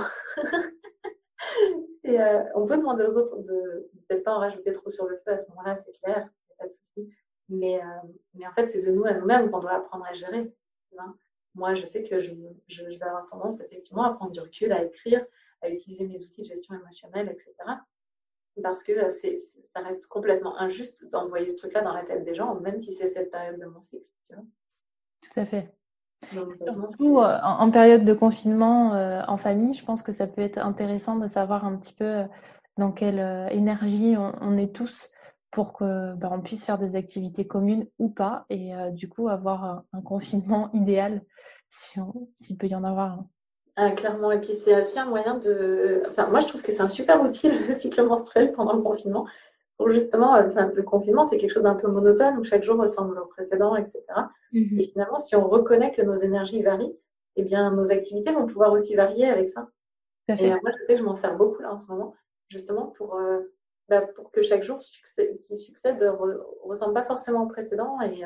Euh, 2.05 2.43
on 2.55 2.65
peut 2.65 2.77
demander 2.77 3.03
aux 3.03 3.17
autres 3.17 3.37
de 3.37 3.87
peut-être 4.07 4.23
pas 4.23 4.33
en 4.33 4.39
rajouter 4.39 4.71
trop 4.71 4.89
sur 4.89 5.05
le 5.05 5.17
feu 5.17 5.31
à 5.31 5.37
ce 5.37 5.47
moment-là, 5.49 5.75
c'est 5.75 5.91
clair, 6.01 6.27
il 6.49 6.55
pas 6.57 6.65
de 6.65 6.71
souci. 6.71 7.13
Mais, 7.49 7.79
euh, 7.79 8.07
mais 8.33 8.47
en 8.47 8.51
fait, 8.53 8.65
c'est 8.65 8.81
de 8.81 8.89
nous 8.89 9.05
à 9.05 9.13
nous-mêmes 9.13 9.51
qu'on 9.51 9.59
doit 9.59 9.73
apprendre 9.73 10.05
à 10.09 10.13
gérer. 10.13 10.51
Moi, 11.53 11.75
je 11.75 11.85
sais 11.85 12.03
que 12.03 12.23
je, 12.23 12.31
je, 12.67 12.83
vais 12.83 13.03
avoir 13.03 13.27
tendance 13.27 13.61
effectivement 13.61 14.03
à 14.03 14.13
prendre 14.15 14.31
du 14.31 14.39
recul, 14.39 14.71
à 14.71 14.83
écrire, 14.83 15.23
à 15.61 15.69
utiliser 15.69 16.07
mes 16.07 16.19
outils 16.19 16.41
de 16.41 16.47
gestion 16.47 16.73
émotionnelle, 16.73 17.29
etc 17.29 17.53
parce 18.61 18.83
que 18.83 18.91
euh, 18.91 19.11
ça 19.63 19.81
reste 19.81 20.07
complètement 20.07 20.57
injuste 20.59 21.09
d'envoyer 21.11 21.49
ce 21.49 21.57
truc-là 21.57 21.81
dans 21.81 21.93
la 21.93 22.03
tête 22.03 22.23
des 22.25 22.35
gens, 22.35 22.55
même 22.55 22.79
si 22.79 22.93
c'est 22.93 23.07
cette 23.07 23.31
période 23.31 23.59
de 23.59 23.65
mon 23.65 23.81
cycle. 23.81 24.05
Tu 24.25 24.33
vois 24.33 24.43
Tout 25.21 25.39
à 25.39 25.45
fait. 25.45 25.73
Surtout 26.31 27.19
euh, 27.19 27.39
en, 27.41 27.71
période 27.71 28.03
de 28.03 28.13
confinement 28.13 28.93
euh, 28.93 29.21
en 29.27 29.37
famille, 29.37 29.73
je 29.73 29.85
pense 29.85 30.01
que 30.01 30.11
ça 30.11 30.27
peut 30.27 30.41
être 30.41 30.57
intéressant 30.57 31.15
de 31.15 31.27
savoir 31.27 31.65
un 31.65 31.77
petit 31.77 31.93
peu 31.93 32.23
dans 32.77 32.91
quelle 32.91 33.49
énergie 33.51 34.15
on, 34.17 34.57
est 34.57 34.73
tous 34.73 35.11
pour 35.51 35.73
que 35.73 36.13
bah, 36.15 36.29
on 36.31 36.41
puisse 36.41 36.65
faire 36.65 36.77
des 36.77 36.95
activités 36.95 37.47
communes 37.47 37.87
ou 37.99 38.09
pas, 38.09 38.45
et 38.49 38.71
du 38.91 39.09
coup 39.09 39.27
avoir 39.27 39.83
un, 39.91 40.01
confinement 40.01 40.69
idéal 40.73 41.23
s'il 41.67 42.57
peut 42.57 42.67
y 42.67 42.75
en 42.75 42.83
avoir 42.83 43.11
un. 43.13 43.29
Ah, 43.81 43.91
clairement. 43.91 44.29
Et 44.33 44.41
puis, 44.41 44.55
c'est 44.55 44.81
aussi 44.81 44.99
un 44.99 45.05
moyen 45.05 45.35
de. 45.35 46.03
Enfin, 46.09 46.27
moi, 46.27 46.41
je 46.41 46.47
trouve 46.47 46.61
que 46.61 46.73
c'est 46.73 46.81
un 46.81 46.89
super 46.89 47.21
outil, 47.21 47.49
le 47.49 47.73
cycle 47.73 48.03
menstruel 48.03 48.51
pendant 48.51 48.73
le 48.73 48.81
confinement. 48.81 49.25
Pour 49.77 49.89
justement, 49.89 50.35
euh, 50.35 50.49
le 50.73 50.83
confinement, 50.83 51.23
c'est 51.23 51.37
quelque 51.37 51.53
chose 51.53 51.63
d'un 51.63 51.75
peu 51.75 51.87
monotone 51.87 52.37
où 52.37 52.43
chaque 52.43 52.63
jour 52.63 52.77
ressemble 52.77 53.17
au 53.17 53.25
précédent, 53.27 53.77
etc. 53.77 54.03
Mhm. 54.51 54.79
Et 54.81 54.85
finalement, 54.85 55.19
si 55.19 55.33
on 55.37 55.47
reconnaît 55.47 55.93
que 55.93 56.01
nos 56.01 56.15
énergies 56.15 56.61
varient, 56.61 56.93
eh 57.37 57.43
bien, 57.43 57.71
nos 57.71 57.89
activités 57.89 58.33
vont 58.33 58.47
pouvoir 58.47 58.73
aussi 58.73 58.95
varier 58.95 59.27
avec 59.27 59.47
ça. 59.47 59.69
Et 60.27 60.51
euh, 60.51 60.57
moi, 60.61 60.71
je 60.77 60.85
sais 60.85 60.93
que 60.95 60.99
je 60.99 61.05
m'en 61.05 61.15
sers 61.15 61.37
beaucoup 61.37 61.61
là 61.61 61.71
en 61.71 61.77
ce 61.77 61.87
moment, 61.87 62.13
justement 62.49 62.87
pour, 62.87 63.15
euh, 63.15 63.39
bah, 63.87 64.01
pour 64.01 64.29
que 64.29 64.41
chaque 64.41 64.63
jour 64.63 64.77
qui 65.43 65.55
succède 65.55 66.01
ne 66.01 66.37
ressemble 66.63 66.93
pas 66.93 67.05
forcément 67.05 67.43
au 67.43 67.47
précédent 67.47 67.97
et, 68.01 68.25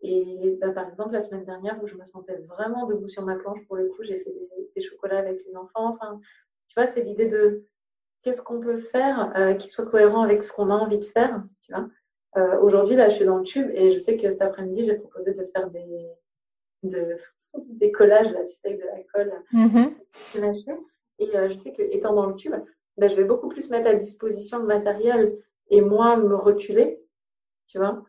et 0.00 0.56
bah, 0.60 0.70
par 0.70 0.88
exemple, 0.88 1.12
la 1.12 1.20
semaine 1.20 1.44
dernière, 1.44 1.82
où 1.82 1.86
je 1.86 1.96
me 1.96 2.04
sentais 2.04 2.36
vraiment 2.48 2.86
debout 2.86 3.08
sur 3.08 3.24
ma 3.24 3.34
planche, 3.34 3.64
pour 3.66 3.76
le 3.76 3.88
coup, 3.88 4.02
j'ai 4.02 4.18
fait 4.20 4.32
des, 4.76 4.80
chocolats 4.80 5.18
avec 5.18 5.44
les 5.44 5.56
enfants. 5.56 5.88
Enfin, 5.88 6.20
tu 6.68 6.74
vois, 6.74 6.86
c'est 6.86 7.02
l'idée 7.02 7.26
de 7.26 7.64
qu'est-ce 8.22 8.40
qu'on 8.40 8.60
peut 8.60 8.76
faire 8.76 9.32
euh, 9.36 9.54
qui 9.54 9.68
soit 9.68 9.86
cohérent 9.86 10.22
avec 10.22 10.44
ce 10.44 10.52
qu'on 10.52 10.70
a 10.70 10.74
envie 10.74 11.00
de 11.00 11.04
faire, 11.04 11.42
tu 11.62 11.72
vois. 11.72 11.88
Euh, 12.36 12.60
Aujourd'hui, 12.60 12.94
là, 12.94 13.10
je 13.10 13.16
suis 13.16 13.24
dans 13.24 13.38
le 13.38 13.42
tube 13.42 13.68
et 13.74 13.92
je 13.92 13.98
sais 13.98 14.16
que 14.16 14.30
cet 14.30 14.40
après-midi, 14.40 14.84
j'ai 14.84 14.94
proposé 14.94 15.32
de 15.32 15.44
faire 15.52 15.68
des, 15.70 16.06
de, 16.84 17.16
des 17.58 17.90
collages, 17.90 18.30
là, 18.30 18.44
tu 18.44 18.54
sais, 18.54 18.60
avec 18.66 18.80
de 18.80 18.86
la 18.86 19.02
colle. 19.12 19.42
Mm-hmm. 19.52 20.78
Et 21.18 21.36
euh, 21.36 21.48
je 21.48 21.54
sais 21.54 21.72
que 21.72 21.82
étant 21.82 22.14
dans 22.14 22.26
le 22.26 22.36
tube, 22.36 22.54
bah, 22.98 23.08
je 23.08 23.16
vais 23.16 23.24
beaucoup 23.24 23.48
plus 23.48 23.68
mettre 23.70 23.88
à 23.88 23.94
disposition 23.94 24.60
de 24.60 24.66
matériel 24.66 25.36
et 25.70 25.80
moins 25.80 26.16
me 26.16 26.36
reculer, 26.36 27.02
tu 27.66 27.78
vois 27.78 28.04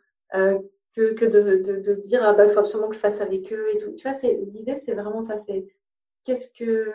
que, 0.96 1.26
de, 1.26 1.94
dire 2.06 2.22
ah 2.24 2.34
bah 2.34 2.46
il 2.46 2.52
faut 2.52 2.60
absolument 2.60 2.90
que 2.90 2.96
je 2.96 3.00
fasse 3.00 3.22
avec 3.22 3.52
eux 3.54 3.68
et 3.74 3.78
tout. 3.78 3.94
Tu 3.94 4.08
vois, 4.08 4.18
c'est 4.18 4.34
l'idée, 4.34 4.78
c'est 4.78 4.94
vraiment 4.94 5.22
ça. 5.22 5.38
C'est 5.38 5.66
qu'est-ce 6.26 6.52
que 6.52 6.92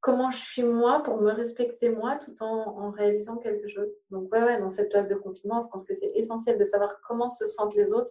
comment 0.00 0.30
je 0.30 0.38
suis 0.38 0.62
moi 0.62 1.02
pour 1.02 1.20
me 1.20 1.30
respecter 1.30 1.90
moi 1.90 2.18
tout 2.24 2.34
en, 2.42 2.78
en 2.78 2.90
réalisant 2.90 3.36
quelque 3.36 3.68
chose. 3.68 3.90
Donc 4.10 4.32
ouais, 4.32 4.42
ouais, 4.42 4.58
dans 4.58 4.68
cette 4.68 4.90
période 4.90 5.10
de 5.10 5.14
confinement, 5.14 5.62
je 5.64 5.68
pense 5.68 5.84
que 5.84 5.94
c'est 5.94 6.12
essentiel 6.14 6.58
de 6.58 6.64
savoir 6.64 7.00
comment 7.06 7.30
se 7.30 7.46
sentent 7.46 7.74
les 7.74 7.92
autres 7.92 8.10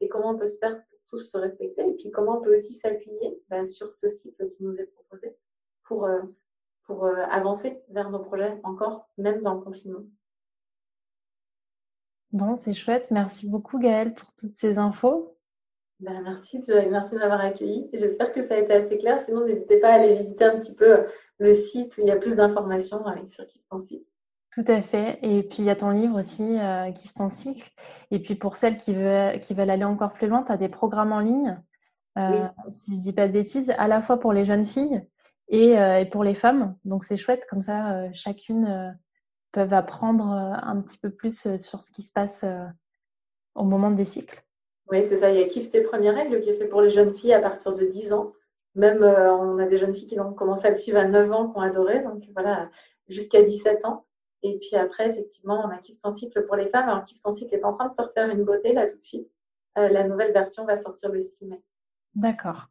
et 0.00 0.08
comment 0.08 0.30
on 0.30 0.38
peut 0.38 0.46
se 0.46 0.58
faire 0.58 0.82
pour 0.88 0.98
tous 1.08 1.30
se 1.30 1.38
respecter 1.38 1.82
et 1.88 1.94
puis 1.94 2.10
comment 2.10 2.38
on 2.38 2.40
peut 2.40 2.54
aussi 2.54 2.74
s'appuyer 2.74 3.42
bah, 3.48 3.64
sur 3.64 3.90
ce 3.90 4.08
cycle 4.08 4.48
qui 4.50 4.62
nous 4.62 4.76
est 4.76 4.86
proposé 4.86 5.34
pour, 5.84 6.06
euh, 6.06 6.20
pour 6.84 7.04
euh, 7.04 7.24
avancer 7.30 7.82
vers 7.88 8.10
nos 8.10 8.20
projets 8.20 8.58
encore, 8.62 9.08
même 9.18 9.42
dans 9.42 9.54
le 9.54 9.60
confinement. 9.60 10.04
Bon, 12.32 12.54
c'est 12.54 12.74
chouette. 12.74 13.10
Merci 13.10 13.48
beaucoup 13.48 13.78
Gaëlle 13.78 14.14
pour 14.14 14.32
toutes 14.34 14.56
ces 14.56 14.78
infos. 14.78 15.36
Ben, 16.00 16.22
merci, 16.22 16.64
merci 16.90 17.14
de 17.14 17.18
m'avoir 17.18 17.40
accueilli. 17.40 17.90
J'espère 17.92 18.32
que 18.32 18.40
ça 18.40 18.54
a 18.54 18.58
été 18.58 18.72
assez 18.72 18.96
clair. 18.98 19.20
Sinon, 19.20 19.44
n'hésitez 19.44 19.78
pas 19.78 19.90
à 19.90 19.94
aller 19.94 20.14
visiter 20.14 20.44
un 20.44 20.58
petit 20.58 20.74
peu 20.74 21.04
le 21.38 21.52
site 21.52 21.96
où 21.98 22.02
il 22.02 22.06
y 22.06 22.10
a 22.10 22.16
plus 22.16 22.36
d'informations 22.36 23.04
sur 23.28 23.46
Kiffe 23.46 23.62
ton 23.70 23.78
cycle. 23.78 24.04
Tout 24.52 24.64
à 24.66 24.82
fait. 24.82 25.18
Et 25.22 25.42
puis, 25.42 25.58
il 25.60 25.66
y 25.66 25.70
a 25.70 25.76
ton 25.76 25.90
livre 25.90 26.18
aussi, 26.18 26.58
euh, 26.58 26.90
ton 27.16 27.28
cycle. 27.28 27.70
Et 28.10 28.18
puis, 28.18 28.34
pour 28.34 28.56
celles 28.56 28.76
qui 28.76 28.94
veulent, 28.94 29.38
qui 29.40 29.54
veulent 29.54 29.70
aller 29.70 29.84
encore 29.84 30.12
plus 30.12 30.26
loin, 30.26 30.42
tu 30.42 30.52
as 30.52 30.56
des 30.56 30.68
programmes 30.68 31.12
en 31.12 31.20
ligne, 31.20 31.60
euh, 32.18 32.46
si 32.72 32.96
je 32.96 33.02
dis 33.02 33.12
pas 33.12 33.28
de 33.28 33.32
bêtises, 33.32 33.72
à 33.76 33.86
la 33.86 34.00
fois 34.00 34.18
pour 34.18 34.32
les 34.32 34.44
jeunes 34.44 34.66
filles 34.66 35.02
et, 35.48 35.78
euh, 35.78 36.00
et 36.00 36.06
pour 36.06 36.24
les 36.24 36.34
femmes. 36.34 36.76
Donc, 36.84 37.04
c'est 37.04 37.16
chouette. 37.16 37.46
Comme 37.48 37.62
ça, 37.62 37.92
euh, 37.92 38.08
chacune 38.12 38.96
euh, 39.56 39.66
peut 39.66 39.74
apprendre 39.74 40.26
un 40.26 40.80
petit 40.80 40.98
peu 40.98 41.10
plus 41.10 41.56
sur 41.56 41.82
ce 41.82 41.90
qui 41.90 42.02
se 42.02 42.12
passe 42.12 42.44
au 43.54 43.64
moment 43.64 43.90
des 43.90 44.04
cycles. 44.04 44.44
Oui, 44.90 45.04
c'est 45.04 45.18
ça. 45.18 45.30
Il 45.30 45.38
y 45.38 45.42
a 45.42 45.46
Kiffe 45.46 45.70
tes 45.70 45.82
premières 45.82 46.16
règles 46.16 46.40
qui 46.40 46.50
est 46.50 46.54
fait 46.54 46.66
pour 46.66 46.82
les 46.82 46.90
jeunes 46.90 47.14
filles 47.14 47.32
à 47.32 47.40
partir 47.40 47.74
de 47.74 47.84
10 47.84 48.12
ans. 48.12 48.32
Même, 48.74 49.02
euh, 49.02 49.32
on 49.34 49.58
a 49.58 49.66
des 49.66 49.78
jeunes 49.78 49.94
filles 49.94 50.06
qui 50.06 50.20
ont 50.20 50.32
commencé 50.32 50.66
à 50.66 50.70
le 50.70 50.76
suivre 50.76 50.98
à 50.98 51.06
9 51.06 51.32
ans, 51.32 51.48
qui 51.48 51.58
ont 51.58 51.62
adoré. 51.62 52.00
Donc, 52.00 52.22
voilà, 52.34 52.70
jusqu'à 53.08 53.42
17 53.42 53.84
ans. 53.84 54.04
Et 54.42 54.58
puis 54.58 54.74
après, 54.76 55.10
effectivement, 55.10 55.62
on 55.64 55.68
a 55.68 55.78
Kiffe 55.78 56.00
ton 56.02 56.10
cycle 56.10 56.44
pour 56.46 56.56
les 56.56 56.68
femmes. 56.68 56.88
Alors, 56.88 57.04
Kiffe 57.04 57.22
ton 57.22 57.32
cycle 57.32 57.54
est 57.54 57.64
en 57.64 57.74
train 57.74 57.86
de 57.86 57.92
se 57.92 58.02
refaire 58.02 58.28
une 58.30 58.44
beauté, 58.44 58.72
là, 58.72 58.86
tout 58.86 58.98
de 58.98 59.04
suite. 59.04 59.30
Euh, 59.78 59.88
la 59.88 60.04
nouvelle 60.04 60.32
version 60.32 60.64
va 60.64 60.76
sortir 60.76 61.10
le 61.10 61.20
6 61.20 61.46
mai. 61.46 61.62
D'accord. 62.14 62.66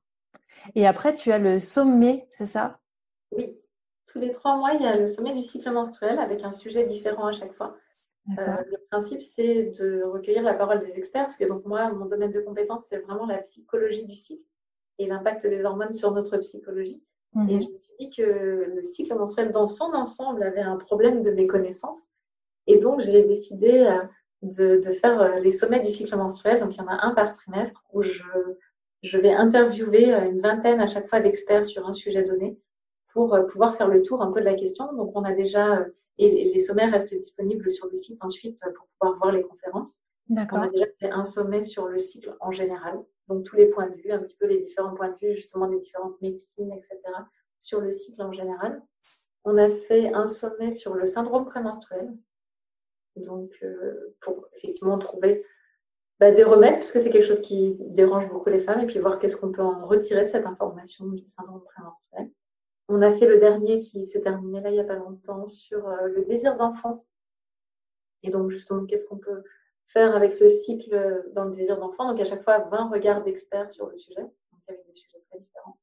Et 0.76 0.86
après, 0.86 1.14
tu 1.14 1.32
as 1.32 1.40
le 1.40 1.60
sommet, 1.60 2.28
c'est 2.32 2.48
ça? 2.48 2.80
Oui. 3.32 3.58
Tous 4.12 4.20
les 4.20 4.32
trois 4.32 4.57
mois, 4.57 4.74
il 4.74 4.82
y 4.82 4.86
a 4.86 4.97
le 4.97 5.07
sommet 5.07 5.34
du 5.34 5.43
cycle 5.43 5.70
menstruel 5.72 6.18
avec 6.20 6.43
un 6.43 6.51
sujet 6.51 6.86
différent 6.86 7.28
à 7.28 7.34
chaque 7.34 7.53
fois. 7.53 7.76
Euh, 8.38 8.64
le 8.70 8.78
principe, 8.91 9.22
c'est 9.36 9.72
de 9.80 10.03
recueillir 10.03 10.43
la 10.43 10.53
parole 10.53 10.80
des 10.80 10.97
experts, 10.97 11.24
parce 11.24 11.36
que 11.36 11.45
donc 11.45 11.66
moi, 11.66 11.91
mon 11.91 12.05
domaine 12.05 12.32
de 12.32 12.41
compétence, 12.41 12.86
c'est 12.88 12.99
vraiment 12.99 13.26
la 13.26 13.39
psychologie 13.39 14.05
du 14.05 14.16
cycle 14.16 14.43
et 14.99 15.07
l'impact 15.07 15.47
des 15.47 15.64
hormones 15.64 15.93
sur 15.93 16.12
notre 16.12 16.38
psychologie. 16.38 17.01
Et 17.36 17.55
mhm. 17.55 17.62
je 17.62 17.70
me 17.70 17.78
suis 17.78 17.93
dit 17.99 18.10
que 18.10 18.72
le 18.76 18.82
cycle 18.82 19.16
menstruel 19.16 19.51
dans 19.51 19.68
son 19.68 19.93
ensemble 19.93 20.43
avait 20.43 20.62
un 20.62 20.78
problème 20.78 21.22
de 21.22 21.32
méconnaissance. 21.32 22.03
Et 22.68 22.78
donc, 22.78 23.01
j'ai 23.01 23.24
décidé 23.24 23.80
euh, 23.80 24.03
de, 24.41 24.82
de, 24.82 24.93
faire 24.93 25.22
euh, 25.22 25.39
les 25.39 25.51
sommets 25.51 25.80
du 25.80 25.89
cycle 25.89 26.16
menstruel. 26.16 26.60
Donc, 26.60 26.76
il 26.76 26.80
y 26.80 26.82
en 26.82 26.88
a 26.88 27.05
un 27.05 27.12
par 27.14 27.34
trimestre 27.34 27.84
où 27.93 28.01
je, 28.01 28.24
je 29.03 29.18
vais 29.18 29.32
interviewer 29.32 30.12
une 30.12 30.41
vingtaine 30.41 30.82
à 30.82 30.88
chaque 30.88 31.07
fois 31.07 31.20
d'experts 31.20 31.68
sur 31.68 31.88
un 31.88 31.93
sujet 31.93 32.24
donné 32.24 32.57
pour 33.28 33.47
pouvoir 33.47 33.76
faire 33.76 33.88
le 33.88 34.01
tour 34.01 34.22
un 34.22 34.32
peu 34.32 34.39
de 34.39 34.45
la 34.45 34.55
question. 34.55 34.93
Donc, 34.93 35.11
on 35.15 35.24
a 35.24 35.34
déjà 35.34 35.86
et 36.20 36.51
les 36.53 36.59
sommaires 36.59 36.91
restent 36.91 37.15
disponibles 37.15 37.70
sur 37.72 37.88
le 37.88 37.95
site 37.95 38.22
ensuite 38.22 38.59
pour 38.76 38.88
pouvoir 38.99 39.17
voir 39.17 39.32
les 39.32 39.41
conférences. 39.41 39.99
D'accord. 40.28 40.59
On 40.59 40.61
a 40.63 40.70
déjà 40.70 40.86
fait 40.99 41.09
un 41.09 41.24
sommet 41.24 41.63
sur 41.63 41.88
le 41.88 41.97
cycle 41.97 42.36
en 42.41 42.51
général, 42.51 42.99
donc 43.30 43.45
tous 43.45 43.55
les 43.55 43.67
points 43.67 43.89
de 43.89 43.95
vue, 43.95 44.11
un 44.11 44.20
petit 44.20 44.36
peu 44.36 44.45
les 44.45 44.59
différents 44.59 44.93
points 44.93 45.09
de 45.09 45.17
vue, 45.22 45.36
justement 45.36 45.67
des 45.67 45.80
différentes 45.80 46.22
médecines, 46.22 46.72
etc., 46.74 46.99
sur 47.57 47.80
le 47.80 47.91
cycle 47.91 48.22
en 48.22 48.34
général. 48.34 48.84
On 49.45 49.57
a 49.57 49.70
fait 49.70 50.13
un 50.13 50.28
sommet 50.28 50.72
sur 50.72 50.93
le 50.93 51.05
syndrome 51.05 51.45
prémenstruel, 51.45 52.13
donc 53.15 53.51
euh, 53.63 54.15
pour 54.20 54.47
effectivement 54.57 54.97
trouver 54.97 55.45
bah, 56.20 56.32
des 56.32 56.43
remèdes, 56.43 56.76
puisque 56.76 56.99
c'est 56.99 57.09
quelque 57.09 57.28
chose 57.28 57.41
qui 57.41 57.78
dérange 57.80 58.30
beaucoup 58.30 58.49
les 58.49 58.59
femmes, 58.59 58.82
et 58.82 58.88
puis 58.88 58.99
voir 58.99 59.20
qu'est-ce 59.20 59.38
qu'on 59.38 59.53
peut 59.53 59.63
en 59.63 59.86
retirer 59.88 60.28
cette 60.28 60.45
information 60.45 61.07
du 61.07 61.28
syndrome 61.30 61.63
prémenstruel. 61.63 62.30
On 62.92 63.04
a 63.04 63.12
fait 63.12 63.28
le 63.28 63.38
dernier 63.38 63.80
qui 63.80 64.04
s'est 64.04 64.22
terminé 64.22 64.62
là 64.62 64.72
il 64.72 64.74
n'y 64.74 64.80
a 64.80 64.84
pas 64.84 64.96
longtemps 64.96 65.46
sur 65.46 65.88
euh, 65.88 66.08
le 66.08 66.26
désir 66.26 66.58
d'enfant. 66.58 67.06
Et 68.24 68.32
donc 68.32 68.50
justement, 68.50 68.84
qu'est-ce 68.88 69.06
qu'on 69.06 69.20
peut 69.20 69.44
faire 69.86 70.16
avec 70.16 70.34
ce 70.34 70.50
cycle 70.50 70.96
euh, 70.96 71.22
dans 71.34 71.46
le 71.46 71.56
désir 71.56 71.80
d'enfant? 71.80 72.10
Donc 72.10 72.20
à 72.20 72.26
chaque 72.26 72.44
fois, 72.44 72.58
20 72.58 72.90
regards 72.90 73.24
d'experts 73.24 73.70
sur 73.70 73.90
le 73.90 73.98
sujet, 74.00 74.24
donc 74.24 74.62
avec 74.68 74.84
des 74.88 74.96
sujets 74.96 75.24
très 75.30 75.40
différents. 75.40 75.78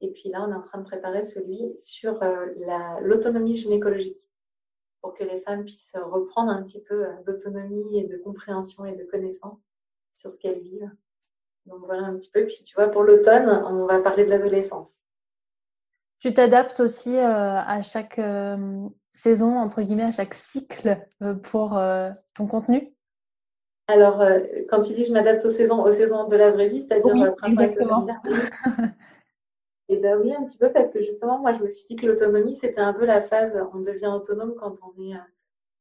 Et 0.00 0.12
puis 0.12 0.28
là, 0.28 0.46
on 0.46 0.52
est 0.52 0.54
en 0.54 0.62
train 0.62 0.78
de 0.78 0.84
préparer 0.84 1.24
celui 1.24 1.76
sur 1.76 2.22
euh, 2.22 2.46
l'autonomie 3.00 3.56
gynécologique 3.56 4.24
pour 5.00 5.14
que 5.14 5.24
les 5.24 5.40
femmes 5.40 5.64
puissent 5.64 5.96
reprendre 5.96 6.52
un 6.52 6.62
petit 6.62 6.80
peu 6.80 7.06
d'autonomie 7.26 7.98
et 7.98 8.04
de 8.04 8.18
compréhension 8.18 8.84
et 8.84 8.94
de 8.94 9.02
connaissance 9.02 9.58
sur 10.14 10.32
ce 10.32 10.36
qu'elles 10.36 10.60
vivent. 10.60 10.92
Donc 11.66 11.80
voilà 11.86 12.04
un 12.04 12.16
petit 12.16 12.30
peu. 12.30 12.46
Puis 12.46 12.62
tu 12.62 12.76
vois, 12.76 12.86
pour 12.86 13.02
l'automne, 13.02 13.48
on 13.48 13.86
va 13.86 14.00
parler 14.00 14.24
de 14.24 14.30
l'adolescence. 14.30 15.02
Tu 16.22 16.32
t'adaptes 16.32 16.78
aussi 16.78 17.18
euh, 17.18 17.24
à 17.24 17.82
chaque 17.82 18.20
euh, 18.20 18.86
saison, 19.12 19.58
entre 19.58 19.82
guillemets, 19.82 20.04
à 20.04 20.12
chaque 20.12 20.34
cycle 20.34 21.04
euh, 21.20 21.34
pour 21.34 21.76
ton 22.34 22.46
contenu? 22.46 22.94
Alors, 23.88 24.22
quand 24.68 24.80
tu 24.82 24.94
dis 24.94 25.04
je 25.04 25.12
m'adapte 25.12 25.44
aux 25.44 25.50
saisons, 25.50 25.82
aux 25.82 25.90
saisons 25.90 26.28
de 26.28 26.36
la 26.36 26.52
vraie 26.52 26.68
vie, 26.68 26.86
c'est-à-dire 26.86 27.12
oui, 27.12 27.50
exactement. 27.50 28.06
Et 29.88 29.94
eh 29.94 29.96
bien 29.96 30.16
oui, 30.16 30.32
un 30.32 30.44
petit 30.44 30.56
peu 30.56 30.72
parce 30.72 30.90
que 30.90 31.02
justement, 31.02 31.40
moi, 31.40 31.52
je 31.54 31.62
me 31.64 31.68
suis 31.68 31.86
dit 31.88 31.96
que 31.96 32.06
l'autonomie, 32.06 32.54
c'était 32.54 32.80
un 32.80 32.94
peu 32.94 33.04
la 33.04 33.20
phase, 33.20 33.60
on 33.74 33.80
devient 33.80 34.06
autonome 34.06 34.54
quand 34.54 34.74
on 34.80 35.02
est 35.02 35.16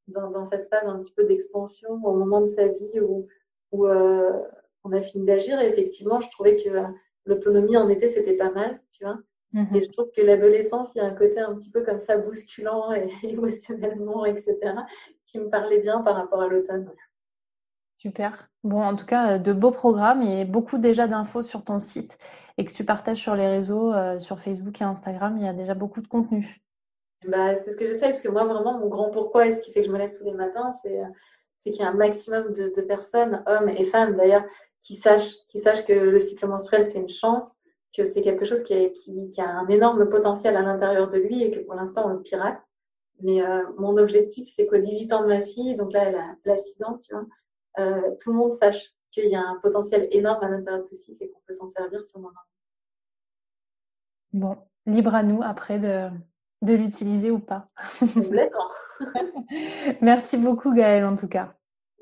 dans, 0.08 0.32
dans 0.32 0.44
cette 0.44 0.68
phase 0.70 0.86
un 0.86 1.00
petit 1.00 1.14
peu 1.14 1.24
d'expansion 1.24 1.92
au 1.92 2.16
moment 2.16 2.42
de 2.42 2.48
sa 2.48 2.68
vie 2.68 3.00
où, 3.00 3.28
où 3.72 3.88
on 3.88 4.92
a 4.92 5.02
fini 5.02 5.24
d'agir. 5.24 5.62
Et 5.62 5.68
effectivement, 5.68 6.20
je 6.20 6.32
trouvais 6.32 6.56
que 6.56 6.70
l'autonomie 7.26 7.78
en 7.78 7.88
été, 7.89 8.10
c'était 8.10 8.36
pas 8.36 8.50
mal, 8.50 8.82
tu 8.89 9.06
vois. 9.06 9.20
Mhm. 9.54 9.76
Et 9.76 9.84
je 9.84 9.91
trouve 9.91 10.10
que 10.16 10.22
l'adolescence, 10.22 10.89
il 10.95 10.99
y 10.99 11.02
a 11.02 11.06
un 11.06 11.14
côté 11.14 11.39
un 11.39 11.54
petit 11.56 11.70
peu 11.70 11.84
comme 11.84 11.99
ça 11.99 12.18
bousculant 12.18 12.93
et 12.93 13.10
émotionnellement, 13.24 14.26
etc., 14.26 14.56
qui 15.28 15.39
me 15.39 15.49
parlait 15.49 15.80
bien 15.80 16.02
par 16.02 16.16
rapport 16.16 16.41
à 16.41 16.47
l'automne. 16.47 16.89
Super. 17.97 18.49
Bon, 18.64 18.82
en 18.82 18.95
tout 18.95 19.06
cas, 19.06 19.38
de 19.38 19.54
beaux 19.54 19.72
programmes 19.72 20.22
et 20.24 20.45
beaucoup 20.45 20.78
déjà 20.78 21.08
d'infos 21.08 21.43
sur 21.43 21.64
ton 21.64 21.80
site 21.80 22.18
et 22.58 22.66
que 22.66 22.74
tu 22.74 22.84
partages 22.84 23.20
sur 23.20 23.36
les 23.36 23.47
réseaux, 23.47 23.93
euh, 23.93 24.20
sur 24.20 24.39
Facebook 24.39 24.82
et 24.82 24.84
Instagram, 24.84 25.38
il 25.38 25.45
y 25.45 25.47
a 25.47 25.54
déjà 25.54 25.74
beaucoup 25.74 26.02
de 26.02 26.08
contenu. 26.08 26.62
Bah, 27.28 27.56
c'est 27.58 27.72
ce 27.72 27.78
que 27.78 27.86
j'essaie, 27.86 28.08
parce 28.08 28.22
que 28.22 28.30
moi, 28.30 28.45
vraiment, 28.45 28.80
mon 28.80 28.88
grand 28.88 29.12
pourquoi 29.12 29.47
et 29.47 29.54
ce 29.54 29.62
qui 29.62 29.72
fait 29.72 29.82
que 29.82 29.88
je 29.88 29.91
me 29.91 29.99
lève 29.99 30.18
tous 30.18 30.24
les 30.24 30.34
matins, 30.34 30.74
c'est, 30.82 30.99
c'est 31.60 31.72
qu'il 31.72 31.82
y 31.82 31.86
a 31.86 31.89
un 31.89 31.93
maximum 31.93 32.54
de, 32.54 32.74
de 32.76 32.82
personnes, 32.82 33.43
hommes 33.45 33.70
et 33.70 33.86
femmes 33.86 34.16
d'ailleurs, 34.16 34.45
qui 34.82 34.95
sachent, 34.95 35.36
qui 35.47 35.60
sachent 35.60 35.86
que 35.86 35.93
le 35.93 36.20
cycle 36.20 36.47
menstruel, 36.47 36.88
c'est 36.88 36.99
une 36.99 37.10
chance, 37.10 37.54
que 37.96 38.04
c'est 38.04 38.22
quelque 38.22 38.46
chose 38.46 38.64
qui 38.64 38.74
a, 38.74 38.89
qui, 38.89 39.42
a, 39.42 39.50
un 39.50 39.68
énorme 39.68 40.10
potentiel 40.10 40.56
à 40.56 40.62
l'intérieur 40.62 41.10
de 41.10 41.18
lui 41.18 41.44
et 41.44 41.52
que 41.52 41.60
pour 41.60 41.76
l'instant 41.76 42.06
on 42.06 42.14
le 42.14 42.22
pirate. 42.22 42.62
Mais 43.22 43.44
euh, 43.44 43.62
mon 43.78 43.98
objectif, 43.98 44.52
c'est 44.56 44.66
qu'au 44.66 44.78
18 44.78 45.14
ans 45.14 45.22
de 45.22 45.28
ma 45.28 45.42
fille, 45.42 45.76
donc 45.76 45.94
là 45.94 46.06
elle 46.06 46.16
a 46.16 46.36
l'accident, 46.46 46.98
tu 46.98 47.14
vois, 47.14 47.26
euh, 47.80 48.16
tout 48.20 48.32
le 48.32 48.38
monde 48.38 48.54
sache 48.54 48.94
qu'il 49.12 49.30
y 49.30 49.36
a 49.36 49.42
un 49.42 49.60
potentiel 49.62 50.08
énorme 50.12 50.44
à 50.44 50.50
l'intérieur 50.50 50.82
de 50.82 50.86
ce 50.86 50.96
cycle 50.96 51.24
et 51.24 51.30
qu'on 51.30 51.42
peut 51.46 51.54
s'en 51.54 51.68
servir 51.68 52.04
si 52.06 52.14
on 52.16 52.24
en 52.24 52.30
a. 52.30 52.46
Bon, 54.34 54.58
libre 54.86 55.14
à 55.14 55.24
nous 55.24 55.42
après 55.44 55.78
de, 55.78 56.10
de 56.62 56.74
l'utiliser 56.74 57.30
ou 57.30 57.39
pas. 57.39 57.70
Complètement. 58.00 58.70
merci 60.02 60.38
beaucoup 60.38 60.74
Gaëlle 60.74 61.06
en 61.06 61.16
tout 61.16 61.28
cas. 61.28 61.54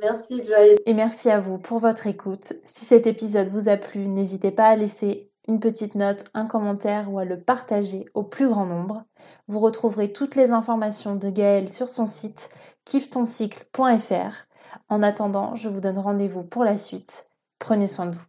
Merci 0.02 0.44
Joy. 0.44 0.78
Et 0.86 0.94
merci 0.94 1.30
à 1.30 1.40
vous 1.40 1.58
pour 1.58 1.80
votre 1.80 2.08
écoute. 2.08 2.54
Si 2.64 2.86
cet 2.86 3.06
épisode 3.06 3.50
vous 3.50 3.68
a 3.68 3.76
plu, 3.76 4.08
n'hésitez 4.08 4.52
pas 4.52 4.68
à 4.68 4.76
laisser 4.78 5.29
une 5.50 5.60
petite 5.60 5.96
note, 5.96 6.26
un 6.36 6.46
commentaire 6.46 7.12
ou 7.12 7.18
à 7.18 7.26
le 7.26 7.42
partager 7.42 8.06
au 8.14 8.22
plus 8.22 8.48
grand 8.48 8.68
nombre. 8.68 9.04
Vous 9.48 9.60
retrouverez 9.60 10.14
toutes 10.14 10.36
les 10.36 10.52
informations 10.52 11.16
de 11.16 11.28
Gaëlle 11.32 11.74
sur 11.74 11.90
son 11.90 12.06
site 12.06 12.52
kiffetoncycle.fr. 12.86 14.46
En 14.90 15.02
attendant, 15.02 15.56
je 15.56 15.68
vous 15.68 15.82
donne 15.82 15.98
rendez-vous 15.98 16.44
pour 16.44 16.64
la 16.64 16.78
suite. 16.78 17.32
Prenez 17.58 17.88
soin 17.88 18.06
de 18.06 18.16
vous. 18.16 18.29